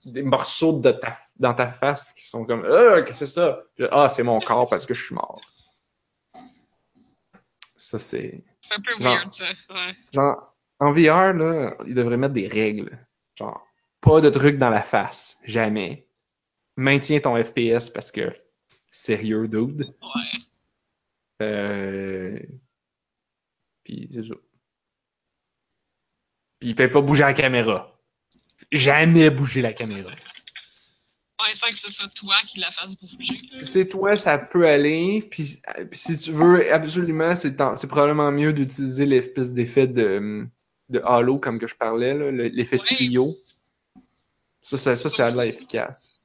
des 0.05 0.23
morceaux 0.23 0.79
de 0.79 0.91
ta, 0.91 1.17
dans 1.37 1.53
ta 1.53 1.67
face 1.69 2.13
qui 2.13 2.23
sont 2.25 2.45
comme 2.45 2.63
Ah, 2.65 3.01
qu'est-ce 3.01 3.07
que 3.21 3.25
c'est 3.25 3.27
ça? 3.27 3.59
Puis 3.75 3.85
ah, 3.91 4.07
c'est 4.09 4.23
mon 4.23 4.39
corps 4.39 4.69
parce 4.69 4.85
que 4.85 4.93
je 4.93 5.03
suis 5.05 5.15
mort. 5.15 5.41
Ça, 7.75 7.99
c'est. 7.99 8.43
C'est 8.61 8.73
un 8.73 8.81
peu 8.81 8.91
Genre- 9.03 9.13
weird, 9.15 9.33
ça. 9.33 9.45
Ouais. 9.69 9.95
Genre, 10.13 10.53
en 10.79 10.91
VR, 10.91 11.33
là, 11.33 11.75
ils 11.85 11.93
devraient 11.93 12.17
mettre 12.17 12.33
des 12.33 12.47
règles. 12.47 12.97
Genre, 13.35 13.65
pas 14.01 14.21
de 14.21 14.29
trucs 14.29 14.57
dans 14.57 14.69
la 14.69 14.81
face. 14.81 15.37
Jamais. 15.43 16.07
Maintiens 16.75 17.19
ton 17.19 17.41
FPS 17.43 17.89
parce 17.89 18.11
que 18.11 18.29
sérieux, 18.91 19.47
dude. 19.47 19.93
Ouais. 20.01 20.39
Euh... 21.41 22.39
Puis 23.83 24.07
c'est 24.09 24.23
ça. 24.23 24.35
Puis 26.59 26.69
il 26.69 26.75
fait 26.75 26.89
pas 26.89 27.01
bouger 27.01 27.23
la 27.23 27.33
caméra. 27.33 27.99
Jamais 28.71 29.29
bouger 29.29 29.61
la 29.61 29.73
caméra. 29.73 30.11
Ouais, 30.11 31.53
sans 31.53 31.67
que 31.67 31.77
ce 31.77 31.91
soit 31.91 32.09
toi 32.15 32.35
qui 32.47 32.59
la 32.59 32.71
fasse 32.71 32.95
bouger. 32.97 33.39
Si 33.51 33.67
c'est 33.67 33.87
toi, 33.87 34.17
ça 34.17 34.39
peut 34.39 34.67
aller. 34.67 35.27
Puis, 35.29 35.61
euh, 35.77 35.85
puis 35.85 35.99
si 35.99 36.17
tu 36.17 36.31
veux, 36.31 36.71
absolument, 36.73 37.35
c'est 37.35 37.55
c'est 37.75 37.87
probablement 37.87 38.31
mieux 38.31 38.53
d'utiliser 38.53 39.05
l'espèce 39.05 39.53
d'effet 39.53 39.85
de, 39.85 40.47
de 40.89 40.99
halo, 41.03 41.37
comme 41.39 41.59
que 41.59 41.67
je 41.67 41.75
parlais, 41.75 42.13
là, 42.13 42.31
le- 42.31 42.47
l'effet 42.47 42.77
Ouais. 42.77 42.83
tuyau. 42.85 43.35
Ça, 44.61 44.77
ça, 44.77 44.95
ça, 44.95 45.09
ça 45.09 45.27
a 45.27 45.31
de 45.31 45.37
l'air 45.37 45.45
efficace. 45.45 46.21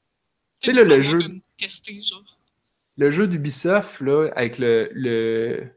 Tu 0.61 0.71
sais, 0.71 0.73
là, 0.73 0.85
le 0.85 1.01
jeu, 1.01 1.21
comme 1.21 1.41
tester, 1.59 2.01
genre. 2.01 2.39
le 2.97 3.11
jeu 3.11 3.27
d'Ubisoft, 3.27 4.01
là, 4.01 4.29
avec 4.37 4.59
le, 4.59 4.91
le, 4.93 5.69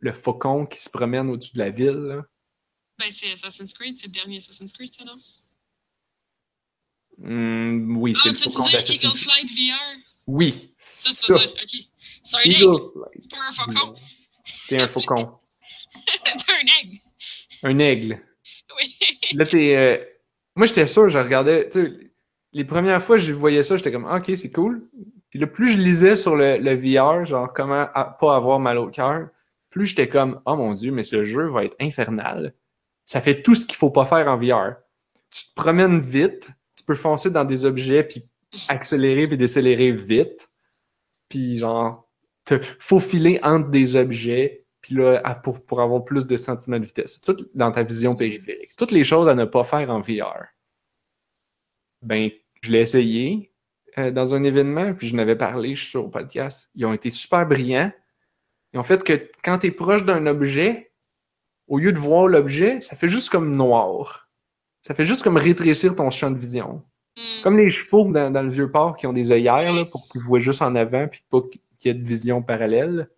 le 0.00 0.12
faucon 0.12 0.66
qui 0.66 0.80
se 0.80 0.88
promène 0.90 1.28
au-dessus 1.30 1.52
de 1.54 1.58
la 1.58 1.70
ville, 1.70 1.90
là. 1.96 2.26
Ben, 2.98 3.10
c'est 3.10 3.32
Assassin's 3.32 3.72
Creed, 3.74 3.96
c'est 3.98 4.06
le 4.06 4.12
dernier 4.12 4.36
Assassin's 4.38 4.72
Creed, 4.72 4.94
ça, 4.94 5.04
non? 5.04 5.16
Hmm, 7.18 7.96
oui, 7.96 8.14
c'est 8.14 8.28
Ah, 8.28 8.32
le 8.32 8.38
tu 8.38 8.44
veux 8.44 8.50
faucon 8.50 8.68
d'Assassin's 8.70 9.02
Eagle 9.04 9.12
Creed. 9.12 9.22
Flight 9.22 9.50
VR? 9.50 9.96
Oui, 10.26 10.74
Ça, 10.78 11.12
ça. 11.12 11.34
dire, 11.38 11.52
ok. 11.62 11.80
C'est 12.24 12.36
un 12.36 12.40
egg. 12.40 12.52
Eagle 12.52 12.90
Flight. 12.92 13.30
Pas 13.30 13.36
un 13.48 13.52
faucon. 13.52 13.94
T'es 14.68 14.82
un 14.82 14.88
faucon. 14.88 15.38
C'est 16.06 16.50
un 16.50 16.66
egg. 16.82 17.02
Un 17.62 17.78
aigle. 17.78 18.20
Là, 19.34 19.46
t'es. 19.46 19.76
euh, 19.76 19.98
Moi, 20.56 20.66
j'étais 20.66 20.86
sûr, 20.86 21.08
je 21.08 21.18
regardais. 21.18 21.68
Les 22.52 22.64
premières 22.64 23.02
fois 23.02 23.16
que 23.16 23.22
je 23.22 23.32
voyais 23.32 23.62
ça, 23.64 23.76
j'étais 23.76 23.90
comme, 23.92 24.06
Ah, 24.08 24.18
ok, 24.18 24.32
c'est 24.36 24.50
cool. 24.52 24.88
Puis 25.30 25.38
là, 25.40 25.46
plus 25.48 25.68
je 25.70 25.78
lisais 25.78 26.14
sur 26.16 26.36
le, 26.36 26.58
le 26.58 26.74
VR, 26.76 27.24
genre, 27.26 27.52
comment 27.52 27.86
pas 28.20 28.36
avoir 28.36 28.60
mal 28.60 28.78
au 28.78 28.88
cœur, 28.88 29.28
plus 29.70 29.86
j'étais 29.86 30.08
comme, 30.08 30.40
oh 30.46 30.54
mon 30.56 30.74
dieu, 30.74 30.92
mais 30.92 31.02
ce 31.02 31.24
jeu 31.24 31.48
va 31.48 31.64
être 31.64 31.76
infernal. 31.80 32.54
Ça 33.04 33.20
fait 33.20 33.42
tout 33.42 33.56
ce 33.56 33.66
qu'il 33.66 33.74
faut 33.76 33.90
pas 33.90 34.04
faire 34.04 34.28
en 34.28 34.36
VR. 34.36 34.76
Tu 35.32 35.46
te 35.46 35.54
promènes 35.56 36.00
vite, 36.00 36.52
tu 36.76 36.84
peux 36.84 36.94
foncer 36.94 37.30
dans 37.30 37.44
des 37.44 37.64
objets, 37.64 38.04
puis 38.04 38.24
accélérer 38.68 39.26
puis 39.26 39.36
décélérer 39.36 39.90
vite. 39.90 40.48
Puis, 41.28 41.56
genre, 41.58 42.08
te 42.44 42.60
faufiler 42.78 43.40
entre 43.42 43.70
des 43.70 43.96
objets, 43.96 44.63
puis 44.84 44.96
là, 44.96 45.18
pour, 45.42 45.64
pour 45.64 45.80
avoir 45.80 46.04
plus 46.04 46.26
de 46.26 46.36
sentiments 46.36 46.78
de 46.78 46.84
vitesse. 46.84 47.18
Tout 47.22 47.36
dans 47.54 47.72
ta 47.72 47.82
vision 47.82 48.14
périphérique. 48.14 48.76
Toutes 48.76 48.90
les 48.90 49.02
choses 49.02 49.28
à 49.28 49.34
ne 49.34 49.46
pas 49.46 49.64
faire 49.64 49.88
en 49.88 50.00
VR. 50.00 50.44
Ben, 52.02 52.28
je 52.60 52.70
l'ai 52.70 52.80
essayé 52.80 53.50
euh, 53.96 54.10
dans 54.10 54.34
un 54.34 54.42
événement, 54.42 54.92
puis 54.92 55.08
je 55.08 55.16
n'avais 55.16 55.36
parlé, 55.36 55.74
je 55.74 55.80
suis 55.80 55.90
sur 55.92 56.02
le 56.02 56.10
podcast. 56.10 56.68
Ils 56.74 56.84
ont 56.84 56.92
été 56.92 57.08
super 57.08 57.46
brillants. 57.46 57.90
Ils 58.74 58.78
ont 58.78 58.82
fait 58.82 59.02
que 59.02 59.30
quand 59.42 59.56
tu 59.56 59.68
es 59.68 59.70
proche 59.70 60.04
d'un 60.04 60.26
objet, 60.26 60.92
au 61.66 61.78
lieu 61.78 61.90
de 61.90 61.98
voir 61.98 62.26
l'objet, 62.26 62.82
ça 62.82 62.94
fait 62.94 63.08
juste 63.08 63.30
comme 63.30 63.56
noir. 63.56 64.28
Ça 64.82 64.92
fait 64.92 65.06
juste 65.06 65.22
comme 65.22 65.38
rétrécir 65.38 65.96
ton 65.96 66.10
champ 66.10 66.30
de 66.30 66.36
vision. 66.36 66.82
Hmm. 67.16 67.42
Comme 67.42 67.56
les 67.56 67.70
chevaux 67.70 68.12
dans, 68.12 68.30
dans 68.30 68.42
le 68.42 68.50
vieux 68.50 68.70
port 68.70 68.98
qui 68.98 69.06
ont 69.06 69.14
des 69.14 69.30
œillères 69.30 69.72
là, 69.72 69.86
pour 69.86 70.06
qu'ils 70.08 70.20
voient 70.20 70.40
juste 70.40 70.60
en 70.60 70.74
avant 70.74 71.08
puis 71.08 71.24
pas 71.30 71.40
qu'il 71.40 71.60
y 71.86 71.88
ait 71.88 71.94
de 71.94 72.06
vision 72.06 72.42
parallèle, 72.42 73.08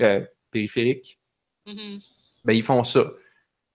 euh, 0.00 0.24
périphérique. 0.50 1.18
Mhm. 1.66 2.00
Ben, 2.44 2.52
ils 2.54 2.62
font 2.62 2.84
ça. 2.84 3.04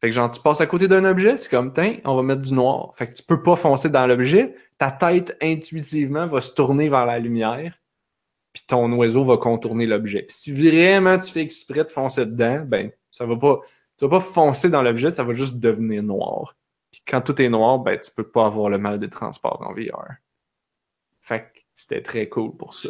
Fait 0.01 0.09
que 0.09 0.15
genre, 0.15 0.29
tu 0.29 0.41
passes 0.41 0.59
à 0.59 0.65
côté 0.65 0.87
d'un 0.87 1.05
objet, 1.05 1.37
c'est 1.37 1.49
comme, 1.49 1.71
tiens, 1.71 1.97
on 2.03 2.15
va 2.15 2.23
mettre 2.23 2.41
du 2.41 2.53
noir. 2.53 2.91
Fait 2.95 3.07
que 3.07 3.13
tu 3.13 3.23
peux 3.23 3.41
pas 3.41 3.55
foncer 3.55 3.89
dans 3.89 4.05
l'objet. 4.05 4.55
Ta 4.77 4.91
tête, 4.91 5.37
intuitivement, 5.41 6.27
va 6.27 6.41
se 6.41 6.53
tourner 6.53 6.89
vers 6.89 7.05
la 7.05 7.19
lumière. 7.19 7.79
Puis 8.51 8.63
ton 8.67 8.91
oiseau 8.93 9.23
va 9.23 9.37
contourner 9.37 9.85
l'objet. 9.85 10.25
Si 10.29 10.51
vraiment 10.51 11.17
tu 11.17 11.31
fais 11.31 11.41
exprès 11.41 11.83
de 11.83 11.89
foncer 11.89 12.25
dedans, 12.25 12.63
ben, 12.65 12.91
ça 13.11 13.25
va 13.25 13.35
pas, 13.37 13.61
tu 13.97 14.05
vas 14.05 14.19
pas 14.19 14.19
foncer 14.19 14.69
dans 14.69 14.81
l'objet, 14.81 15.11
ça 15.11 15.23
va 15.23 15.33
juste 15.33 15.59
devenir 15.59 16.03
noir. 16.03 16.55
Puis 16.91 17.01
quand 17.07 17.21
tout 17.21 17.41
est 17.41 17.49
noir, 17.49 17.79
ben, 17.79 17.97
tu 17.99 18.11
peux 18.11 18.29
pas 18.29 18.45
avoir 18.45 18.69
le 18.69 18.77
mal 18.77 18.99
des 18.99 19.09
transports 19.09 19.65
en 19.65 19.73
VR. 19.73 20.15
Fait 21.21 21.51
que 21.53 21.59
c'était 21.73 22.01
très 22.01 22.29
cool 22.29 22.55
pour 22.55 22.73
ça. 22.73 22.89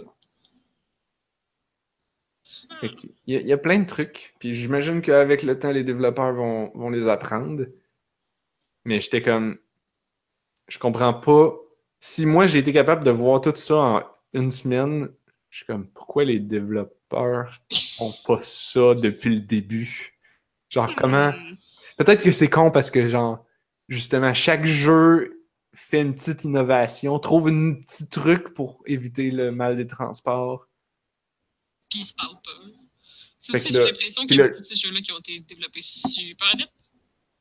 Il 2.82 3.34
y, 3.34 3.38
a- 3.38 3.42
il 3.42 3.48
y 3.48 3.54
a 3.54 3.58
plein 3.58 3.80
de 3.80 3.86
trucs. 3.86 4.34
Puis 4.40 4.54
j'imagine 4.54 5.02
qu'avec 5.02 5.44
le 5.44 5.58
temps, 5.58 5.72
les 5.72 5.84
développeurs 5.84 6.34
vont, 6.34 6.72
vont 6.76 6.90
les 6.90 7.08
apprendre. 7.08 7.66
Mais 8.86 9.00
j'étais 9.00 9.22
comme. 9.22 9.58
Je 10.68 10.80
comprends 10.80 11.14
pas. 11.14 11.54
Si 12.00 12.26
moi 12.26 12.48
j'ai 12.48 12.60
été 12.60 12.74
capable 12.74 13.04
de 13.06 13.12
voir 13.12 13.40
tout 13.42 13.56
ça 13.56 13.76
en 13.76 14.04
une 14.34 14.52
semaine, 14.52 15.10
je 15.50 15.58
suis 15.58 15.66
comme 15.66 15.88
pourquoi 15.88 16.26
les 16.26 16.40
développeurs 16.40 17.54
font 17.98 18.12
pas 18.26 18.40
ça 18.42 18.94
depuis 18.96 19.36
le 19.36 19.42
début? 19.42 20.14
Genre 20.70 20.94
comment? 20.96 21.30
Hmm. 21.32 21.56
Peut-être 21.98 22.24
que 22.24 22.32
c'est 22.32 22.50
con 22.50 22.72
parce 22.72 22.92
que 22.92 23.08
genre 23.08 23.46
justement 23.88 24.34
chaque 24.34 24.66
jeu 24.66 25.46
fait 25.76 26.02
une 26.02 26.14
petite 26.14 26.44
innovation, 26.44 27.18
trouve 27.20 27.48
un 27.48 27.74
petit 27.76 28.08
truc 28.10 28.54
pour 28.54 28.82
éviter 28.86 29.32
le 29.32 29.52
mal 29.52 29.78
des 29.78 29.88
transports. 29.88 30.68
Puis 31.94 32.02
ils 32.02 32.06
se 32.06 32.14
parlent 32.16 32.42
pas. 32.44 33.54
Aussi, 33.54 33.74
j'ai 33.74 33.84
l'impression 33.84 34.22
puis 34.26 34.28
qu'il 34.30 34.38
y 34.38 34.40
a 34.40 34.44
là- 34.44 34.50
beaucoup 34.50 34.62
de 34.62 34.66
ces 34.66 34.76
jeux-là 34.76 35.02
qui 35.02 35.12
ont 35.12 35.20
été 35.20 35.40
développés 35.42 35.82
super 35.84 36.56
vite. 36.58 36.72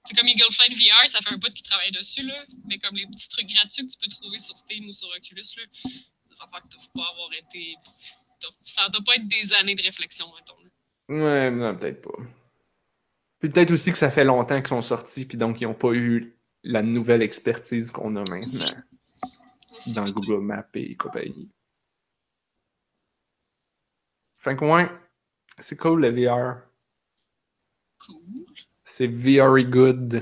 C'est 0.05 0.14
comme 0.16 0.26
Eagle 0.28 0.53
Flight 0.53 0.74
VR, 0.76 1.09
ça 1.09 1.20
fait 1.20 1.30
un 1.32 1.38
bout 1.38 1.48
qu'ils 1.55 1.62
travaillent 1.62 1.92
dessus, 1.92 2.22
là. 2.22 2.44
Mais 2.66 2.78
comme 2.78 2.96
les 2.96 3.07
petits 3.07 3.28
trucs 3.28 3.46
gratuits 3.46 3.86
que 3.86 3.92
tu 3.92 3.98
peux 3.98 4.09
trouver 4.11 4.38
sur 4.38 4.57
Steam 4.57 4.88
ou 4.88 4.92
sur 4.92 5.09
Oculus, 5.16 5.42
là, 5.57 5.62
des 5.84 6.40
affaires 6.40 6.61
que 6.62 6.68
tu 6.68 6.76
pas 6.94 7.07
avoir 7.12 7.32
été. 7.32 7.76
Ça 8.64 8.88
doit 8.88 9.03
pas 9.05 9.14
être 9.14 9.28
des 9.28 9.55
années 9.55 9.76
de 9.76 9.82
réflexion, 9.82 10.26
mettons. 10.34 10.61
là. 10.61 11.24
Ouais, 11.24 11.50
non, 11.53 11.76
peut-être 11.76 12.03
pas. 12.03 12.18
Puis 13.38 13.48
peut-être 13.50 13.70
aussi 13.70 13.92
que 13.92 13.98
ça 13.98 14.11
fait 14.11 14.24
longtemps 14.24 14.59
qu'ils 14.59 14.68
sont 14.68 14.82
sortis, 14.82 15.24
puis 15.24 15.38
donc 15.38 15.61
ils 15.61 15.64
n'ont 15.64 15.74
pas 15.74 15.92
eu 15.92 16.36
la 16.64 16.82
nouvelle 16.82 17.22
expertise 17.22 17.90
qu'on 17.92 18.14
a 18.16 18.24
maintenant 18.28 18.74
Aussi, 19.76 19.92
dans 19.94 20.03
peut-être. 20.05 20.14
Google 20.14 20.42
Maps 20.44 20.68
et 20.74 20.96
compagnie. 20.96 21.48
Fait 24.43 24.57
que 24.57 24.64
ouais, 24.64 24.88
c'est 25.59 25.76
cool 25.76 26.01
le 26.03 26.09
VR. 26.11 26.62
Cool. 28.05 28.45
C'est 28.82 29.07
very 29.07 29.64
good. 29.64 30.20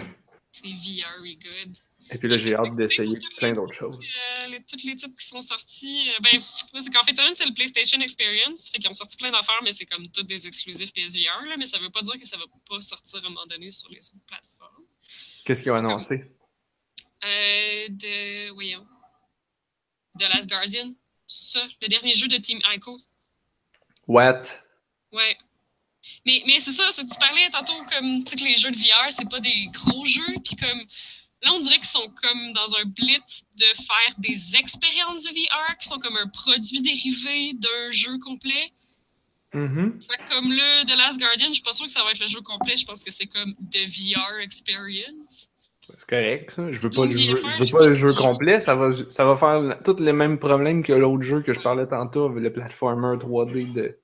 C'est 0.52 0.68
very 0.68 1.36
good. 1.36 1.76
Et 2.12 2.18
puis 2.18 2.28
là, 2.28 2.36
j'ai 2.36 2.54
hâte 2.56 2.74
d'essayer 2.74 3.16
Toutes 3.18 3.36
plein 3.36 3.52
d'autres 3.52 3.72
choses. 3.72 4.16
euh, 4.42 4.46
les- 4.48 4.64
tous 4.64 4.84
les 4.84 4.96
titres 4.96 5.16
qui 5.16 5.26
sont 5.26 5.40
sortis, 5.40 6.10
euh, 6.10 6.18
ben, 6.22 6.40
c'est 6.40 6.90
qu'en 6.90 7.04
fait, 7.04 7.14
c'est 7.34 7.46
le 7.46 7.54
PlayStation 7.54 8.00
Experience. 8.00 8.68
Fait 8.68 8.78
qu'ils 8.78 8.90
ont 8.90 8.94
sorti 8.94 9.16
plein 9.16 9.30
d'affaires, 9.30 9.60
mais 9.62 9.72
c'est 9.72 9.86
comme 9.86 10.06
tous 10.08 10.24
des 10.24 10.46
exclusifs 10.48 10.92
PSVR, 10.92 11.46
là, 11.46 11.56
mais 11.56 11.66
ça 11.66 11.78
veut 11.78 11.88
pas 11.90 12.02
dire 12.02 12.14
que 12.20 12.26
ça 12.26 12.36
va 12.36 12.44
pas 12.68 12.80
sortir 12.80 13.22
à 13.22 13.26
un 13.26 13.30
moment 13.30 13.46
donné 13.46 13.70
sur 13.70 13.88
les 13.90 13.98
autres 13.98 14.24
plateformes. 14.26 14.84
Qu'est-ce 15.44 15.62
qu'ils 15.62 15.70
ont 15.72 15.76
annoncé? 15.76 16.24
Euh, 17.24 17.88
de. 17.90 18.50
Voyons. 18.50 18.86
De 20.16 20.24
Last 20.24 20.48
Guardian. 20.48 20.92
Ça, 21.28 21.64
le 21.80 21.86
dernier 21.88 22.14
jeu 22.14 22.26
de 22.26 22.36
Team 22.38 22.58
Ico. 22.74 22.98
What? 24.06 24.42
Ouais. 25.12 25.36
Mais, 26.26 26.42
mais 26.46 26.60
c'est 26.60 26.72
ça, 26.72 26.84
c'est- 26.92 27.06
tu 27.06 27.18
parlais 27.18 27.48
tantôt 27.50 27.84
comme, 27.92 28.24
tu 28.24 28.30
sais, 28.30 28.36
que 28.36 28.44
les 28.44 28.56
jeux 28.56 28.70
de 28.70 28.76
VR, 28.76 29.10
c'est 29.10 29.28
pas 29.28 29.40
des 29.40 29.66
gros 29.72 30.04
jeux, 30.04 30.34
puis 30.44 30.56
comme, 30.56 30.80
là, 31.42 31.52
on 31.54 31.60
dirait 31.60 31.76
qu'ils 31.76 31.84
sont 31.86 32.08
comme 32.22 32.52
dans 32.52 32.74
un 32.76 32.84
blitz 32.84 33.42
de 33.56 33.64
faire 33.64 34.14
des 34.18 34.56
expériences 34.56 35.24
de 35.24 35.30
VR 35.30 35.76
qui 35.78 35.88
sont 35.88 35.98
comme 35.98 36.16
un 36.16 36.28
produit 36.28 36.80
dérivé 36.80 37.52
d'un 37.54 37.90
jeu 37.90 38.18
complet. 38.18 38.72
Fait 40.06 40.16
que 40.16 40.28
comme 40.28 40.52
le 40.52 40.84
The 40.84 40.96
Last 40.96 41.18
Guardian, 41.18 41.48
je 41.48 41.54
suis 41.54 41.62
pas 41.62 41.72
sûre 41.72 41.86
que 41.86 41.92
ça 41.92 42.04
va 42.04 42.12
être 42.12 42.20
le 42.20 42.28
jeu 42.28 42.40
complet, 42.40 42.76
je 42.76 42.86
pense 42.86 43.02
que 43.02 43.10
c'est 43.10 43.26
comme 43.26 43.54
The 43.72 43.84
VR 43.86 44.38
Experience. 44.40 45.49
C'est 45.96 46.08
correct, 46.08 46.50
ça. 46.52 46.70
Je 46.70 46.80
veux 46.80 46.90
pas 46.90 47.04
le 47.06 47.12
jeu, 47.12 47.36
je 47.36 47.64
veux 47.64 47.70
pas 47.78 47.86
le 47.86 47.94
jeu 47.94 48.12
je- 48.12 48.18
complet. 48.18 48.60
Ça 48.60 48.74
va, 48.74 48.92
ça 48.92 49.24
va 49.24 49.36
faire 49.36 49.82
tous 49.82 50.00
les 50.02 50.12
mêmes 50.12 50.38
problèmes 50.38 50.82
que 50.82 50.92
l'autre 50.92 51.22
jeu 51.22 51.42
que 51.42 51.52
je 51.52 51.60
parlais 51.60 51.86
tantôt, 51.86 52.28
le 52.28 52.52
platformer 52.52 53.16
3D 53.18 53.72
de 53.72 53.98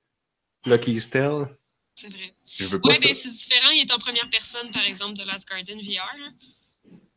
Lucky's 0.65 1.09
Tale. 1.09 1.47
C'est 1.95 2.09
vrai. 2.09 2.33
Je 2.45 2.67
veux 2.67 2.79
pas 2.79 2.89
Ouais, 2.89 2.95
ça. 2.95 3.07
ben 3.07 3.13
c'est 3.13 3.29
différent, 3.31 3.69
il 3.71 3.81
est 3.81 3.91
en 3.93 3.97
première 3.99 4.29
personne, 4.29 4.69
par 4.71 4.83
exemple, 4.85 5.17
de 5.17 5.23
Last 5.25 5.47
Guardian 5.47 5.77
VR. 5.77 6.31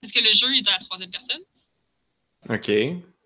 Parce 0.01 0.13
que 0.13 0.21
le 0.21 0.33
jeu 0.33 0.47
est 0.57 0.67
à 0.69 0.73
la 0.73 0.79
troisième 0.79 1.11
personne. 1.11 1.41
Ok. 2.49 2.71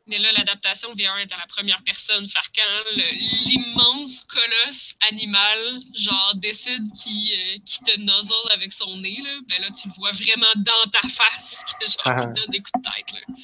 Mais 0.07 0.19
là, 0.19 0.33
l'adaptation 0.33 0.91
VR 0.93 1.17
est 1.19 1.33
à 1.33 1.39
la 1.39 1.47
première 1.49 1.83
personne. 1.83 2.29
Faire 2.29 2.51
quand 2.55 2.91
le- 2.95 3.49
l'immense 3.49 4.25
colosse 4.29 4.95
animal, 5.11 5.81
genre, 5.97 6.35
décide 6.37 6.93
qu'il 6.93 7.33
euh, 7.33 7.59
te 7.87 8.01
nozzle 8.01 8.53
avec 8.53 8.73
son 8.75 8.99
nez, 8.99 9.19
là, 9.25 9.31
ben 9.49 9.63
là, 9.63 9.71
tu 9.71 9.89
le 9.89 9.95
vois 9.95 10.11
vraiment 10.13 10.53
dans 10.57 10.91
ta 10.91 11.09
face, 11.09 11.65
que 11.81 11.87
genre, 11.87 12.03
Ah. 12.05 12.17
il 12.21 12.35
te 12.35 12.41
donne 12.41 12.51
des 12.51 12.59
coups 12.59 12.73
de 12.77 12.83
tête, 12.83 13.13
là. 13.13 13.35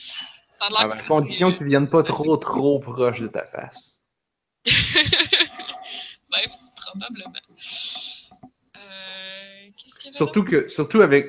Ça 0.53 0.67
a 0.67 0.69
l'air 0.69 0.81
À 0.81 0.87
que 0.89 0.93
la 0.97 1.01
c'est 1.01 1.07
condition 1.09 1.51
qu'ils 1.53 1.67
viennent 1.67 1.89
pas 1.89 2.03
trop 2.03 2.37
trop 2.37 2.79
proche 2.79 3.21
de 3.21 3.29
ta 3.29 3.47
face. 3.47 3.99
ben, 6.31 6.43
probablement. 6.77 7.33
Euh, 8.77 9.71
Qu'est-ce 9.79 9.95
qu'il 9.95 10.05
y 10.05 10.09
avait 10.09 10.17
Surtout 10.17 10.45
que, 10.45 10.69
surtout 10.69 11.01
avec. 11.01 11.27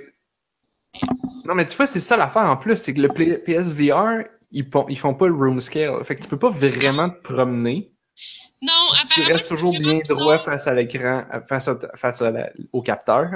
Non, 1.46 1.56
mais 1.56 1.66
tu 1.66 1.76
vois, 1.78 1.86
c'est 1.86 2.02
ça 2.02 2.18
l'affaire 2.18 2.44
en 2.44 2.58
plus, 2.58 2.76
c'est 2.76 2.94
que 2.94 3.00
le 3.02 3.08
PSVR, 3.44 4.26
ils, 4.52 4.70
font- 4.70 4.88
ils 4.89 4.97
font 4.97 5.14
pas 5.14 5.28
le 5.28 5.34
room 5.34 5.60
scale. 5.62 6.04
Fait 6.04 6.16
que 6.16 6.22
tu 6.22 6.28
peux 6.28 6.39
pas 6.39 6.49
vraiment 6.49 7.10
te 7.10 7.20
promener. 7.20 7.91
Non, 8.62 8.89
Tu 9.14 9.22
restes 9.24 9.47
toujours 9.47 9.72
bien 9.78 9.99
droit 10.08 10.38
face 10.38 10.67
à 10.67 10.74
l'écran, 10.76 11.26
face, 11.47 11.67
à- 11.67 11.80
face 11.96 12.21
à 12.21 12.30
la- 12.32 12.51
au 12.71 12.82
capteur. 12.82 13.32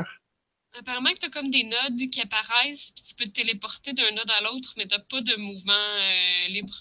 Apparemment 0.77 1.09
que 1.13 1.19
t'as 1.19 1.29
comme 1.29 1.49
des 1.49 1.63
nodes 1.63 2.09
qui 2.11 2.21
apparaissent, 2.21 2.91
puis 2.91 3.03
tu 3.03 3.15
peux 3.15 3.23
te 3.25 3.31
téléporter 3.31 3.93
d'un 3.93 4.11
node 4.11 4.29
à 4.29 4.43
l'autre, 4.43 4.73
mais 4.77 4.85
t'as 4.87 4.99
pas 4.99 5.21
de 5.21 5.35
mouvement 5.37 5.73
euh, 5.73 6.47
libre. 6.49 6.73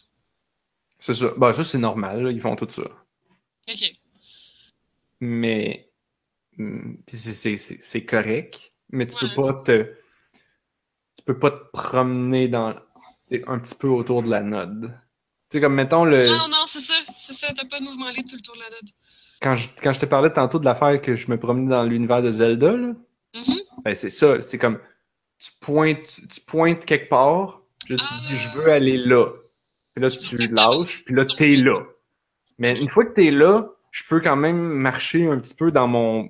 C'est 0.98 1.14
ça. 1.14 1.28
Ben, 1.36 1.52
ça, 1.52 1.62
c'est 1.64 1.78
normal, 1.78 2.22
là, 2.24 2.30
ils 2.30 2.40
font 2.40 2.56
tout 2.56 2.68
ça. 2.68 2.82
Ok. 3.68 3.92
Mais. 5.20 5.88
pis 7.06 7.16
c'est- 7.16 8.04
correct. 8.04 8.72
Mais 8.90 9.06
tu 9.06 9.16
peux 9.16 9.32
pas 9.34 9.54
te. 9.64 9.82
Tu 11.16 11.24
peux 11.24 11.38
pas 11.38 11.50
te 11.50 11.64
promener 11.72 12.48
dans. 12.48 12.74
Un 13.46 13.58
petit 13.58 13.74
peu 13.74 13.88
autour 13.88 14.22
de 14.22 14.30
la 14.30 14.42
node. 14.42 14.90
Tu 15.50 15.58
sais, 15.58 15.60
comme 15.60 15.74
mettons 15.74 16.04
le. 16.04 16.26
Non, 16.26 16.48
non, 16.48 16.64
c'est 16.66 16.80
ça, 16.80 16.94
c'est 17.16 17.32
ça, 17.34 17.48
t'as 17.54 17.66
pas 17.66 17.78
de 17.80 17.84
mouvement 17.84 18.10
libre 18.10 18.28
tout 18.28 18.36
le 18.36 18.42
tour 18.42 18.54
de 18.54 18.60
la 18.60 18.70
node. 18.70 18.88
Quand 19.42 19.56
je, 19.56 19.68
quand 19.82 19.92
je 19.92 20.00
te 20.00 20.06
parlais 20.06 20.30
tantôt 20.30 20.58
de 20.58 20.64
l'affaire 20.64 21.00
que 21.00 21.16
je 21.16 21.30
me 21.30 21.38
promenais 21.38 21.70
dans 21.70 21.84
l'univers 21.84 22.22
de 22.22 22.30
Zelda, 22.30 22.72
là, 22.72 22.92
Mhm. 23.34 23.56
ben 23.84 23.94
c'est 23.94 24.10
ça. 24.10 24.40
C'est 24.42 24.58
comme. 24.58 24.78
Tu 25.38 25.50
pointes, 25.60 26.20
tu 26.32 26.40
pointes 26.40 26.84
quelque 26.86 27.08
part, 27.08 27.62
puis 27.84 27.96
là, 27.96 28.02
tu 28.02 28.08
Ah. 28.14 28.18
dis, 28.30 28.36
je 28.38 28.48
veux 28.56 28.70
aller 28.70 28.96
là. 28.96 29.26
Puis 29.94 30.02
là, 30.02 30.10
tu 30.10 30.38
lâches, 30.48 31.04
puis 31.04 31.14
là, 31.14 31.24
t'es 31.24 31.56
là. 31.56 31.80
Mais 32.58 32.78
une 32.78 32.88
fois 32.88 33.04
que 33.04 33.12
t'es 33.12 33.30
là, 33.30 33.68
je 33.90 34.02
peux 34.08 34.20
quand 34.20 34.36
même 34.36 34.56
marcher 34.58 35.26
un 35.28 35.38
petit 35.38 35.54
peu 35.54 35.70
dans 35.72 35.86
mon 35.88 36.28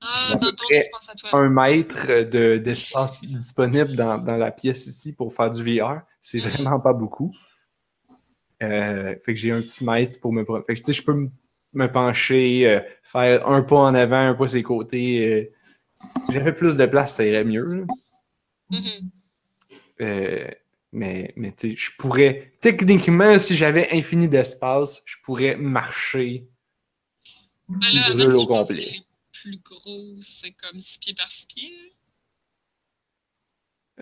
Ah, 0.00 0.36
dans 0.40 0.50
ton 0.50 0.64
près 0.66 0.76
espace 0.76 1.08
à 1.08 1.14
toi. 1.14 1.30
un 1.32 1.48
mètre 1.48 2.06
de, 2.30 2.56
d'espace 2.58 3.24
disponible 3.24 3.96
dans, 3.96 4.18
dans 4.18 4.36
la 4.36 4.50
pièce 4.52 4.86
ici 4.86 5.12
pour 5.12 5.34
faire 5.34 5.50
du 5.50 5.62
VR. 5.62 6.02
C'est 6.20 6.38
Mhm. 6.38 6.48
vraiment 6.48 6.80
pas 6.80 6.92
beaucoup. 6.92 7.34
Euh, 8.62 9.14
fait 9.24 9.34
que 9.34 9.40
j'ai 9.40 9.52
un 9.52 9.60
petit 9.62 9.84
mètre 9.84 10.20
pour 10.20 10.32
me... 10.32 10.44
Fait 10.66 10.74
que 10.74 10.92
je 10.92 11.02
peux 11.02 11.14
me, 11.14 11.30
me 11.72 11.86
pencher, 11.90 12.68
euh, 12.68 12.80
faire 13.02 13.46
un 13.48 13.62
pas 13.62 13.76
en 13.76 13.94
avant, 13.94 14.28
un 14.28 14.34
pas 14.34 14.48
sur 14.48 14.56
les 14.56 14.62
côtés. 14.62 15.26
euh. 15.26 15.52
Si 16.26 16.32
j'avais 16.32 16.52
plus 16.52 16.76
de 16.76 16.86
place, 16.86 17.14
ça 17.14 17.24
irait 17.24 17.44
mieux. 17.44 17.84
Mhm. 18.70 19.10
Euh, 20.00 20.48
mais 20.92 21.32
mais 21.36 21.52
tu 21.52 21.70
sais, 21.72 21.76
je 21.76 21.90
pourrais... 21.98 22.52
Techniquement, 22.60 23.36
si 23.38 23.56
j'avais 23.56 23.88
infini 23.92 24.28
d'espace, 24.28 25.02
je 25.06 25.16
pourrais 25.24 25.56
marcher. 25.56 26.46
Ben 27.68 27.78
là, 27.92 28.06
avec, 28.12 28.28
au 28.28 28.46
complet. 28.46 28.92
Plus 29.42 29.58
gros, 29.58 30.16
c'est 30.20 30.52
comme 30.52 30.80
6 30.80 30.98
pieds 30.98 31.14
par 31.14 31.28
6 31.28 31.46
pieds. 31.46 31.70
là. 31.70 31.88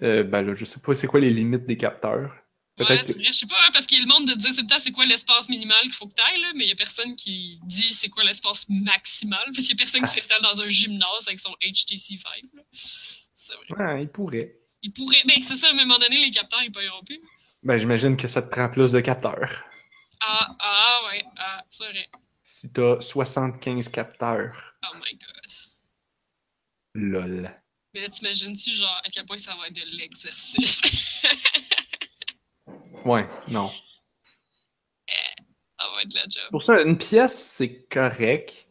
Euh, 0.02 0.24
ben 0.24 0.42
là, 0.42 0.54
je 0.54 0.64
sais 0.64 0.80
pas 0.80 0.94
c'est 0.94 1.06
quoi 1.06 1.20
les 1.20 1.30
limites 1.30 1.64
des 1.64 1.76
capteurs? 1.76 2.34
Ouais, 2.78 2.84
que... 2.84 3.12
vrai, 3.12 3.24
je 3.24 3.32
sais 3.32 3.46
pas, 3.46 3.56
hein, 3.66 3.70
parce 3.72 3.86
qu'il 3.86 3.98
y 3.98 4.02
a 4.02 4.04
le 4.04 4.10
monde 4.10 4.28
de 4.28 4.34
dire 4.34 4.54
tout 4.54 4.60
le 4.60 4.66
temps 4.66 4.78
c'est 4.78 4.92
quoi 4.92 5.06
l'espace 5.06 5.48
minimal 5.48 5.80
qu'il 5.82 5.92
faut 5.92 6.06
que 6.06 6.14
t'ailles, 6.14 6.42
là, 6.42 6.52
mais 6.54 6.64
il 6.64 6.68
y 6.68 6.72
a 6.72 6.76
personne 6.76 7.16
qui 7.16 7.58
dit 7.64 7.94
c'est 7.94 8.10
quoi 8.10 8.22
l'espace 8.22 8.66
maximal, 8.68 9.42
parce 9.46 9.58
qu'il 9.58 9.70
y 9.70 9.72
a 9.72 9.76
personne 9.76 10.02
qui 10.02 10.12
s'installe 10.12 10.42
dans 10.42 10.60
un 10.60 10.68
gymnase 10.68 11.26
avec 11.26 11.40
son 11.40 11.54
HTC 11.62 12.16
Vive. 12.16 12.50
là. 12.52 12.62
C'est 13.36 13.54
vrai. 13.54 13.82
Ouais, 13.82 14.02
il 14.02 14.08
pourrait. 14.08 14.58
Il 14.82 14.92
pourrait. 14.92 15.22
Ben, 15.26 15.40
c'est 15.40 15.56
ça, 15.56 15.68
à 15.68 15.70
un 15.70 15.74
moment 15.74 15.98
donné, 15.98 16.26
les 16.26 16.30
capteurs, 16.30 16.62
ils 16.62 16.72
paieront 16.72 17.02
plus. 17.04 17.20
Ben, 17.62 17.78
j'imagine 17.78 18.16
que 18.16 18.28
ça 18.28 18.42
te 18.42 18.50
prend 18.50 18.68
plus 18.68 18.92
de 18.92 19.00
capteurs. 19.00 19.64
Ah, 20.20 20.56
ah, 20.58 21.00
ouais, 21.06 21.24
ah, 21.38 21.64
c'est 21.70 21.84
vrai. 21.84 22.08
Si 22.48 22.72
t'as 22.72 23.00
75 23.00 23.88
capteurs. 23.88 24.74
Oh 24.84 24.96
my 24.96 25.18
god. 25.18 25.52
Lol. 26.94 27.50
Mais 27.92 28.00
là, 28.02 28.08
t'imagines-tu, 28.08 28.70
genre, 28.70 29.00
à 29.04 29.10
quel 29.10 29.26
point 29.26 29.36
ça 29.38 29.54
va 29.56 29.66
être 29.66 29.74
de 29.74 29.82
l'exercice? 29.98 30.80
Ouais, 33.04 33.24
non. 33.48 33.70
ça 35.78 35.84
va 35.94 36.02
être 36.02 36.08
de 36.08 36.14
la 36.16 36.22
job. 36.28 36.42
Pour 36.50 36.62
ça, 36.62 36.82
une 36.82 36.98
pièce, 36.98 37.36
c'est 37.40 37.84
correct. 37.88 38.66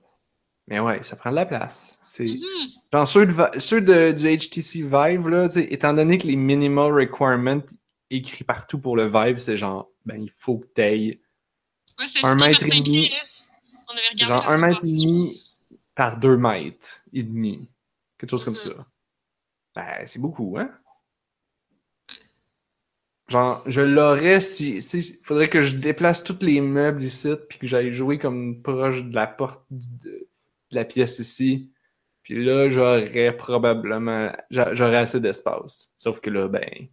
Mais 0.68 0.80
ouais, 0.82 1.04
ça 1.04 1.16
prend 1.16 1.30
de 1.30 1.36
la 1.36 1.46
place. 1.46 1.98
C'est... 2.02 2.26
Mhm. 2.26 2.70
Dans 2.92 3.06
ceux, 3.06 3.26
de, 3.26 3.32
Vi- 3.32 3.62
ceux 3.62 3.80
de- 3.82 4.12
du 4.12 4.26
HTC 4.38 4.82
Vive, 4.82 5.30
là, 5.30 5.48
étant 5.56 5.94
donné 5.94 6.18
que 6.18 6.28
les 6.28 6.36
minimal 6.36 6.92
requirements 6.94 7.62
écrits 8.10 8.44
partout 8.44 8.80
pour 8.80 8.98
le 8.98 9.08
Vive, 9.08 9.38
c'est 9.38 9.56
genre, 9.58 9.90
ben, 10.06 10.22
il 10.22 10.30
faut 10.32 10.58
que 10.60 10.68
t'ailles 10.68 11.22
Ouais, 11.98 12.06
Un 12.24 12.36
mètre 12.36 12.64
et 12.66 12.70
demi. 12.70 12.84
pieds, 12.84 13.14
hein. 13.16 13.26
Avait 13.98 14.08
regardé 14.14 14.26
genre 14.26 14.50
un 14.50 14.58
mètre 14.58 14.84
et 14.86 14.88
demi 14.88 15.44
par 15.96 16.18
deux 16.18 16.38
mètres 16.38 17.04
et 17.14 17.24
demi. 17.24 17.72
Quelque 18.18 18.30
chose 18.32 18.44
comme 18.44 18.54
Mhm. 18.54 18.60
ça. 18.60 18.88
Ben, 19.76 20.06
c'est 20.06 20.20
beaucoup, 20.20 20.58
hein? 20.58 20.70
Genre, 23.28 23.64
je 23.66 23.82
l'aurais 23.82 24.40
si. 24.40 24.78
Il 24.78 25.04
faudrait 25.24 25.48
que 25.48 25.62
je 25.62 25.78
déplace 25.78 26.24
tous 26.24 26.38
les 26.42 26.62
meubles 26.62 27.04
ici, 27.04 27.34
puis 27.50 27.58
que 27.58 27.66
j'aille 27.68 27.92
jouer 27.92 28.20
comme 28.20 28.62
proche 28.62 29.04
de 29.04 29.16
la 29.16 29.26
porte 29.26 29.66
de, 29.72 29.80
de 30.12 30.28
la 30.72 30.86
pièce 30.86 31.18
ici. 31.20 31.72
Puis 32.22 32.44
là, 32.44 32.70
j'aurais 32.70 33.36
probablement. 33.36 34.32
j'a- 34.52 34.74
J'aurais 34.76 34.98
assez 34.98 35.20
d'espace. 35.20 35.92
Sauf 35.98 36.20
que 36.22 36.30
là, 36.30 36.48
ben. 36.48 36.88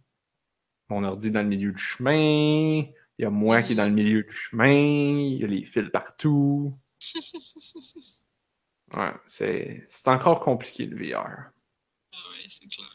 Mon 0.89 1.03
ordi 1.03 1.27
est 1.27 1.31
dans 1.31 1.41
le 1.43 1.47
milieu 1.47 1.71
du 1.71 1.81
chemin. 1.81 2.83
Il 3.17 3.21
y 3.21 3.25
a 3.25 3.29
moi 3.29 3.61
qui 3.61 3.73
est 3.73 3.75
dans 3.75 3.85
le 3.85 3.91
milieu 3.91 4.23
du 4.23 4.35
chemin. 4.35 4.67
Il 4.73 5.37
y 5.39 5.43
a 5.43 5.47
les 5.47 5.65
fils 5.65 5.89
partout. 5.91 6.73
Ouais, 8.93 9.11
c'est 9.25 9.85
c'est 9.89 10.07
encore 10.07 10.39
compliqué 10.39 10.85
le 10.85 10.95
VR. 10.97 11.51
Ah 12.13 12.17
ouais, 12.31 12.45
c'est 12.49 12.67
clair. 12.67 12.89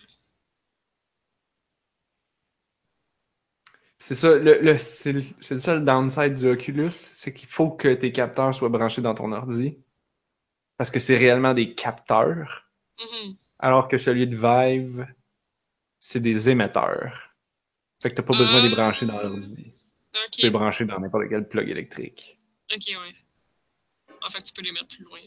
C'est 3.98 4.14
ça, 4.14 4.36
le, 4.36 4.60
le- 4.60 4.78
c'est 4.78 5.12
le, 5.12 5.22
le 5.50 5.58
seul 5.58 5.84
downside 5.84 6.34
du 6.34 6.46
Oculus, 6.48 6.90
c'est 6.92 7.34
qu'il 7.34 7.48
faut 7.48 7.70
que 7.70 7.92
tes 7.94 8.12
capteurs 8.12 8.54
soient 8.54 8.68
branchés 8.68 9.02
dans 9.02 9.14
ton 9.14 9.32
ordi. 9.32 9.76
Parce 10.76 10.90
que 10.90 11.00
c'est 11.00 11.16
réellement 11.16 11.54
des 11.54 11.74
capteurs. 11.74 12.68
Mhm. 13.00 13.36
Alors 13.58 13.88
que 13.88 13.98
celui 13.98 14.26
de 14.26 14.36
Vive, 14.36 15.06
c'est 16.00 16.20
des 16.20 16.50
émetteurs. 16.50 17.30
Fait 18.02 18.10
que 18.10 18.16
t'as 18.16 18.22
pas 18.24 18.34
besoin 18.34 18.60
de 18.60 18.68
les 18.68 18.74
brancher 18.74 19.06
dans 19.06 19.20
l'ordi. 19.20 19.72
Tu 20.32 20.40
peux 20.40 20.46
les 20.48 20.50
brancher 20.50 20.84
dans 20.86 21.00
n'importe 21.00 21.28
quel 21.28 21.48
plug 21.48 21.68
électrique. 21.70 22.40
ok, 22.74 22.82
ouais. 22.88 23.14
En 24.22 24.30
fait, 24.30 24.42
tu 24.42 24.52
peux 24.52 24.62
les 24.62 24.72
mettre 24.72 24.88
plus 24.88 25.04
loin. 25.04 25.20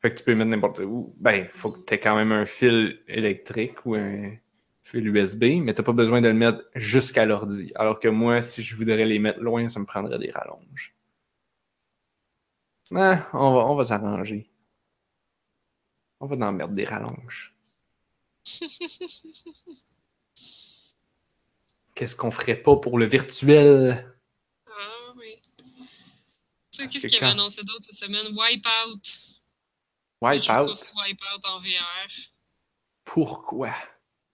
Fait 0.00 0.10
que 0.10 0.16
tu 0.18 0.24
peux 0.24 0.30
les 0.30 0.36
mettre 0.36 0.50
n'importe 0.50 0.80
où. 0.80 1.14
Ben, 1.18 1.46
faut 1.50 1.70
que 1.72 1.80
t'aies 1.80 2.00
quand 2.00 2.16
même 2.16 2.32
un 2.32 2.46
fil 2.46 3.02
électrique 3.06 3.84
ou 3.84 3.94
un 3.94 4.36
fil 4.82 5.06
USB, 5.06 5.44
mais 5.62 5.74
t'as 5.74 5.82
pas 5.82 5.92
besoin 5.92 6.20
de 6.20 6.28
le 6.28 6.34
mettre 6.34 6.64
jusqu'à 6.74 7.26
l'ordi. 7.26 7.72
Alors 7.74 8.00
que 8.00 8.08
moi, 8.08 8.42
si 8.42 8.62
je 8.62 8.74
voudrais 8.76 9.04
les 9.04 9.18
mettre 9.18 9.40
loin, 9.40 9.68
ça 9.68 9.78
me 9.80 9.84
prendrait 9.84 10.18
des 10.18 10.30
rallonges. 10.30 10.94
Ah, 12.94 13.28
on 13.34 13.54
va, 13.54 13.66
on 13.66 13.74
va 13.76 13.84
s'arranger. 13.84 14.50
On 16.20 16.26
va 16.26 16.46
en 16.46 16.52
mettre 16.52 16.72
des 16.72 16.84
rallonges. 16.84 17.54
Qu'est-ce 21.94 22.16
qu'on 22.16 22.30
ferait 22.30 22.56
pas 22.56 22.76
pour 22.76 22.98
le 22.98 23.04
virtuel? 23.04 24.14
Sais, 26.80 26.86
qu'est-ce 26.88 27.02
que 27.04 27.08
qu'il 27.08 27.16
avait 27.16 27.26
quand- 27.26 27.32
annoncé 27.38 27.62
d'autre 27.64 27.84
cette 27.88 27.98
semaine? 27.98 28.26
Wipeout. 28.36 29.02
Wipeout? 30.20 30.92
Wipeout 30.96 31.44
en 31.48 31.60
VR. 31.60 32.08
Pourquoi? 33.04 33.72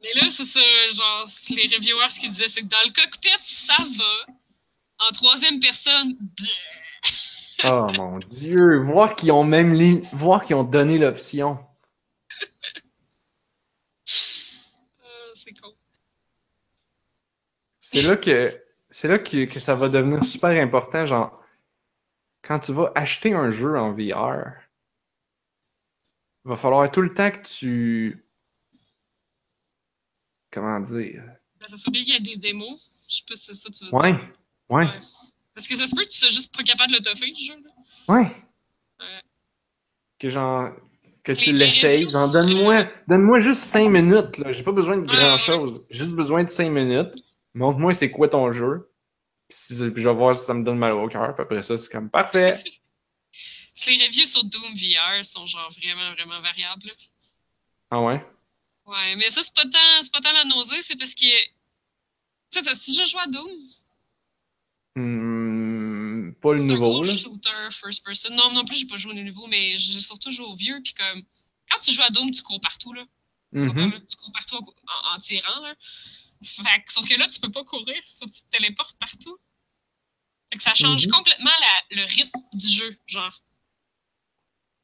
Mais 0.03 0.13
là, 0.15 0.29
c'est 0.31 0.45
ça, 0.45 0.61
genre, 0.93 1.27
les 1.51 1.75
reviewers, 1.75 2.11
ce 2.11 2.21
qu'ils 2.21 2.31
disaient, 2.31 2.49
c'est 2.49 2.61
que 2.63 2.67
dans 2.67 2.83
le 2.85 2.93
cockpit, 2.93 3.29
ça 3.43 3.77
va. 3.79 4.35
En 4.99 5.11
troisième 5.13 5.61
personne, 5.61 6.17
bleh. 6.21 6.49
Oh 7.65 7.89
mon 7.97 8.19
dieu! 8.19 8.79
Voir 8.83 9.17
qu'ils 9.17 9.33
ont 9.33 9.45
même 9.45 9.73
li- 9.75 10.03
voir 10.13 10.45
qu'ils 10.45 10.57
ont 10.57 10.65
donné 10.65 10.99
l'option. 10.99 11.59
Euh, 14.09 15.31
c'est 15.35 15.53
con. 15.55 15.75
C'est 17.81 18.03
là 18.03 18.17
que 18.17 18.61
c'est 18.91 19.09
là 19.09 19.19
que, 19.19 19.45
que 19.47 19.61
ça 19.61 19.75
va 19.75 19.89
devenir 19.89 20.25
super 20.25 20.51
important, 20.63 21.07
genre 21.07 21.43
quand 22.47 22.59
tu 22.61 22.73
vas 22.73 22.93
acheter 22.95 23.35
un 23.35 23.51
jeu 23.51 23.77
en 23.79 23.93
VR, 23.93 24.53
il 26.45 26.49
va 26.51 26.57
falloir 26.57 26.91
tout 26.91 27.03
le 27.03 27.13
temps 27.13 27.31
que 27.31 27.43
tu 27.43 28.25
comment 30.53 30.81
dire? 30.81 31.23
Ben, 31.61 31.67
ça 31.69 31.77
serait 31.77 31.91
bien 31.91 32.03
qu'il 32.03 32.15
y 32.15 32.17
ait 32.17 32.21
des 32.21 32.37
démos. 32.37 32.81
Je 33.09 33.17
sais 33.17 33.23
pas 33.29 33.37
si 33.37 33.47
c'est 33.47 33.55
ça 33.55 33.69
que 33.71 33.75
tu 33.75 33.85
veux 33.85 33.95
Ouais, 33.95 34.13
dire. 34.13 34.27
ouais, 34.71 34.87
Parce 35.55 35.69
que 35.69 35.77
ça 35.77 35.87
se 35.87 35.95
peut 35.95 36.03
que 36.03 36.09
tu 36.09 36.19
sois 36.19 36.29
juste 36.29 36.55
pas 36.57 36.63
capable 36.63 36.93
de 36.93 36.97
le 36.99 37.03
toffer, 37.03 37.27
le 37.31 37.37
jeu. 37.37 37.55
Là. 37.63 38.15
ouais. 38.15 38.27
Ouais. 39.01 39.21
Que 40.19 40.29
genre 40.31 40.71
que 41.23 41.33
tu 41.33 41.53
Les- 41.53 41.59
les 41.59 41.67
l'essayes, 41.67 42.09
genre 42.09 42.31
donne-moi 42.33 42.87
donne-moi 43.09 43.39
juste 43.41 43.61
5 43.65 43.91
minutes 43.91 44.39
là, 44.39 44.53
j'ai 44.53 44.63
pas 44.63 44.73
besoin 44.73 44.97
de 44.97 45.03
Ouais, 45.03 45.13
ouais, 45.15 45.21
grand 45.23 45.37
chose, 45.37 45.85
juste 45.91 46.13
besoin 46.15 46.45
de 46.45 46.49
5 46.49 46.71
minutes. 46.71 47.13
Montre-moi 47.55 47.93
c'est 47.93 48.11
quoi 48.11 48.29
ton 48.29 48.51
jeu. 48.53 48.91
Puis, 49.49 49.77
je 49.79 50.09
vais 50.09 50.15
voir 50.15 50.35
si 50.37 50.45
ça 50.45 50.55
me 50.55 50.65
donne 50.65 50.79
mal 50.79 50.93
au 50.93 51.09
cœur, 51.09 51.35
puis 51.35 51.43
après 51.43 51.63
ça 51.63 51.79
c'est 51.79 51.91
comme 51.91 52.11
parfait. 52.11 52.63
Les 53.87 54.07
reviews 54.07 54.27
sur 54.27 54.43
Doom 54.45 54.75
VR 54.75 55.25
sont 55.25 55.47
genre 55.47 55.71
vraiment, 55.73 56.11
vraiment 56.13 56.41
variables. 56.41 56.87
là. 56.87 56.93
Ah 57.91 58.01
ouais? 58.01 58.25
Ouais, 58.87 59.17
mais 59.17 59.29
ça, 59.31 59.43
c'est 59.45 59.55
pas 59.55 59.65
tant, 59.65 60.03
c'est 60.03 60.13
pas 60.13 60.21
tant 60.21 60.33
la 60.33 60.45
nausée, 60.45 60.81
c'est 60.83 60.97
parce 60.97 61.15
que. 61.15 61.21
Tu 61.21 61.51
sais, 62.51 62.63
t'as-tu 62.63 62.91
déjà 62.91 63.05
joué 63.05 63.21
à 63.21 63.27
Doom? 63.27 63.51
Hmm, 64.97 66.33
pas 66.41 66.55
le 66.55 66.61
un 66.61 66.65
nouveau 66.65 66.91
gros 66.93 67.05
là. 67.05 67.15
shooter 67.15 67.69
first 67.71 68.03
person. 68.05 68.35
Non, 68.35 68.53
non 68.53 68.65
plus, 68.65 68.77
j'ai 68.77 68.87
pas 68.87 68.97
joué 68.97 69.13
au 69.13 69.23
nouveau, 69.23 69.47
mais 69.47 69.79
j'ai 69.79 70.01
surtout 70.01 70.31
joué 70.31 70.47
au 70.47 70.57
vieux. 70.57 70.81
Puis 70.83 70.95
comme, 70.95 71.23
quand 71.71 71.79
tu 71.81 71.93
joues 71.93 72.03
à 72.03 72.11
Doom, 72.11 72.31
tu 72.31 72.43
cours 72.43 72.61
partout, 72.61 72.93
là. 72.95 73.05
Tu, 73.53 73.59
Mhm. 73.61 73.93
Tu 74.09 74.17
cours 74.17 74.33
partout 74.33 74.57
en, 74.57 74.61
en- 74.61 75.17
en 75.17 75.19
tirant, 75.19 75.61
là. 75.63 75.75
Fait 76.43 76.83
que- 76.85 76.93
sauf 76.93 77.07
que 77.09 77.15
là, 77.15 77.27
tu 77.29 77.41
peux 77.41 77.51
pas 77.51 77.65
courir. 77.65 78.03
Faut 78.19 78.27
que 78.27 78.31
tu 78.31 78.43
te 78.43 78.49
téléportes 78.51 78.97
partout. 78.99 79.39
Fait 80.51 80.59
que 80.59 80.63
ça 80.63 80.75
change 80.75 81.07
Mhm. 81.07 81.13
complètement 81.13 81.51
la- 81.61 81.97
le 81.97 82.05
rythme 82.05 82.41
du 82.53 82.69
jeu, 82.69 82.99
genre. 83.07 83.43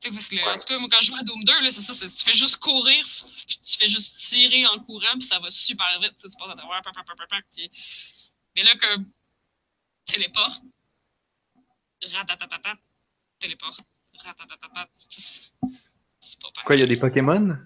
Tu 0.01 0.09
sais, 0.09 0.15
parce 0.15 0.29
que, 0.29 0.37
en 0.37 0.59
tout 0.59 0.65
cas, 0.65 0.79
moi, 0.81 0.89
quand 0.91 1.01
je 1.01 1.07
joue 1.07 1.15
à 1.15 1.23
Doom 1.23 1.45
2, 1.45 1.61
là, 1.61 1.71
c'est 1.71 1.81
ça, 1.81 1.95
tu 1.95 2.25
fais 2.25 2.35
juste 2.35 2.57
courir, 2.57 3.05
puis 3.47 3.59
tu 3.59 3.77
fais 3.79 3.87
juste 3.87 4.17
tirer 4.19 4.67
en 4.67 4.81
courant, 4.81 5.13
puis 5.13 5.23
ça 5.23 5.39
va 5.39 5.49
super 5.51 6.01
vite, 6.01 6.17
tu 6.17 6.23
passes 6.37 6.51
à 6.51 6.57
travers, 6.57 6.83
puis- 7.53 7.71
Mais 8.57 8.65
là, 8.65 8.75
comme, 8.77 9.11
téléporte, 10.07 10.63
ratatatata, 12.03 12.75
téléporte, 13.39 13.81
ratatatata, 14.19 14.89
c'est 15.09 16.41
pas 16.41 16.51
pareil. 16.51 16.67
Quoi, 16.67 16.77
il 16.77 16.81
y 16.81 16.83
a 16.83 16.87
des 16.87 16.97
Pokémon? 16.97 17.57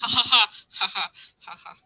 Ha 0.00 0.06
ha 0.06 0.22
ha, 0.30 0.50
ha 0.80 0.86
ha, 0.94 1.12
ha 1.46 1.58
ha. 1.64 1.76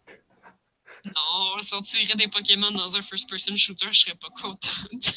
Non, 1.14 1.58
si 1.60 1.74
on 1.74 1.82
tirait 1.82 2.16
des 2.16 2.28
Pokémon 2.28 2.70
dans 2.70 2.96
un 2.96 3.02
first-person 3.02 3.56
shooter, 3.56 3.86
je 3.90 4.00
serais 4.00 4.14
pas 4.16 4.28
contente. 4.40 4.60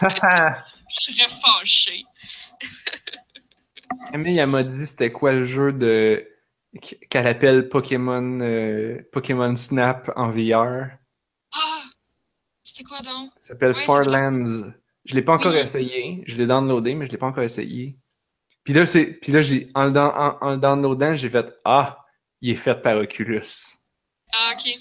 je 0.00 1.00
serais 1.00 1.28
fâchée. 1.28 2.04
Camille, 4.12 4.38
elle 4.38 4.48
m'a 4.48 4.62
dit 4.62 4.86
c'était 4.86 5.12
quoi 5.12 5.32
le 5.32 5.44
jeu 5.44 5.72
de 5.72 6.26
qu'elle 7.08 7.26
appelle 7.26 7.68
Pokémon 7.68 8.38
euh, 8.42 9.00
Pokémon 9.12 9.56
Snap 9.56 10.10
en 10.16 10.30
VR. 10.30 10.90
Ah! 11.52 11.82
C'était 12.62 12.84
quoi 12.84 13.00
donc? 13.00 13.30
Ça 13.40 13.48
s'appelle 13.48 13.72
Ouais, 13.72 13.82
Farlands. 13.84 14.72
Je 15.06 15.14
l'ai 15.14 15.22
pas 15.22 15.32
encore 15.34 15.52
Oui. 15.52 15.58
essayé. 15.58 16.22
Je 16.26 16.36
l'ai 16.36 16.46
downloadé, 16.46 16.94
mais 16.94 17.06
je 17.06 17.12
l'ai 17.12 17.18
pas 17.18 17.26
encore 17.26 17.42
essayé. 17.44 17.96
Puis 18.64 18.74
là, 18.74 18.84
c'est. 18.84 19.06
Puis 19.06 19.32
là, 19.32 19.40
j'ai. 19.40 19.70
En, 19.74 19.94
en, 19.96 20.38
en 20.40 20.50
le 20.50 20.58
downloadant, 20.58 21.16
j'ai 21.16 21.30
fait 21.30 21.50
Ah, 21.64 22.04
il 22.42 22.50
est 22.50 22.54
fait 22.56 22.80
par 22.82 22.98
Oculus. 22.98 23.40
Ah, 24.32 24.54
ok. 24.54 24.74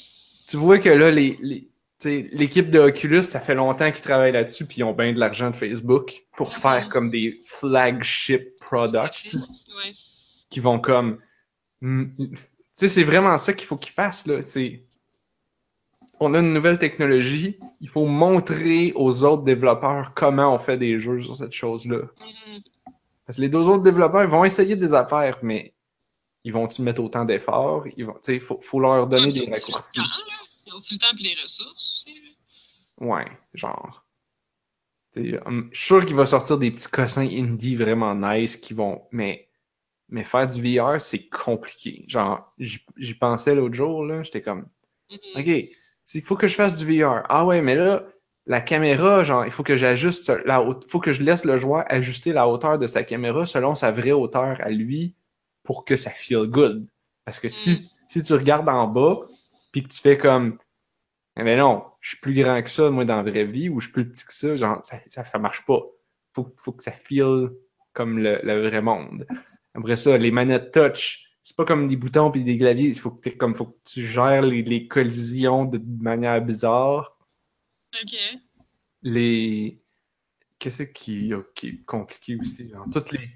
Tu 0.48 0.58
vois 0.58 0.80
que 0.80 0.90
là, 0.90 1.12
les. 1.12 1.38
les 1.42 1.70
L'équipe 2.04 2.70
de 2.70 2.78
Oculus, 2.78 3.24
ça 3.24 3.40
fait 3.40 3.56
longtemps 3.56 3.92
qu'ils 3.92 4.04
travaillent 4.04 4.32
là-dessus, 4.32 4.68
puis 4.68 4.78
ils 4.78 4.84
ont 4.84 4.94
bien 4.94 5.14
de 5.14 5.20
l'argent 5.20 5.50
de 5.50 5.56
Facebook 5.56 6.26
pour 6.38 6.54
faire 6.56 6.84
Mhm. 6.86 6.90
comme 6.90 7.10
des 7.10 7.40
flagship 7.44 8.56
products. 8.62 9.34
Ouais. 9.34 9.94
qui 10.50 10.60
vont 10.60 10.80
comme. 10.80 11.18
Mm, 11.82 12.04
Tu 12.20 12.36
sais, 12.76 12.88
c'est 12.88 13.04
vraiment 13.04 13.36
ça 13.40 13.52
qu'il 13.54 13.66
faut 13.68 13.78
qu'ils 13.78 13.94
fassent, 13.94 14.28
là. 14.28 14.44
C'est. 14.44 14.84
On 16.20 16.36
a 16.36 16.40
une 16.40 16.54
nouvelle 16.54 16.78
technologie, 16.78 17.58
il 17.82 17.90
faut 17.90 18.06
montrer 18.06 18.92
aux 18.96 19.24
autres 19.24 19.44
développeurs 19.44 20.14
comment 20.16 20.54
on 20.54 20.60
fait 20.60 20.78
des 20.78 21.00
jeux 21.00 21.20
sur 21.20 21.36
cette 21.36 21.52
chose-là. 21.54 21.98
Mhm. 21.98 22.62
Parce 23.26 23.38
que 23.38 23.42
les 23.42 23.50
deux 23.50 23.68
autres 23.68 23.84
développeurs 23.84 24.22
ils 24.24 24.30
vont 24.30 24.46
essayer 24.46 24.76
des 24.76 24.94
affaires, 24.94 25.40
mais 25.42 25.74
Ils 26.48 26.54
vont-tu 26.54 26.82
mettre 26.82 27.04
autant 27.04 27.26
d'efforts? 27.26 27.86
Il 27.98 28.40
faut, 28.40 28.58
faut 28.62 28.80
leur 28.80 29.06
donner 29.06 29.34
des 29.34 29.52
raccourcis. 29.52 30.00
Ils 30.66 30.74
ont 30.74 30.78
le 30.78 30.98
temps 30.98 31.08
et 31.20 31.22
les 31.22 31.36
ressources 31.44 32.06
aussi. 32.08 32.22
Ouais, 33.02 33.28
genre. 33.54 34.06
Hum, 35.18 35.70
je 35.74 35.78
suis 35.78 35.88
sûr 35.88 36.06
qu'il 36.06 36.16
va 36.16 36.26
sortir 36.26 36.58
des 36.58 36.72
petits 36.72 36.90
cossins 36.90 37.28
indie 37.28 37.76
vraiment 37.76 38.16
nice 38.16 38.56
qui 38.56 38.74
vont. 38.74 39.02
Mais, 39.12 39.50
mais 40.08 40.24
faire 40.24 40.48
du 40.48 40.62
VR, 40.62 41.02
c'est 41.02 41.28
compliqué. 41.28 42.06
Genre, 42.08 42.50
j'y 42.58 43.14
pensais 43.16 43.54
l'autre 43.54 43.76
jour, 43.76 44.06
là. 44.06 44.24
J'étais 44.24 44.42
comme. 44.42 44.68
Mm-hmm. 45.12 45.42
OK, 45.42 45.70
il 46.14 46.22
faut 46.22 46.38
que 46.38 46.48
je 46.48 46.56
fasse 46.56 46.76
du 46.76 46.86
VR. 46.86 47.24
Ah 47.28 47.46
ouais, 47.46 47.62
mais 47.62 47.76
là, 47.76 48.06
la 48.46 48.62
caméra, 48.62 49.26
genre, 49.26 49.44
il 49.44 49.52
faut 49.52 49.64
que 49.64 49.76
j'ajuste 49.76 50.32
la 50.46 50.66
il 50.66 50.90
faut 50.90 51.02
que 51.02 51.12
je 51.12 51.24
laisse 51.24 51.44
le 51.44 51.58
joueur 51.58 51.84
ajuster 51.90 52.32
la 52.32 52.48
hauteur 52.48 52.80
de 52.80 52.88
sa 52.88 53.04
caméra 53.04 53.46
selon 53.46 53.76
sa 53.76 53.92
vraie 53.92 54.14
hauteur 54.14 54.56
à 54.62 54.70
lui 54.70 55.14
pour 55.68 55.84
que 55.84 55.98
ça 55.98 56.10
feel 56.10 56.48
good. 56.48 56.88
Parce 57.26 57.40
que 57.40 57.50
si, 57.50 57.72
mm. 57.72 57.90
si 58.08 58.22
tu 58.24 58.34
regardes 58.34 58.70
en 58.70 58.88
bas, 58.88 59.20
puis 59.72 59.84
que 59.84 59.90
tu 59.90 60.00
fais 60.00 60.18
comme 60.18 60.58
mais 61.44 61.56
non, 61.56 61.84
je 62.02 62.10
suis 62.10 62.18
plus 62.20 62.34
grand 62.34 62.62
que 62.64 62.70
ça, 62.70 62.90
moi, 62.90 63.06
dans 63.06 63.18
la 63.18 63.30
vraie 63.30 63.44
vie, 63.44 63.70
ou 63.70 63.80
je 63.80 63.86
suis 63.86 63.94
plus 63.94 64.10
petit 64.10 64.26
que 64.26 64.34
ça, 64.34 64.56
genre, 64.56 64.84
ça, 64.84 64.98
ça, 65.08 65.40
marche 65.40 65.66
pas. 65.66 65.82
Faut, 66.34 66.52
faut 66.58 66.72
que 66.72 66.84
ça 66.84 66.92
feel 66.92 67.50
comme 67.94 68.20
le, 68.20 68.68
vrai 68.68 68.82
monde. 68.82 69.28
Après 69.76 69.96
ça, 69.96 70.18
les 70.18 70.32
manettes 70.32 70.72
touch, 70.72 71.30
c'est 71.44 71.56
pas 71.56 71.66
comme 71.66 71.88
des 71.88 71.96
boutons 71.96 72.32
puis 72.32 72.44
des 72.44 72.58
claviers. 72.58 72.90
Il 72.90 73.00
faut 73.00 73.12
que, 73.12 73.30
comme, 73.30 73.54
faut 73.54 73.68
que 73.68 73.78
tu 73.86 74.06
gères 74.06 74.42
les, 74.42 74.88
collisions 74.88 75.66
de 75.66 75.80
manière 76.02 76.42
bizarre. 76.42 77.18
OK. 78.02 78.18
Les. 79.04 79.80
Qu'est-ce 80.58 80.84
qui, 80.84 81.32
qui, 81.54 81.68
est 81.68 81.86
compliqué 81.86 82.36
aussi? 82.40 82.68
Genre, 82.70 82.88
toutes 82.92 83.12
les. 83.12 83.30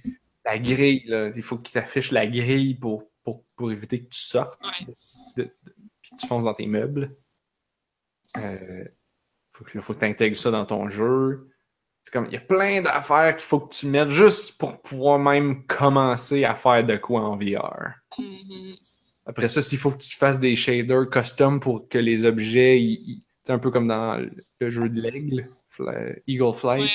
La 0.45 0.57
grille, 0.57 1.03
là. 1.05 1.30
Il 1.35 1.43
faut 1.43 1.57
qu'ils 1.57 1.80
affichent 1.80 2.11
la 2.11 2.27
grille 2.27 2.76
pour, 2.76 3.03
pour, 3.23 3.43
pour 3.55 3.72
éviter 3.72 4.03
que 4.03 4.09
tu 4.09 4.19
sortes. 4.19 4.59
puis 4.76 4.88
que 5.35 5.51
tu 6.18 6.27
fonces 6.27 6.43
dans 6.43 6.53
tes 6.53 6.68
meubles. 6.68 7.15
Euh, 8.38 8.85
faut 9.53 9.63
que, 9.63 9.80
faut 9.81 9.93
que 9.93 9.99
tu 9.99 10.05
intègres 10.05 10.38
ça 10.38 10.51
dans 10.51 10.65
ton 10.65 10.89
jeu. 10.89 11.49
C'est 12.03 12.11
comme, 12.11 12.26
il 12.26 12.34
y 12.34 12.38
a 12.38 12.41
plein 12.41 12.81
d'affaires 12.81 13.35
qu'il 13.35 13.45
faut 13.45 13.59
que 13.59 13.73
tu 13.73 13.85
mettes 13.88 14.09
juste 14.09 14.57
pour 14.57 14.81
pouvoir 14.81 15.19
même 15.19 15.65
commencer 15.68 16.45
à 16.45 16.55
faire 16.55 16.84
de 16.84 16.97
quoi 16.97 17.22
en 17.22 17.38
VR. 17.38 17.93
Mm-hmm. 18.18 18.80
Après 19.27 19.47
ça, 19.47 19.61
s'il 19.61 19.77
faut 19.77 19.91
que 19.91 19.99
tu 19.99 20.15
fasses 20.15 20.39
des 20.39 20.55
shaders 20.55 21.09
custom 21.09 21.59
pour 21.59 21.88
que 21.88 21.99
les 21.99 22.26
objets, 22.26 22.97
c'est 23.43 23.53
un 23.53 23.59
peu 23.59 23.69
comme 23.69 23.88
dans 23.88 24.18
le 24.59 24.69
jeu 24.69 24.89
de 24.89 24.99
l'aigle, 24.99 25.47
Eagle 26.26 26.53
Flight, 26.53 26.89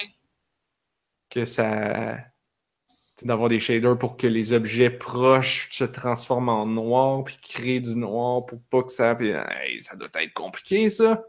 que 1.31 1.45
ça, 1.45 2.19
d'avoir 3.25 3.49
des 3.49 3.59
shaders 3.59 3.99
pour 3.99 4.17
que 4.17 4.27
les 4.27 4.53
objets 4.53 4.91
proches 4.91 5.71
se 5.71 5.85
transforment 5.85 6.51
en 6.51 6.67
noir, 6.67 7.25
puis 7.25 7.39
créer 7.41 7.81
du 7.81 7.97
noir 7.97 8.45
pour 8.45 8.61
pas 8.65 8.83
que 8.83 8.91
ça. 8.91 9.15
Puis, 9.15 9.33
ça 9.81 9.97
doit 9.97 10.09
être 10.15 10.35
compliqué, 10.35 10.91
ça. 10.91 11.25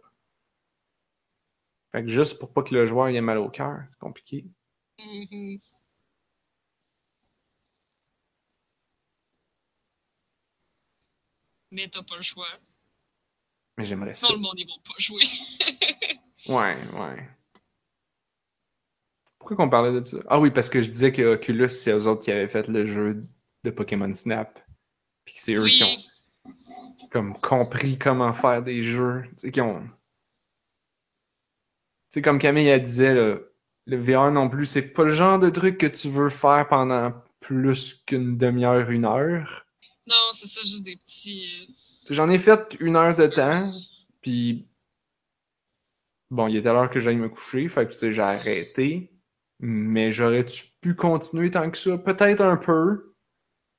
Fait 1.93 2.03
que 2.03 2.09
juste 2.09 2.39
pour 2.39 2.51
pas 2.51 2.63
que 2.63 2.73
le 2.73 2.85
joueur 2.85 3.07
ait 3.07 3.21
mal 3.21 3.37
au 3.37 3.49
cœur, 3.49 3.79
c'est 3.89 3.99
compliqué. 3.99 4.45
Mm-hmm. 4.99 5.61
Mais 11.71 11.87
t'as 11.87 12.03
pas 12.03 12.17
le 12.17 12.21
choix. 12.21 12.47
Mais 13.77 13.85
j'aimerais 13.85 14.13
ça. 14.13 14.27
Non, 14.27 14.33
le 14.33 14.39
monde, 14.39 14.59
ils 14.59 14.67
vont 14.67 14.79
pas 14.79 14.93
jouer. 14.97 15.23
ouais, 16.47 16.75
ouais. 16.99 17.36
Pourquoi 19.47 19.63
qu'on 19.63 19.69
parlait 19.69 19.97
de 19.97 20.03
ça? 20.03 20.17
Ah 20.27 20.41
oui, 20.41 20.51
parce 20.51 20.69
que 20.69 20.81
je 20.81 20.91
disais 20.91 21.13
que 21.13 21.21
Oculus, 21.21 21.69
c'est 21.69 21.93
eux 21.93 22.05
autres 22.05 22.21
qui 22.21 22.33
avaient 22.33 22.49
fait 22.49 22.67
le 22.67 22.83
jeu 22.83 23.23
de 23.63 23.69
Pokémon 23.69 24.13
Snap. 24.13 24.59
Puis 25.23 25.35
c'est 25.37 25.53
eux 25.53 25.65
qui 25.65 25.85
ont 25.85 25.95
comme 27.11 27.33
compris 27.39 27.97
comment 27.97 28.33
faire 28.33 28.61
des 28.61 28.81
jeux. 28.81 29.23
Tu 29.23 29.33
sais, 29.37 29.51
qui 29.53 29.61
ont. 29.61 29.89
Tu 32.11 32.21
comme 32.21 32.39
Camille 32.39 32.69
a 32.69 32.77
disait, 32.77 33.13
le, 33.13 33.53
le 33.85 33.95
VR 33.95 34.31
non 34.33 34.49
plus, 34.49 34.65
c'est 34.65 34.81
pas 34.81 35.03
le 35.03 35.11
genre 35.11 35.39
de 35.39 35.49
truc 35.49 35.77
que 35.77 35.87
tu 35.87 36.09
veux 36.09 36.29
faire 36.29 36.67
pendant 36.67 37.13
plus 37.39 38.03
qu'une 38.05 38.37
demi-heure, 38.37 38.89
une 38.91 39.05
heure. 39.05 39.65
Non, 40.07 40.33
c'est 40.33 40.47
ça, 40.47 40.59
juste 40.59 40.83
des 40.83 40.97
petits. 40.97 41.47
Euh, 41.61 41.73
J'en 42.09 42.27
ai 42.27 42.37
fait 42.37 42.75
une 42.81 42.97
heure 42.97 43.15
de 43.15 43.27
temps, 43.27 43.63
puis 44.21 44.67
bon, 46.31 46.49
il 46.49 46.57
était 46.57 46.73
l'heure 46.73 46.89
que 46.89 46.99
j'aille 46.99 47.15
me 47.15 47.29
coucher, 47.29 47.69
fait 47.69 47.87
que 47.87 48.11
j'ai 48.11 48.21
arrêté. 48.21 49.09
Mais 49.59 50.11
j'aurais-tu 50.11 50.65
pu 50.81 50.95
continuer 50.95 51.49
tant 51.49 51.69
que 51.71 51.77
ça? 51.77 51.97
Peut-être 51.97 52.41
un 52.41 52.57
peu. 52.57 53.13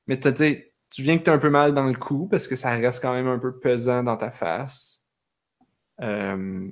Mais 0.06 0.18
tu 0.18 1.02
viens 1.02 1.18
que 1.18 1.24
tu 1.24 1.30
as 1.30 1.34
un 1.34 1.38
peu 1.38 1.50
mal 1.50 1.74
dans 1.74 1.86
le 1.86 1.96
cou 1.96 2.26
parce 2.28 2.48
que 2.48 2.56
ça 2.56 2.70
reste 2.70 3.02
quand 3.02 3.12
même 3.12 3.28
un 3.28 3.38
peu 3.38 3.59
pesant 3.59 4.02
dans 4.02 4.16
ta 4.16 4.30
face. 4.30 5.06
Euh, 6.00 6.68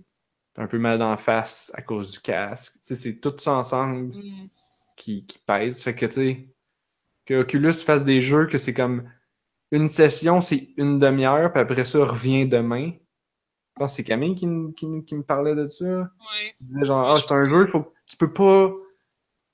t'as 0.54 0.62
un 0.62 0.66
peu 0.66 0.78
mal 0.78 0.98
dans 0.98 1.10
la 1.10 1.16
face 1.16 1.70
à 1.74 1.82
cause 1.82 2.12
du 2.12 2.20
casque. 2.20 2.76
c'est 2.80 3.20
tout 3.20 3.34
ça 3.38 3.54
ensemble 3.54 4.16
mm. 4.16 4.48
qui, 4.96 5.26
qui 5.26 5.38
pèse. 5.38 5.82
Fait 5.82 5.94
que, 5.94 6.06
tu 6.06 6.12
sais, 6.12 6.48
que 7.26 7.34
Oculus 7.34 7.74
fasse 7.74 8.04
des 8.04 8.20
jeux 8.20 8.46
que 8.46 8.58
c'est 8.58 8.74
comme 8.74 9.10
une 9.72 9.88
session, 9.88 10.40
c'est 10.40 10.70
une 10.76 10.98
demi-heure, 10.98 11.52
puis 11.52 11.60
après 11.60 11.84
ça, 11.84 12.04
revient 12.04 12.46
demain. 12.46 12.92
Je 12.92 13.80
pense 13.80 13.92
que 13.92 13.96
c'est 13.96 14.04
Camille 14.04 14.34
qui, 14.34 14.48
qui, 14.76 15.04
qui, 15.04 15.14
me 15.14 15.22
parlait 15.22 15.54
de 15.54 15.66
ça. 15.66 15.84
Ouais. 15.84 16.54
Il 16.60 16.68
disait 16.68 16.84
genre, 16.86 17.10
ah, 17.10 17.20
c'est 17.20 17.34
un 17.34 17.44
jeu, 17.44 17.66
faut, 17.66 17.92
tu 18.06 18.16
peux 18.16 18.32
pas 18.32 18.72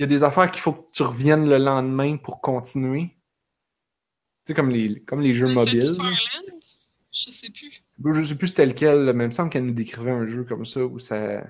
il 0.03 0.11
y 0.11 0.15
a 0.15 0.19
des 0.19 0.25
affaires 0.25 0.51
qu'il 0.51 0.61
faut 0.61 0.73
que 0.73 0.91
tu 0.91 1.05
reviennes 1.05 1.49
le 1.49 1.59
lendemain 1.59 2.17
pour 2.17 2.41
continuer. 2.41 3.11
Tu 4.45 4.49
sais, 4.49 4.55
comme 4.55 4.71
les, 4.71 5.01
comme 5.05 5.21
les 5.21 5.33
jeux 5.33 5.47
mobiles. 5.47 5.97
Je 7.13 7.31
sais 7.31 7.51
plus. 7.51 7.85
Je 8.05 8.23
sais 8.25 8.35
plus 8.35 8.49
c'était 8.49 8.67
lequel, 8.67 9.13
mais 9.15 9.25
il 9.25 9.27
me 9.29 9.33
semble 9.33 9.51
qu'elle 9.51 9.65
nous 9.65 9.73
décrivait 9.73 10.11
un 10.11 10.27
jeu 10.27 10.43
comme 10.43 10.67
ça 10.67 10.85
où 10.85 10.99
ça. 10.99 11.45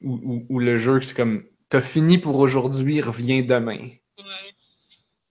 Où, 0.00 0.58
le 0.58 0.76
jeu, 0.76 1.00
c'est 1.02 1.14
comme 1.14 1.44
T'as 1.68 1.82
fini 1.82 2.18
pour 2.18 2.36
aujourd'hui, 2.36 3.00
reviens 3.00 3.42
demain. 3.42 3.90
Ouais. 4.18 4.54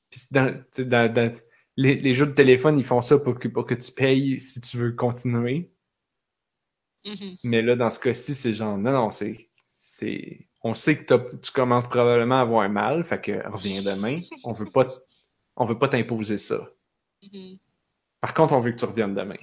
Puis 0.10 0.22
dans, 0.32 0.64
dans, 0.78 1.34
les, 1.76 1.96
les, 1.96 2.14
jeux 2.14 2.28
de 2.28 2.32
téléphone, 2.32 2.78
ils 2.78 2.86
font 2.86 3.02
ça 3.02 3.20
pour 3.20 3.38
que, 3.38 3.50
pour 3.50 3.66
que 3.66 3.74
tu 3.74 3.92
payes 3.92 4.40
si 4.40 4.62
tu 4.62 4.78
veux 4.78 4.94
continuer. 4.94 5.70
Mm-hmm. 7.04 7.40
Mais 7.44 7.62
là, 7.62 7.76
dans 7.76 7.90
ce 7.90 8.00
cas-ci, 8.00 8.34
c'est 8.34 8.54
genre, 8.54 8.78
non, 8.78 8.94
non, 8.94 9.12
c'est 9.12 9.50
on 10.64 10.74
sait 10.74 11.04
que 11.04 11.38
tu 11.38 11.52
commences 11.52 11.88
probablement 11.88 12.36
à 12.36 12.42
avoir 12.42 12.68
mal, 12.70 13.04
fait 13.04 13.22
que 13.22 13.48
reviens 13.50 13.82
demain. 13.82 14.22
On 14.44 14.54
veut 14.54 14.66
pas, 14.66 14.88
on 15.56 15.66
veut 15.66 15.78
pas 15.78 15.90
t'imposer 15.90 16.38
ça. 16.38 16.70
Mm-hmm. 17.22 17.60
Par 18.22 18.34
contre, 18.34 18.54
on 18.54 18.60
veut 18.60 18.72
que 18.72 18.78
tu 18.78 18.86
reviennes 18.86 19.14
demain. 19.14 19.36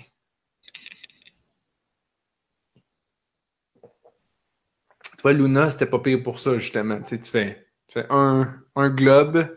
Tu 5.02 5.22
vois, 5.22 5.34
Luna, 5.34 5.68
c'était 5.68 5.86
pas 5.86 5.98
pire 5.98 6.22
pour 6.22 6.40
ça, 6.40 6.56
justement. 6.58 7.00
Tu, 7.02 7.20
tu 7.20 7.30
fais, 7.30 7.66
tu 7.86 8.00
fais 8.00 8.06
un, 8.08 8.58
un 8.74 8.88
globe, 8.88 9.54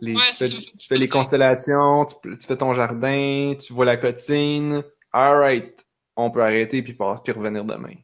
les, 0.00 0.14
tu, 0.38 0.48
fais, 0.88 0.96
les 0.96 1.08
constellations, 1.08 2.06
tu, 2.06 2.46
fais 2.46 2.56
ton 2.56 2.72
jardin, 2.72 3.54
tu 3.60 3.74
vois 3.74 3.84
la 3.84 3.98
cotine. 3.98 4.82
Alright, 5.12 5.86
on 6.16 6.30
peut 6.30 6.42
arrêter 6.42 6.82
puis, 6.82 6.94
puis 6.94 7.32
revenir 7.32 7.64
demain. 7.64 7.94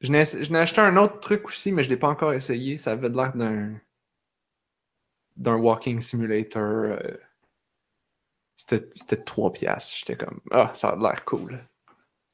Je 0.00 0.12
n'ai 0.12 0.58
acheté 0.58 0.80
un 0.80 0.96
autre 0.96 1.20
truc 1.20 1.46
aussi, 1.46 1.72
mais 1.72 1.82
je 1.82 1.88
ne 1.88 1.94
l'ai 1.94 1.98
pas 1.98 2.08
encore 2.08 2.32
essayé. 2.32 2.76
Ça 2.76 2.92
avait 2.92 3.08
l'air 3.08 3.34
d'un 3.34 3.80
d'un 5.36 5.56
walking 5.56 6.00
simulator. 6.00 6.62
Euh, 6.62 7.16
c'était 8.56 9.22
3 9.22 9.52
piastres. 9.52 9.96
J'étais 9.98 10.16
comme, 10.16 10.40
ah, 10.50 10.70
ça 10.74 10.90
a 10.90 10.96
l'air 10.96 11.24
cool. 11.24 11.58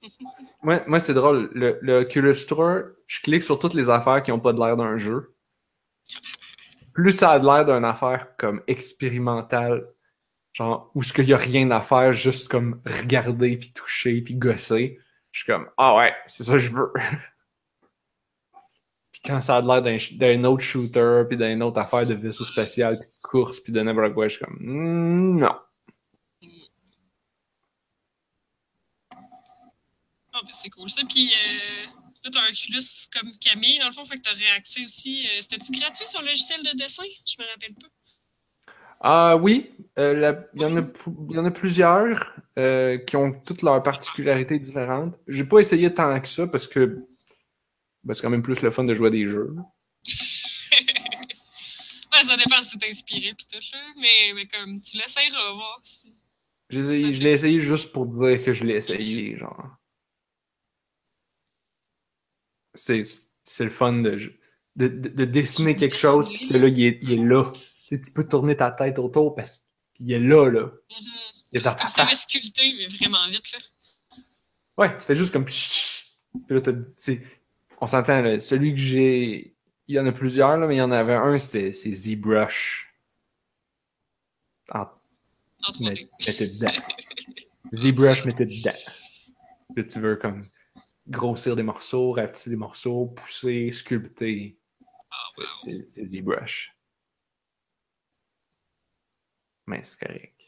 moi, 0.62 0.82
moi 0.86 1.00
c'est 1.00 1.14
drôle. 1.14 1.50
Le, 1.52 1.78
le, 1.82 2.00
Oculus 2.00 2.34
Store, 2.34 2.82
je 3.06 3.20
clique 3.20 3.42
sur 3.42 3.58
toutes 3.58 3.74
les 3.74 3.90
affaires 3.90 4.22
qui 4.22 4.30
n'ont 4.30 4.40
pas 4.40 4.52
de 4.52 4.60
l'air 4.60 4.76
d'un 4.76 4.96
jeu. 4.98 5.34
Plus 6.94 7.12
ça 7.12 7.30
a 7.30 7.38
l'air 7.38 7.64
d'une 7.64 7.84
affaire 7.84 8.36
comme 8.36 8.62
expérimentale, 8.66 9.88
genre, 10.52 10.90
où 10.94 11.02
ce 11.02 11.12
qu'il 11.12 11.26
n'y 11.26 11.32
a 11.32 11.38
rien 11.38 11.70
à 11.70 11.80
faire, 11.80 12.12
juste 12.12 12.48
comme 12.48 12.80
regarder, 12.84 13.56
puis 13.56 13.72
toucher, 13.72 14.20
puis 14.22 14.36
gosser. 14.36 15.00
Je 15.32 15.40
suis 15.40 15.46
comme, 15.46 15.68
ah 15.78 15.96
ouais, 15.96 16.14
c'est 16.26 16.44
ça 16.44 16.52
que 16.52 16.58
je 16.58 16.70
veux. 16.70 16.92
Quand 19.24 19.40
ça 19.40 19.56
a 19.56 19.60
l'air 19.60 19.82
d'un 19.82 20.44
autre 20.44 20.62
shooter, 20.62 21.24
puis 21.28 21.36
d'une 21.36 21.62
autre 21.62 21.78
affaire 21.78 22.06
de 22.06 22.14
vaisseau 22.14 22.44
spatial, 22.44 22.98
puis 22.98 23.06
de 23.08 23.12
course, 23.22 23.60
puis 23.60 23.72
de 23.72 23.80
n'importe 23.80 24.14
quoi, 24.14 24.28
je 24.28 24.36
suis 24.36 24.44
comme, 24.44 24.58
mm, 24.60 25.38
non. 25.40 25.54
Ah, 30.34 30.40
ben 30.42 30.52
c'est 30.52 30.70
cool 30.70 30.90
ça. 30.90 31.02
Puis 31.08 31.30
euh, 31.30 31.86
là, 32.24 32.30
t'as 32.32 32.40
un 32.40 32.48
Oculus 32.48 33.08
comme 33.12 33.30
Camille, 33.38 33.78
dans 33.78 33.88
le 33.88 33.92
fond, 33.92 34.04
fait 34.04 34.16
que 34.16 34.22
t'as 34.22 34.34
réaccès 34.34 34.84
aussi. 34.84 35.26
Euh, 35.26 35.40
C'était-tu 35.40 35.72
gratuit 35.78 36.08
sur 36.08 36.20
le 36.22 36.28
logiciel 36.28 36.60
de 36.62 36.76
dessin? 36.76 37.04
Je 37.26 37.34
me 37.38 37.48
rappelle 37.48 37.74
pas. 37.74 37.88
Ah 39.04 39.36
oui, 39.36 39.70
euh, 39.98 40.34
il 40.54 40.60
y, 40.60 40.62
y, 40.62 41.38
en 41.38 41.44
a 41.44 41.50
plusieurs 41.50 42.34
euh, 42.56 42.98
qui 42.98 43.16
ont 43.16 43.32
toutes 43.32 43.62
leurs 43.62 43.82
particularités 43.82 44.60
différentes. 44.60 45.18
J'ai 45.26 45.44
pas 45.44 45.58
essayé 45.58 45.92
tant 45.92 46.20
que 46.20 46.28
ça 46.28 46.46
parce 46.46 46.68
que 46.68 47.04
ben, 48.04 48.14
c'est 48.14 48.22
quand 48.22 48.30
même 48.30 48.42
plus 48.42 48.62
le 48.62 48.70
fun 48.70 48.84
de 48.84 48.94
jouer 48.94 49.08
à 49.08 49.10
des 49.10 49.26
jeux. 49.26 49.54
ça 52.24 52.36
dépend 52.36 52.62
si 52.62 52.78
t'es 52.78 52.88
inspiré 52.88 53.34
pis 53.34 53.46
tout. 53.46 53.58
Mais, 53.96 54.32
mais 54.34 54.46
comme, 54.46 54.80
tu 54.80 54.96
l'essayeras, 54.96 55.52
voir 55.54 55.80
si... 55.82 56.14
Je 56.70 56.80
l'ai- 56.80 57.32
essayé 57.32 57.58
juste 57.58 57.92
pour 57.92 58.06
dire 58.06 58.42
que 58.42 58.52
je 58.54 58.64
l'ai 58.64 58.74
essayé, 58.74 59.36
genre. 59.36 59.76
C'est, 62.74 63.02
le 63.60 63.70
fun 63.70 63.92
de, 64.00 64.16
de, 64.76 64.88
de, 64.88 65.08
de 65.08 65.24
dessiner 65.26 65.76
quelque 65.76 65.96
chose, 65.96 66.28
puis 66.30 66.46
là, 66.48 66.68
il 66.68 66.84
est, 66.84 66.98
il 67.02 67.12
est 67.12 67.24
là. 67.24 67.52
Tu 67.52 67.60
sais, 67.96 68.00
tu 68.00 68.12
peux 68.12 68.26
tourner 68.26 68.56
ta 68.56 68.70
tête 68.70 68.98
autour, 68.98 69.34
parce 69.34 69.66
qu'il 69.94 70.10
est 70.12 70.18
là, 70.18 70.48
là. 70.48 70.62
Mhm. 70.62 71.06
Il 71.52 71.60
est 71.60 71.62
dans 71.62 71.74
ta 71.74 71.80
Comme 71.80 71.88
si 71.88 71.94
t'avais 71.94 72.10
face. 72.10 72.22
sculpté, 72.22 72.74
mais 72.78 72.86
vraiment 72.96 73.28
vite, 73.28 73.52
là. 73.52 73.58
Ouais, 74.78 74.96
tu 74.96 75.04
fais 75.04 75.14
juste 75.14 75.32
comme... 75.34 75.44
Puis 75.44 75.54
là, 76.48 76.60
tu 76.62 77.22
on 77.82 77.86
s'entend, 77.88 78.22
là, 78.22 78.38
celui 78.38 78.70
que 78.72 78.80
j'ai... 78.80 79.56
Il 79.88 79.96
y 79.96 79.98
en 79.98 80.06
a 80.06 80.12
plusieurs, 80.12 80.56
là, 80.56 80.68
mais 80.68 80.76
il 80.76 80.78
y 80.78 80.82
en 80.82 80.92
avait 80.92 81.14
un, 81.14 81.36
c'est 81.36 81.72
ZBrush. 81.72 82.94
En 84.70 84.82
En 84.82 85.72
3D. 85.72 85.84
met- 85.84 86.08
mettez 86.24 86.48
dedans. 86.48 86.72
ZBrush, 87.74 88.24
mettez 88.24 88.46
dedans. 88.46 88.78
Là, 89.76 89.82
tu 89.82 89.98
veux 89.98 90.14
comme 90.14 90.48
grossir 91.08 91.56
des 91.56 91.64
morceaux, 91.64 92.12
rapetisser 92.12 92.50
des 92.50 92.56
morceaux, 92.56 93.06
pousser, 93.06 93.72
sculpter. 93.72 94.56
Ah, 95.10 95.16
wow. 95.38 95.44
C'est 95.92 96.06
ZBrush. 96.06 96.72
Mais 99.66 99.82
c'est 99.82 99.98
correct. 99.98 100.38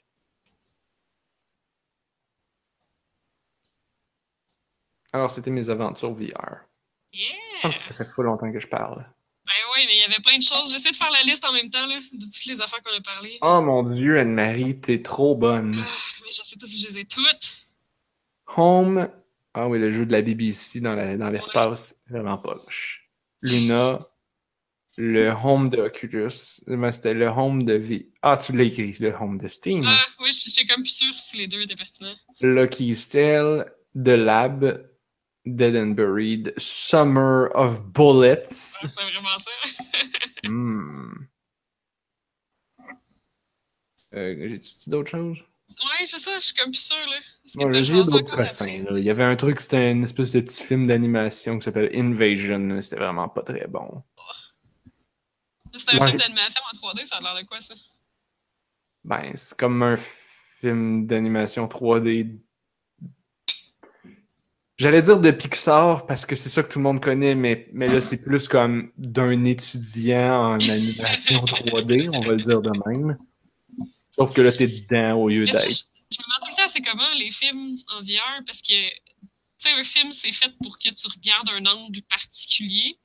Alors, 5.12 5.30
c'était 5.30 5.50
mes 5.50 5.68
aventures 5.70 6.14
VR. 6.14 6.66
Yeah! 7.14 7.76
Ça 7.76 7.94
fait 7.94 8.04
fou 8.04 8.22
longtemps 8.22 8.50
que 8.52 8.58
je 8.58 8.66
parle. 8.66 9.06
Ben 9.46 9.52
oui, 9.76 9.84
mais 9.86 9.94
il 9.94 10.00
y 10.00 10.02
avait 10.04 10.22
plein 10.22 10.38
de 10.38 10.42
choses. 10.42 10.72
J'essaie 10.72 10.90
de 10.90 10.96
faire 10.96 11.10
la 11.12 11.22
liste 11.22 11.44
en 11.44 11.52
même 11.52 11.70
temps, 11.70 11.86
là, 11.86 12.00
de 12.12 12.24
toutes 12.24 12.46
les 12.46 12.60
affaires 12.60 12.80
qu'on 12.82 12.96
a 12.96 13.00
parlé. 13.02 13.38
Oh 13.42 13.60
mon 13.60 13.82
dieu, 13.82 14.18
Anne-Marie, 14.18 14.80
t'es 14.80 15.02
trop 15.02 15.34
bonne. 15.36 15.76
Ah, 15.78 15.88
mais 16.24 16.30
je 16.32 16.42
sais 16.42 16.56
pas 16.56 16.66
si 16.66 16.80
je 16.82 16.88
les 16.88 17.00
ai 17.00 17.04
toutes. 17.04 17.58
Home. 18.56 19.08
Ah 19.52 19.68
oui, 19.68 19.78
le 19.78 19.90
jeu 19.90 20.06
de 20.06 20.12
la 20.12 20.22
BBC 20.22 20.80
dans 20.80 20.94
la- 20.94 21.16
dans 21.16 21.30
l'espace, 21.30 21.96
vraiment 22.08 22.38
poche. 22.38 23.08
Luna. 23.42 24.00
Le 24.96 25.30
home 25.30 25.68
de 25.68 25.78
Oculus. 25.78 26.60
Ben, 26.68 26.92
C'était 26.92 27.14
le 27.14 27.26
home 27.26 27.64
de 27.64 27.74
V. 27.74 28.08
Ah, 28.22 28.36
tu 28.36 28.52
l'as 28.52 28.64
écrit, 28.64 28.96
le 29.00 29.12
home 29.12 29.38
de 29.38 29.48
Steam. 29.48 29.84
Ah, 29.86 30.04
oui, 30.20 30.30
j'étais 30.32 30.66
comme 30.66 30.82
plus 30.82 30.96
sûre 30.96 31.18
si 31.18 31.36
les 31.36 31.48
deux 31.48 31.60
étaient 31.62 31.74
pertinents. 31.74 32.14
Lucky 32.40 32.94
Stale, 32.94 33.72
The 33.96 34.08
Lab, 34.10 34.88
Dead 35.46 35.76
and 35.76 35.94
Buried, 35.94 36.54
Summer 36.56 37.50
of 37.54 37.82
Bullets. 37.92 38.46
C'est 38.50 38.86
vraiment 38.92 39.38
ça? 39.38 39.50
Hmm. 40.46 41.26
Euh, 44.14 44.48
J'ai-tu 44.48 44.74
dit 44.74 44.90
d'autres 44.90 45.10
choses? 45.10 45.40
Ouais, 45.70 46.06
c'est 46.06 46.18
ça, 46.18 46.38
je 46.38 46.44
suis 46.44 46.54
comme 46.54 46.70
plus 46.70 46.84
sûre, 46.86 46.96
là. 46.96 47.16
Bon, 47.54 47.70
j'ai 47.72 48.04
d'autres 48.04 48.36
cossins. 48.36 48.84
là. 48.84 48.98
Il 48.98 49.04
y 49.04 49.10
avait 49.10 49.24
un 49.24 49.34
truc, 49.36 49.58
c'était 49.60 49.90
une 49.90 50.02
espèce 50.04 50.32
de 50.32 50.40
petit 50.40 50.62
film 50.62 50.86
d'animation 50.86 51.58
qui 51.58 51.64
s'appelle 51.64 51.90
Invasion. 51.94 52.58
là. 52.58 52.80
C'était 52.82 52.96
vraiment 53.02 53.28
pas 53.28 53.42
très 53.42 53.66
bon. 53.66 54.02
C'est 55.72 55.94
un 55.94 56.00
Ouais. 56.00 56.08
film 56.08 56.18
d'animation 56.20 56.60
en 56.72 56.76
3D, 56.76 57.06
ça 57.06 57.16
a 57.16 57.20
l'air 57.22 57.42
de 57.42 57.46
quoi, 57.48 57.60
ça? 57.60 57.74
Ben, 59.02 59.32
c'est 59.34 59.58
comme 59.58 59.82
un 59.82 59.96
film 59.96 61.06
d'animation 61.06 61.66
3D. 61.66 62.38
J'allais 64.76 65.02
dire 65.02 65.20
de 65.20 65.30
Pixar 65.30 66.04
parce 66.06 66.26
que 66.26 66.34
c'est 66.34 66.48
ça 66.48 66.62
que 66.64 66.72
tout 66.72 66.80
le 66.80 66.82
monde 66.82 67.00
connaît, 67.00 67.34
mais, 67.36 67.68
mais 67.72 67.86
là, 67.86 68.00
c'est 68.00 68.22
plus 68.22 68.48
comme 68.48 68.90
d'un 68.98 69.44
étudiant 69.44 70.54
en 70.54 70.60
animation 70.68 71.44
3D, 71.44 72.10
on 72.12 72.20
va 72.22 72.32
le 72.32 72.40
dire 72.42 72.60
de 72.60 72.72
même. 72.88 73.16
Sauf 74.10 74.32
que 74.32 74.42
là, 74.42 74.50
t'es 74.50 74.66
dedans 74.66 75.14
au 75.14 75.28
lieu 75.28 75.44
d'être. 75.46 75.58
je, 75.70 76.18
me 76.18 76.22
demande 76.24 76.40
tout 76.42 76.48
le 76.50 76.56
temps, 76.56 76.72
c'est 76.72 76.80
comment 76.82 77.08
les 77.18 77.30
films 77.30 77.76
en 77.96 78.00
VR, 78.02 78.42
parce 78.46 78.62
que, 78.62 78.88
tu 78.90 79.28
sais, 79.58 79.70
un 79.72 79.84
film, 79.84 80.10
c'est 80.10 80.32
fait 80.32 80.52
pour 80.62 80.76
que 80.78 80.88
tu 80.88 81.06
regardes 81.08 81.48
un 81.50 81.64
angle 81.66 82.02
particulier. 82.02 82.98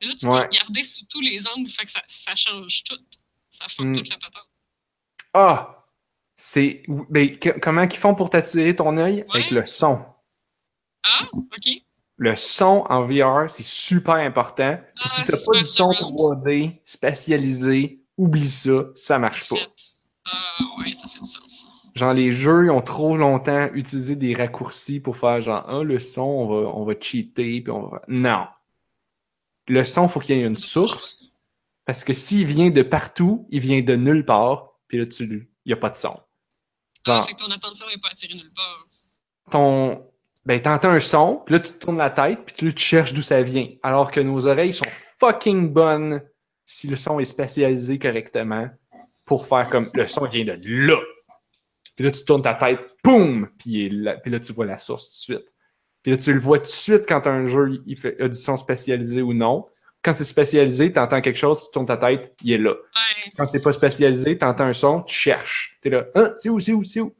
Mais 0.00 0.08
là, 0.08 0.14
tu 0.18 0.26
Ouais. 0.26 0.40
peux 0.40 0.56
regarder 0.56 0.84
sous 0.84 1.04
tous 1.06 1.20
les 1.22 1.46
angles, 1.48 1.70
fait 1.70 1.84
que 1.84 1.90
ça, 1.90 2.02
ça 2.06 2.34
change 2.34 2.82
tout. 2.84 2.96
Ça 3.48 3.64
fuck 3.68 3.86
Mm. 3.86 3.96
toute 3.96 4.08
la 4.10 4.16
patente. 4.18 4.48
Ah! 5.32 5.84
C'est. 6.36 6.82
Ben, 7.10 7.34
comment 7.62 7.86
qu'ils 7.86 8.00
font 8.00 8.14
pour 8.14 8.28
t'attirer 8.28 8.74
ton 8.76 8.96
œil? 8.98 9.24
Avec 9.32 9.50
le 9.50 9.64
son. 9.64 10.04
Ah, 11.04 11.28
ok. 11.32 11.82
Le 12.16 12.36
son 12.36 12.84
en 12.88 13.02
VR, 13.02 13.50
c'est 13.50 13.64
super 13.64 14.14
important. 14.14 14.78
Ah 14.80 15.08
si 15.08 15.24
t'as 15.24 15.36
c'est 15.36 15.44
pas 15.44 15.58
du 15.58 15.64
son 15.64 15.92
surround. 15.92 16.44
3D 16.44 16.80
spatialisé, 16.84 18.00
oublie 18.16 18.48
ça, 18.48 18.84
ça 18.94 19.18
marche 19.18 19.48
pas. 19.48 19.56
Ah, 20.24 20.58
ouais, 20.78 20.92
ça 20.94 21.08
fait 21.08 21.20
du 21.20 21.28
sens. 21.28 21.68
Genre, 21.94 22.12
les 22.12 22.32
jeux, 22.32 22.66
ils 22.66 22.70
ont 22.70 22.80
trop 22.80 23.16
longtemps 23.16 23.68
utilisé 23.72 24.16
des 24.16 24.34
raccourcis 24.34 25.00
pour 25.00 25.16
faire 25.16 25.42
genre, 25.42 25.64
ah, 25.68 25.82
le 25.82 25.98
son, 26.00 26.22
on 26.22 26.48
va, 26.48 26.68
on 26.70 26.84
va 26.84 26.94
cheater, 27.00 27.60
puis 27.60 27.70
on 27.70 27.88
va... 27.88 28.02
Non. 28.08 28.46
Le 29.68 29.84
son, 29.84 30.08
faut 30.08 30.18
qu'il 30.20 30.36
y 30.36 30.40
ait 30.40 30.46
une 30.46 30.56
source, 30.56 31.26
parce 31.84 32.02
que 32.04 32.12
s'il 32.12 32.46
vient 32.46 32.70
de 32.70 32.82
partout, 32.82 33.46
il 33.50 33.60
vient 33.60 33.80
de 33.80 33.94
nulle 33.96 34.24
part, 34.24 34.64
puis 34.88 34.98
là, 34.98 35.06
tu, 35.06 35.48
il 35.64 35.70
y 35.70 35.72
a 35.72 35.76
pas 35.76 35.90
de 35.90 35.96
son. 35.96 36.16
Ah, 36.16 36.22
Genre, 37.06 37.26
fait 37.26 37.34
que 37.34 37.44
ton 37.44 37.50
attention 37.50 37.86
n'est 37.86 37.98
pas 37.98 38.08
attirée 38.10 38.34
nulle 38.34 38.52
part. 38.52 38.86
ton... 39.50 40.06
Ben, 40.46 40.60
t'entends 40.60 40.90
un 40.90 41.00
son, 41.00 41.42
puis 41.46 41.54
là, 41.54 41.60
tu 41.60 41.72
te 41.72 41.78
tournes 41.78 41.98
la 41.98 42.10
tête, 42.10 42.40
puis 42.44 42.54
tu, 42.54 42.74
tu 42.74 42.84
cherches 42.84 43.14
d'où 43.14 43.22
ça 43.22 43.42
vient. 43.42 43.68
Alors 43.82 44.10
que 44.10 44.20
nos 44.20 44.46
oreilles 44.46 44.74
sont 44.74 44.86
fucking 45.18 45.72
bonnes 45.72 46.22
si 46.64 46.86
le 46.86 46.96
son 46.96 47.18
est 47.18 47.24
spatialisé 47.24 47.98
correctement 47.98 48.68
pour 49.24 49.46
faire 49.46 49.70
comme 49.70 49.90
le 49.94 50.06
son 50.06 50.26
vient 50.26 50.44
de 50.44 50.58
là. 50.86 51.00
Puis 51.96 52.04
là, 52.04 52.10
tu 52.10 52.24
tournes 52.24 52.42
ta 52.42 52.54
tête, 52.54 52.80
boum! 53.02 53.48
Puis, 53.58 53.88
là, 53.88 54.16
puis 54.16 54.30
là, 54.30 54.40
tu 54.40 54.52
vois 54.52 54.66
la 54.66 54.78
source 54.78 55.04
tout 55.04 55.32
de 55.32 55.38
suite. 55.38 55.54
Puis 56.02 56.12
là, 56.12 56.18
tu 56.18 56.32
le 56.32 56.40
vois 56.40 56.58
tout 56.58 56.64
de 56.64 56.68
suite 56.68 57.06
quand 57.08 57.26
un 57.26 57.46
jeu 57.46 57.82
il 57.86 57.96
fait, 57.96 58.20
a 58.20 58.28
du 58.28 58.36
son 58.36 58.56
spatialisé 58.56 59.22
ou 59.22 59.32
non. 59.32 59.66
Quand 60.02 60.12
c'est 60.12 60.24
spatialisé, 60.24 60.92
tu 60.92 60.98
entends 60.98 61.22
quelque 61.22 61.38
chose, 61.38 61.64
tu 61.64 61.70
tournes 61.72 61.86
ta 61.86 61.96
tête, 61.96 62.34
il 62.42 62.52
est 62.52 62.58
là. 62.58 62.72
Ouais. 62.72 63.32
Quand 63.38 63.46
c'est 63.46 63.62
pas 63.62 63.72
spatialisé, 63.72 64.36
tu 64.36 64.44
entends 64.44 64.64
un 64.64 64.74
son, 64.74 65.02
tu 65.02 65.14
cherches. 65.14 65.78
T'es 65.80 65.88
là, 65.88 66.06
hein, 66.14 66.34
c'est 66.36 66.50
où, 66.50 66.60
c'est 66.60 66.72
où, 66.72 66.84
c'est 66.84 67.00
où? 67.00 67.14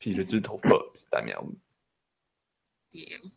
Puis 0.00 0.14
là, 0.14 0.24
tu 0.24 0.36
le 0.36 0.42
trouves 0.42 0.62
pas, 0.62 0.80
c'est 0.94 1.10
ta 1.10 1.22
merde. 1.22 1.52
Et, 2.92 3.14
euh, 3.14 3.28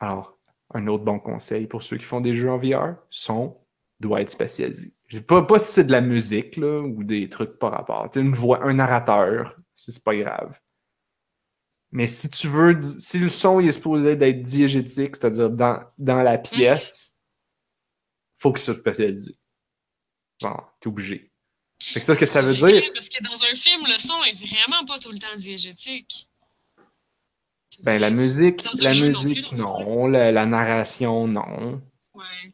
Alors, 0.00 0.38
un 0.74 0.86
autre 0.86 1.04
bon 1.04 1.18
conseil 1.18 1.66
pour 1.66 1.82
ceux 1.82 1.96
qui 1.96 2.04
font 2.04 2.20
des 2.20 2.34
jeux 2.34 2.50
en 2.50 2.58
VR, 2.58 2.96
son 3.10 3.58
doit 4.00 4.20
être 4.20 4.30
sais 4.30 5.20
pas, 5.20 5.42
pas 5.42 5.58
si 5.58 5.72
c'est 5.72 5.84
de 5.84 5.92
la 5.92 6.00
musique, 6.00 6.56
là, 6.56 6.80
ou 6.80 7.04
des 7.04 7.28
trucs 7.28 7.58
par 7.58 7.72
rapport. 7.72 8.10
Tu 8.10 8.18
sais, 8.18 8.24
une 8.24 8.34
voix, 8.34 8.64
un 8.64 8.74
narrateur, 8.74 9.56
c'est 9.74 10.02
pas 10.02 10.16
grave. 10.16 10.58
Mais 11.90 12.06
si 12.06 12.30
tu 12.30 12.48
veux, 12.48 12.80
si 12.80 13.18
le 13.18 13.28
son 13.28 13.60
il 13.60 13.68
est 13.68 13.72
supposé 13.72 14.16
d'être 14.16 14.42
diégétique, 14.42 15.14
c'est-à-dire 15.14 15.50
dans, 15.50 15.84
dans 15.98 16.22
la 16.22 16.38
pièce, 16.38 17.14
faut 18.38 18.50
qu'il 18.50 18.62
soit 18.62 18.74
spatialisé. 18.74 19.36
Genre, 20.40 20.74
t'es 20.80 20.88
obligé. 20.88 21.30
Fait 21.82 22.00
que 22.00 22.06
ça, 22.06 22.16
que 22.16 22.26
ça 22.26 22.40
veut 22.42 22.56
c'est 22.56 22.66
dire, 22.66 22.90
Parce 22.94 23.08
que 23.08 23.22
dans 23.22 23.44
un 23.44 23.54
film, 23.54 23.86
le 23.86 23.98
son 23.98 24.22
est 24.24 24.34
vraiment 24.34 24.84
pas 24.86 24.98
tout 24.98 25.12
le 25.12 25.18
temps 25.18 25.36
diégétique. 25.36 26.28
Ben, 27.82 28.00
la 28.00 28.10
musique, 28.10 28.66
la 28.80 28.92
jeu 28.92 29.10
non 29.10 29.20
plus, 29.20 29.28
musique, 29.30 29.52
non. 29.52 30.06
La, 30.06 30.32
la 30.32 30.46
narration, 30.46 31.26
non. 31.26 31.82
Ouais. 32.14 32.52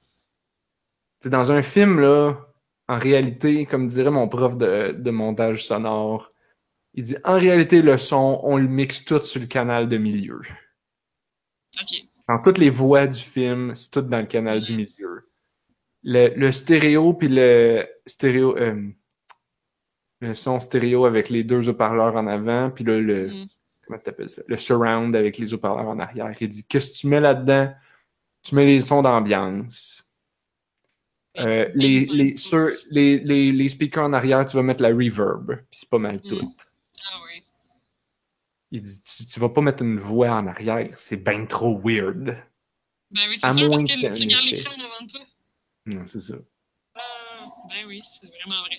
Dans 1.24 1.52
un 1.52 1.62
film, 1.62 2.00
là, 2.00 2.36
en 2.88 2.98
réalité, 2.98 3.66
comme 3.66 3.86
dirait 3.88 4.10
mon 4.10 4.28
prof 4.28 4.56
de, 4.56 4.92
de 4.98 5.10
montage 5.10 5.66
sonore, 5.66 6.30
il 6.94 7.04
dit 7.04 7.16
en 7.24 7.34
réalité, 7.38 7.82
le 7.82 7.98
son, 7.98 8.40
on 8.42 8.56
le 8.56 8.66
mixe 8.66 9.04
tout 9.04 9.22
sur 9.22 9.40
le 9.40 9.46
canal 9.46 9.88
de 9.88 9.98
milieu. 9.98 10.40
Ok. 11.80 12.04
Dans 12.28 12.40
toutes 12.40 12.58
les 12.58 12.70
voix 12.70 13.06
du 13.06 13.18
film, 13.18 13.74
c'est 13.74 13.90
tout 13.90 14.02
dans 14.02 14.20
le 14.20 14.26
canal 14.26 14.60
du 14.60 14.74
milieu. 14.74 15.30
Le, 16.02 16.28
le 16.36 16.52
stéréo, 16.52 17.12
puis 17.14 17.28
le 17.28 17.86
stéréo. 18.06 18.56
euh, 18.56 18.88
le 20.20 20.34
son 20.34 20.58
stéréo 20.58 21.04
avec 21.04 21.28
les 21.28 21.44
deux 21.44 21.68
haut-parleurs 21.68 22.16
en 22.16 22.26
avant, 22.26 22.70
puis 22.70 22.84
là, 22.84 22.98
le. 22.98 23.28
Mhm. 23.28 23.46
Comment 23.88 23.98
t'appelles 24.00 24.28
ça? 24.28 24.42
Le 24.46 24.56
surround 24.58 25.16
avec 25.16 25.38
les 25.38 25.54
haut-parleurs 25.54 25.88
en 25.88 25.98
arrière. 25.98 26.36
Il 26.40 26.48
dit 26.48 26.66
Qu'est-ce 26.68 26.90
que 26.90 26.96
tu 26.96 27.06
mets 27.06 27.20
là-dedans? 27.20 27.72
Tu 28.42 28.54
mets 28.54 28.66
les 28.66 28.82
sons 28.82 29.00
d'ambiance. 29.02 30.04
Euh, 31.38 31.70
les, 31.74 32.04
les, 32.06 32.36
sur, 32.36 32.68
les, 32.90 33.18
les, 33.20 33.50
les 33.50 33.68
speakers 33.68 34.04
en 34.04 34.12
arrière, 34.12 34.44
tu 34.44 34.56
vas 34.56 34.62
mettre 34.62 34.82
la 34.82 34.90
reverb. 34.90 35.56
Puis 35.56 35.66
c'est 35.80 35.88
pas 35.88 35.98
mal 35.98 36.20
tout. 36.20 36.36
Mm. 36.36 36.52
Ah 37.10 37.20
oui. 37.24 37.42
Il 38.72 38.82
dit 38.82 39.02
tu, 39.02 39.24
tu 39.24 39.40
vas 39.40 39.48
pas 39.48 39.60
mettre 39.62 39.82
une 39.82 39.98
voix 39.98 40.30
en 40.30 40.46
arrière, 40.46 40.86
c'est 40.92 41.16
bien 41.16 41.46
trop 41.46 41.80
weird. 41.82 42.36
Ben 43.10 43.22
oui, 43.28 43.38
c'est 43.38 43.52
sûr, 43.54 43.68
parce 43.70 43.82
que 43.82 43.86
tu 43.86 44.22
regardes 44.24 44.44
l'écran 44.44 44.72
en 44.76 44.84
avant 44.84 45.06
de 45.06 45.10
toi. 45.10 45.20
Non, 45.86 46.06
c'est 46.06 46.20
ça. 46.20 46.34
Ah, 46.94 47.00
ben 47.70 47.86
oui, 47.86 48.02
c'est 48.04 48.26
vraiment 48.26 48.60
vrai. 48.62 48.78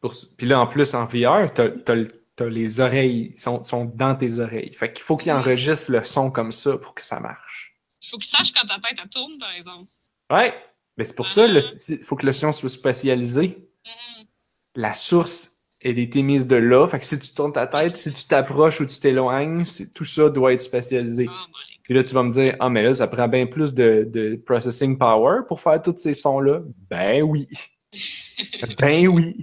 Pour. 0.00 0.14
Puis 0.36 0.46
là, 0.48 0.60
en 0.60 0.66
plus, 0.66 0.94
en 0.94 1.04
VR, 1.04 1.52
t'as, 1.52 1.68
t'as, 1.68 1.94
le- 1.94 2.08
t'as 2.36 2.48
les 2.48 2.80
oreilles, 2.80 3.34
sont, 3.36 3.62
sont 3.62 3.84
dans 3.84 4.14
tes 4.14 4.38
oreilles. 4.38 4.72
Fait 4.74 4.92
qu'il 4.92 5.02
faut 5.02 5.16
qu'il 5.16 5.32
enregistre 5.32 5.90
le 5.90 6.02
son 6.02 6.30
comme 6.30 6.52
ça 6.52 6.78
pour 6.78 6.94
que 6.94 7.04
ça 7.04 7.20
marche. 7.20 7.76
Il 8.02 8.08
faut 8.08 8.18
qu'il 8.18 8.30
sache 8.30 8.52
quand 8.52 8.66
ta 8.66 8.78
tête 8.80 8.98
elle 9.02 9.08
tourne, 9.08 9.38
par 9.38 9.52
exemple. 9.52 9.90
Ouais! 10.30 10.54
Mais 10.96 11.04
c'est 11.04 11.14
pour 11.14 11.28
ça, 11.28 11.46
il 11.46 12.04
faut 12.04 12.16
que 12.16 12.26
le 12.26 12.32
son 12.32 12.52
soit 12.52 12.68
spatialisé. 12.68 13.68
Mhm. 13.86 14.26
La 14.74 14.94
source, 14.94 15.52
elle 15.80 15.98
est 15.98 16.16
émise 16.16 16.46
de 16.46 16.56
là. 16.56 16.86
Fait 16.86 16.98
que 16.98 17.04
si 17.04 17.18
tu 17.18 17.34
tournes 17.34 17.52
ta 17.52 17.66
tête, 17.66 17.96
si 17.96 18.12
tu 18.12 18.26
t'approches 18.26 18.80
ou 18.80 18.86
tu 18.86 18.98
t'éloignes, 18.98 19.64
tout 19.94 20.04
ça 20.04 20.28
doit 20.28 20.52
être 20.52 20.60
spatialisé. 20.60 21.26
Oh 21.30 21.56
Puis 21.82 21.94
là, 21.94 22.04
tu 22.04 22.14
vas 22.14 22.22
me 22.22 22.30
dire, 22.30 22.56
ah, 22.60 22.68
mais 22.68 22.82
là, 22.82 22.94
ça 22.94 23.06
prend 23.06 23.28
bien 23.28 23.46
plus 23.46 23.72
de, 23.72 24.06
de 24.08 24.36
processing 24.36 24.98
power 24.98 25.40
pour 25.48 25.60
faire 25.60 25.80
tous 25.80 25.96
ces 25.96 26.14
sons-là. 26.14 26.60
Ben 26.90 27.22
oui. 27.22 27.46
ben 28.78 29.08
oui. 29.08 29.34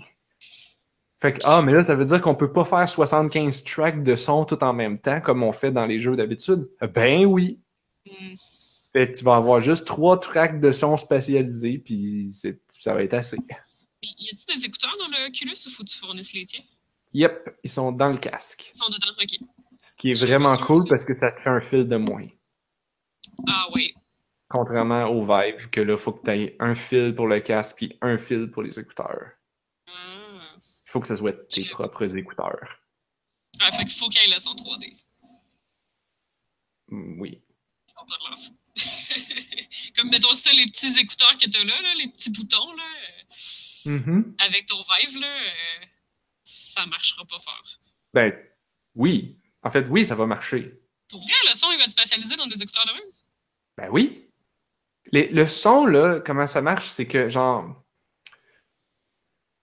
Fait 1.22 1.34
que, 1.34 1.40
ah, 1.44 1.62
mais 1.62 1.74
là, 1.74 1.84
ça 1.84 1.96
veut 1.96 2.06
dire 2.06 2.22
qu'on 2.22 2.36
peut 2.36 2.52
pas 2.52 2.64
faire 2.64 2.88
75 2.88 3.64
tracks 3.66 4.04
de 4.04 4.16
son 4.16 4.46
tout 4.46 4.64
en 4.64 4.72
même 4.74 4.98
temps, 4.98 5.20
comme 5.20 5.44
on 5.44 5.52
fait 5.52 5.72
dans 5.72 5.86
les 5.86 6.00
jeux 6.00 6.16
d'habitude? 6.16 6.70
Ben 6.94 7.26
oui. 7.26 7.60
Mm. 8.06 8.36
Fait 8.94 9.12
que 9.12 9.18
tu 9.18 9.24
vas 9.26 9.36
avoir 9.36 9.60
juste 9.62 9.86
trois 9.86 10.20
tracks 10.20 10.60
de 10.60 10.72
son 10.72 10.98
spatialisés, 10.98 11.78
puis 11.78 12.32
ça 12.68 12.94
va 12.94 13.04
être 13.04 13.14
assez. 13.14 13.38
Y 14.02 14.30
a-tu 14.34 14.58
des 14.58 14.66
écouteurs 14.66 14.96
dans 14.98 15.08
le 15.08 15.28
Oculus 15.28 15.52
ou 15.68 15.72
faut 15.72 15.84
que 15.84 15.90
tu 15.90 15.98
fournisses 15.98 16.34
les 16.34 16.46
tiens? 16.46 16.64
Yep, 17.14 17.58
ils 17.64 17.70
sont 17.70 17.92
dans 17.92 18.10
le 18.10 18.18
casque. 18.18 18.72
Ils 18.74 18.78
sont 18.78 18.90
dedans, 18.90 19.12
ok. 19.22 19.48
Ce 19.80 19.96
qui 19.96 20.12
est 20.12 20.14
Je 20.14 20.26
vraiment 20.26 20.56
cool 20.58 20.80
aussi. 20.80 20.90
parce 20.90 21.04
que 21.06 21.14
ça 21.14 21.32
te 21.32 21.42
fait 21.42 21.50
un 21.50 21.60
fil 21.60 21.88
de 21.88 21.96
moins. 21.98 22.26
Ah 23.48 23.68
oui. 23.74 23.94
Contrairement 24.48 25.06
au 25.06 25.22
Vive, 25.22 25.70
que 25.70 25.82
là, 25.82 25.98
faut 25.98 26.14
que 26.14 26.24
tu 26.24 26.32
aies 26.32 26.56
un 26.60 26.76
fil 26.76 27.14
pour 27.14 27.28
le 27.28 27.40
casque 27.40 27.78
puis 27.78 27.98
un 28.02 28.18
fil 28.18 28.50
pour 28.50 28.64
les 28.64 28.80
écouteurs. 28.80 29.32
Il 30.90 30.92
faut 30.92 31.00
que 31.00 31.08
ce 31.08 31.16
soit 31.16 31.34
tes 31.50 31.66
propres 31.66 32.18
écouteurs. 32.18 32.80
Ah, 33.60 33.72
fait 33.72 33.86
qu'il 33.86 33.94
faut 33.94 34.10
qu'il 34.10 34.22
y 34.22 34.32
ait 34.32 34.34
le 34.34 34.40
son 34.40 34.56
3D. 34.56 34.98
Mm, 36.90 37.22
Oui. 37.22 37.42
Comme 39.96 40.10
mettons 40.10 40.34
ça, 40.34 40.52
les 40.52 40.66
petits 40.72 40.98
écouteurs 41.00 41.38
que 41.38 41.48
t'as 41.48 41.64
là, 41.64 41.80
là, 41.82 41.94
les 41.96 42.08
petits 42.10 42.32
boutons, 42.32 42.74
là, 42.74 42.84
euh, 43.86 43.90
Mhm. 43.92 44.36
avec 44.40 44.66
ton 44.66 44.78
Vive, 44.82 45.20
là, 45.20 45.28
euh, 45.28 45.86
ça 46.44 46.86
marchera 46.88 47.24
pas 47.26 47.40
fort. 47.40 47.68
Ben, 48.14 48.34
oui. 48.96 49.38
En 49.62 49.70
fait, 49.70 49.88
oui, 49.90 50.04
ça 50.04 50.16
va 50.16 50.26
marcher. 50.26 50.74
Pour 51.08 51.22
vrai, 51.22 51.34
le 51.50 51.54
son, 51.54 51.72
il 51.72 51.78
va 51.78 51.84
être 51.84 51.92
spatialisé 51.92 52.36
dans 52.36 52.48
des 52.48 52.62
écouteurs 52.64 52.86
de 52.88 52.94
même? 52.94 53.12
Ben 53.78 53.90
oui. 53.92 54.26
Les- 55.12 55.30
le 55.30 55.46
son, 55.46 55.86
là, 55.86 56.20
comment 56.20 56.48
ça 56.48 56.62
marche, 56.62 56.88
c'est 56.88 57.08
que, 57.08 57.30
genre... 57.30 57.84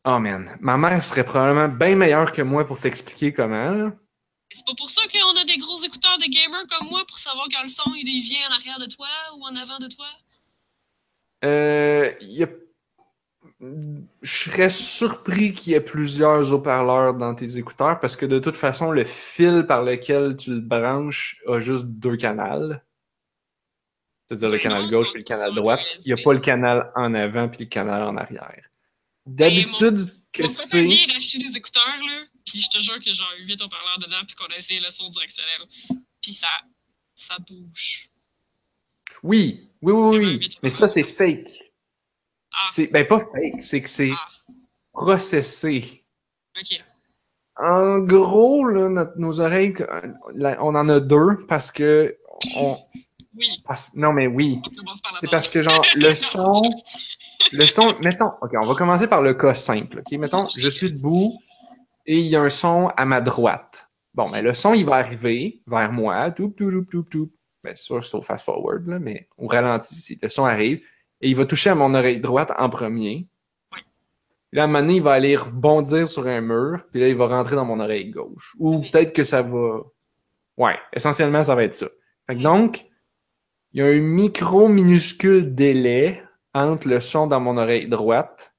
Oh 0.09 0.19
man, 0.21 0.57
ma 0.61 0.77
mère 0.77 1.03
serait 1.03 1.25
probablement 1.25 1.69
bien 1.69 1.97
meilleure 1.97 2.31
que 2.31 2.41
moi 2.43 2.65
pour 2.65 2.81
t'expliquer 2.81 3.33
comment, 3.33 3.71
là. 3.71 3.87
Et 4.51 4.55
C'est 4.55 4.65
pas 4.65 4.75
pour 4.79 4.89
ça 4.89 5.03
qu'on 5.09 5.37
a 5.41 5.45
des 5.45 5.59
gros 5.59 5.83
écouteurs 5.83 6.17
de 6.19 6.31
gamer 6.31 6.65
comme 6.71 6.89
moi 6.89 7.03
pour 7.09 7.19
savoir 7.19 7.47
quand 7.53 7.63
le 7.65 7.69
son 7.69 7.93
il 7.97 8.23
vient 8.23 8.49
en 8.49 8.55
arrière 8.55 8.79
de 8.79 8.87
toi 8.87 9.09
ou 9.37 9.45
en 9.45 9.57
avant 9.57 9.79
de 9.79 9.89
toi? 9.89 10.07
Euh, 11.45 12.13
y 12.21 12.45
a- 12.45 12.49
Je 14.23 14.45
serais 14.45 14.71
surpris 14.71 15.53
qu'il 15.55 15.73
y 15.73 15.77
ait 15.77 15.81
plusieurs 15.81 16.53
haut-parleurs 16.53 17.15
dans 17.15 17.35
tes 17.35 17.57
écouteurs 17.59 17.99
parce 17.99 18.15
que 18.15 18.27
de 18.27 18.39
toute 18.39 18.55
façon, 18.57 18.93
le 18.93 19.05
fil 19.05 19.67
par 19.67 19.83
lequel 19.83 20.37
tu 20.37 20.51
le 20.51 20.61
branches 20.61 21.43
a 21.49 21.59
juste 21.59 21.87
deux 21.87 22.17
canaux. 22.17 22.75
C'est-à-dire 24.29 24.49
le 24.51 24.57
Ben 24.59 24.63
canal 24.63 24.83
non, 24.83 24.89
gauche 24.89 25.11
puis 25.11 25.21
le 25.21 25.25
canal 25.25 25.55
droite. 25.55 25.81
Il 26.05 26.15
n'y 26.15 26.21
a 26.21 26.23
pas 26.25 26.33
le 26.33 26.41
canal 26.41 26.93
en 26.95 27.13
avant 27.15 27.49
puis 27.49 27.61
le 27.65 27.69
canal 27.69 28.03
en 28.05 28.17
arrière. 28.17 28.69
D'habitude, 29.27 29.99
que 30.33 30.43
Mon 30.43 30.49
copain 30.49 30.83
vient 30.83 31.07
d'acheter 31.09 31.39
des 31.39 31.57
écouteurs, 31.57 31.99
là, 32.07 32.23
puis 32.47 32.61
je 32.61 32.69
te 32.71 32.79
jure 32.79 33.01
que 33.01 33.13
genre 33.13 33.33
8 33.41 33.61
haut-parleurs 33.63 33.99
dedans, 33.99 34.25
puis 34.27 34.37
qu'on 34.37 34.47
a 34.47 34.57
essayé 34.57 34.79
le 34.81 34.91
son 34.91 35.09
directionnel. 35.09 35.63
Puis 36.23 36.33
ça, 36.33 36.49
ça 37.15 37.37
bouge. 37.49 38.09
Oui, 39.23 39.69
oui, 39.83 39.93
oui, 39.93 40.17
Il 40.33 40.39
oui. 40.39 40.49
Mais 40.63 40.71
ça, 40.71 40.87
c'est 40.89 41.03
fake. 41.03 41.51
Ah, 42.53 42.69
C'est 42.73 42.87
ben 42.89 43.07
pas 43.07 43.19
fake, 43.19 43.61
c'est 43.63 43.83
que 43.83 43.89
c'est 43.89 44.13
Ah. 44.13 44.29
processé. 44.93 46.05
ok. 46.59 46.81
En 47.59 47.99
gros, 48.01 48.67
là, 48.67 48.89
notre- 48.91 49.19
nos 49.19 49.41
oreilles, 49.41 49.75
là, 50.35 50.59
on 50.63 50.75
en 50.75 50.89
a 50.91 51.01
deux 51.01 51.39
parce 51.49 51.73
que 51.73 52.17
on, 52.57 52.77
Oui, 53.35 53.49
parce- 53.65 53.95
non 53.95 54.13
mais 54.13 54.27
oui, 54.27 54.59
c'est 55.21 55.31
parce 55.31 55.49
que 55.49 55.63
genre 55.63 55.83
le 55.95 56.15
son, 56.15 56.63
le 57.53 57.67
son, 57.67 57.95
mettons, 58.01 58.33
ok, 58.41 58.53
on 58.61 58.67
va 58.67 58.75
commencer 58.75 59.07
par 59.07 59.23
le 59.23 59.35
cas 59.35 59.55
simple, 59.55 60.01
ok, 60.01 60.19
mettons, 60.19 60.47
je 60.57 60.69
suis 60.69 60.91
debout 60.91 61.33
et 62.07 62.19
il 62.19 62.27
y 62.27 62.37
a 62.37 62.41
un 62.41 62.51
son 62.51 62.89
à 62.97 63.05
ma 63.05 63.21
droite. 63.21 63.89
Bon, 64.15 64.29
mais 64.31 64.43
le 64.43 64.55
son 64.55 64.75
il 64.75 64.87
va 64.87 64.97
arriver 64.97 65.63
vers 65.67 65.93
moi, 65.93 66.31
tout, 66.31 66.49
tout, 66.57 66.71
tout, 66.71 66.85
tout, 66.85 67.03
tout. 67.03 67.33
Ben 67.63 67.75
sûr, 67.75 68.05
c'est 68.05 68.17
au 68.17 68.23
fast 68.23 68.45
forward 68.45 68.87
là, 68.87 68.99
mais 68.99 69.29
au 69.37 69.47
ralenti, 69.47 69.95
si 69.95 70.19
le 70.21 70.29
son 70.29 70.45
arrive 70.45 70.81
et 71.21 71.31
il 71.31 71.37
va 71.37 71.47
toucher 71.47 71.71
à 71.71 71.75
mon 71.75 71.95
oreille 71.95 72.21
droite 72.21 72.53
en 72.59 72.69
premier. 72.69 73.29
Ouais. 73.73 73.81
Là, 74.53 74.63
à 74.63 74.65
un 74.65 74.69
moment 74.69 74.81
donné, 74.81 74.97
il 74.97 75.03
va 75.03 75.13
aller 75.13 75.37
rebondir 75.37 76.09
sur 76.09 76.27
un 76.27 76.41
mur, 76.41 76.85
puis 76.91 77.01
là, 77.01 77.09
il 77.09 77.17
va 77.17 77.27
rentrer 77.27 77.57
dans 77.57 77.65
mon 77.65 77.81
oreille 77.81 78.11
gauche. 78.11 78.55
Ou 78.59 78.83
peut-être 78.83 79.13
que 79.13 79.25
ça 79.25 79.43
va. 79.43 79.81
Ouais, 80.57 80.77
essentiellement, 80.93 81.43
ça 81.43 81.55
va 81.55 81.65
être 81.65 81.75
ça. 81.75 81.89
Fait 82.27 82.37
que 82.37 82.43
donc, 82.43 82.87
il 83.73 83.81
y 83.81 83.83
a 83.83 83.87
un 83.87 84.01
micro 84.01 84.69
minuscule 84.69 85.55
délai 85.55 86.23
entre 86.57 86.89
le 86.89 87.01
son 87.01 87.27
dans 87.27 87.41
mon 87.41 87.57
oreille 87.57 87.87
droite, 87.87 88.55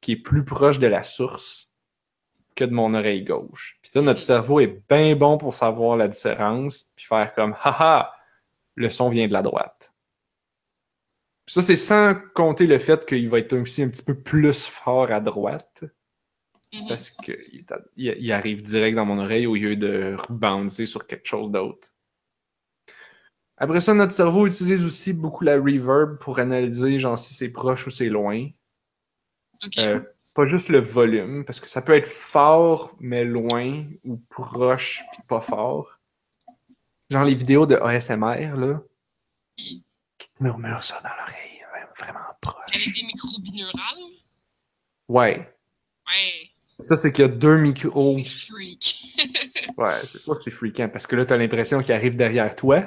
qui 0.00 0.12
est 0.12 0.16
plus 0.16 0.44
proche 0.44 0.78
de 0.78 0.86
la 0.86 1.02
source, 1.02 1.70
que 2.54 2.64
de 2.64 2.72
mon 2.72 2.92
oreille 2.94 3.24
gauche. 3.24 3.78
Puis 3.82 3.90
ça, 3.92 4.02
notre 4.02 4.20
cerveau 4.20 4.60
est 4.60 4.82
bien 4.88 5.14
bon 5.14 5.38
pour 5.38 5.54
savoir 5.54 5.96
la 5.96 6.08
différence, 6.08 6.90
puis 6.96 7.06
faire 7.06 7.34
comme 7.34 7.54
haha, 7.62 8.12
le 8.74 8.90
son 8.90 9.08
vient 9.08 9.28
de 9.28 9.32
la 9.32 9.42
droite. 9.42 9.92
Ça, 11.46 11.62
c'est 11.62 11.76
sans 11.76 12.14
compter 12.34 12.66
le 12.66 12.78
fait 12.78 13.06
qu'il 13.06 13.28
va 13.28 13.38
être 13.38 13.52
aussi 13.52 13.82
un 13.82 13.88
petit 13.88 14.02
peu 14.02 14.20
plus 14.20 14.66
fort 14.66 15.10
à 15.12 15.20
droite, 15.20 15.84
Mhm. 16.72 16.88
parce 16.88 17.10
qu'il 17.10 17.64
il 17.96 18.32
arrive 18.32 18.62
direct 18.62 18.96
dans 18.96 19.06
mon 19.06 19.18
oreille 19.18 19.46
au 19.46 19.54
lieu 19.54 19.76
de 19.76 20.16
rebouncer 20.28 20.86
sur 20.86 21.06
quelque 21.06 21.26
chose 21.26 21.50
d'autre. 21.52 21.88
Après 23.58 23.80
ça, 23.80 23.94
notre 23.94 24.12
cerveau 24.12 24.46
utilise 24.46 24.84
aussi 24.84 25.12
beaucoup 25.12 25.44
la 25.44 25.56
reverb 25.56 26.18
pour 26.18 26.38
analyser 26.38 26.98
genre 26.98 27.18
si 27.18 27.32
c'est 27.34 27.48
proche 27.48 27.86
ou 27.86 27.90
c'est 27.90 28.08
loin. 28.10 28.48
Euh, 29.78 30.00
pas 30.34 30.44
juste 30.44 30.68
le 30.68 30.78
volume, 30.78 31.44
parce 31.46 31.60
que 31.60 31.68
ça 31.68 31.80
peut 31.80 31.94
être 31.94 32.06
fort 32.06 32.94
mais 33.00 33.24
loin 33.24 33.84
ou 34.04 34.18
proche 34.28 35.02
puis 35.12 35.22
pas 35.26 35.40
fort. 35.40 35.98
Genre 37.10 37.24
les 37.24 37.34
vidéos 37.34 37.66
de 37.66 37.76
ASMR 37.76 38.56
là, 38.56 38.80
Mhm. 39.58 39.80
qui 40.18 40.28
te 40.28 40.42
murmurent 40.42 40.82
ça 40.82 41.00
dans 41.02 41.08
l'oreille, 41.18 41.62
ouais, 41.72 41.86
vraiment 41.98 42.20
proche. 42.42 42.74
Avec 42.74 42.94
des 42.94 43.04
micros 43.04 43.40
binaurales. 43.40 44.12
Ouais. 45.08 45.38
Ouais. 46.06 46.50
Ça, 46.84 46.94
c'est 46.94 47.10
qu'il 47.10 47.22
y 47.22 47.24
a 47.24 47.28
deux 47.28 47.56
micros. 47.56 48.18
C'est 48.18 48.52
freak. 48.52 48.94
Ouais, 49.78 50.00
c'est 50.06 50.18
sûr 50.18 50.36
que 50.36 50.42
c'est 50.42 50.50
fréquent 50.50 50.88
parce 50.90 51.06
que 51.06 51.16
là, 51.16 51.24
t'as 51.24 51.36
l'impression 51.38 51.80
qu'il 51.80 51.94
arrive 51.94 52.16
derrière 52.16 52.54
toi, 52.54 52.82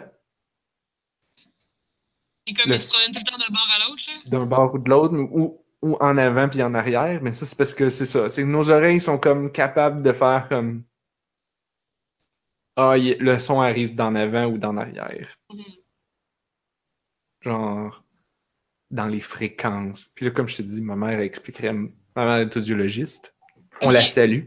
Et 2.50 2.54
comme 2.56 2.70
Le- 2.70 2.76
ils 2.76 2.80
se 2.80 2.92
promènent 2.92 3.12
tout 3.14 3.20
le 3.24 3.32
temps 3.32 3.38
d'un 3.38 3.52
bord 3.54 3.68
à 3.72 3.88
l'autre, 3.88 4.30
d'un 4.30 4.46
bord 4.48 4.74
ou 4.74 4.80
de 4.80 4.90
l'autre, 4.90 5.14
ou, 5.16 5.64
ou 5.84 5.98
en 6.00 6.18
avant 6.18 6.50
puis 6.50 6.64
en 6.64 6.74
arrière. 6.74 7.22
Mais 7.22 7.32
ça, 7.32 7.46
c'est 7.46 7.56
parce 7.58 7.76
que 7.76 7.90
c'est 7.90 8.06
ça. 8.06 8.28
C'est 8.28 8.42
que 8.42 8.48
nos 8.48 8.70
oreilles 8.72 9.00
sont 9.00 9.20
comme 9.20 9.52
capables 9.52 10.02
de 10.02 10.12
faire 10.12 10.48
comme. 10.50 10.84
Ah, 12.76 12.96
le 12.98 13.38
son 13.40 13.62
arrive 13.62 13.94
d'en 13.94 14.16
avant 14.16 14.46
ou 14.46 14.58
d'en 14.58 14.78
arrière. 14.78 15.36
Mhm. 15.54 15.64
Genre, 17.42 18.04
dans 18.90 19.06
les 19.08 19.22
fréquences. 19.22 20.08
Puis 20.16 20.26
là, 20.26 20.32
comme 20.32 20.48
je 20.48 20.58
te 20.58 20.62
dis, 20.64 20.82
ma 20.82 20.96
mère 20.96 21.20
expliquerait. 21.20 21.74
Ma 21.74 22.26
mère 22.26 22.38
est 22.38 22.58
audiologiste. 22.58 23.36
On 23.82 23.92
la 23.92 24.08
salue, 24.08 24.46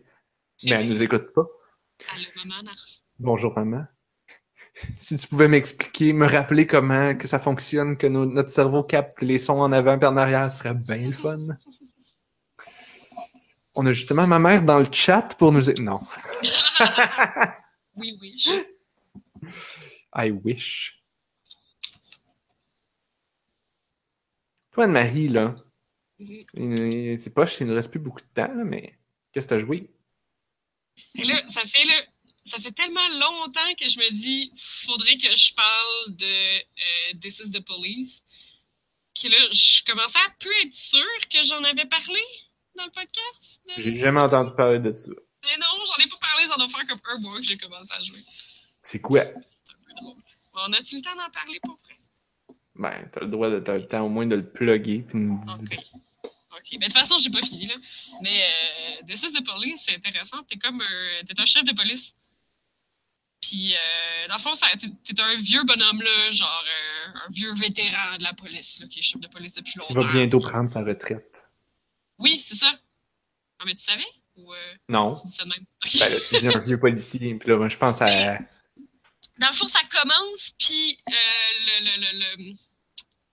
mais 0.64 0.70
elle 0.72 0.88
nous 0.88 1.02
écoute 1.02 1.32
pas. 1.32 1.46
Allô, 2.14 2.24
maman, 2.44 2.70
Bonjour 3.18 3.54
maman. 3.54 3.86
Si 4.96 5.16
tu 5.16 5.26
pouvais 5.28 5.48
m'expliquer, 5.48 6.12
me 6.12 6.26
rappeler 6.26 6.66
comment 6.66 7.14
que 7.16 7.26
ça 7.28 7.38
fonctionne, 7.38 7.96
que 7.96 8.06
notre 8.06 8.50
cerveau 8.50 8.82
capte 8.82 9.22
les 9.22 9.38
sons 9.38 9.60
en 9.60 9.72
avant 9.72 9.98
et 9.98 10.04
en 10.04 10.16
arrière, 10.16 10.50
ce 10.52 10.58
serait 10.58 10.74
bien 10.74 11.06
le 11.08 11.12
fun. 11.12 11.38
On 13.74 13.86
a 13.86 13.92
justement 13.94 14.26
ma 14.26 14.38
mère 14.38 14.64
dans 14.64 14.78
le 14.78 14.84
chat 14.92 15.34
pour 15.38 15.50
nous... 15.52 15.62
Non. 15.78 16.00
Oui, 17.94 18.16
oui. 18.22 18.38
je- 18.38 19.48
I 20.14 20.30
wish. 20.30 20.98
Toi, 24.72 24.84
Anne-Marie, 24.84 25.28
là, 25.28 25.54
Mhm. 26.18 26.44
il- 26.54 27.20
c'est 27.20 27.34
pas, 27.34 27.44
il 27.60 27.66
ne 27.66 27.74
reste 27.74 27.90
plus 27.90 28.00
beaucoup 28.00 28.20
de 28.20 28.26
temps, 28.34 28.48
là, 28.54 28.64
mais 28.64 28.98
qu'est-ce 29.32 29.46
que 29.46 29.50
t'as 29.54 29.58
joué? 29.58 29.90
Et 31.14 31.24
là, 31.24 31.42
ça 31.50 31.62
fait 31.66 31.84
là, 31.84 31.94
ça 32.52 32.58
fait 32.60 32.72
tellement 32.72 33.08
longtemps 33.18 33.74
que 33.80 33.88
je 33.88 33.98
me 33.98 34.10
dis, 34.12 34.52
faudrait 34.60 35.16
que 35.16 35.34
je 35.34 35.54
parle 35.54 36.16
de 36.16 36.58
euh, 36.58 37.18
This 37.20 37.40
is 37.40 37.50
the 37.50 37.64
Police, 37.64 38.22
que 39.20 39.28
là, 39.28 39.38
je 39.52 39.82
commençais 39.84 40.18
à 40.18 40.30
plus 40.38 40.54
être 40.64 40.74
sûre 40.74 41.28
que 41.30 41.42
j'en 41.42 41.62
avais 41.64 41.86
parlé 41.86 42.20
dans 42.76 42.84
le 42.84 42.90
podcast. 42.90 43.60
J'ai 43.78 43.94
jamais 43.94 44.20
entendu 44.20 44.52
parler 44.56 44.78
de 44.80 44.94
ça. 44.94 45.12
Mais 45.44 45.56
non, 45.58 45.84
j'en 45.86 46.04
ai 46.04 46.08
pas 46.08 46.16
parlé, 46.20 46.46
ça 46.46 46.56
doit 46.56 46.68
faire 46.68 46.86
comme 46.86 47.00
un 47.10 47.18
mois 47.18 47.36
que 47.38 47.42
j'ai 47.44 47.56
commencé 47.56 47.90
à 47.92 48.02
jouer. 48.02 48.20
C'est 48.82 49.00
quoi? 49.00 49.24
C'est 49.24 49.32
un 49.32 49.84
peu 49.86 49.94
drôle. 50.00 50.14
Bon, 50.54 50.60
on 50.68 50.72
a-tu 50.72 50.96
le 50.96 51.02
temps 51.02 51.16
d'en 51.16 51.30
parler 51.30 51.58
pour 51.62 51.78
vrai? 51.84 51.96
Ben, 52.74 53.08
t'as 53.12 53.20
le 53.20 53.28
droit 53.28 53.50
de 53.50 53.58
t'as 53.60 53.74
le 53.78 53.86
temps 53.86 54.02
au 54.04 54.08
moins 54.08 54.26
de 54.26 54.36
le 54.36 54.50
plugger. 54.50 55.04
Puis 55.08 55.18
nous 55.18 55.40
dire- 55.42 55.78
Ok. 55.78 56.30
Ok. 56.52 56.68
Mais 56.72 56.78
de 56.78 56.84
toute 56.84 56.92
façon, 56.94 57.18
j'ai 57.18 57.30
pas 57.30 57.42
fini, 57.42 57.66
là. 57.66 57.74
Mais 58.22 58.42
euh, 58.42 59.06
This 59.06 59.22
is 59.24 59.32
the 59.32 59.44
Police, 59.44 59.82
c'est 59.84 59.96
intéressant. 59.96 60.42
T'es 60.44 60.56
comme 60.56 60.80
un... 60.80 61.24
T'es 61.26 61.38
un 61.40 61.44
chef 61.46 61.64
de 61.64 61.72
police. 61.74 62.14
Puis, 63.42 63.74
euh, 63.74 64.28
dans 64.28 64.36
le 64.36 64.40
fond, 64.40 64.52
t'es 65.04 65.20
un 65.20 65.34
vieux 65.36 65.64
bonhomme, 65.64 66.00
là, 66.00 66.30
genre 66.30 66.64
euh, 66.66 67.08
un 67.26 67.30
vieux 67.30 67.52
vétéran 67.54 68.16
de 68.16 68.22
la 68.22 68.32
police, 68.34 68.78
là, 68.80 68.86
qui 68.86 69.00
est 69.00 69.02
chef 69.02 69.20
de 69.20 69.26
police 69.28 69.54
depuis 69.54 69.72
Il 69.76 69.78
longtemps. 69.80 70.06
va 70.06 70.12
bientôt 70.12 70.40
prendre 70.40 70.70
sa 70.70 70.82
retraite. 70.82 71.44
Oui, 72.18 72.38
c'est 72.38 72.54
ça. 72.54 72.72
Ah, 73.58 73.64
mais 73.66 73.74
tu 73.74 73.82
savais? 73.82 74.06
Ou 74.36 74.52
euh, 74.54 74.74
Non. 74.88 75.12
tu 75.12 75.26
dis 75.26 75.32
ça 75.32 75.44
de 75.44 75.48
même? 75.50 75.64
Ben 75.98 76.08
là, 76.12 76.20
tu 76.20 76.36
dis 76.38 76.48
un 76.48 76.58
vieux 76.60 76.78
policier, 76.78 77.34
puis 77.34 77.48
là, 77.48 77.56
moi, 77.56 77.68
je 77.68 77.76
pense 77.76 78.00
à. 78.00 78.38
Dans 79.38 79.48
le 79.48 79.54
fond, 79.54 79.66
ça 79.66 79.80
commence, 79.90 80.52
puis 80.58 80.98
le, 81.08 81.84
le, 81.84 82.00
le, 82.00 82.44
le- 82.50 82.56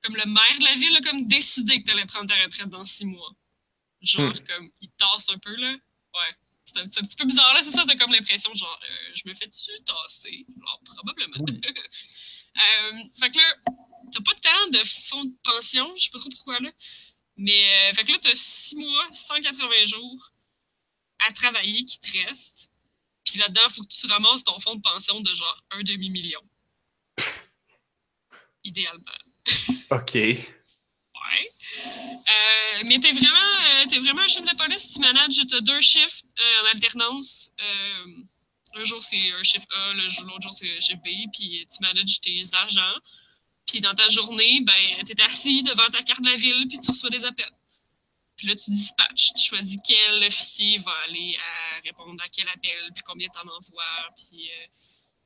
comme 0.01 0.15
le 0.15 0.25
maire 0.25 0.59
de 0.59 0.63
la 0.63 0.73
ville 0.73 0.95
a 0.97 1.01
comme 1.01 1.27
décidé 1.27 1.81
que 1.83 1.87
tu 1.87 1.91
allais 1.93 2.05
prendre 2.05 2.27
ta 2.27 2.41
retraite 2.41 2.69
dans 2.69 2.85
six 2.85 3.05
mois. 3.05 3.31
Genre, 4.01 4.29
Hmm. 4.31 4.43
comme, 4.47 4.69
il 4.81 4.89
tasse 4.97 5.29
un 5.29 5.37
peu, 5.37 5.55
là. 5.55 5.67
Ouais. 5.71 6.35
C'est 6.73 6.79
un, 6.79 6.85
petit 6.85 7.15
peu 7.15 7.25
bizarre, 7.25 7.53
là, 7.53 7.61
c'est 7.63 7.71
ça, 7.71 7.83
t'as 7.85 7.95
comme 7.95 8.11
l'impression, 8.11 8.53
genre, 8.53 8.79
euh, 8.83 9.11
je 9.15 9.27
me 9.27 9.33
fais-tu 9.33 9.71
tasser? 9.83 10.45
Genre, 10.59 10.81
probablement. 10.85 11.43
Oui. 11.47 11.61
Euh, 12.57 13.03
fait 13.17 13.29
que 13.29 13.37
là, 13.37 13.55
t'as 14.11 14.21
pas 14.21 14.33
tant 14.33 14.67
de 14.71 14.83
fonds 15.07 15.23
de 15.23 15.35
pension, 15.43 15.87
je 15.95 16.05
sais 16.05 16.09
pas 16.09 16.19
trop 16.19 16.29
pourquoi, 16.29 16.59
là. 16.59 16.71
Mais, 17.37 17.89
euh, 17.91 17.93
fait 17.93 18.03
que 18.03 18.11
là, 18.11 18.17
t'as 18.19 18.33
six 18.33 18.75
mois, 18.75 19.13
180 19.13 19.85
jours 19.85 20.31
à 21.19 21.31
travailler 21.31 21.85
qui 21.85 21.99
te 21.99 22.17
restent. 22.17 22.71
Puis 23.23 23.39
là-dedans, 23.39 23.61
il 23.69 23.73
faut 23.73 23.83
que 23.83 23.87
tu 23.87 24.07
ramasses 24.07 24.43
ton 24.43 24.59
fonds 24.59 24.75
de 24.75 24.81
pension 24.81 25.21
de 25.21 25.33
genre 25.33 25.63
un 25.71 25.83
demi-million. 25.83 26.41
Idéalement. 28.63 29.05
Ok. 29.91 30.17
Euh, 32.29 32.83
mais 32.85 32.99
t'es 32.99 33.11
vraiment, 33.11 33.37
euh, 33.37 33.85
t'es 33.89 33.99
vraiment 33.99 34.21
un 34.21 34.27
chef 34.27 34.43
de 34.43 34.55
police, 34.55 34.89
tu 34.93 34.99
manages, 34.99 35.41
t'as 35.47 35.61
deux 35.61 35.81
chiffres 35.81 36.23
euh, 36.39 36.61
en 36.63 36.65
alternance. 36.75 37.51
Un 38.75 38.83
jour 38.83 39.01
c'est 39.01 39.31
un 39.31 39.43
chiffre 39.43 39.65
A, 39.71 39.93
l'autre 39.93 40.41
jour 40.41 40.53
c'est 40.53 40.77
un 40.77 40.79
chiffre 40.79 41.01
B, 41.01 41.09
puis 41.33 41.65
tu 41.71 41.81
manages 41.81 42.19
tes 42.21 42.41
agents. 42.53 42.99
Puis 43.65 43.81
dans 43.81 43.95
ta 43.95 44.09
journée, 44.09 44.61
ben, 44.61 45.03
t'es 45.05 45.19
assis 45.23 45.63
devant 45.63 45.89
ta 45.89 46.03
carte 46.03 46.21
de 46.21 46.29
la 46.29 46.35
ville, 46.35 46.67
puis 46.67 46.79
tu 46.79 46.91
reçois 46.91 47.09
des 47.09 47.25
appels. 47.25 47.51
Puis 48.35 48.47
là, 48.47 48.55
tu 48.55 48.71
dispatches, 48.71 49.33
tu 49.35 49.47
choisis 49.47 49.77
quel 49.85 50.23
officier 50.23 50.77
va 50.77 50.93
aller 51.07 51.37
répondre 51.83 52.21
à 52.23 52.29
quel 52.29 52.47
appel, 52.49 52.91
puis 52.93 53.03
combien 53.05 53.27
t'en 53.29 53.41
envoies, 53.41 54.09
puis 54.17 54.49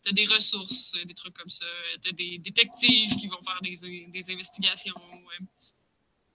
t'as 0.03 0.11
des 0.11 0.25
ressources, 0.25 0.95
des 1.05 1.13
trucs 1.13 1.33
comme 1.33 1.49
ça. 1.49 1.65
T'as 2.01 2.11
des 2.11 2.37
détectives 2.39 3.15
qui 3.15 3.27
vont 3.27 3.41
faire 3.43 3.59
des, 3.61 4.31
investigations. 4.31 4.95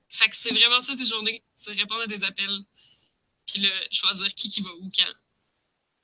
Fait 0.09 0.29
que 0.29 0.37
c'est 0.37 0.51
vraiment 0.53 0.81
ça 0.81 0.97
tes 0.97 1.05
journées, 1.05 1.45
c'est 1.55 1.73
répondre 1.73 2.03
à 2.03 2.07
des 2.07 2.25
appels, 2.25 2.59
puis 3.47 3.61
là, 3.63 3.71
choisir 3.91 4.33
qui 4.35 4.49
qui 4.49 4.61
va 4.63 4.71
où 4.81 4.91
quand. 4.97 5.13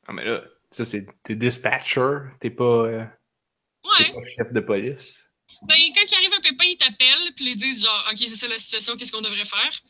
Ah, 0.07 0.13
mais 0.13 0.25
là, 0.25 0.43
ça, 0.71 0.85
c'est. 0.85 1.07
T'es 1.23 1.37
dispatcher, 1.37 2.19
t'es 2.41 2.51
pas, 2.51 2.65
euh, 2.87 3.05
Ouais, 3.85 4.13
pas 4.13 4.25
chef 4.37 4.53
de 4.53 4.61
police. 4.61 5.25
ben 5.63 5.77
quand 5.95 6.03
il 6.11 6.15
arrive 6.15 6.33
un 6.35 6.41
pépin, 6.41 6.65
ils 6.65 6.77
t'appellent, 6.79 7.35
puis 7.37 7.51
ils 7.53 7.57
disent 7.57 7.83
genre, 7.85 8.09
ok, 8.11 8.19
c'est 8.19 8.37
ça 8.37 8.49
la 8.49 8.59
situation, 8.59 8.97
qu'est-ce 8.97 9.13
qu'on 9.13 9.23
devrait 9.23 9.45
faire? 9.45 9.81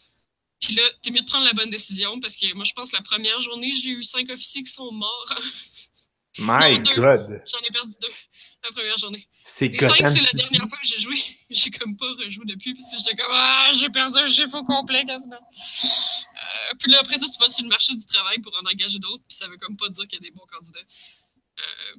Puis 0.60 0.74
là, 0.74 0.82
t'es 1.02 1.10
mieux 1.10 1.20
de 1.20 1.26
prendre 1.26 1.44
la 1.44 1.52
bonne 1.52 1.70
décision, 1.70 2.18
parce 2.20 2.36
que 2.36 2.52
moi, 2.54 2.64
je 2.64 2.72
pense 2.72 2.90
que 2.90 2.96
la 2.96 3.02
première 3.02 3.40
journée, 3.40 3.70
j'ai 3.72 3.90
eu 3.90 4.02
cinq 4.02 4.30
officiers 4.30 4.62
qui 4.62 4.70
sont 4.70 4.90
morts. 4.92 5.34
My 6.38 6.78
Non. 6.78 6.94
God! 6.96 7.42
J'en 7.46 7.58
ai 7.60 7.70
perdu 7.72 7.94
deux 8.00 8.08
la 8.64 8.70
première 8.72 8.96
journée. 8.96 9.28
C'est 9.44 9.68
Les 9.68 9.78
cinq, 9.78 9.88
Gotham 9.88 10.16
c'est 10.16 10.36
la 10.36 10.42
dernière 10.48 10.68
fois 10.68 10.78
que 10.78 10.88
j'ai 10.88 10.98
joué. 10.98 11.16
J'ai 11.50 11.70
comme 11.70 11.96
pas 11.96 12.10
rejoué 12.14 12.44
depuis, 12.46 12.74
parce 12.74 12.90
que 12.90 12.98
j'étais 12.98 13.14
comme, 13.14 13.30
ah, 13.30 13.70
j'ai 13.72 13.90
perdu 13.90 14.18
un 14.18 14.26
chiffre 14.26 14.56
au 14.56 14.64
complet 14.64 15.04
quasiment. 15.04 15.36
Euh, 15.36 16.72
puis 16.80 16.90
là, 16.90 16.98
après 17.00 17.18
ça, 17.18 17.26
tu 17.28 17.38
vas 17.38 17.48
sur 17.48 17.62
le 17.62 17.68
marché 17.68 17.94
du 17.94 18.04
travail 18.06 18.38
pour 18.40 18.52
en 18.56 18.66
engager 18.66 18.98
d'autres, 18.98 19.22
puis 19.28 19.36
ça 19.36 19.46
veut 19.46 19.58
comme 19.58 19.76
pas 19.76 19.88
dire 19.88 20.06
qu'il 20.08 20.18
y 20.20 20.26
a 20.26 20.28
des 20.28 20.32
bons 20.32 20.46
candidats. 20.46 20.80
Euh, 20.80 21.94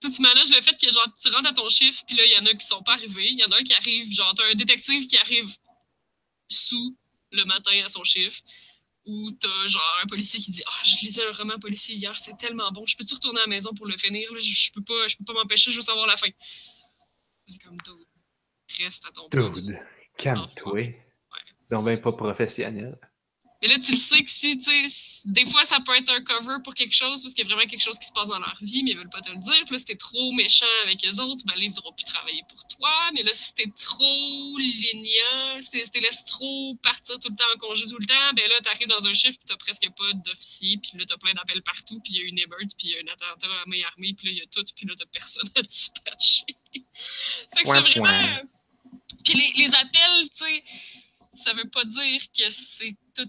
tu 0.00 0.10
tu 0.10 0.22
manages 0.22 0.50
le 0.50 0.60
fait 0.60 0.76
que 0.76 0.90
genre, 0.90 1.06
tu 1.20 1.28
rentres 1.28 1.50
à 1.50 1.52
ton 1.52 1.68
chiffre, 1.68 2.02
puis 2.06 2.16
là, 2.16 2.24
il 2.24 2.32
y 2.32 2.38
en 2.38 2.46
a 2.46 2.54
qui 2.54 2.66
sont 2.66 2.82
pas 2.82 2.94
arrivés. 2.94 3.28
Il 3.30 3.38
y 3.38 3.44
en 3.44 3.52
a 3.52 3.58
un 3.58 3.62
qui 3.62 3.74
arrive, 3.74 4.12
genre, 4.12 4.34
t'as 4.34 4.48
un 4.50 4.54
détective 4.54 5.06
qui 5.06 5.18
arrive 5.18 5.54
sous 6.48 6.96
le 7.32 7.44
matin 7.44 7.72
à 7.84 7.88
son 7.88 8.02
chiffre. 8.04 8.40
Ou 9.08 9.30
t'as 9.40 9.66
genre 9.68 10.00
un 10.02 10.06
policier 10.06 10.38
qui 10.38 10.50
dit 10.50 10.62
Ah, 10.66 10.84
je 10.84 11.04
lisais 11.06 11.26
un 11.26 11.32
roman 11.32 11.58
policier 11.58 11.96
hier, 11.96 12.16
c'est 12.18 12.36
tellement 12.36 12.70
bon, 12.72 12.84
je 12.84 12.94
peux-tu 12.94 13.14
retourner 13.14 13.40
à 13.40 13.44
la 13.44 13.48
maison 13.48 13.72
pour 13.72 13.86
le 13.86 13.96
finir? 13.96 14.30
Là, 14.32 14.38
je, 14.38 14.52
je 14.52 14.70
peux 14.70 14.82
pas, 14.82 15.08
je 15.08 15.16
peux 15.16 15.24
pas 15.24 15.32
m'empêcher, 15.32 15.70
je 15.70 15.76
veux 15.76 15.82
savoir 15.82 16.06
la 16.06 16.16
fin. 16.16 16.28
Comme 17.64 17.78
reste 18.84 19.04
à 19.06 19.12
ton 19.12 19.28
poste. 19.28 19.72
Calme-toi. 20.16 20.82
Donc, 21.70 21.84
ben 21.84 22.00
pas 22.00 22.12
professionnel. 22.12 22.98
Mais 23.62 23.68
là, 23.68 23.78
tu 23.78 23.92
le 23.92 23.96
sais 23.96 24.22
que 24.22 24.30
si, 24.30 24.58
tu 24.58 24.88
sais, 24.88 25.17
des 25.28 25.44
fois, 25.44 25.62
ça 25.64 25.78
peut 25.84 25.94
être 25.94 26.10
un 26.10 26.22
cover 26.22 26.56
pour 26.64 26.72
quelque 26.72 26.94
chose, 26.94 27.22
parce 27.22 27.34
qu'il 27.34 27.46
y 27.46 27.52
a 27.52 27.54
vraiment 27.54 27.68
quelque 27.68 27.82
chose 27.82 27.98
qui 27.98 28.06
se 28.06 28.12
passe 28.12 28.28
dans 28.28 28.38
leur 28.38 28.56
vie, 28.62 28.82
mais 28.82 28.92
ils 28.92 28.96
veulent 28.96 29.10
pas 29.10 29.20
te 29.20 29.30
le 29.30 29.36
dire. 29.36 29.62
Puis 29.66 29.74
là, 29.74 29.78
si 29.78 29.84
t'es 29.84 29.96
trop 29.96 30.32
méchant 30.32 30.64
avec 30.84 31.04
eux 31.04 31.20
autres, 31.20 31.44
ben 31.44 31.54
là, 31.54 31.64
ils 31.64 31.68
voudront 31.68 31.92
plus 31.92 32.04
travailler 32.04 32.42
pour 32.48 32.66
toi. 32.68 32.90
Mais 33.12 33.22
là, 33.22 33.30
si 33.34 33.52
t'es 33.54 33.70
trop 33.76 34.56
lignant, 34.58 35.60
si 35.60 35.70
t'es- 35.70 36.00
laisses 36.00 36.24
trop 36.24 36.74
partir 36.82 37.18
tout 37.18 37.28
le 37.28 37.36
temps 37.36 37.44
en 37.54 37.58
congé 37.58 37.84
tout 37.84 37.98
le 37.98 38.06
temps, 38.06 38.32
ben 38.34 38.48
là, 38.48 38.58
t'arrives 38.62 38.88
dans 38.88 39.06
un 39.06 39.12
chiffre, 39.12 39.36
puis 39.36 39.46
t'as 39.46 39.56
presque 39.58 39.86
pas 39.98 40.12
d'officier, 40.24 40.78
puis 40.78 40.92
là, 40.96 41.04
t'as 41.06 41.18
plein 41.18 41.34
d'appels 41.34 41.62
partout, 41.62 42.00
puis 42.00 42.14
il 42.14 42.20
y 42.20 42.24
a 42.24 42.24
une 42.24 42.38
émeute, 42.38 42.72
puis 42.78 42.88
il 42.88 42.90
y 42.92 42.96
a 42.96 43.00
un 43.00 43.12
attentat 43.12 43.48
à 43.48 43.66
main 43.66 43.82
armée, 43.86 44.14
puis 44.16 44.28
là, 44.28 44.32
il 44.32 44.38
y 44.38 44.42
a 44.42 44.46
tout, 44.46 44.64
puis 44.74 44.86
là, 44.86 44.94
t'as 44.96 45.06
personne 45.12 45.48
à 45.56 45.60
dispatcher. 45.62 46.44
fait 46.72 46.80
que 46.80 46.86
c'est 47.54 47.98
vraiment... 47.98 48.38
Puis 49.24 49.34
les, 49.34 49.52
les 49.66 49.74
appels, 49.74 50.28
tu 50.34 50.44
sais, 50.44 50.64
ça 51.44 51.52
veut 51.52 51.68
pas 51.68 51.84
dire 51.84 52.22
que 52.36 52.48
c'est 52.50 52.96
tout 53.14 53.28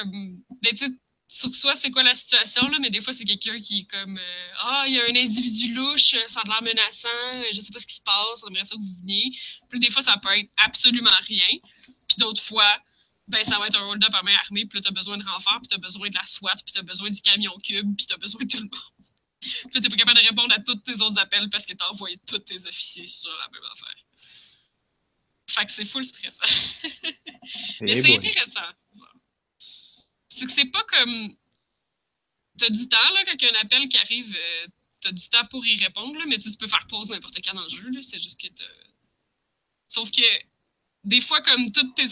comme. 0.00 0.38
Ben, 0.62 0.74
tu 0.74 0.86
sais, 0.86 0.92
sur 1.28 1.52
soi, 1.54 1.74
c'est 1.74 1.90
quoi 1.90 2.02
la 2.04 2.14
situation, 2.14 2.68
là, 2.68 2.78
mais 2.78 2.90
des 2.90 3.00
fois, 3.00 3.12
c'est 3.12 3.24
quelqu'un 3.24 3.58
qui 3.60 3.80
est 3.80 3.90
comme 3.90 4.16
euh, 4.16 4.48
Ah, 4.60 4.84
il 4.86 4.94
y 4.94 5.00
a 5.00 5.04
un 5.04 5.16
individu 5.16 5.74
louche, 5.74 6.14
ça 6.28 6.40
a 6.40 6.48
l'air 6.48 6.62
menaçant, 6.62 7.08
euh, 7.34 7.44
je 7.52 7.60
sais 7.60 7.72
pas 7.72 7.80
ce 7.80 7.86
qui 7.86 7.96
se 7.96 8.02
passe, 8.02 8.44
on 8.44 8.48
aimerait 8.48 8.64
ça 8.64 8.76
que 8.76 8.80
vous 8.80 9.00
veniez. 9.00 9.36
Puis 9.68 9.80
des 9.80 9.90
fois, 9.90 10.02
ça 10.02 10.16
peut 10.18 10.36
être 10.38 10.50
absolument 10.58 11.10
rien. 11.22 11.58
Puis 12.08 12.16
d'autres 12.18 12.42
fois, 12.42 12.80
ben, 13.26 13.44
ça 13.44 13.58
va 13.58 13.66
être 13.66 13.76
un 13.76 13.88
hold-up 13.88 14.14
à 14.14 14.22
main 14.22 14.36
armée, 14.36 14.66
puis 14.66 14.78
là, 14.78 14.82
t'as 14.84 14.92
besoin 14.92 15.18
de 15.18 15.24
renfort, 15.24 15.58
puis 15.58 15.68
t'as 15.68 15.78
besoin 15.78 16.08
de 16.08 16.14
la 16.14 16.24
SWAT, 16.24 16.54
puis 16.64 16.72
t'as 16.72 16.82
besoin 16.82 17.10
du 17.10 17.20
camion 17.20 17.54
cube, 17.64 17.96
puis 17.96 18.06
t'as 18.06 18.18
besoin 18.18 18.44
de 18.44 18.48
tout 18.48 18.58
le 18.58 18.70
monde. 18.70 19.06
Puis 19.40 19.70
là, 19.74 19.80
t'es 19.80 19.88
pas 19.88 19.96
capable 19.96 20.18
de 20.20 20.26
répondre 20.26 20.54
à 20.54 20.60
tous 20.60 20.76
tes 20.76 21.00
autres 21.02 21.18
appels 21.18 21.48
parce 21.50 21.66
que 21.66 21.72
t'as 21.74 21.88
envoyé 21.88 22.18
tous 22.26 22.38
tes 22.38 22.66
officiers 22.66 23.06
sur 23.06 23.30
la 23.30 23.48
même 23.48 23.68
affaire. 23.72 23.96
Fait 25.48 25.66
que 25.66 25.72
c'est 25.72 25.84
full 25.84 26.04
stressant. 26.04 26.42
Mais 27.80 27.98
Eh 27.98 28.02
c'est 28.02 28.16
intéressant. 28.16 28.60
C'est 30.36 30.46
que 30.46 30.52
c'est 30.52 30.70
pas 30.70 30.84
comme. 30.84 31.34
T'as 32.58 32.68
du 32.70 32.88
temps, 32.88 33.10
là, 33.14 33.24
quand 33.24 33.34
il 33.40 33.42
y 33.42 33.48
a 33.48 33.52
un 33.52 33.62
appel 33.62 33.88
qui 33.88 33.96
arrive, 33.96 34.34
euh, 34.34 34.66
t'as 35.00 35.12
du 35.12 35.28
temps 35.28 35.44
pour 35.46 35.64
y 35.66 35.76
répondre, 35.82 36.18
là, 36.18 36.24
mais 36.26 36.38
tu 36.38 36.50
peux 36.58 36.66
faire 36.66 36.86
pause 36.88 37.10
n'importe 37.10 37.38
quand 37.42 37.54
dans 37.54 37.62
le 37.62 37.68
jeu, 37.68 38.00
c'est 38.00 38.18
juste 38.18 38.40
que 38.40 38.48
t'as. 38.48 38.64
Sauf 39.88 40.10
que, 40.10 40.22
des 41.04 41.20
fois, 41.20 41.40
comme 41.42 41.70
tous 41.72 41.92
tes, 41.92 42.08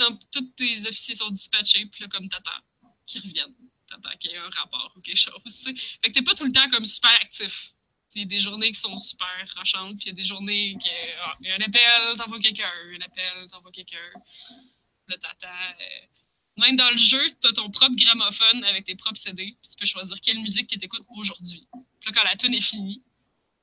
tes 0.57 0.87
officiers 0.87 1.15
sont 1.17 1.31
dispatchés, 1.31 1.87
puis 1.87 2.03
là, 2.03 2.09
comme 2.09 2.29
t'attends 2.29 2.63
qu'ils 3.07 3.23
reviennent, 3.23 3.55
t'attends 3.89 4.17
qu'il 4.19 4.31
y 4.31 4.35
ait 4.35 4.39
un 4.39 4.51
rapport 4.51 4.93
ou 4.97 5.01
quelque 5.01 5.19
chose, 5.19 5.41
tu 5.45 5.51
sais. 5.51 5.75
Fait 5.75 6.09
que 6.09 6.13
t'es 6.13 6.23
pas 6.23 6.35
tout 6.35 6.45
le 6.45 6.53
temps 6.53 6.69
comme 6.71 6.85
super 6.87 7.13
actif. 7.21 7.73
Il 8.15 8.23
y 8.23 8.25
a 8.25 8.27
des 8.29 8.39
journées 8.41 8.71
qui 8.71 8.79
sont 8.79 8.97
super 8.97 9.55
rochantes, 9.57 9.97
puis 9.97 10.07
il 10.07 10.09
y 10.09 10.11
a 10.11 10.15
des 10.15 10.23
journées 10.23 10.77
que, 10.81 11.21
ah, 11.21 11.37
y 11.41 11.51
a 11.51 11.57
un 11.57 11.61
appel, 11.61 12.17
t'envoies 12.17 12.39
quelqu'un, 12.39 12.71
un 12.97 13.01
appel, 13.01 13.49
t'envoies 13.51 13.73
quelqu'un. 13.73 14.13
Là, 15.09 15.19
t'attends. 15.19 15.49
euh, 15.81 16.07
Même 16.57 16.77
dans 16.77 16.91
le 16.91 16.97
jeu, 16.99 17.21
tu 17.41 17.49
as 17.49 17.53
ton 17.53 17.71
propre 17.71 17.95
gramophone 17.97 18.65
avec 18.65 18.85
tes 18.85 18.95
propres 18.95 19.17
CD. 19.19 19.57
Puis 19.61 19.71
tu 19.71 19.77
peux 19.79 19.87
choisir 19.87 20.21
quelle 20.21 20.39
musique 20.39 20.69
que 20.71 20.77
tu 20.79 20.85
écoutes 20.85 21.05
aujourd'hui. 21.17 21.67
Puis 22.01 22.07
là, 22.07 22.13
quand 22.15 22.25
la 22.25 22.37
tune 22.37 22.55
est 22.55 22.61
finie, 22.61 23.03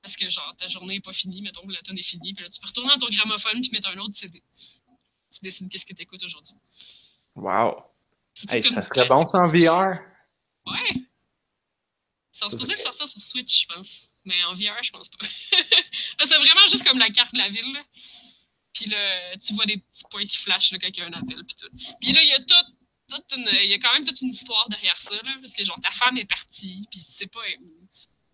parce 0.01 0.15
que 0.17 0.29
genre 0.29 0.55
ta 0.57 0.67
journée 0.67 0.95
n'est 0.95 0.99
pas 1.01 1.13
finie, 1.13 1.41
mettons 1.41 1.65
que 1.65 1.71
la 1.71 1.81
tune 1.81 1.97
est 1.97 2.03
finie, 2.03 2.33
puis 2.33 2.43
là, 2.43 2.49
tu 2.49 2.59
peux 2.59 2.67
retourner 2.67 2.89
dans 2.89 2.99
ton 3.07 3.09
gramophone 3.15 3.61
puis 3.61 3.69
mettre 3.71 3.89
un 3.89 3.97
autre 3.99 4.15
CD. 4.15 4.41
Tu 5.33 5.39
décides 5.41 5.69
qu'est-ce 5.69 5.85
que 5.85 5.93
tu 5.93 6.01
écoutes 6.01 6.23
aujourd'hui. 6.23 6.55
Wow. 7.35 7.83
Hey, 8.49 8.63
ça 8.63 8.81
serait 8.81 9.07
bon 9.07 9.25
ça 9.25 9.39
en 9.39 9.49
classique. 9.49 9.67
VR? 9.67 9.99
Ouais. 10.65 11.01
C'est 12.31 12.43
Ça, 12.43 12.49
supposé 12.49 12.73
le 12.73 12.77
sortir 12.77 13.07
sur 13.07 13.21
Switch, 13.21 13.61
je 13.61 13.73
pense. 13.73 14.05
Mais 14.25 14.43
en 14.45 14.53
VR, 14.53 14.81
je 14.81 14.91
pense 14.91 15.09
pas. 15.09 15.25
C'est 16.25 16.37
vraiment 16.37 16.67
juste 16.69 16.85
comme 16.85 16.97
la 16.99 17.09
carte 17.09 17.33
de 17.33 17.39
la 17.39 17.49
ville. 17.49 17.73
là. 17.73 17.83
Puis 18.73 18.85
là, 18.85 19.37
tu 19.37 19.53
vois 19.53 19.65
des 19.65 19.77
petits 19.77 20.03
points 20.09 20.25
qui 20.25 20.37
flashent 20.37 20.71
là, 20.71 20.79
quand 20.79 20.87
il 20.87 20.97
y 20.97 21.01
a 21.01 21.05
un 21.05 21.13
appel. 21.13 21.43
Puis 21.45 21.55
tout. 21.55 21.69
Puis 22.01 22.13
là, 22.13 22.21
il 22.21 22.29
y 22.29 22.33
a 22.33 22.39
tout, 22.39 22.73
toute 23.19 23.37
une, 23.37 23.47
il 23.63 23.69
y 23.69 23.73
a 23.73 23.79
quand 23.79 23.93
même 23.93 24.05
toute 24.05 24.21
une 24.21 24.29
histoire 24.29 24.67
derrière 24.69 24.97
ça. 24.97 25.15
Là, 25.15 25.35
parce 25.39 25.53
que 25.53 25.63
genre, 25.63 25.79
ta 25.81 25.91
femme 25.91 26.17
est 26.17 26.29
partie, 26.29 26.87
puis 26.89 26.99
tu 26.99 27.11
sais 27.11 27.27
pas 27.27 27.41
où. 27.59 27.87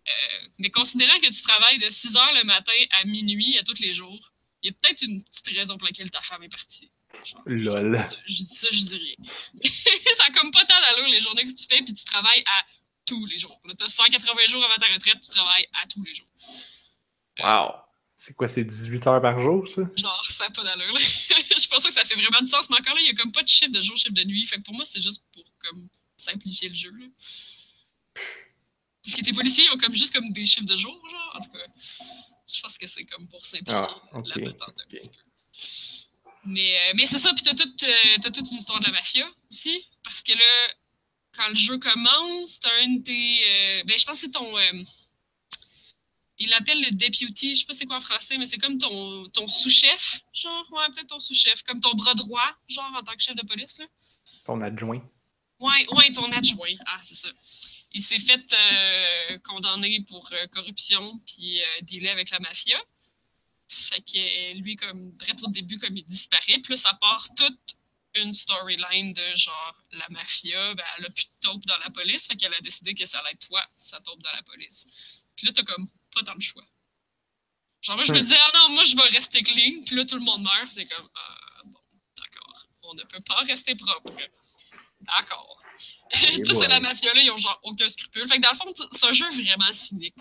Euh, 0.08 0.48
mais 0.58 0.70
considérant 0.70 1.20
que 1.20 1.30
tu 1.30 1.42
travailles 1.42 1.80
de 1.80 1.90
6 1.90 2.14
h 2.14 2.36
le 2.36 2.44
matin 2.46 2.72
à 2.92 3.06
minuit 3.06 3.58
à 3.58 3.64
tous 3.64 3.80
les 3.80 3.94
jours, 3.94 4.32
il 4.62 4.68
y 4.68 4.70
a 4.70 4.74
peut-être 4.82 5.02
une 5.02 5.24
petite 5.24 5.48
raison 5.50 5.78
pour 5.78 5.88
laquelle 5.88 6.10
ta 6.10 6.22
femme 6.22 6.44
est 6.44 6.50
partie. 6.50 6.90
Genre, 7.26 7.42
Lol. 7.46 7.98
je 8.28 8.34
dis 8.34 8.56
ça, 8.56 8.68
je 8.72 8.80
dis 8.80 8.98
rien. 8.98 9.16
ça 10.18 10.26
a 10.28 10.32
comme 10.32 10.52
pas 10.52 10.66
tant 10.66 10.80
d'allure 10.80 11.08
les 11.08 11.22
journées 11.22 11.46
que 11.46 11.54
tu 11.54 11.68
fais, 11.68 11.82
puis 11.82 11.94
tu 11.94 12.06
travailles 12.06 12.44
à 12.46 12.66
tous 13.06 13.26
les 13.26 13.40
jours. 13.40 13.60
Là, 13.66 13.74
t'as 13.78 13.88
180 13.88 14.48
jours 14.48 14.64
avant 14.64 14.76
ta 14.76 14.94
retraite, 14.94 15.20
tu 15.22 15.30
travailles 15.30 15.68
à 15.82 15.88
tous 15.88 16.04
les 16.04 16.16
jours. 16.16 16.28
Wow. 17.40 17.87
C'est 18.20 18.34
quoi, 18.36 18.48
c'est 18.48 18.64
18 18.66 19.06
heures 19.08 19.22
par 19.22 19.40
jour, 19.40 19.68
ça? 19.68 19.84
Genre 19.96 20.26
ça 20.26 20.46
n'a 20.46 20.50
pas 20.52 20.64
d'allure. 20.64 20.92
là. 20.92 21.00
je 21.56 21.60
suis 21.60 21.70
pas 21.70 21.80
sûre 21.80 21.90
que 21.90 21.94
ça 21.94 22.04
fait 22.04 22.16
vraiment 22.16 22.40
du 22.42 22.48
sens, 22.48 22.68
mais 22.70 22.78
encore 22.78 22.96
là, 22.96 23.02
il 23.02 23.08
y 23.08 23.10
a 23.12 23.14
comme 23.14 23.32
pas 23.32 23.44
de 23.44 23.48
chiffre 23.48 23.72
de 23.72 23.80
jour, 23.82 23.96
chiffre 23.96 24.14
de 24.16 24.24
nuit. 24.24 24.44
Fait 24.48 24.58
que 24.58 24.64
pour 24.64 24.74
moi, 24.74 24.86
c'est 24.86 25.00
juste 25.02 25.24
pour 25.34 25.44
comme 25.60 25.88
simplifier 26.18 26.70
le 26.70 26.76
jeu. 26.76 26.92
Là. 26.92 27.06
Parce 29.04 29.16
que 29.16 29.22
tes 29.24 29.34
policiers 29.34 29.70
ont 29.72 29.78
comme 29.78 29.94
juste 29.94 30.14
comme 30.14 30.32
des 30.34 30.46
chiffres 30.46 30.66
de 30.66 30.76
jour, 30.76 31.00
genre. 31.10 31.36
En 31.36 31.42
tout 31.42 31.52
cas, 31.52 31.60
je 32.52 32.62
pense 32.62 32.78
que 32.78 32.88
c'est 32.88 33.06
comme 33.06 33.28
pour 33.28 33.46
simplifier 33.46 33.82
Ah, 34.12 34.22
la 34.26 34.34
patente 34.52 34.80
un 34.84 34.90
petit 34.90 35.10
peu. 35.10 35.20
Mais, 36.46 36.76
euh, 36.78 36.94
mais 36.96 37.06
c'est 37.06 37.20
ça, 37.20 37.34
puis 37.34 37.44
t'as 37.44 37.54
toute, 37.54 37.84
euh, 37.84 38.18
t'as 38.22 38.32
toute 38.32 38.50
une 38.52 38.58
histoire 38.58 38.80
de 38.80 38.86
la 38.86 38.94
mafia 38.94 39.30
aussi. 39.52 39.88
Parce 40.04 40.22
que 40.22 40.32
là, 40.32 40.74
quand 41.36 41.50
le 41.50 41.56
jeu 41.56 41.78
commence, 41.78 42.60
t'as 42.60 42.72
un 42.84 42.96
des. 42.98 43.40
euh, 43.48 43.84
ben, 43.86 43.98
je 43.98 44.06
pense 44.06 44.22
que 44.22 44.26
c'est 44.26 44.32
ton. 44.32 44.58
Il 46.40 46.50
l'appelle 46.50 46.80
le 46.82 46.92
deputy, 46.92 47.56
je 47.56 47.62
sais 47.62 47.66
pas 47.66 47.74
c'est 47.74 47.86
quoi 47.86 47.98
en 47.98 48.02
français, 48.02 48.38
mais 48.38 48.46
c'est 48.46 48.60
comme 48.60 48.78
ton, 48.78 49.26
ton 49.30 49.48
sous-chef, 49.48 50.22
genre, 50.34 50.68
ouais, 50.72 50.86
peut-être 50.94 51.08
ton 51.08 51.20
sous-chef, 51.20 51.64
comme 51.64 51.80
ton 51.80 51.94
bras 51.96 52.14
droit, 52.14 52.56
genre, 52.68 52.92
en 52.96 53.04
tant 53.04 53.14
que 53.14 53.22
chef 53.22 53.36
de 53.36 53.46
police, 53.46 53.80
là. 53.80 53.86
Ton 54.46 54.62
adjoint. 54.62 55.02
Ouais, 55.60 55.88
ouais, 55.92 56.12
ton 56.12 56.32
adjoint. 56.32 56.76
Ah, 56.86 57.00
c'est 57.02 57.16
ça. 57.16 57.30
Il 57.94 58.02
s'est 58.02 58.20
fait 58.20 58.54
euh, 58.54 59.40
condamner 59.40 60.06
pour 60.08 60.30
euh, 60.32 60.48
corruption 60.48 61.20
puis 61.26 61.62
euh, 61.62 61.82
dealer 61.82 62.10
avec 62.10 62.30
la 62.30 62.40
mafia. 62.40 62.78
Fait 63.68 64.02
que 64.02 64.54
lui, 64.60 64.76
comme, 64.76 65.12
direct 65.18 65.42
au 65.44 65.50
début, 65.50 65.80
comme 65.80 65.98
il 65.98 66.06
disparaît, 66.06 66.60
puis 66.60 66.74
là, 66.74 66.76
ça 66.76 66.94
part 67.02 67.28
toute 67.36 67.76
une 68.16 68.34
storyline 68.34 69.14
de 69.14 69.36
genre, 69.36 69.76
la 69.92 70.08
mafia, 70.10 70.74
ben, 70.76 70.84
elle 70.98 71.06
a 71.06 71.10
plus 71.10 71.26
de 71.26 71.48
taupe 71.48 71.66
dans 71.66 71.78
la 71.78 71.90
police, 71.90 72.28
fait 72.28 72.36
qu'elle 72.36 72.54
a 72.54 72.62
décidé 72.62 72.94
que 72.94 73.06
ça 73.06 73.20
allait 73.20 73.32
être 73.32 73.48
toi, 73.48 73.64
sa 73.78 74.00
taupe 74.00 74.22
dans 74.22 74.32
la 74.32 74.44
police. 74.44 75.24
Puis 75.36 75.48
là, 75.48 75.54
t'as 75.54 75.64
comme 75.64 75.88
pas 76.18 76.24
tant 76.24 76.36
le 76.36 76.42
choix. 76.42 76.64
Genre, 77.82 77.96
moi, 77.96 78.06
je 78.06 78.14
me 78.14 78.20
disais, 78.20 78.36
ah 78.36 78.52
non, 78.56 78.74
moi, 78.74 78.84
je 78.84 78.96
vais 78.96 79.04
rester 79.04 79.44
clean, 79.44 79.84
puis 79.86 79.96
là, 79.96 80.06
tout 80.06 80.16
le 80.16 80.22
monde 80.22 80.44
meurt, 80.44 80.72
c'est 80.72 80.86
comme, 80.86 81.08
ah, 81.16 81.62
bon, 81.66 81.80
d'accord, 82.18 82.68
on 82.84 82.94
ne 82.96 83.04
peut 83.04 83.22
pas 83.22 83.42
rester 83.44 83.76
propre. 83.76 84.14
D'accord. 85.02 85.62
Ça, 86.12 86.54
c'est 86.54 86.68
la 86.68 86.80
mafia, 86.80 87.14
là, 87.14 87.22
ils 87.22 87.32
ont 87.32 87.38
genre 87.38 87.60
aucun 87.64 87.88
scrupule. 87.88 88.28
Fait 88.28 88.38
que 88.38 88.42
dans 88.42 88.52
le 88.52 88.58
fond, 88.58 88.88
c'est 88.92 89.06
un 89.06 89.14
jeu 89.14 89.30
vraiment 89.30 89.72
cynique. 89.74 90.16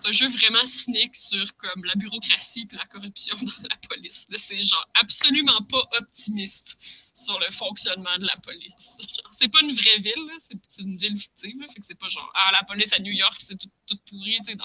C'est 0.00 0.08
un 0.08 0.12
jeu 0.12 0.28
vraiment 0.28 0.66
cynique 0.66 1.14
sur 1.14 1.56
comme 1.56 1.84
la 1.84 1.94
bureaucratie 1.94 2.68
et 2.70 2.76
la 2.76 2.86
corruption 2.86 3.36
dans 3.36 3.68
la 3.68 3.76
police. 3.88 4.26
C'est 4.36 4.62
genre 4.62 4.88
absolument 4.94 5.62
pas 5.64 5.82
optimiste 5.98 6.78
sur 7.14 7.38
le 7.38 7.50
fonctionnement 7.50 8.16
de 8.18 8.26
la 8.26 8.36
police. 8.38 8.96
C'est 9.32 9.48
pas 9.48 9.60
une 9.60 9.74
vraie 9.74 9.98
ville, 9.98 10.30
c'est 10.38 10.82
une 10.82 10.96
ville 10.96 11.18
fictive. 11.18 11.66
Fait 11.72 11.80
que 11.80 11.86
c'est 11.86 11.98
pas 11.98 12.08
genre 12.08 12.30
ah 12.34 12.50
la 12.52 12.64
police 12.64 12.92
à 12.92 12.98
New 12.98 13.12
York 13.12 13.36
c'est 13.38 13.58
tout, 13.58 13.70
tout 13.86 13.98
pourri, 14.08 14.38
tu 14.38 14.52
sais, 14.52 14.58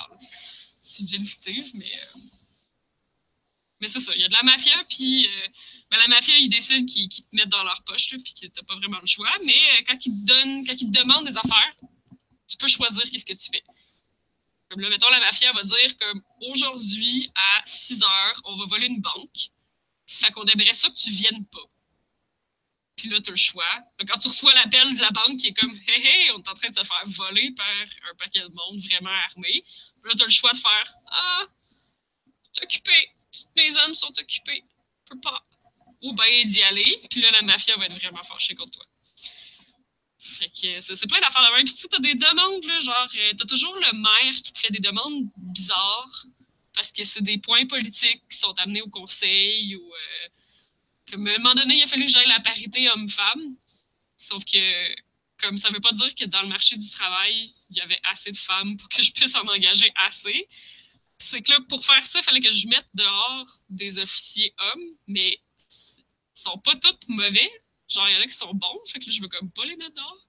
c'est 0.86 1.02
une 1.02 1.08
ville 1.08 1.28
fictive, 1.28 1.72
mais 1.74 1.92
euh, 1.96 2.20
c'est 3.88 4.00
ça. 4.00 4.14
Il 4.16 4.22
y 4.22 4.24
a 4.24 4.28
de 4.28 4.34
la 4.34 4.44
mafia, 4.44 4.84
puis 4.90 5.28
euh, 5.28 5.48
ben, 5.90 5.98
la 5.98 6.08
mafia, 6.08 6.38
ils 6.38 6.50
décident 6.50 6.86
qu'ils 6.86 7.10
qu'ils 7.10 7.26
te 7.26 7.36
mettent 7.36 7.50
dans 7.50 7.64
leur 7.64 7.84
poche, 7.84 8.12
là, 8.12 8.20
puis 8.24 8.34
que 8.34 8.48
t'as 8.48 8.64
pas 8.64 8.76
vraiment 8.76 9.00
le 9.00 9.08
choix. 9.08 9.32
Mais 9.46 9.54
euh, 9.54 9.84
quand 9.88 10.06
ils 10.06 10.12
te 10.12 10.26
donnent, 10.26 10.66
quand 10.66 10.80
ils 10.80 10.92
te 10.92 11.00
demandent 11.00 11.26
des 11.26 11.38
affaires, 11.38 11.76
tu 12.48 12.58
peux 12.58 12.68
choisir 12.68 13.04
qu'est-ce 13.10 13.26
que 13.26 13.34
tu 13.34 13.52
fais. 13.52 13.64
Comme 14.70 14.82
là, 14.82 14.90
mettons, 14.90 15.10
la 15.10 15.20
mafia 15.20 15.52
va 15.54 15.64
dire 15.64 15.98
comme 15.98 16.22
aujourd'hui, 16.42 17.32
à 17.36 17.62
6 17.66 18.02
heures, 18.02 18.42
on 18.46 18.58
va 18.58 18.66
voler 18.66 18.88
une 18.88 19.02
banque. 19.02 19.50
Fait 20.08 20.32
qu'on 20.32 20.46
aimerait 20.46 20.74
ça 20.74 20.90
que 20.90 20.96
tu 20.96 21.12
viennes 21.12 21.46
pas. 21.48 21.68
Puis 22.96 23.10
là, 23.10 23.20
tu 23.20 23.30
as 23.30 23.32
le 23.32 23.38
choix. 23.38 23.84
Quand 24.08 24.18
tu 24.18 24.28
reçois 24.28 24.54
l'appel 24.54 24.96
de 24.96 25.02
la 25.02 25.12
banque 25.12 25.38
qui 25.38 25.48
est 25.48 25.54
comme 25.54 25.76
Hey, 25.88 26.06
hey, 26.06 26.32
on 26.32 26.40
est 26.40 26.48
en 26.48 26.54
train 26.54 26.70
de 26.70 26.76
se 26.76 26.84
faire 26.84 27.04
voler 27.06 27.52
par 27.52 27.68
un 27.70 28.16
paquet 28.18 28.42
de 28.42 28.48
monde 28.48 28.80
vraiment 28.80 29.10
armé. 29.10 29.64
Là, 30.04 30.14
tu 30.16 30.24
as 30.24 30.26
le 30.26 30.32
choix 30.32 30.52
de 30.52 30.58
faire 30.58 30.94
Ah, 31.08 31.46
t'es 32.54 32.64
occupé. 32.64 33.12
Tous 33.32 33.48
mes 33.58 33.78
hommes 33.80 33.94
sont 33.94 34.14
occupés. 34.18 34.64
Je 35.04 35.14
peux 35.14 35.20
pas. 35.20 35.46
Ou 36.04 36.14
bien 36.14 36.46
d'y 36.46 36.64
aller. 36.64 37.02
Puis 37.10 37.22
là, 37.22 37.32
la 37.32 37.42
mafia 37.42 37.76
va 37.78 37.86
être 37.86 38.00
vraiment 38.00 38.24
fâchée 38.24 38.56
contre 38.56 38.72
toi. 38.72 38.86
Fait 40.38 40.50
que 40.50 40.82
c'est 40.82 41.08
plein 41.08 41.20
d'affaires 41.22 41.50
de 41.50 41.56
même. 41.56 41.66
Puis 41.66 41.76
tu 41.76 41.88
t'as 41.88 42.00
des 42.00 42.16
demandes, 42.16 42.66
là, 42.66 42.80
genre, 42.80 43.08
euh, 43.16 43.34
t'as 43.38 43.46
toujours 43.46 43.76
le 43.76 43.98
maire 43.98 44.36
qui 44.44 44.52
te 44.52 44.60
fait 44.60 44.72
des 44.72 44.80
demandes 44.80 45.26
bizarres 45.38 46.26
parce 46.74 46.92
que 46.92 47.04
c'est 47.06 47.22
des 47.24 47.38
points 47.38 47.66
politiques 47.68 48.22
qui 48.30 48.38
sont 48.38 48.54
amenés 48.60 48.82
au 48.82 48.90
conseil 48.90 49.76
ou. 49.76 49.82
euh, 49.94 50.28
comme 51.10 51.28
à 51.28 51.32
un 51.32 51.38
moment 51.38 51.54
donné, 51.54 51.78
il 51.78 51.84
a 51.84 51.88
fallu 51.88 52.06
que 52.06 52.12
j'aille 52.12 52.28
la 52.28 52.40
parité 52.40 52.90
homme-femme. 52.90 53.56
Sauf 54.18 54.44
que, 54.46 54.96
comme 55.38 55.58
ça 55.58 55.70
veut 55.70 55.80
pas 55.80 55.92
dire 55.92 56.14
que 56.16 56.26
dans 56.26 56.42
le 56.42 56.48
marché 56.48 56.76
du 56.78 56.90
travail, 56.90 57.54
il 57.70 57.78
y 57.78 57.82
avait 57.82 58.00
assez 58.06 58.32
de 58.32 58.38
femmes 58.38 58.78
pour 58.78 58.90
que 58.90 59.04
je 59.04 59.12
puisse 59.12 59.36
en 59.36 59.48
engager 59.48 59.92
assez. 60.08 60.48
C'est 61.20 61.42
que 61.42 61.52
là, 61.52 61.60
pour 61.70 61.86
faire 61.86 62.06
ça, 62.06 62.20
il 62.20 62.24
fallait 62.24 62.40
que 62.40 62.52
je 62.52 62.68
mette 62.68 62.88
dehors 62.94 63.48
des 63.70 64.00
officiers 64.00 64.54
hommes, 64.58 64.86
mais 65.08 65.40
ils 65.70 66.42
sont 66.42 66.58
pas 66.60 66.76
tous 66.76 66.98
mauvais. 67.08 67.52
Genre, 67.88 68.10
il 68.10 68.16
y 68.16 68.18
en 68.18 68.22
a 68.22 68.26
qui 68.26 68.34
sont 68.34 68.54
bons, 68.54 68.80
fait 68.88 69.00
que 69.00 69.06
là, 69.06 69.12
je 69.12 69.22
veux 69.22 69.28
comme 69.28 69.52
pas 69.52 69.66
les 69.66 69.76
mettre 69.76 69.94
dehors. 69.94 70.28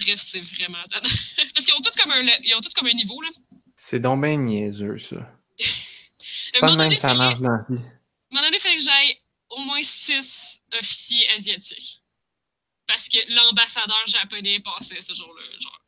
Bref, 0.00 0.20
c'est 0.20 0.40
vraiment 0.40 0.82
tannant. 0.90 1.08
Parce 1.54 1.66
qu'ils 1.66 1.74
ont 1.74 1.80
tous 1.80 1.96
comme 2.00 2.12
un, 2.12 2.22
ils 2.42 2.54
ont 2.54 2.60
tous 2.60 2.72
comme 2.72 2.86
un 2.86 2.94
niveau, 2.94 3.20
là. 3.20 3.28
C'est 3.76 4.00
donc 4.00 4.20
ben 4.20 4.40
niaiseux, 4.40 4.98
ça. 4.98 5.16
C'est 6.52 6.60
pas 6.60 6.74
même 6.74 6.90
que 6.92 6.98
ça 6.98 7.14
marche 7.14 7.40
dans 7.40 7.50
la 7.50 7.62
vie. 7.62 7.82
À 7.82 7.86
un 7.86 8.34
moment 8.34 8.42
donné, 8.42 8.56
il 8.56 8.60
fallait 8.60 8.76
que 8.76 8.82
j'aille 8.82 9.16
au 9.50 9.60
moins 9.60 9.82
six 9.82 10.60
officiers 10.72 11.28
asiatiques. 11.30 12.02
Parce 12.86 13.08
que 13.08 13.18
l'ambassadeur 13.34 14.06
japonais 14.06 14.60
passait 14.60 15.00
ce 15.00 15.14
jour-là. 15.14 15.42
Genre. 15.58 15.80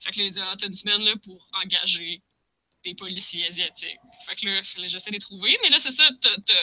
Fait 0.00 0.12
que 0.12 0.18
là, 0.18 0.24
il 0.24 0.32
dit 0.32 0.40
Ah, 0.40 0.56
t'as 0.58 0.66
une 0.66 0.74
semaine 0.74 1.02
là, 1.02 1.14
pour 1.22 1.48
engager 1.62 2.22
policiers 2.94 3.46
asiatiques. 3.46 3.98
Fait 4.26 4.36
que 4.36 4.46
là, 4.46 4.62
j'essaie 4.86 5.10
de 5.10 5.14
les 5.14 5.20
trouver. 5.20 5.56
Mais 5.62 5.70
là, 5.70 5.78
c'est 5.78 5.90
ça, 5.90 6.04
t'as, 6.20 6.54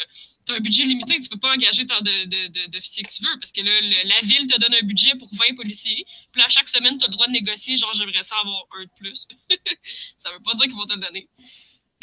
t'as 0.45 0.55
un 0.55 0.59
budget 0.59 0.83
limité. 0.83 1.19
Tu 1.19 1.29
peux 1.29 1.39
pas 1.39 1.53
engager 1.53 1.85
tant 1.85 1.99
de, 2.01 2.25
de, 2.25 2.47
de- 2.47 2.71
d'officiers 2.71 3.03
que 3.03 3.11
tu 3.11 3.23
veux. 3.23 3.39
Parce 3.39 3.51
que 3.51 3.61
là, 3.61 3.71
la 4.05 4.21
ville 4.21 4.47
te 4.47 4.59
donne 4.59 4.73
un 4.73 4.85
budget 4.85 5.15
pour 5.17 5.29
20 5.33 5.55
policiers. 5.55 6.05
Puis 6.31 6.39
là, 6.39 6.45
à 6.45 6.49
chaque 6.49 6.69
semaine, 6.69 6.97
t'as 6.97 7.07
le 7.07 7.11
droit 7.13 7.27
de 7.27 7.31
négocier. 7.31 7.75
Genre, 7.75 7.93
j'aimerais 7.93 8.23
ça 8.23 8.35
avoir 8.41 8.63
un 8.79 8.83
de 8.83 8.89
plus. 8.97 9.27
ça 10.17 10.31
veut 10.31 10.39
pas 10.43 10.53
dire 10.53 10.63
qu'ils 10.65 10.75
vont 10.75 10.85
te 10.85 10.93
le 10.93 11.01
donner. 11.01 11.27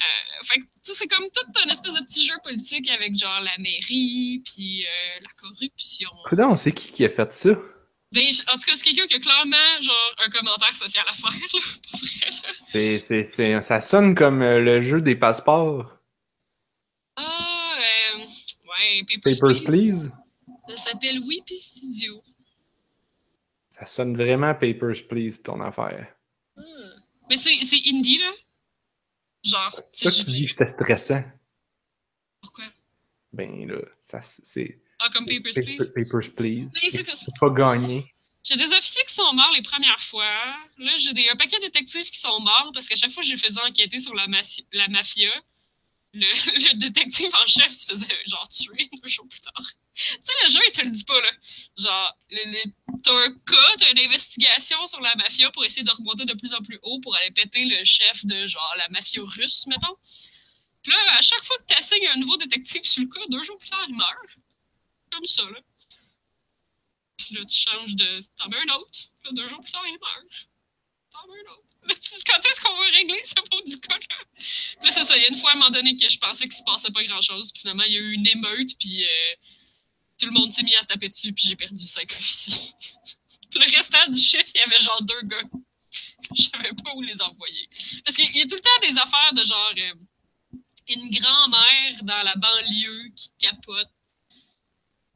Euh, 0.00 0.44
fait 0.44 0.60
que, 0.60 0.64
c'est 0.94 1.06
comme 1.06 1.24
tout 1.30 1.60
un 1.64 1.70
espèce 1.70 1.94
de 1.94 2.04
petit 2.04 2.26
jeu 2.26 2.34
politique 2.42 2.90
avec 2.90 3.16
genre 3.16 3.40
la 3.40 3.56
mairie, 3.58 4.42
puis 4.44 4.84
euh, 4.84 5.20
la 5.20 5.28
corruption. 5.40 6.10
Coudon, 6.24 6.56
c'est 6.56 6.72
qui 6.72 6.90
qui 6.90 7.04
a 7.04 7.08
fait 7.08 7.32
ça? 7.32 7.50
Ben, 8.12 8.26
en 8.52 8.58
tout 8.58 8.64
cas, 8.66 8.76
c'est 8.76 8.82
quelqu'un 8.82 9.06
qui 9.06 9.14
a 9.14 9.20
clairement 9.20 9.80
genre 9.80 10.14
un 10.18 10.28
commentaire 10.28 10.74
social 10.74 11.04
à 11.08 11.14
faire, 11.14 11.30
là, 11.30 11.46
pour 11.90 12.00
vrai. 12.70 13.62
ça 13.62 13.80
sonne 13.80 14.14
comme 14.14 14.42
euh, 14.42 14.60
le 14.60 14.82
jeu 14.82 15.00
des 15.00 15.16
passeports. 15.16 15.98
Ah, 17.16 17.76
euh, 17.78 18.18
ouais, 18.18 19.04
Papers, 19.08 19.40
Papers, 19.40 19.64
Please. 19.64 20.10
Please. 20.10 20.12
Ça 20.68 20.76
s'appelle 20.76 21.20
Weepy 21.20 21.58
Studio. 21.58 22.22
Ça 23.70 23.86
sonne 23.86 24.14
vraiment 24.14 24.54
Papers, 24.54 25.06
Please, 25.08 25.42
ton 25.42 25.60
affaire. 25.62 26.14
Hmm. 26.56 27.00
Mais 27.30 27.36
c'est 27.36 27.58
c'est 27.64 27.80
indie, 27.86 28.18
là. 28.18 28.30
Genre, 29.42 29.80
C'est 29.92 30.10
ça 30.10 30.10
que 30.10 30.24
tu 30.24 30.30
dis 30.32 30.44
que 30.44 30.50
c'était 30.50 30.66
stressant. 30.66 31.24
Pourquoi? 32.42 32.64
Ben 33.32 33.66
là, 33.66 33.80
ça, 34.00 34.20
c'est. 34.20 34.81
Ah, 35.04 35.08
comme 35.12 35.26
Papers, 35.26 35.52
Please? 35.52 35.90
Papers, 35.94 36.32
Please. 36.36 36.70
C'est 36.80 37.38
pas 37.40 37.50
gagné. 37.50 38.06
J'ai 38.44 38.56
des 38.56 38.66
officiers 38.72 39.02
qui 39.06 39.14
sont 39.14 39.32
morts 39.32 39.52
les 39.54 39.62
premières 39.62 40.00
fois. 40.00 40.24
Là, 40.78 40.92
j'ai 40.96 41.12
des, 41.12 41.28
un 41.28 41.36
paquet 41.36 41.58
de 41.58 41.64
détectives 41.64 42.08
qui 42.08 42.18
sont 42.18 42.40
morts 42.40 42.70
parce 42.72 42.86
qu'à 42.86 42.94
chaque 42.96 43.10
fois 43.10 43.22
que 43.22 43.28
je 43.28 43.34
les 43.34 43.38
faisais 43.38 43.60
enquêter 43.60 43.98
sur 43.98 44.14
la, 44.14 44.26
la 44.72 44.88
mafia, 44.88 45.30
le, 46.14 46.20
le 46.72 46.78
détective 46.78 47.30
en 47.42 47.46
chef 47.46 47.72
se 47.72 47.86
faisait 47.86 48.16
genre 48.26 48.46
tuer 48.48 48.88
deux 49.02 49.08
jours 49.08 49.26
plus 49.28 49.40
tard. 49.40 49.64
tu 49.94 50.02
sais, 50.22 50.32
le 50.44 50.50
jeu, 50.50 50.60
il 50.68 50.72
te 50.72 50.82
le 50.82 50.90
dit 50.90 51.04
pas, 51.04 51.20
là. 51.20 51.30
Genre, 51.78 52.18
t'as 53.02 53.26
un 53.26 53.30
cas, 53.30 53.76
t'as 53.78 53.90
une 53.90 54.00
investigation 54.00 54.86
sur 54.86 55.00
la 55.00 55.14
mafia 55.16 55.50
pour 55.50 55.64
essayer 55.64 55.82
de 55.82 55.90
remonter 55.90 56.24
de 56.24 56.34
plus 56.34 56.54
en 56.54 56.62
plus 56.62 56.78
haut 56.82 57.00
pour 57.00 57.16
aller 57.16 57.30
péter 57.32 57.64
le 57.64 57.84
chef 57.84 58.24
de 58.24 58.46
genre 58.46 58.74
la 58.78 58.88
mafia 58.90 59.22
russe, 59.24 59.66
mettons. 59.66 59.96
Puis 60.82 60.92
là, 60.92 61.16
à 61.16 61.22
chaque 61.22 61.44
fois 61.44 61.56
que 61.58 61.72
tu 61.72 61.78
assignes 61.78 62.08
un 62.08 62.18
nouveau 62.18 62.36
détective 62.36 62.82
sur 62.82 63.02
le 63.02 63.08
cas, 63.08 63.20
deux 63.28 63.42
jours 63.42 63.58
plus 63.58 63.70
tard, 63.70 63.84
il 63.88 63.96
meurt. 63.96 64.36
Comme 65.12 65.24
ça, 65.26 65.42
là. 65.42 65.60
Puis 67.18 67.34
là, 67.34 67.44
tu 67.44 67.56
changes 67.56 67.94
de. 67.94 68.24
T'en 68.36 68.48
mets 68.48 68.56
un 68.58 68.74
autre. 68.76 68.90
Puis 68.90 69.24
là, 69.24 69.30
deux 69.32 69.48
jours 69.48 69.60
plus 69.60 69.72
tard, 69.72 69.82
il 69.86 69.92
meurt. 69.92 70.48
T'en 71.10 71.26
mets 71.28 71.38
un 71.46 71.52
autre. 71.52 71.68
Là, 71.84 71.94
tu 71.94 72.14
dis, 72.14 72.24
quand 72.24 72.40
est-ce 72.40 72.60
qu'on 72.60 72.74
va 72.76 72.84
régler 72.96 73.20
ce 73.24 73.34
pot 73.34 73.62
du 73.66 73.78
cas, 73.80 73.98
là? 73.98 74.24
Puis 74.80 74.92
c'est 74.92 75.04
ça. 75.04 75.16
Il 75.16 75.22
y 75.22 75.26
a 75.26 75.28
une 75.28 75.36
fois, 75.36 75.50
à 75.50 75.52
un 75.54 75.56
moment 75.56 75.70
donné, 75.70 75.96
que 75.96 76.08
je 76.08 76.18
pensais 76.18 76.44
qu'il 76.44 76.56
se 76.56 76.62
passait 76.64 76.90
pas 76.92 77.04
grand-chose. 77.04 77.52
Puis 77.52 77.60
finalement, 77.62 77.84
il 77.84 77.92
y 77.92 77.98
a 77.98 78.00
eu 78.00 78.12
une 78.12 78.26
émeute. 78.26 78.78
Puis 78.78 79.04
euh, 79.04 79.34
tout 80.18 80.26
le 80.26 80.32
monde 80.32 80.50
s'est 80.50 80.62
mis 80.62 80.74
à 80.76 80.82
se 80.82 80.86
taper 80.86 81.08
dessus. 81.08 81.32
Puis 81.32 81.46
j'ai 81.48 81.56
perdu 81.56 81.84
cinq 81.86 82.10
officiers. 82.12 82.72
Puis 83.50 83.60
le 83.60 83.76
restant 83.76 84.08
du 84.08 84.18
chiffre, 84.18 84.50
il 84.54 84.58
y 84.58 84.60
avait 84.60 84.80
genre 84.80 85.02
deux 85.02 85.22
gars. 85.22 85.44
Je 86.34 86.42
savais 86.44 86.72
pas 86.72 86.94
où 86.94 87.02
les 87.02 87.20
envoyer. 87.20 87.68
Parce 88.04 88.16
qu'il 88.16 88.34
y 88.34 88.40
a 88.40 88.46
tout 88.46 88.54
le 88.54 88.60
temps 88.60 88.80
des 88.80 88.98
affaires 88.98 89.32
de 89.34 89.44
genre. 89.44 89.72
euh, 89.76 89.94
une 90.88 91.10
grand-mère 91.10 92.02
dans 92.02 92.22
la 92.22 92.34
banlieue 92.36 93.08
qui 93.14 93.28
capote. 93.38 93.88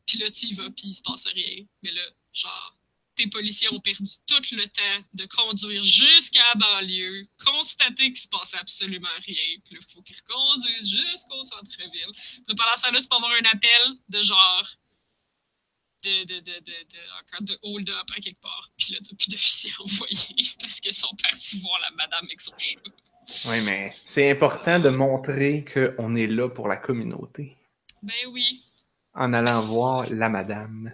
Puis 0.06 0.18
là, 0.18 0.30
tu 0.30 0.46
y 0.46 0.54
vas, 0.54 0.70
puis 0.70 0.88
il 0.88 0.94
se 0.94 1.02
passe 1.02 1.26
rien. 1.26 1.64
Mais 1.82 1.92
là, 1.92 2.02
genre, 2.32 2.76
tes 3.16 3.26
policiers 3.26 3.72
ont 3.72 3.80
perdu 3.80 4.10
tout 4.26 4.42
le 4.52 4.66
temps 4.68 5.06
de 5.14 5.24
conduire 5.26 5.82
jusqu'à 5.82 6.42
la 6.54 6.60
banlieue, 6.60 7.26
constater 7.44 8.12
qu'il 8.12 8.18
se 8.18 8.28
passe 8.28 8.54
absolument 8.54 9.08
rien, 9.24 9.58
puis 9.64 9.76
il 9.80 9.86
faut 9.88 10.02
qu'ils 10.02 10.16
reconduisent 10.16 10.90
jusqu'au 10.90 11.42
centre-ville. 11.42 12.12
Puis 12.46 12.54
pendant 12.54 12.76
ça, 12.76 12.90
là, 12.90 13.00
tu 13.00 13.08
peux 13.08 13.16
avoir 13.16 13.32
un 13.32 13.44
appel 13.44 13.96
de 14.08 14.22
genre 14.22 14.66
de, 16.04 16.24
de, 16.24 16.40
de, 16.40 16.60
de, 16.60 17.40
de, 17.40 17.44
de 17.44 17.58
hold-up 17.62 18.06
à 18.16 18.20
quelque 18.20 18.40
part. 18.40 18.70
Puis 18.76 18.92
là, 18.92 18.98
t'as 19.00 19.16
plus 19.16 19.28
d'officiers 19.28 19.72
envoyés 19.78 20.46
parce 20.60 20.80
qu'ils 20.80 20.92
sont 20.92 21.14
partis 21.20 21.58
voir 21.58 21.80
la 21.80 21.90
madame 21.96 22.24
avec 22.26 22.40
son 22.40 22.56
chat. 22.58 22.80
Oui, 23.46 23.60
mais 23.62 23.92
c'est 24.04 24.30
important 24.30 24.78
de 24.78 24.88
montrer 24.88 25.64
qu'on 25.64 26.14
est 26.14 26.28
là 26.28 26.48
pour 26.48 26.68
la 26.68 26.76
communauté. 26.76 27.56
Ben 28.02 28.14
oui. 28.30 28.62
En 29.16 29.32
allant 29.32 29.60
voir 29.62 30.06
la 30.10 30.28
madame. 30.28 30.92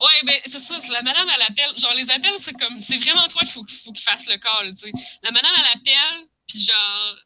Ouais, 0.00 0.22
ben 0.24 0.40
c'est 0.46 0.60
ça, 0.60 0.78
la 0.90 1.02
madame 1.02 1.28
à 1.28 1.36
l'appel. 1.38 1.78
Genre, 1.78 1.94
les 1.94 2.10
appels, 2.10 2.38
c'est 2.38 2.58
comme. 2.58 2.80
C'est 2.80 2.98
vraiment 2.98 3.28
toi 3.28 3.42
qu'il 3.42 3.50
faut, 3.50 3.64
faut 3.84 3.92
qu'il 3.92 4.02
fasse 4.02 4.26
le 4.26 4.38
call, 4.38 4.74
tu 4.74 4.86
sais. 4.86 4.92
La 5.22 5.30
madame 5.30 5.54
à 5.54 5.62
l'appel, 5.62 6.28
puis 6.48 6.60
genre. 6.60 7.16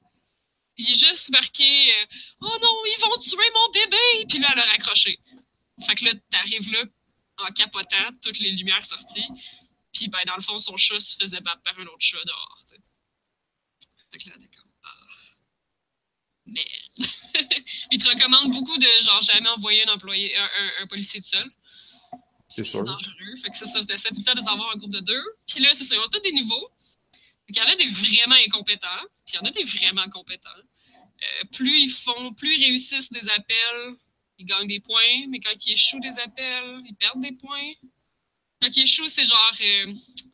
Il 0.77 0.89
est 0.89 0.95
juste 0.95 1.31
marqué 1.31 1.93
euh, 1.93 2.07
Oh 2.41 2.59
non, 2.63 2.83
ils 2.87 3.01
vont 3.03 3.17
tuer 3.19 3.51
mon 3.55 3.71
bébé! 3.73 4.27
Puis 4.29 4.39
là, 4.39 4.49
elle 4.53 4.61
a 4.61 4.65
raccroché. 4.65 5.19
Fait 5.85 5.95
que 5.95 6.07
là, 6.07 6.13
t'arrives 6.31 6.71
là 6.71 6.85
en 7.39 7.49
capotant, 7.53 8.11
toutes 8.23 8.39
les 8.39 8.53
lumières 8.53 8.85
sorties. 8.85 9.27
Puis 9.93 10.09
ben, 10.09 10.21
dans 10.27 10.37
le 10.37 10.43
fond, 10.43 10.59
son 10.59 10.77
chat 10.77 11.01
se 11.01 11.17
faisait 11.17 11.41
battre 11.41 11.63
par 11.63 11.79
un 11.79 11.87
autre 11.87 12.01
chat 12.01 12.25
dehors, 12.25 12.59
tu 12.69 12.75
sais. 12.75 12.81
Fait 14.13 14.19
que 14.19 14.31
là, 14.31 14.37
d'accord. 14.39 14.67
Ah. 14.85 14.91
il 17.91 18.03
te 18.03 18.09
recommande 18.09 18.53
beaucoup 18.53 18.77
de 18.79 18.87
genre 19.03 19.21
jamais 19.23 19.49
envoyer 19.49 19.87
un 19.87 19.93
employé, 19.93 20.37
un, 20.37 20.45
un, 20.45 20.83
un 20.83 20.87
policier 20.87 21.21
de 21.21 21.27
seul. 21.27 21.51
C'est 22.49 22.65
sûr. 22.65 22.83
dangereux. 22.83 23.37
Fait 23.43 23.51
que 23.51 23.57
ça, 23.57 23.67
ça 23.67 23.85
t'essaies 23.85 24.11
tout 24.11 24.19
le 24.19 24.25
temps 24.25 24.35
de 24.35 24.45
t'avoir 24.45 24.71
un 24.73 24.77
groupe 24.77 24.91
de 24.93 25.01
deux. 25.01 25.25
Puis 25.47 25.63
là, 25.63 25.71
c'est 25.73 25.85
ça, 25.85 25.95
ils 25.95 26.01
ont 26.01 26.09
tous 26.09 26.21
des 26.21 26.33
niveaux. 26.33 26.69
Qu'il 27.47 27.57
y 27.57 27.63
en 27.63 27.67
a 27.67 27.75
des 27.75 27.89
vraiment 27.89 28.37
incompétents, 28.47 29.03
puis 29.27 29.35
il 29.35 29.37
y 29.37 29.39
en 29.39 29.45
a 29.45 29.51
des 29.51 29.65
vraiment 29.65 30.09
compétents. 30.09 30.51
Euh, 31.23 31.45
plus 31.53 31.81
ils 31.81 31.91
font, 31.91 32.33
plus 32.35 32.57
ils 32.57 32.67
réussissent 32.67 33.11
des 33.11 33.29
appels, 33.29 33.95
ils 34.39 34.47
gagnent 34.47 34.69
des 34.69 34.81
points, 34.81 35.27
mais 35.29 35.41
quand 35.41 35.55
ils 35.67 35.73
échouent 35.73 36.01
des 36.01 36.17
appels, 36.21 36.81
ils 36.85 36.95
perdent 36.95 37.21
des 37.21 37.33
points. 37.33 37.73
Quand 38.63 38.69
ils 38.77 38.85
échouent, 38.85 39.09
c'est 39.09 39.25
genre, 39.25 39.53
euh, 39.61 39.93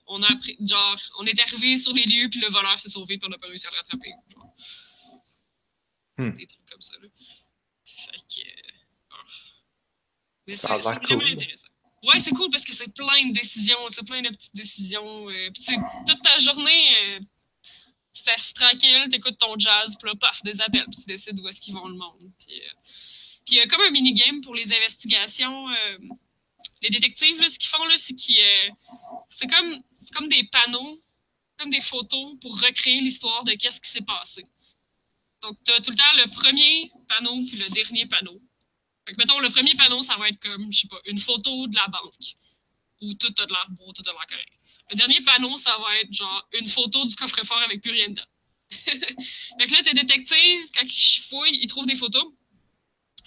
on 0.09 0.23
a 0.23 0.28
genre, 0.60 1.01
on 1.18 1.27
est 1.27 1.40
arrivé 1.40 1.78
sur 1.78 1.94
les 1.94 2.05
lieux, 2.05 2.28
puis 2.28 2.40
le 2.40 2.48
voleur 2.48 2.78
s'est 2.78 2.90
sauvé, 2.90 3.16
puis 3.16 3.27
on 3.27 3.31
n'a 3.31 3.39
pas 3.39 3.48
réussi 3.48 3.66
à 3.66 3.70
le 3.70 3.77
rattraper. 3.77 4.12
Hmm. 6.18 6.30
Des 6.30 6.47
trucs 6.47 6.66
comme 6.70 6.80
ça, 6.82 6.94
là. 7.01 7.09
Fait 7.84 8.16
que. 8.16 8.48
euh, 8.48 8.72
ah. 9.10 9.16
Mais 10.47 10.55
c'est 10.55 10.66
c'est 10.66 10.78
vraiment 10.78 11.24
intéressant. 11.24 11.68
Ouais, 12.05 12.20
c'est 12.20 12.32
cool 12.32 12.51
parce 12.51 12.64
que 12.64 12.72
c'est 12.74 12.93
plein 12.94 13.28
de 13.28 13.32
décisions, 13.32 13.88
c'est 13.88 14.05
plein 14.06 14.22
de 14.22 14.28
petites 14.28 14.55
décisions. 14.55 15.28
Euh, 15.28 15.51
puis 15.52 15.62
sais, 15.62 15.76
toute 16.06 16.22
ta 16.22 16.38
journée, 16.38 16.88
euh, 17.01 17.20
tu 18.12 18.22
t'assis 18.22 18.55
tranquille, 18.55 19.09
t'écoutes 19.10 19.38
ton 19.38 19.59
jazz, 19.59 19.97
puis 19.98 20.09
là, 20.09 20.14
paf, 20.20 20.43
des 20.43 20.60
appels, 20.60 20.86
puis 20.86 21.01
tu 21.01 21.06
décides 21.06 21.40
où 21.40 21.48
est-ce 21.48 21.60
qu'ils 21.60 21.74
vont 21.74 21.88
le 21.88 21.97
monde. 21.97 22.20
Puis 22.38 22.60
euh, 22.60 22.72
il 23.48 23.55
y 23.55 23.60
a 23.60 23.66
comme 23.66 23.80
un 23.80 23.90
mini-game 23.90 24.40
pour 24.43 24.55
les 24.55 24.72
investigations. 24.72 25.68
euh, 25.68 25.98
les 26.82 26.90
détectives, 26.90 27.40
là, 27.40 27.48
ce 27.48 27.59
qu'ils 27.59 27.70
font, 27.70 27.84
là, 27.84 27.97
c'est 27.97 28.14
qu'ils. 28.14 28.36
c'est 29.28 29.48
comme, 29.48 29.82
c'est 29.97 30.14
comme 30.14 30.28
des 30.28 30.44
panneaux, 30.44 31.02
comme 31.59 31.70
des 31.70 31.80
photos 31.80 32.38
pour 32.40 32.60
recréer 32.60 33.01
l'histoire 33.01 33.43
de 33.44 33.52
qu'est-ce 33.52 33.80
qui 33.80 33.90
s'est 33.90 34.02
passé. 34.02 34.44
Donc, 35.42 35.56
tu 35.64 35.72
as 35.72 35.80
tout 35.80 35.90
le 35.90 35.96
temps 35.96 36.04
le 36.16 36.28
premier 36.30 36.90
panneau 37.08 37.34
puis 37.46 37.56
le 37.58 37.68
dernier 37.70 38.06
panneau. 38.06 38.40
Fait 39.06 39.12
que, 39.14 39.18
mettons, 39.18 39.38
le 39.38 39.50
premier 39.50 39.74
panneau, 39.74 40.02
ça 40.02 40.16
va 40.16 40.28
être 40.28 40.40
comme, 40.40 40.72
je 40.72 40.80
sais 40.80 40.88
pas, 40.88 40.98
une 41.06 41.18
photo 41.18 41.68
de 41.68 41.74
la 41.76 41.86
banque, 41.88 42.34
où 43.02 43.14
tout 43.14 43.32
a 43.38 43.46
de 43.46 43.52
l'air 43.52 43.66
beau, 43.70 43.92
tout 43.92 44.02
a 44.06 44.12
de 44.12 44.16
l'air 44.16 44.26
correct. 44.28 44.48
Le 44.90 44.96
dernier 44.96 45.20
panneau, 45.20 45.56
ça 45.58 45.76
va 45.78 45.98
être 46.00 46.12
genre 46.12 46.48
une 46.58 46.66
photo 46.68 47.04
du 47.04 47.14
coffre-fort 47.14 47.58
avec 47.58 47.82
plus 47.82 47.92
rien 47.92 48.08
dedans. 48.08 48.24
fait 48.70 49.66
que 49.66 49.72
là, 49.72 49.82
tes 49.82 49.94
détectives, 49.94 50.70
quand 50.74 50.84
ils 50.84 51.20
fouillent, 51.28 51.58
ils 51.62 51.66
trouvent 51.68 51.86
des 51.86 51.96
photos. 51.96 52.24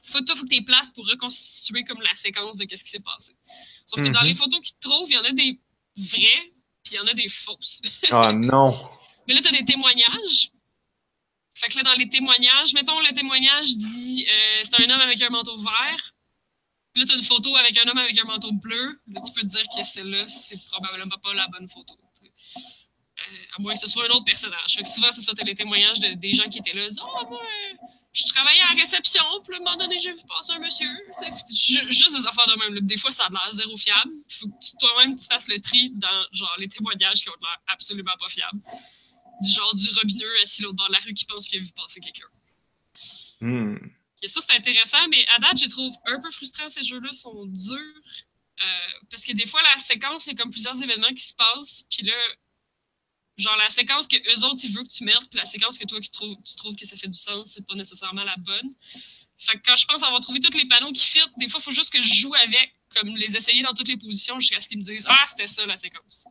Faut, 0.03 0.22
toi, 0.22 0.36
faut 0.36 0.44
que 0.45 0.53
tu 0.56 0.64
places 0.64 0.91
pour 0.91 1.07
reconstituer 1.07 1.84
comme 1.84 2.02
la 2.02 2.15
séquence 2.15 2.57
de 2.57 2.65
qu'est-ce 2.65 2.84
qui 2.84 2.90
s'est 2.90 2.99
passé. 2.99 3.36
Sauf 3.86 4.02
que 4.02 4.10
dans 4.10 4.22
Mhm. 4.22 4.27
les 4.27 4.34
photos 4.34 4.60
qu'ils 4.61 4.77
trouvent, 4.81 5.10
il 5.10 5.14
y 5.14 5.18
en 5.18 5.23
a 5.23 5.31
des 5.31 5.60
vraies, 5.95 6.52
puis 6.84 6.94
il 6.94 6.95
y 6.95 6.99
en 6.99 7.07
a 7.07 7.14
des 7.14 7.27
fausses. 7.30 7.81
Ah 8.11 8.31
non! 8.34 8.77
Mais 9.27 9.34
là, 9.36 9.41
tu 9.41 9.48
as 9.49 9.52
des 9.52 9.65
témoignages. 9.65 10.52
Fait 11.60 11.68
que 11.68 11.76
là, 11.76 11.84
dans 11.84 11.95
les 11.95 12.07
témoignages, 12.07 12.73
mettons, 12.73 12.98
le 13.02 13.14
témoignage 13.14 13.76
dit 13.76 14.26
euh, 14.30 14.61
c'est 14.64 14.81
un 14.81 14.90
homme 14.90 15.02
avec 15.02 15.22
un 15.22 15.30
manteau 15.30 15.57
vert. 15.57 16.14
Puis 16.94 17.02
là, 17.02 17.06
tu 17.06 17.14
as 17.14 17.18
une 17.18 17.23
photo 17.23 17.53
avec 17.57 17.77
un 17.77 17.90
homme 17.90 17.98
avec 17.98 18.18
un 18.18 18.23
manteau 18.23 18.53
bleu. 18.53 19.02
Là, 19.07 19.22
tu 19.26 19.34
peux 19.34 19.41
te 19.41 19.48
dire 19.48 19.65
que 19.76 19.84
celle-là, 19.84 20.26
c'est 20.27 20.57
probablement 20.68 21.18
pas 21.22 21.34
la 21.34 21.48
bonne 21.49 21.68
photo. 21.68 21.95
Euh, 22.23 23.57
à 23.57 23.61
moins 23.61 23.73
que 23.73 23.80
ce 23.80 23.88
soit 23.88 24.06
un 24.06 24.11
autre 24.11 24.23
personnage. 24.23 24.76
Fait 24.76 24.84
que 24.84 24.88
souvent, 24.88 25.11
c'est 25.11 25.22
ça, 25.22 25.34
tu 25.34 25.44
les 25.44 25.53
témoignages 25.53 25.99
de, 25.99 26.14
des 26.14 26.34
gens 26.34 26.48
qui 26.48 26.60
étaient 26.60 26.72
là. 26.72 26.86
Ils 26.86 26.90
disent 26.90 27.02
Oh, 27.03 27.26
moi, 27.30 27.44
euh, 27.44 27.76
je 28.14 28.23
travaillais 28.23 28.61
à 28.61 28.76
réception. 28.76 29.23
Puis 29.44 29.52
là, 29.52 29.57
à 29.57 29.60
un 29.60 29.64
moment 29.65 29.76
donné, 29.76 29.99
j'ai 29.99 30.14
vu 30.14 30.22
passer 30.30 30.53
un 30.53 30.60
monsieur. 30.60 30.90
Juste 31.90 32.18
des 32.18 32.26
affaires 32.26 32.48
de 32.48 32.56
même. 32.57 32.88
Des 32.88 32.95
fois, 32.95 33.11
ça 33.11 33.26
a 33.26 33.30
l'air 33.30 33.49
zéro 33.52 33.76
fiable. 33.76 34.14
Faut 34.30 34.48
que 34.48 34.77
toi-même, 34.80 35.14
tu 35.14 35.27
fasses 35.27 35.49
le 35.49 35.60
tri 35.60 35.91
dans 35.95 36.26
genre 36.31 36.56
les 36.57 36.69
témoignages 36.69 37.19
qui 37.19 37.30
ont 37.30 37.36
l'air 37.41 37.57
absolument 37.68 38.15
pas 38.18 38.30
fiables 38.30 38.61
du 39.41 39.52
genre 39.52 39.74
du 39.76 39.90
robineux 39.90 40.41
assis 40.44 40.61
l'autre 40.61 40.76
bord 40.76 40.88
de 40.88 40.94
la 40.94 40.99
rue 40.99 41.14
qui 41.14 41.26
pense 41.26 41.48
qu'il 41.48 41.60
a 41.60 41.64
vu 41.64 41.72
passer 41.72 41.99
quelqu'un. 41.99 42.28
Hmm. 43.41 43.78
Et 44.22 44.28
ça, 44.28 44.41
c'est 44.45 44.56
intéressant, 44.56 45.07
mais 45.10 45.26
à 45.30 45.40
date, 45.40 45.60
je 45.61 45.70
trouve 45.70 45.95
un 46.06 46.20
peu 46.20 46.30
frustrant 46.32 46.68
ces 46.70 46.84
jeux-là 46.84 47.11
sont 47.14 47.45
durs. 47.45 48.02
euh, 48.61 48.99
parce 49.10 49.24
que 49.24 49.32
des 49.32 49.45
fois, 49.45 49.61
la 49.61 49.80
séquence, 49.80 50.26
c'est 50.26 50.36
comme 50.36 50.52
plusieurs 50.52 50.82
événements 50.82 51.14
qui 51.14 51.24
se 51.24 51.34
passent, 51.34 51.86
puis 51.90 52.06
là, 52.06 52.14
genre 53.38 53.56
la 53.56 53.70
séquence 53.70 54.07
que 54.07 54.18
eux 54.18 54.45
autres, 54.45 54.60
ils 54.64 54.74
veulent 54.74 54.86
que 54.86 54.94
tu 54.94 55.06
mettes, 55.06 55.30
puis 55.30 55.38
la 55.38 55.45
séquence 55.45 55.78
que 55.78 55.86
toi, 55.86 56.02
qui 56.02 56.11
tu 56.11 56.56
trouves 56.57 56.76
que 56.76 56.86
ça 56.86 56.98
fait 56.98 57.07
du 57.07 57.18
sens, 57.18 57.53
c'est 57.53 57.66
pas 57.66 57.76
nécessairement 57.76 58.26
la 58.26 58.36
bonne. 58.38 58.76
Fait 59.38 59.57
que 59.57 59.61
quand 59.66 59.78
je 59.78 59.86
pense 59.86 60.03
avoir 60.03 60.20
trouvé 60.20 60.41
tous 60.41 60.56
les 60.57 60.68
panneaux 60.68 60.91
qui 60.91 61.06
fit, 61.06 61.20
des 61.38 61.48
fois, 61.48 61.61
il 61.61 61.64
faut 61.64 61.72
juste 61.72 61.94
que 61.94 62.02
je 62.02 62.14
joue 62.14 62.34
avec, 62.36 62.76
comme 62.90 63.16
les 63.16 63.38
essayer 63.38 63.64
dans 63.64 63.74
toutes 63.74 63.88
les 63.88 63.95
positions 63.95 64.38
jusqu'à 64.40 64.60
ce 64.60 64.68
qu'ils 64.68 64.80
me 64.80 64.84
disent 64.84 65.06
Ah, 65.07 65.26
c'était 65.28 65.48
ça 65.48 65.66
la 65.66 65.78
séquence. 65.78 66.26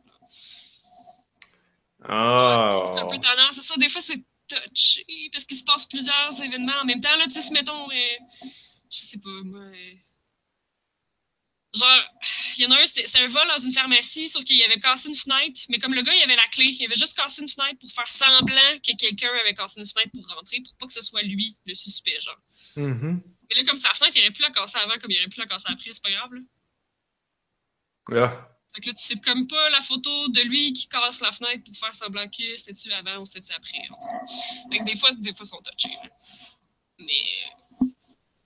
Ah! 2.07 2.69
C'est 2.93 2.99
un 2.99 3.07
peu 3.07 3.17
tendance, 3.19 3.55
c'est 3.55 3.61
ça. 3.61 3.75
Des 3.77 3.89
fois, 3.89 4.01
c'est 4.01 4.23
touché 4.47 5.05
parce 5.31 5.45
qu'il 5.45 5.57
se 5.57 5.63
passe 5.63 5.85
plusieurs 5.85 6.41
événements 6.41 6.79
en 6.81 6.85
même 6.85 7.01
temps. 7.01 7.15
Là, 7.17 7.25
tu 7.25 7.31
sais, 7.31 7.41
si 7.41 7.51
mettons, 7.51 7.89
euh, 7.89 8.17
je 8.89 8.97
sais 8.97 9.17
pas, 9.19 9.29
moi. 9.43 9.61
euh, 9.61 9.93
genre, 11.75 12.01
il 12.57 12.63
y 12.63 12.65
en 12.65 12.71
a 12.71 12.81
un, 12.81 12.85
c'était 12.85 13.19
un 13.19 13.27
vol 13.27 13.47
dans 13.47 13.59
une 13.59 13.71
pharmacie, 13.73 14.27
sauf 14.27 14.43
qu'il 14.43 14.61
avait 14.63 14.79
cassé 14.79 15.09
une 15.09 15.15
fenêtre. 15.15 15.61
Mais 15.69 15.77
comme 15.77 15.93
le 15.93 16.01
gars, 16.01 16.15
il 16.15 16.23
avait 16.23 16.35
la 16.35 16.47
clé, 16.47 16.65
il 16.65 16.85
avait 16.85 16.95
juste 16.95 17.15
cassé 17.15 17.41
une 17.41 17.47
fenêtre 17.47 17.79
pour 17.79 17.91
faire 17.91 18.09
semblant 18.09 18.79
que 18.83 18.95
quelqu'un 18.97 19.29
avait 19.41 19.53
cassé 19.53 19.79
une 19.79 19.87
fenêtre 19.87 20.11
pour 20.13 20.27
rentrer, 20.35 20.61
pour 20.61 20.75
pas 20.77 20.87
que 20.87 20.93
ce 20.93 21.01
soit 21.01 21.21
lui, 21.21 21.57
le 21.65 21.73
suspect, 21.73 22.19
genre. 22.21 22.39
Mhm. 22.75 23.21
Mais 23.49 23.55
là, 23.55 23.63
comme 23.65 23.77
sa 23.77 23.93
fenêtre, 23.93 24.15
il 24.17 24.21
aurait 24.21 24.31
pu 24.31 24.41
la 24.41 24.51
casser 24.51 24.77
avant, 24.77 24.97
comme 24.99 25.11
il 25.11 25.17
aurait 25.17 25.27
pu 25.27 25.39
la 25.39 25.47
casser 25.47 25.67
après, 25.69 25.91
c'est 25.93 26.03
pas 26.03 26.11
grave, 26.11 26.33
là. 26.33 26.41
Là. 28.09 28.48
Fait 28.79 28.83
que 28.83 28.87
là, 28.87 28.93
tu 28.93 29.03
sais 29.03 29.15
comme 29.17 29.45
pas 29.45 29.69
la 29.71 29.81
photo 29.81 30.29
de 30.29 30.39
lui 30.43 30.71
qui 30.71 30.87
casse 30.87 31.19
la 31.19 31.33
fenêtre 31.33 31.65
pour 31.65 31.75
faire 31.75 31.93
semblant 31.93 32.25
que 32.29 32.55
c'était-tu 32.57 32.89
avant 32.93 33.17
ou 33.17 33.25
c'était-tu 33.25 33.51
après, 33.53 33.77
en 33.89 33.95
tout 33.95 34.07
cas. 34.07 34.33
Fait 34.71 34.79
que 34.79 34.83
des 34.85 34.95
fois, 34.95 35.11
des 35.15 35.33
fois, 35.33 35.43
ils 35.43 35.47
sont 35.47 35.61
touchés, 35.61 35.95
là. 36.01 36.09
Mais, 36.97 37.23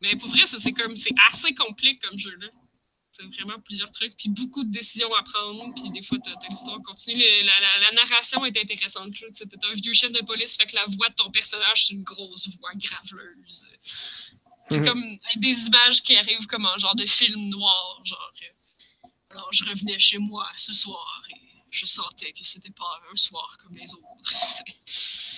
mais 0.01 0.15
pour 0.17 0.29
vrai, 0.29 0.47
ça, 0.47 0.57
c'est 0.59 0.71
comme, 0.73 0.97
c'est 0.97 1.13
assez 1.29 1.53
complet 1.53 1.97
comme 1.97 2.17
jeu, 2.17 2.35
là. 2.37 2.47
C'est 3.11 3.23
vraiment 3.27 3.59
plusieurs 3.59 3.91
trucs, 3.91 4.17
puis 4.17 4.29
beaucoup 4.29 4.63
de 4.63 4.71
décisions 4.71 5.13
à 5.13 5.21
prendre, 5.21 5.71
puis 5.75 5.91
des 5.91 6.01
fois, 6.01 6.17
t'as 6.23 6.33
l'histoire 6.49 6.81
continue. 6.81 7.19
Le- 7.19 7.45
la, 7.45 7.59
la, 7.59 7.79
la 7.85 7.91
narration 7.91 8.43
est 8.43 8.57
intéressante. 8.57 9.13
Tu 9.13 9.23
sais, 9.33 9.45
T'es 9.45 9.57
un 9.67 9.73
vieux 9.75 9.93
chef 9.93 10.11
de 10.13 10.21
police, 10.25 10.57
fait 10.57 10.65
que 10.65 10.75
la 10.75 10.85
voix 10.87 11.09
de 11.09 11.13
ton 11.13 11.29
personnage, 11.29 11.83
c'est 11.85 11.93
une 11.93 12.01
grosse 12.01 12.47
voix 12.57 12.71
graveleuse. 12.73 13.67
Puis 14.67 14.79
Mhm. 14.79 14.85
comme, 14.87 15.19
des 15.35 15.67
images 15.67 16.01
qui 16.01 16.15
arrivent 16.15 16.47
comme 16.47 16.65
en 16.65 16.75
genre 16.79 16.95
de 16.95 17.05
film 17.05 17.49
noir, 17.49 18.01
genre... 18.03 18.33
alors, 19.33 19.49
je 19.51 19.65
revenais 19.65 19.99
chez 19.99 20.17
moi 20.17 20.47
ce 20.55 20.73
soir 20.73 21.23
et 21.31 21.41
je 21.69 21.85
sentais 21.85 22.31
que 22.31 22.43
c'était 22.43 22.71
pas 22.71 23.01
un 23.11 23.15
soir 23.15 23.57
comme 23.61 23.75
les 23.75 23.93
autres. 23.93 24.33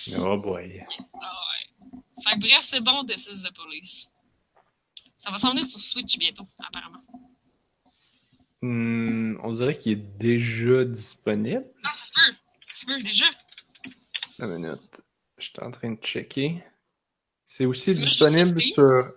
Oh 0.16 0.36
boy. 0.38 0.80
ah 1.20 1.34
ouais. 1.48 2.00
Fait 2.22 2.36
que 2.36 2.40
bref, 2.40 2.60
c'est 2.60 2.80
bon, 2.80 3.04
This 3.04 3.26
is 3.26 3.42
the 3.42 3.52
Police. 3.52 4.08
Ça 5.18 5.32
va 5.32 5.38
s'en 5.38 5.50
venir 5.50 5.66
sur 5.66 5.80
Switch 5.80 6.16
bientôt, 6.16 6.46
apparemment. 6.60 7.02
Hmm, 8.62 9.36
on 9.42 9.52
dirait 9.52 9.76
qu'il 9.76 9.92
est 9.92 9.96
déjà 9.96 10.84
disponible. 10.84 11.66
Ah, 11.82 11.92
ça 11.92 12.04
se 12.04 12.12
peut. 12.12 12.36
Ça 12.72 12.74
se 12.74 12.86
peut, 12.86 13.02
déjà. 13.02 13.26
Une 14.38 14.58
minute. 14.58 15.00
Je 15.38 15.44
suis 15.46 15.60
en 15.60 15.72
train 15.72 15.90
de 15.90 16.00
checker. 16.00 16.62
C'est 17.44 17.66
aussi 17.66 17.94
disponible 17.96 18.60
sur. 18.62 19.12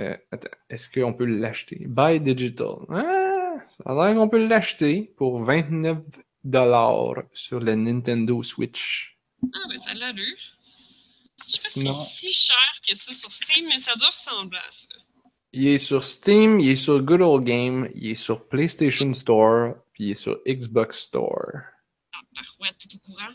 Euh, 0.00 0.16
attends, 0.32 0.48
est-ce 0.68 0.88
qu'on 0.88 1.12
peut 1.12 1.24
l'acheter? 1.24 1.84
Buy 1.86 2.20
Digital. 2.20 2.76
Ah, 2.88 3.54
ça 3.68 3.84
a 3.86 3.94
l'air 3.94 4.16
qu'on 4.16 4.28
peut 4.28 4.44
l'acheter 4.44 5.12
pour 5.16 5.40
29$ 5.44 7.26
sur 7.32 7.60
le 7.60 7.74
Nintendo 7.74 8.42
Switch. 8.42 9.18
Ah, 9.42 9.58
ben 9.68 9.78
ça 9.78 9.90
a 9.90 9.94
l'allure. 9.94 10.36
Je 11.46 11.56
sais 11.56 11.84
pas 11.84 11.98
si 11.98 12.10
c'est 12.10 12.26
si 12.26 12.32
cher 12.32 12.80
que 12.88 12.96
ça 12.96 13.12
sur 13.12 13.30
Steam, 13.30 13.68
mais 13.68 13.78
ça 13.78 13.94
doit 13.96 14.10
ressembler 14.10 14.58
à 14.58 14.70
ça. 14.70 14.88
Il 15.52 15.68
est 15.68 15.78
sur 15.78 16.02
Steam, 16.02 16.58
il 16.58 16.70
est 16.70 16.76
sur 16.76 17.00
Good 17.00 17.20
Old 17.20 17.44
Game, 17.44 17.88
il 17.94 18.10
est 18.10 18.14
sur 18.16 18.48
PlayStation 18.48 19.12
Store, 19.14 19.74
puis 19.92 20.04
il 20.04 20.10
est 20.10 20.14
sur 20.14 20.40
Xbox 20.48 21.00
Store. 21.00 21.46
Ah, 22.12 22.18
parouette, 22.34 22.74
t'es 22.78 22.96
au 22.96 22.98
courant? 22.98 23.30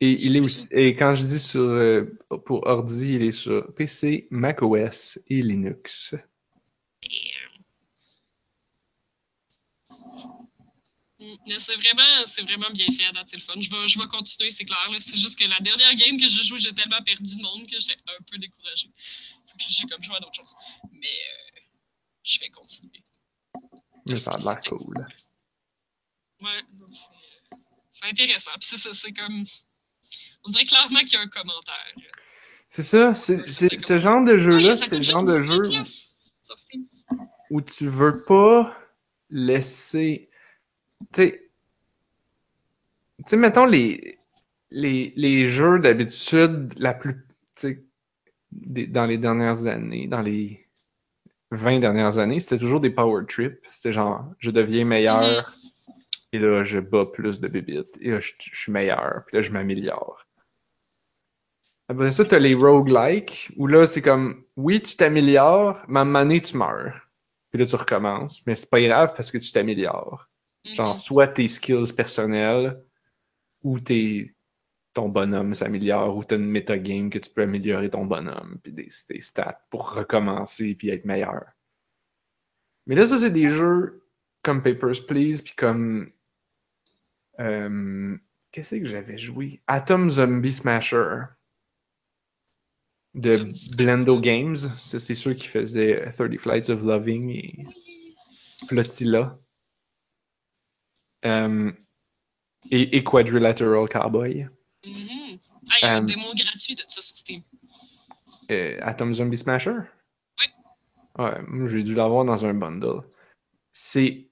Et 0.00 0.26
il 0.26 0.36
est 0.36 0.40
aussi, 0.40 0.68
et 0.72 0.94
quand 0.94 1.14
je 1.14 1.24
dis 1.24 1.38
sur 1.38 1.60
euh, 1.60 2.04
pour 2.44 2.66
ordi, 2.66 3.14
il 3.14 3.22
est 3.22 3.32
sur 3.32 3.72
PC, 3.74 4.28
macOS 4.30 5.18
et 5.28 5.40
Linux. 5.40 6.14
Mm, 11.18 11.58
c'est 11.58 11.76
vraiment, 11.76 12.24
c'est 12.26 12.42
vraiment 12.42 12.70
bien 12.70 12.86
fait 12.90 13.04
à 13.04 13.12
date, 13.12 13.28
c'est 13.28 13.36
le 13.36 13.42
fun. 13.42 13.58
Je 13.58 13.70
vais, 13.70 13.88
je 13.88 13.98
vais 13.98 14.06
continuer, 14.06 14.50
c'est 14.50 14.64
clair. 14.64 14.78
C'est 15.00 15.16
juste 15.16 15.38
que 15.38 15.44
la 15.44 15.60
dernière 15.60 15.94
game 15.94 16.18
que 16.18 16.28
j'ai 16.28 16.42
joué, 16.42 16.58
j'ai 16.58 16.74
tellement 16.74 17.02
perdu 17.02 17.36
de 17.36 17.42
monde 17.42 17.66
que 17.66 17.78
j'étais 17.78 17.94
un 18.06 18.22
peu 18.30 18.38
découragé. 18.38 18.90
Puis 19.58 19.68
j'ai 19.70 19.86
comme 19.86 20.02
joué 20.02 20.16
à 20.16 20.20
d'autres 20.20 20.34
choses. 20.34 20.54
Mais 20.92 21.06
euh, 21.06 21.60
je 22.22 22.38
vais 22.40 22.50
continuer. 22.50 23.02
Mais 24.06 24.18
ça 24.18 24.32
a 24.32 24.38
l'air 24.38 24.60
cool. 24.68 25.06
Ouais, 26.40 26.62
donc 26.74 26.90
c'est, 26.92 27.54
euh, 27.54 27.58
c'est 27.92 28.06
intéressant. 28.06 28.50
Puis 28.60 28.68
c'est 28.68 28.78
ça, 28.78 28.92
c'est 28.92 29.12
comme. 29.12 29.44
On 30.46 30.50
dirait 30.50 30.64
clairement 30.64 31.00
qu'il 31.00 31.14
y 31.14 31.16
a 31.16 31.20
un 31.22 31.28
commentaire. 31.28 31.94
C'est 32.68 32.82
ça, 32.82 33.14
c'est, 33.14 33.48
ce 33.78 33.98
genre 33.98 34.24
de 34.24 34.36
jeu-là, 34.38 34.70
Ouais, 34.70 34.76
ça 34.76 34.86
c'est 34.88 34.96
le 34.96 35.02
genre 35.02 35.24
de 35.24 35.40
jeu 35.40 35.62
10 35.62 35.70
piastres 35.70 36.14
sur 36.42 36.58
Steam. 36.58 36.84
où 37.50 37.60
tu 37.60 37.86
veux 37.86 38.22
pas 38.24 38.76
laisser. 39.30 40.28
Tu 41.12 41.22
sais, 41.22 41.50
tu 43.18 43.24
sais, 43.26 43.36
mettons 43.36 43.66
les, 43.66 44.18
les, 44.70 45.12
les 45.16 45.46
jeux 45.46 45.78
d'habitude, 45.78 46.72
la 46.76 46.94
plus. 46.94 47.24
des- 48.52 48.86
dans 48.86 49.06
les 49.06 49.18
dernières 49.18 49.66
années, 49.66 50.06
dans 50.06 50.22
les 50.22 50.66
20 51.50 51.78
dernières 51.80 52.18
années, 52.18 52.40
c'était 52.40 52.58
toujours 52.58 52.80
des 52.80 52.90
power 52.90 53.24
trips. 53.28 53.58
C'était 53.70 53.92
genre, 53.92 54.24
je 54.38 54.50
deviens 54.50 54.84
meilleur, 54.84 55.56
et 56.32 56.38
là, 56.38 56.62
je 56.64 56.78
bats 56.80 57.06
plus 57.06 57.40
de 57.40 57.48
bébites, 57.48 57.96
et 58.00 58.10
là, 58.10 58.20
je, 58.20 58.32
je 58.38 58.58
suis 58.58 58.72
meilleur, 58.72 59.22
puis 59.26 59.36
là, 59.36 59.40
je 59.42 59.50
m'améliore. 59.52 60.25
Après 61.88 62.10
ça, 62.12 62.24
t'as 62.24 62.38
les 62.38 62.54
roguelikes, 62.54 63.52
où 63.56 63.66
là, 63.68 63.86
c'est 63.86 64.02
comme, 64.02 64.44
oui, 64.56 64.80
tu 64.82 64.96
t'améliores, 64.96 65.84
mais 65.88 66.00
à 66.00 66.02
un 66.02 66.04
moment 66.04 66.20
donné, 66.22 66.40
tu 66.42 66.56
meurs. 66.56 67.08
Puis 67.50 67.60
là, 67.60 67.66
tu 67.66 67.76
recommences. 67.76 68.44
Mais 68.46 68.56
c'est 68.56 68.68
pas 68.68 68.80
grave 68.80 69.14
parce 69.16 69.30
que 69.30 69.38
tu 69.38 69.52
t'améliores. 69.52 70.28
Genre, 70.64 70.90
Mhm. 70.90 70.96
soit 70.96 71.28
tes 71.28 71.46
skills 71.46 71.92
personnels, 71.96 72.82
ou 73.62 73.78
tes, 73.78 74.34
ton 74.94 75.08
bonhomme 75.08 75.54
s'améliore, 75.54 76.16
ou 76.16 76.24
t'as 76.24 76.36
une 76.36 76.50
metagame 76.50 77.08
que 77.08 77.18
tu 77.18 77.30
peux 77.30 77.42
améliorer 77.42 77.88
ton 77.88 78.04
bonhomme, 78.04 78.58
puis 78.64 78.72
des, 78.72 78.88
tes 79.06 79.20
stats 79.20 79.60
pour 79.70 79.92
recommencer, 79.94 80.74
puis 80.74 80.88
être 80.88 81.04
meilleur. 81.04 81.44
Mais 82.86 82.96
là, 82.96 83.06
ça, 83.06 83.16
c'est 83.18 83.30
des 83.30 83.48
jeux 83.48 84.04
comme 84.42 84.62
Papers, 84.62 85.06
Please, 85.06 85.42
puis 85.42 85.54
comme... 85.56 86.10
euh, 87.40 88.16
Qu'est-ce 88.50 88.76
que 88.76 88.84
j'avais 88.86 89.18
joué? 89.18 89.60
Atom 89.66 90.10
Zombie 90.10 90.52
Smasher 90.52 91.24
de 93.16 93.50
Blendo 93.74 94.20
Games. 94.20 94.56
C'est 94.78 95.14
ceux 95.14 95.34
qui 95.34 95.48
faisaient 95.48 96.12
30 96.12 96.38
Flights 96.38 96.70
of 96.70 96.82
Loving 96.82 97.30
et. 97.30 97.66
Flotilla. 98.68 99.38
Euh, 101.24 101.72
et, 102.70 102.96
et 102.96 103.04
Quadrilateral 103.04 103.88
Cowboy. 103.88 104.48
Mhm. 104.84 105.38
Ah, 105.70 105.74
il 105.82 105.84
y 105.84 105.88
a 105.88 105.96
un 105.96 106.02
Euh, 106.02 106.06
démo 106.06 106.28
gratuit 106.34 106.74
de 106.74 106.82
ça 106.86 107.00
sur 107.00 107.16
Steam. 107.16 107.42
Euh, 108.50 108.78
Atom 108.82 109.12
Zombie 109.12 109.36
Smasher? 109.36 109.74
Oui. 110.40 110.46
Ouais, 111.24 111.66
j'ai 111.66 111.82
dû 111.82 111.94
l'avoir 111.94 112.24
dans 112.24 112.44
un 112.46 112.54
bundle. 112.54 113.02
C'est 113.72 114.28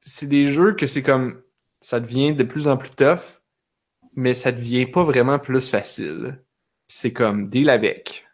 c'est 0.00 0.26
des 0.28 0.46
jeux 0.50 0.74
que 0.74 0.86
c'est 0.86 1.02
comme 1.02 1.42
ça 1.80 2.00
devient 2.00 2.34
de 2.34 2.44
plus 2.44 2.68
en 2.68 2.76
plus 2.78 2.90
tough, 2.90 3.42
mais 4.14 4.32
ça 4.32 4.50
devient 4.52 4.86
pas 4.86 5.04
vraiment 5.04 5.38
plus 5.38 5.68
facile. 5.70 6.42
C'est 6.92 7.12
comme 7.12 7.48
deal 7.48 7.70
avec. 7.70 8.26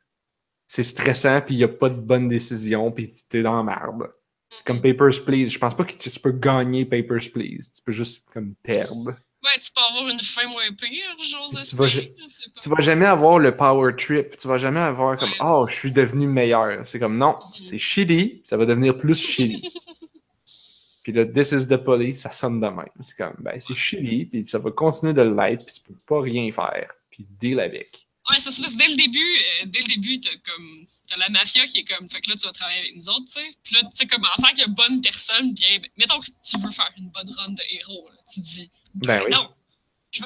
C'est 0.66 0.82
stressant 0.82 1.42
puis 1.42 1.56
il 1.56 1.58
y 1.58 1.64
a 1.64 1.68
pas 1.68 1.90
de 1.90 2.00
bonne 2.00 2.26
décision 2.26 2.90
puis 2.90 3.06
t'es 3.28 3.42
dans 3.42 3.62
la 3.62 3.62
merde. 3.62 4.10
C'est 4.50 4.64
comme 4.64 4.80
Papers 4.80 5.22
Please. 5.26 5.48
Je 5.50 5.58
pense 5.58 5.74
pas 5.74 5.84
que 5.84 5.92
tu, 5.92 6.08
peux 6.18 6.32
gagner 6.32 6.86
Papers 6.86 7.30
Please. 7.34 7.70
Tu 7.74 7.82
peux 7.84 7.92
juste 7.92 8.26
comme 8.32 8.54
perdre. 8.62 9.04
Ouais, 9.04 9.60
tu 9.60 9.70
peux 9.72 9.82
avoir 9.90 10.08
une 10.08 10.20
fin 10.20 10.48
moins 10.48 10.72
pire, 10.72 10.88
j'ose 11.18 11.68
Tu 11.68 11.76
vas. 11.76 11.86
Tu 11.88 12.68
vas 12.70 12.80
jamais 12.80 13.04
avoir 13.04 13.38
le 13.38 13.54
power 13.54 13.94
trip. 13.94 14.38
Tu 14.38 14.48
vas 14.48 14.56
jamais 14.56 14.80
avoir 14.80 15.18
comme 15.18 15.28
Ouais. 15.28 15.36
Oh, 15.40 15.66
je 15.68 15.74
suis 15.74 15.92
devenu 15.92 16.26
meilleur. 16.26 16.86
C'est 16.86 16.98
comme 16.98 17.18
non, 17.18 17.36
Mhm. 17.38 17.60
c'est 17.60 17.78
shitty, 17.78 18.40
ça 18.42 18.56
va 18.56 18.64
devenir 18.64 18.96
plus 18.96 19.20
shitty. 19.20 19.70
puis 21.02 21.12
là, 21.12 21.26
This 21.26 21.52
is 21.52 21.68
the 21.68 21.76
police, 21.76 22.22
ça 22.22 22.30
sonne 22.30 22.58
de 22.58 22.68
même. 22.68 22.88
C'est 23.00 23.18
comme 23.18 23.36
ben 23.38 23.60
c'est 23.60 23.74
shitty, 23.74 24.24
puis 24.24 24.44
ça 24.44 24.58
va 24.58 24.70
continuer 24.70 25.12
de 25.12 25.22
l'être, 25.22 25.66
puis 25.66 25.74
tu 25.74 25.80
peux 25.82 25.98
pas 26.06 26.22
rien 26.22 26.50
faire. 26.50 26.90
Puis 27.10 27.26
deal 27.38 27.60
avec. 27.60 28.05
Ouais, 28.30 28.40
ça 28.40 28.50
se 28.50 28.60
passe 28.60 28.76
dès 28.76 28.88
le 28.88 28.96
début. 28.96 29.18
euh, 29.18 29.66
dès 29.66 29.80
le 29.80 29.86
début, 29.94 30.20
t'as 30.20 30.30
comme. 30.44 30.86
T'as 31.08 31.16
la 31.18 31.28
mafia 31.28 31.64
qui 31.66 31.78
est 31.80 31.84
comme. 31.84 32.08
Fait 32.10 32.20
que 32.20 32.30
là, 32.30 32.36
tu 32.36 32.46
vas 32.46 32.52
travailler 32.52 32.80
avec 32.80 32.96
nous 32.96 33.08
autres, 33.08 33.26
tu 33.26 33.40
sais. 33.40 33.54
Puis 33.62 33.74
là, 33.74 33.82
tu 33.82 33.96
sais, 33.96 34.06
comme 34.06 34.24
en 34.24 34.42
tant 34.42 34.54
que 34.54 34.68
bonne 34.70 35.00
personne, 35.00 35.52
bien. 35.54 35.78
ben, 35.80 35.88
Mettons 35.96 36.20
que 36.20 36.26
tu 36.26 36.58
veux 36.58 36.70
faire 36.70 36.90
une 36.98 37.08
bonne 37.10 37.30
run 37.30 37.50
de 37.50 37.62
héros, 37.70 38.08
là. 38.10 38.18
Tu 38.32 38.40
dis. 38.40 38.70
Ben 38.94 39.22
oui. 39.24 39.30
Non. 39.30 39.48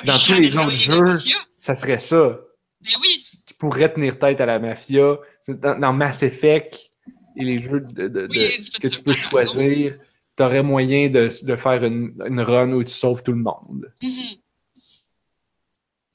Dans 0.04 0.18
tous 0.18 0.34
les 0.34 0.56
autres 0.56 0.70
jeux, 0.72 1.16
ça 1.56 1.74
serait 1.74 1.98
ça. 1.98 2.38
Ben 2.80 2.92
oui. 3.02 3.22
Tu, 3.30 3.36
tu 3.44 3.54
pourrais 3.54 3.92
tenir 3.92 4.18
tête 4.18 4.40
à 4.40 4.46
la 4.46 4.58
mafia. 4.58 5.18
Dans, 5.48 5.78
dans 5.78 5.92
Mass 5.92 6.22
Effect 6.22 6.90
et 7.36 7.44
les 7.44 7.58
jeux 7.58 7.80
de, 7.80 8.26
tu 8.28 8.80
que 8.80 8.88
tu 8.88 9.02
peux 9.02 9.14
faire 9.14 9.30
choisir, 9.30 9.98
t'aurais 10.36 10.62
moyen 10.62 11.08
de, 11.08 11.28
de 11.42 11.56
faire 11.56 11.82
une, 11.84 12.14
une 12.26 12.40
run 12.40 12.72
où 12.72 12.84
tu 12.84 12.92
sauves 12.92 13.22
tout 13.22 13.32
le 13.32 13.42
monde. 13.42 13.92
Mais 14.00 14.08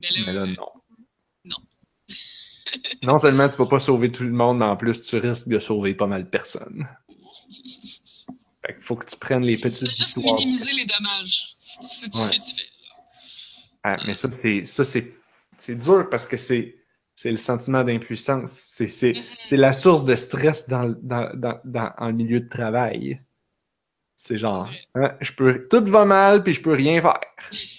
là, 0.10 0.24
Mais 0.26 0.34
là, 0.34 0.42
euh, 0.42 0.46
non. 0.48 0.70
Non 3.04 3.18
seulement 3.18 3.48
tu 3.50 3.58
vas 3.58 3.66
pas 3.68 3.80
sauver 3.80 4.12
tout 4.12 4.24
le 4.24 4.32
monde, 4.32 4.60
mais 4.60 4.66
en 4.66 4.76
plus, 4.78 5.02
tu 5.02 5.18
risques 5.18 5.48
de 5.48 5.60
sauver 5.60 5.94
pas 5.94 6.08
mal 6.08 6.24
de 6.26 6.30
personnes. 6.30 6.88
Fait 8.66 8.74
qu'il 8.74 8.82
faut 8.84 8.96
que 8.96 9.06
tu 9.06 9.16
prennes 9.18 9.44
les 9.44 9.58
tu 9.58 9.64
petites 9.64 9.88
veux 9.88 9.94
juste 9.94 10.16
victoires. 10.18 10.36
minimiser 10.40 10.74
les 10.74 10.86
dommages. 10.86 11.56
C'est 11.82 12.10
tout 12.10 12.18
Ouais. 12.18 12.24
ce 12.26 12.30
que 12.30 12.50
tu 12.50 12.56
fais. 12.62 12.70
Ah, 13.84 13.98
mais 14.08 14.16
ça, 14.16 14.32
c'est 14.32 14.64
ça 14.66 14.84
c'est 14.84 15.14
c'est 15.58 15.76
dur 15.76 16.08
parce 16.10 16.26
que 16.28 16.38
c'est 16.38 16.78
c'est 17.14 17.32
le 17.32 17.38
sentiment 17.38 17.84
d'impuissance. 17.84 18.50
C'est 18.52 18.88
c'est 18.88 19.14
Mhm. 19.14 19.24
c'est 19.46 19.58
la 19.58 19.72
source 19.74 20.06
de 20.06 20.16
stress 20.16 20.68
dans, 20.68 20.94
dans, 21.02 21.30
dans, 21.36 21.60
dans 21.64 21.92
en 21.98 22.12
milieu 22.12 22.40
de 22.40 22.50
travail. 22.50 23.22
C'est 24.18 24.38
genre, 24.38 24.70
hein, 24.96 25.16
je 25.22 25.32
peux 25.34 25.68
tout 25.70 25.86
va 25.86 26.06
mal 26.06 26.42
puis 26.44 26.54
je 26.54 26.62
peux 26.62 26.74
rien 26.74 27.02
faire. 27.02 27.20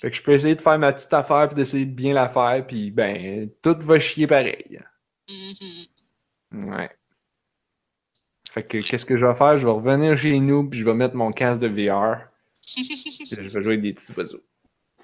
Fait 0.00 0.10
que 0.10 0.16
je 0.16 0.22
peux 0.22 0.32
essayer 0.32 0.54
de 0.54 0.62
faire 0.62 0.78
ma 0.78 0.92
petite 0.92 1.12
affaire 1.12 1.48
puis 1.48 1.56
d'essayer 1.56 1.86
de 1.86 1.92
bien 1.92 2.14
la 2.14 2.28
faire 2.28 2.66
puis 2.66 2.90
ben 2.90 3.50
tout 3.62 3.76
va 3.80 3.98
chier 3.98 4.26
pareil. 4.26 4.80
Mhm. 5.28 5.86
Ouais. 6.68 6.90
Fait 8.50 8.66
que 8.66 8.78
qu'est-ce 8.78 9.06
que 9.06 9.16
je 9.16 9.26
vais 9.26 9.34
faire? 9.34 9.58
Je 9.58 9.66
vais 9.66 9.72
revenir 9.72 10.16
chez 10.16 10.40
nous 10.40 10.68
puis 10.68 10.80
je 10.80 10.84
vais 10.84 10.94
mettre 10.94 11.14
mon 11.14 11.32
casque 11.32 11.60
de 11.60 11.68
VR. 11.68 12.16
je 12.76 13.40
vais 13.40 13.48
jouer 13.48 13.74
avec 13.74 13.82
des 13.82 13.92
petits 13.92 14.12
oiseaux. 14.12 14.42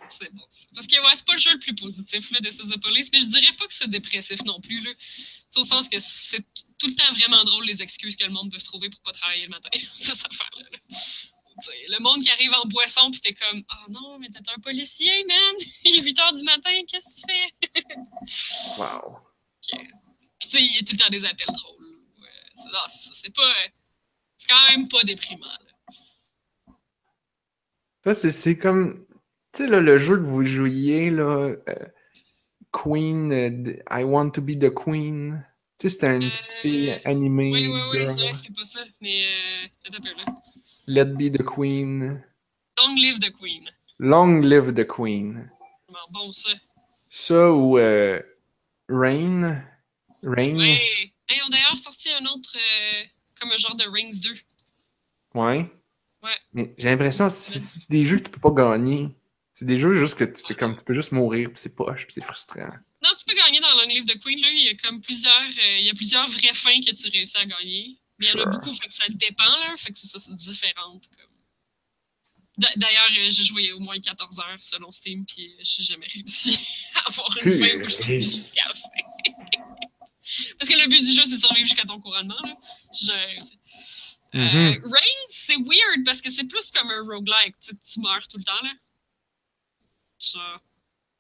C'est 0.09 0.33
bon. 0.33 0.43
Parce 0.75 0.87
que 0.87 0.97
ouais, 0.97 1.11
c'est 1.15 1.27
pas 1.27 1.33
le 1.33 1.39
jeu 1.39 1.53
le 1.53 1.59
plus 1.59 1.75
positif 1.75 2.31
là, 2.31 2.41
de 2.41 2.49
is 2.49 2.57
the 2.57 2.81
Police, 2.81 3.11
mais 3.13 3.21
je 3.21 3.27
dirais 3.27 3.53
pas 3.59 3.67
que 3.67 3.75
c'est 3.75 3.91
dépressif 3.91 4.43
non 4.45 4.61
plus. 4.61 4.81
Là. 4.81 4.91
Au 5.57 5.65
sens 5.65 5.89
que 5.89 5.99
c'est 6.01 6.45
tout 6.79 6.87
le 6.87 6.95
temps 6.95 7.13
vraiment 7.15 7.43
drôle 7.45 7.65
les 7.65 7.83
excuses 7.83 8.17
que 8.17 8.25
le 8.25 8.31
monde 8.31 8.53
peut 8.53 8.59
trouver 8.59 8.91
pour 8.91 9.01
pas 9.01 9.13
travailler 9.13 9.45
le 9.45 9.51
matin. 9.51 9.71
c'est 9.95 10.15
ça 10.15 10.29
affaire-là. 10.31 10.67
là. 10.71 10.79
Le 11.89 12.03
monde 12.03 12.21
qui 12.23 12.31
arrive 12.31 12.53
en 12.53 12.67
boisson 12.69 13.11
pis 13.11 13.21
t'es 13.21 13.33
comme 13.35 13.63
Oh 13.71 13.91
non, 13.91 14.19
mais 14.19 14.29
t'es 14.29 14.41
un 14.55 14.61
policier, 14.61 15.25
man! 15.27 15.55
Il 15.85 15.99
est 15.99 16.03
8 16.03 16.19
heures 16.21 16.33
du 16.35 16.45
matin, 16.45 16.71
qu'est-ce 16.89 17.23
que 17.23 17.27
tu 17.27 17.33
fais? 17.33 17.97
Wow. 18.79 19.19
Pis 20.39 20.49
tu 20.49 20.49
sais, 20.51 20.63
il 20.63 20.75
y 20.75 20.79
a 20.79 20.83
tout 20.83 20.93
le 20.93 20.99
temps 20.99 21.09
des 21.11 21.25
appels 21.25 21.47
drôles. 21.47 21.87
Ouais, 22.21 22.71
c'est, 23.15 23.35
pas. 23.35 23.43
euh, 23.49 23.69
C'est 24.37 24.49
quand 24.49 24.69
même 24.77 24.87
pas 24.89 25.03
déprimant. 25.03 25.47
Là. 25.47 26.75
Ça, 28.05 28.15
c'est, 28.15 28.31
c'est 28.31 28.59
comme. 28.59 29.07
Tu 29.53 29.65
sais, 29.65 29.67
là, 29.67 29.81
le 29.81 29.97
jeu 29.99 30.17
que 30.19 30.25
vous 30.25 30.45
jouiez, 30.45 31.11
là. 31.11 31.55
euh, 31.69 31.87
Queen, 32.73 33.33
euh, 33.33 33.73
I 33.91 34.03
Want 34.05 34.31
to 34.33 34.43
be 34.43 34.59
the 34.59 34.71
Queen. 34.73 35.43
Tu 35.79 35.89
sais, 35.89 35.95
c'était 35.95 36.15
une 36.17 36.31
petite 36.31 36.53
fille 36.61 36.91
animée. 37.05 37.51
Oui, 37.53 37.67
oui, 37.69 38.07
oui, 38.15 38.35
c'était 38.35 38.53
pas 38.53 38.65
ça. 38.65 38.85
Mais 39.01 39.25
euh, 39.27 39.67
peut-être 39.83 39.99
un 39.99 40.03
peu 40.03 40.15
là. 40.17 40.25
Let 40.89 41.17
be 41.17 41.31
the 41.31 41.43
Queen. 41.43 42.23
Long 42.79 42.97
live 42.97 43.21
the 43.21 43.33
Queen. 43.33 43.69
Long 43.99 44.43
live 44.43 44.73
the 44.75 44.87
Queen. 44.87 45.51
Bon, 45.89 45.99
bon 46.11 46.33
ça. 46.33 46.51
Ça 47.09 47.53
ou 47.53 47.77
euh, 47.79 48.23
Rain. 48.89 49.65
Rain. 50.23 50.57
Ouais. 50.57 50.81
Hey, 51.29 51.39
ils 51.39 51.43
ont 51.45 51.49
d'ailleurs 51.49 51.77
sorti 51.77 52.09
un 52.11 52.25
autre, 52.27 52.57
euh, 52.57 53.03
comme 53.41 53.51
un 53.51 53.57
genre 53.57 53.75
de 53.75 53.85
Rings 53.85 54.21
2. 54.21 54.35
Ouais. 55.35 55.69
Ouais. 56.23 56.31
Mais 56.53 56.75
j'ai 56.79 56.89
l'impression 56.89 57.27
que 57.27 57.33
c'est, 57.33 57.91
des 57.91 58.05
jeux 58.05 58.19
que 58.19 58.25
tu 58.25 58.31
peux 58.31 58.53
pas 58.53 58.69
gagner. 58.69 59.09
C'est 59.53 59.65
des 59.65 59.77
jeux 59.77 59.93
juste 59.93 60.17
que 60.17 60.25
tu, 60.25 60.45
t'es 60.45 60.55
comme, 60.55 60.77
tu 60.77 60.85
peux 60.85 60.95
juste 60.95 61.13
mourir, 61.13 61.49
puis 61.49 61.59
c'est 61.59 61.75
poche, 61.75 62.05
puis 62.05 62.13
c'est 62.13 62.25
frustrant. 62.25 62.69
Non, 63.03 63.11
tu 63.19 63.25
peux 63.27 63.35
gagner 63.35 63.59
dans 63.61 63.75
Long 63.75 63.89
Live 63.89 64.05
the 64.05 64.21
Queen, 64.23 64.41
là, 64.41 64.49
il 64.51 64.67
y 64.67 64.69
a 64.69 64.75
comme 64.77 65.01
plusieurs, 65.01 65.33
euh, 65.33 65.79
il 65.79 65.87
y 65.87 65.91
a 65.91 65.95
plusieurs 65.95 66.29
vraies 66.29 66.55
fins 66.55 66.79
que 66.81 66.95
tu 66.95 67.09
réussis 67.09 67.37
à 67.39 67.47
gagner. 67.47 67.99
Mais 68.19 68.27
il 68.27 68.39
y 68.39 68.41
en 68.41 68.45
a 68.45 68.47
beaucoup, 68.47 68.73
fait 68.75 68.87
que 68.87 68.93
ça 68.95 69.05
dépend, 69.11 69.45
là. 69.45 69.75
Fait 69.77 69.93
que 69.93 69.99
c'est 69.99 70.07
ça, 70.09 70.19
c'est 70.19 70.35
différent. 70.35 71.01
D'ailleurs, 72.77 73.11
euh, 73.19 73.29
j'ai 73.31 73.45
joué 73.45 73.73
au 73.73 73.81
moins 73.81 74.01
14 74.01 74.39
heures 74.41 74.57
selon 74.61 74.91
Steam, 74.91 75.27
puis 75.27 75.47
euh, 75.53 75.57
j'ai 75.63 75.83
jamais 75.83 76.07
réussi 76.07 76.59
à 76.95 77.09
avoir 77.11 77.31
une 77.37 77.43
fin 77.59 77.77
où 77.85 77.89
je 77.89 78.19
jusqu'à 78.21 78.65
la 78.67 78.75
fin. 78.75 78.89
Parce 80.59 80.71
que 80.71 80.77
le 80.83 80.89
but 80.89 80.99
du 81.05 81.13
jeu, 81.13 81.25
c'est 81.27 81.37
de 81.37 81.41
survivre 81.41 81.67
jusqu'à 81.67 81.85
ton 81.85 82.01
couronnement, 82.01 82.41
là. 82.43 82.57
J'ai 82.93 83.07
jamais 83.07 83.27
réussi. 83.27 83.59
Euh, 84.35 84.39
Mhm. 84.39 84.83
Reigns, 84.83 85.29
c'est 85.31 85.55
weird 85.57 86.05
parce 86.05 86.21
que 86.21 86.31
c'est 86.31 86.45
plus 86.45 86.71
comme 86.71 86.91
un 86.91 87.01
roguelike. 87.05 87.55
Tu, 87.61 87.71
sais, 87.71 87.77
tu 87.95 88.01
meurs 88.01 88.27
tout 88.29 88.37
le 88.39 88.45
temps, 88.45 88.63
là. 88.63 88.71
Genre. 90.19 90.61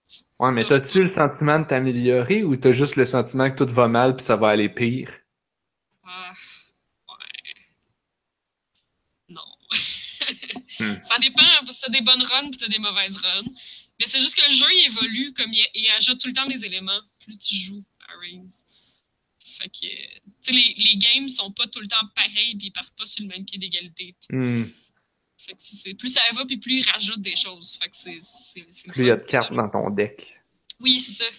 tu- 0.08 0.22
Ouais, 0.38 0.48
tu 0.48 0.54
mais 0.54 0.64
t'as-tu 0.64 1.02
le 1.02 1.08
sentiment 1.08 1.58
de 1.60 1.64
t'améliorer 1.66 2.42
ou 2.42 2.56
t'as 2.56 2.72
juste 2.72 2.96
le 2.96 3.06
sentiment 3.06 3.50
que 3.50 3.62
tout 3.64 3.72
va 3.72 3.88
mal 3.88 4.16
puis 4.16 4.24
ça 4.24 4.36
va 4.36 4.48
aller 4.48 4.68
pire? 4.68 5.10
Ah, 6.04 6.32
ouais. 7.08 7.54
Non. 9.28 9.42
Hmm. 10.78 10.94
Ça 11.16 11.20
dépend, 11.20 11.64
parce 11.64 11.78
que 11.78 11.86
t'as 11.86 11.92
des 11.92 12.02
bonnes 12.02 12.22
runs 12.22 12.50
puis 12.50 12.58
t'as 12.58 12.68
des 12.68 12.78
mauvaises 12.78 13.16
runs. 13.16 13.44
Mais 13.98 14.06
c'est 14.06 14.20
juste 14.20 14.34
que 14.34 14.46
le 14.48 14.54
jeu 14.54 14.66
il 14.70 14.86
évolue, 14.86 15.32
comme 15.32 15.52
il, 15.52 15.66
il 15.74 15.88
ajoute 15.96 16.20
tout 16.20 16.28
le 16.28 16.34
temps 16.34 16.46
des 16.46 16.64
éléments 16.64 17.00
plus 17.20 17.38
tu 17.38 17.56
joues 17.56 17.84
à 18.08 18.18
Reigns. 18.20 18.50
Fait 19.58 19.68
que, 19.68 19.80
tu 19.80 20.20
sais, 20.42 20.52
les, 20.52 20.74
les 20.76 20.96
games 20.96 21.28
sont 21.30 21.52
pas 21.52 21.66
tout 21.68 21.80
le 21.80 21.88
temps 21.88 22.06
pareils 22.14 22.56
puis 22.56 22.66
ils 22.66 22.72
partent 22.72 22.94
pas 22.96 23.06
sur 23.06 23.22
le 23.22 23.28
même 23.28 23.46
pied 23.46 23.58
d'égalité. 23.58 24.14
Hmm. 24.28 24.64
Fait 25.38 25.52
que 25.52 25.58
c'est, 25.60 25.94
plus 25.94 26.10
ça 26.10 26.20
va 26.34 26.44
puis 26.44 26.58
plus 26.58 26.80
ils 26.80 26.90
rajoutent 26.90 27.22
des 27.22 27.36
choses. 27.36 27.78
Fait 27.80 27.88
que 27.88 27.96
c'est, 27.96 28.60
Plus 28.88 29.04
il 29.04 29.06
y 29.06 29.10
a 29.10 29.16
de 29.16 29.24
cartes 29.24 29.54
dans 29.54 29.68
ton 29.70 29.90
deck. 29.90 30.40
Oui, 30.80 31.00
c'est 31.00 31.12
ça. 31.12 31.30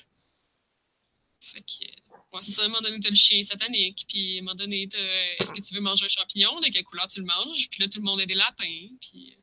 Fait 1.40 1.62
que, 1.62 1.86
ouais, 1.86 2.41
c'est 2.41 2.52
ça, 2.52 2.64
à 2.64 2.66
un 2.66 2.68
moment 2.70 2.82
donné, 2.82 2.99
t'as 2.99 3.10
le 3.10 3.16
chien 3.16 3.41
satanique, 3.44 4.06
puis 4.10 4.38
à 4.38 4.40
un 4.40 4.44
moment 4.44 4.56
donné, 4.56 4.88
t'as, 4.90 4.98
est-ce 5.40 5.54
que 5.54 5.62
tu 5.62 5.74
veux 5.76 5.82
manger 5.82 6.06
un 6.06 6.10
champignon, 6.10 6.60
de 6.60 6.68
quelle 6.68 6.84
couleur 6.84 7.08
tu 7.08 7.20
le 7.20 7.26
manges, 7.26 7.70
puis 7.70 7.82
là, 7.82 7.88
tout 7.88 7.99
le 7.99 8.06
monde 8.06 8.20
a 8.20 8.26
des 8.26 8.34
lapins, 8.34 8.88
puis 8.99 9.38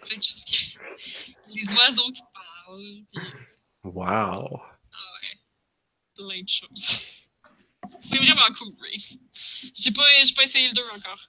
plein 0.00 0.16
de 0.16 0.22
choses 0.22 0.44
qui... 0.44 0.76
Les 1.48 1.72
oiseaux 1.74 2.10
qui 2.12 2.22
parlent, 2.32 3.02
puis 3.12 3.22
Wow. 3.84 4.60
plein 6.16 6.42
de 6.42 6.48
choses. 6.48 7.00
C'est 8.00 8.16
vraiment 8.16 8.52
cool, 8.58 8.74
Race. 8.80 9.18
J'ai 9.74 9.92
pas, 9.92 10.06
j'ai 10.22 10.32
pas 10.34 10.42
essayé 10.44 10.68
le 10.68 10.74
2 10.74 10.82
encore. 10.96 11.28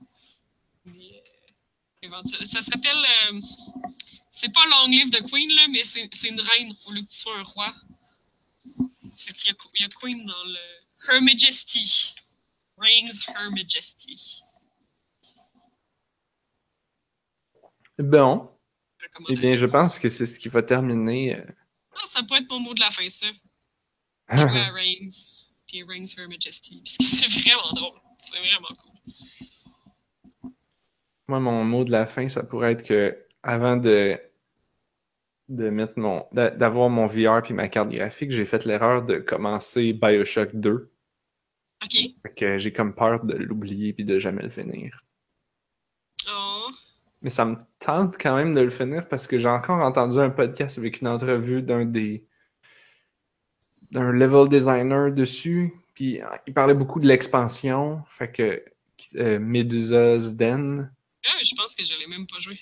Mais, 0.86 1.12
euh, 1.18 1.52
éventuellement. 2.02 2.46
Ça 2.46 2.62
s'appelle... 2.62 3.06
euh, 3.30 3.42
c'est 4.32 4.54
pas 4.54 4.66
Long 4.68 4.88
Live 4.88 5.10
the 5.12 5.22
Queen, 5.30 5.50
là, 5.56 5.68
mais 5.70 5.84
c'est, 5.84 6.10
c'est 6.14 6.28
une 6.30 6.40
reine 6.40 6.74
au 6.86 6.92
lieu 6.92 7.02
que 7.02 7.08
tu 7.08 7.16
sois 7.16 7.38
un 7.38 7.44
roi. 7.44 7.74
Fait 9.18 9.34
qu'il 9.34 9.48
y 9.48 9.52
a, 9.52 9.56
il 9.76 9.82
y 9.82 9.86
a 9.86 9.90
Queen 9.90 10.26
dans 10.26 10.44
le 10.44 10.60
Her 11.10 11.22
Majesty. 11.22 12.14
Reigns 12.78 13.18
Her 13.30 13.50
Majesty. 13.52 14.42
Bon. 18.00 18.50
Eh 19.30 19.36
bien, 19.36 19.56
je 19.58 19.66
pense 19.66 20.00
que 20.00 20.10
c'est 20.10 20.26
ce 20.26 20.40
qui 20.40 20.50
va 20.50 20.62
terminer. 20.64 21.38
euh, 21.38 21.46
Ah, 21.96 22.02
ça 22.06 22.22
peut 22.24 22.36
être 22.36 22.50
mon 22.50 22.60
mot 22.60 22.74
de 22.74 22.80
la 22.80 22.92
fin, 22.92 23.08
ça. 23.10 23.28
Jouer 24.32 24.60
à 24.60 24.72
Reigns. 24.72 25.10
Puis 25.68 25.84
Reigns 25.84 26.06
Her 26.18 26.28
Majesty. 26.28 26.82
Parce 26.84 26.98
que 26.98 27.04
c'est 27.04 27.28
vraiment 27.42 27.72
drôle. 27.74 28.00
C'est 28.24 28.40
vraiment 28.40 28.68
cool. 28.78 30.52
Moi, 31.28 31.40
mon 31.40 31.64
mot 31.64 31.84
de 31.84 31.92
la 31.92 32.06
fin, 32.06 32.28
ça 32.30 32.44
pourrait 32.44 32.74
être 32.74 32.84
que 32.84 33.18
avant 33.44 33.78
de, 33.78 34.20
de 35.50 35.70
mettre 35.70 35.94
mon, 35.98 36.26
d'a- 36.32 36.52
d'avoir 36.52 36.90
mon 36.90 37.08
VR 37.08 37.42
puis 37.44 37.54
ma 37.54 37.68
carte 37.68 37.90
graphique, 37.90 38.32
j'ai 38.32 38.46
fait 38.46 38.66
l'erreur 38.66 39.04
de 39.06 39.18
commencer 39.18 39.94
Bioshock 39.94 40.56
2. 40.56 40.92
Ok. 41.84 41.92
Fait 42.24 42.34
que 42.36 42.58
j'ai 42.58 42.74
comme 42.74 42.94
peur 42.96 43.24
de 43.24 43.36
l'oublier 43.36 43.94
puis 43.94 44.06
de 44.06 44.18
jamais 44.20 44.42
le 44.44 44.50
finir. 44.50 45.04
Mais 47.26 47.32
ça 47.32 47.44
me 47.44 47.56
tente 47.80 48.20
quand 48.22 48.36
même 48.36 48.54
de 48.54 48.62
le 48.62 48.70
finir 48.70 49.08
parce 49.08 49.26
que 49.26 49.40
j'ai 49.40 49.50
encore 49.50 49.82
entendu 49.82 50.20
un 50.20 50.30
podcast 50.30 50.78
avec 50.78 51.02
une 51.02 51.08
entrevue 51.08 51.64
d'un 51.64 51.84
des 51.84 52.24
d'un 53.90 54.12
level 54.12 54.48
designer 54.48 55.12
dessus. 55.12 55.74
Puis 55.96 56.20
il 56.46 56.54
parlait 56.54 56.76
beaucoup 56.76 57.00
de 57.00 57.08
l'expansion. 57.08 58.04
Fait 58.08 58.32
que 58.32 58.64
euh, 59.16 59.40
Medusa's 59.40 60.34
Den. 60.36 60.94
Ah, 61.26 61.32
je 61.44 61.56
pense 61.56 61.74
que 61.74 61.84
je 61.84 61.98
l'ai 61.98 62.06
même 62.06 62.28
pas 62.28 62.40
joué. 62.40 62.60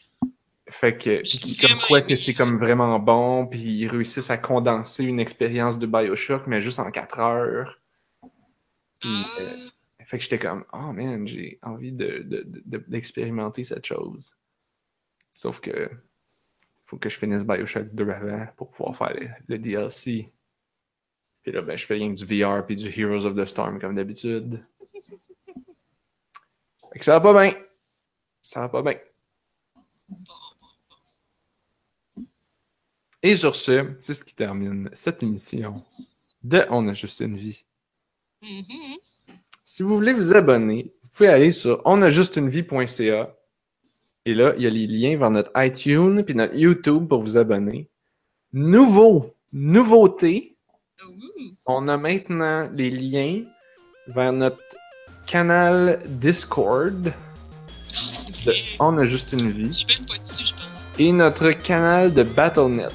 Fait 0.70 0.98
que, 0.98 1.22
puis 1.24 1.58
comme 1.58 1.78
quoi 1.86 2.00
aimé. 2.00 2.08
que 2.08 2.16
c'est 2.16 2.34
comme 2.34 2.56
vraiment 2.56 2.98
bon, 3.00 3.46
puis 3.46 3.60
ils 3.60 3.88
réussissent 3.90 4.30
à 4.30 4.38
condenser 4.38 5.04
une 5.04 5.20
expérience 5.20 5.78
de 5.78 5.88
Bioshock, 5.88 6.48
mais 6.48 6.62
juste 6.62 6.80
en 6.80 6.90
4 6.90 7.20
heures. 7.20 7.82
Puis, 9.02 9.10
Ah. 9.12 9.42
euh, 9.42 9.58
fait 10.06 10.18
que 10.20 10.24
j'étais 10.24 10.40
comme, 10.40 10.64
oh 10.72 10.94
man, 10.94 11.28
j'ai 11.28 11.60
envie 11.64 11.92
de, 11.92 12.20
de- 12.26 12.46
de- 12.66 12.84
d'expérimenter 12.88 13.66
cette 13.66 13.86
chose. 13.86 14.38
Sauf 15.34 15.60
que, 15.60 15.90
faut 16.86 16.98
que 16.98 17.10
je 17.10 17.18
finisse 17.18 17.44
Bioshock 17.44 17.94
2 17.94 18.10
avant 18.10 18.48
pour 18.56 18.70
pouvoir 18.70 18.96
faire 18.96 19.14
le, 19.20 19.28
le 19.48 19.58
DLC. 19.58 20.32
Puis 21.42 21.52
là, 21.52 21.62
ben, 21.62 21.78
je 21.78 21.86
fais 21.86 21.96
rien 21.96 22.14
que 22.14 22.24
du 22.24 22.26
VR 22.26 22.66
puis 22.66 22.76
du 22.76 22.88
Heroes 22.88 23.26
of 23.26 23.36
the 23.36 23.46
Storm 23.46 23.80
comme 23.80 23.96
d'habitude. 23.96 24.64
Fait 26.94 27.00
que 27.00 27.04
ça 27.04 27.20
va 27.20 27.34
pas 27.34 27.34
bien. 27.34 27.60
Ça 28.42 28.62
va 28.62 28.70
pas 28.70 28.84
bien. 28.84 29.00
Et 33.24 33.36
sur 33.36 33.56
ce, 33.56 33.96
c'est 34.00 34.14
ce 34.14 34.24
qui 34.24 34.36
termine 34.36 34.90
cette 34.94 35.24
émission 35.24 35.84
de 36.44 36.66
On 36.70 36.88
a 36.88 36.94
juste 36.94 37.22
une 37.22 37.38
vie. 37.38 37.66
Mhm. 38.42 38.98
Si 39.64 39.82
vous 39.82 39.96
voulez 39.96 40.14
vous 40.14 40.36
abonner, 40.36 40.94
vous 41.02 41.10
pouvez 41.10 41.30
aller 41.30 41.52
sur 41.52 41.82
onajustunevie.ca 41.86 43.36
et 44.26 44.34
là, 44.34 44.54
il 44.58 44.64
y 44.64 44.68
a 44.68 44.70
les 44.70 44.88
liens 44.88 45.18
vers 45.18 45.32
notre 45.32 45.52
iTunes 45.58 46.24
puis 46.24 46.36
notre 46.36 46.56
YouTube 46.56 47.08
pour 47.08 47.20
vous 47.20 47.38
abonner. 47.38 47.90
Nouveau, 48.54 49.36
nouveauté, 49.52 50.56
on 51.66 51.88
a 51.88 51.98
maintenant 51.98 52.70
les 52.74 52.90
liens 52.90 53.44
vers 54.08 54.32
notre 54.32 54.60
canal 55.26 56.00
Discord 56.08 57.12
de. 58.46 58.54
On 58.80 58.98
a 58.98 59.06
juste 59.06 59.34
une 59.34 59.50
vie 59.50 59.72
Je 59.72 59.78
suis 59.78 59.88
même 59.88 60.06
pas 60.06 60.18
dessus, 60.18 60.46
je 60.46 60.54
pense. 60.54 60.90
et 61.00 61.12
notre 61.12 61.52
canal 61.52 62.14
de 62.14 62.24
BattleNet. 62.24 62.90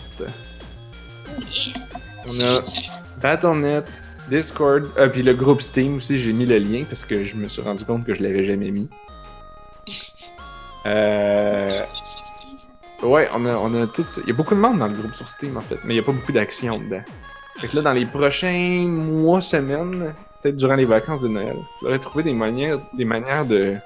On 2.26 2.32
Je 2.32 2.42
a 2.42 2.62
suis 2.62 2.80
dessus. 2.80 2.90
BattleNet, 3.22 3.84
Discord, 4.30 4.84
euh, 4.98 5.08
puis 5.08 5.22
le 5.22 5.34
groupe 5.34 5.60
Steam 5.62 5.96
aussi, 5.96 6.18
j'ai 6.18 6.32
mis 6.32 6.46
le 6.46 6.58
lien 6.58 6.84
parce 6.88 7.04
que 7.04 7.24
je 7.24 7.34
me 7.34 7.48
suis 7.48 7.62
rendu 7.62 7.84
compte 7.84 8.04
que 8.06 8.14
je 8.14 8.22
l'avais 8.22 8.44
jamais 8.44 8.70
mis. 8.70 8.88
Euh, 10.88 11.84
ouais, 13.02 13.28
on 13.34 13.44
a, 13.46 13.54
on 13.56 13.82
a 13.82 13.86
tout 13.86 14.04
ça. 14.04 14.20
Il 14.24 14.28
y 14.28 14.32
a 14.32 14.34
beaucoup 14.34 14.54
de 14.54 14.60
monde 14.60 14.78
dans 14.78 14.86
le 14.86 14.94
groupe 14.94 15.14
sur 15.14 15.28
Steam 15.28 15.56
en 15.56 15.60
fait, 15.60 15.76
mais 15.84 15.94
il 15.94 15.96
n'y 15.96 16.02
a 16.02 16.02
pas 16.02 16.12
beaucoup 16.12 16.32
d'action 16.32 16.78
dedans. 16.78 17.02
Fait 17.60 17.68
que 17.68 17.76
là, 17.76 17.82
dans 17.82 17.92
les 17.92 18.06
prochains 18.06 18.86
mois, 18.86 19.40
semaines, 19.40 20.14
peut-être 20.42 20.56
durant 20.56 20.76
les 20.76 20.84
vacances 20.84 21.22
de 21.22 21.28
Noël, 21.28 21.56
j'aurais 21.82 21.98
trouvé 21.98 22.24
des 22.24 22.32
manières, 22.32 22.78
des 22.96 23.04
manières 23.04 23.44
de 23.44 23.76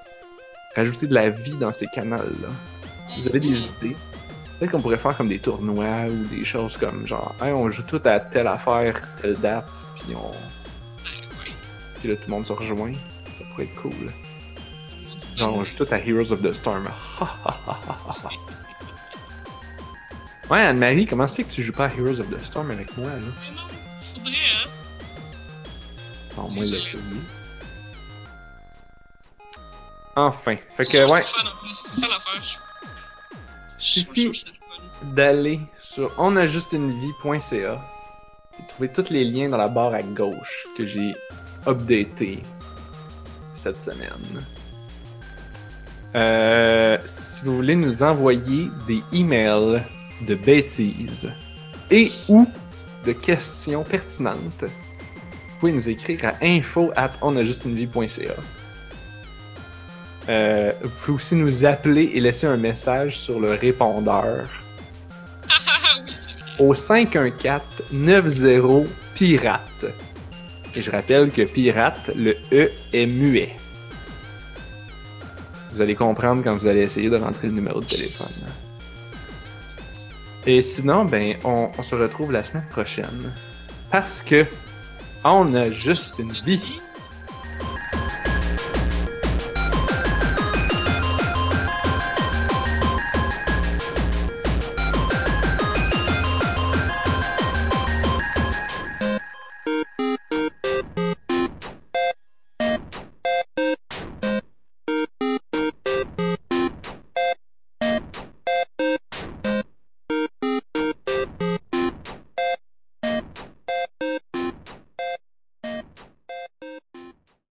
rajouter 0.76 1.06
de 1.06 1.14
la 1.14 1.30
vie 1.30 1.56
dans 1.56 1.72
ces 1.72 1.86
canals-là. 1.94 2.48
Si 3.08 3.20
vous 3.20 3.28
avez 3.28 3.40
des 3.40 3.48
idées, 3.48 3.96
peut-être 4.58 4.70
qu'on 4.70 4.80
pourrait 4.80 4.96
faire 4.98 5.16
comme 5.16 5.28
des 5.28 5.38
tournois 5.38 6.06
ou 6.08 6.34
des 6.34 6.44
choses 6.44 6.76
comme 6.76 7.06
genre, 7.06 7.34
Hey, 7.42 7.52
on 7.52 7.68
joue 7.68 7.82
tout 7.82 8.00
à 8.04 8.20
telle 8.20 8.46
affaire, 8.46 9.00
telle 9.20 9.36
date, 9.36 9.68
puis 9.96 10.14
on, 10.14 10.30
puis 12.00 12.10
là 12.10 12.16
tout 12.16 12.22
le 12.26 12.30
monde 12.30 12.46
se 12.46 12.52
rejoint. 12.52 12.92
Ça 13.38 13.44
pourrait 13.50 13.64
être 13.64 13.74
cool. 13.80 13.92
Genre, 15.36 15.64
joue 15.64 15.76
tout 15.76 15.86
à 15.90 15.98
Heroes 15.98 16.30
of 16.32 16.42
the 16.42 16.52
Storm. 16.52 16.88
ouais, 20.50 20.60
Anne-Marie, 20.60 21.06
comment 21.06 21.26
c'est 21.26 21.44
que 21.44 21.50
tu 21.52 21.62
joues 21.62 21.72
pas 21.72 21.86
à 21.86 21.94
Heroes 21.94 22.20
of 22.20 22.28
the 22.30 22.42
Storm 22.44 22.70
avec 22.70 22.94
moi, 22.96 23.10
là? 23.10 23.16
Mais 23.16 23.56
non, 23.56 23.62
faudrait, 24.14 24.32
hein? 24.32 24.68
Non, 26.36 26.48
moi, 26.50 26.64
Je- 26.64 26.74
l'essayer. 26.74 26.98
Enfin, 30.14 30.56
fait 30.76 30.84
que, 30.84 31.10
ouais. 31.10 31.24
C'est 31.72 32.00
ça 32.00 32.08
l'affaire. 32.08 32.60
Suffit 33.78 34.44
d'aller 35.02 35.58
sur 35.80 36.12
onajustunevie.ca 36.20 37.80
et 38.60 38.66
trouver 38.68 38.92
tous 38.92 39.08
les 39.10 39.24
liens 39.24 39.48
dans 39.48 39.56
la 39.56 39.68
barre 39.68 39.94
à 39.94 40.02
gauche 40.02 40.66
que 40.76 40.86
j'ai 40.86 41.14
updaté 41.66 42.42
cette 43.54 43.80
semaine. 43.82 44.46
Euh, 46.14 46.98
si 47.06 47.44
vous 47.44 47.56
voulez 47.56 47.76
nous 47.76 48.02
envoyer 48.02 48.68
des 48.86 49.02
emails 49.12 49.82
de 50.26 50.34
bêtises 50.34 51.32
et 51.90 52.10
ou 52.28 52.46
de 53.06 53.12
questions 53.12 53.82
pertinentes, 53.82 54.64
vous 54.64 55.58
pouvez 55.58 55.72
nous 55.72 55.88
écrire 55.88 56.20
à 56.26 56.34
info 56.42 56.92
at 56.96 57.12
onajustunevie.ca. 57.22 58.34
Euh, 60.28 60.72
vous 60.82 60.90
pouvez 60.90 61.16
aussi 61.16 61.34
nous 61.34 61.64
appeler 61.64 62.10
et 62.14 62.20
laisser 62.20 62.46
un 62.46 62.56
message 62.56 63.18
sur 63.18 63.40
le 63.40 63.54
répondeur 63.54 64.46
au 66.58 66.74
514 66.74 67.62
90 67.90 68.86
pirate. 69.14 69.86
Et 70.74 70.82
je 70.82 70.90
rappelle 70.90 71.30
que 71.30 71.42
pirate, 71.42 72.10
le 72.14 72.36
E 72.52 72.70
est 72.92 73.06
muet. 73.06 73.56
Vous 75.72 75.80
allez 75.80 75.94
comprendre 75.94 76.42
quand 76.44 76.54
vous 76.54 76.66
allez 76.66 76.82
essayer 76.82 77.08
de 77.08 77.16
rentrer 77.16 77.48
le 77.48 77.54
numéro 77.54 77.80
de 77.80 77.86
téléphone. 77.86 78.28
Et 80.46 80.60
sinon, 80.60 81.04
ben, 81.04 81.36
on, 81.44 81.70
on 81.76 81.82
se 81.82 81.94
retrouve 81.94 82.32
la 82.32 82.44
semaine 82.44 82.66
prochaine. 82.70 83.32
Parce 83.90 84.22
que 84.22 84.44
on 85.24 85.54
a 85.54 85.70
juste 85.70 86.18
une 86.18 86.32
vie. 86.44 86.80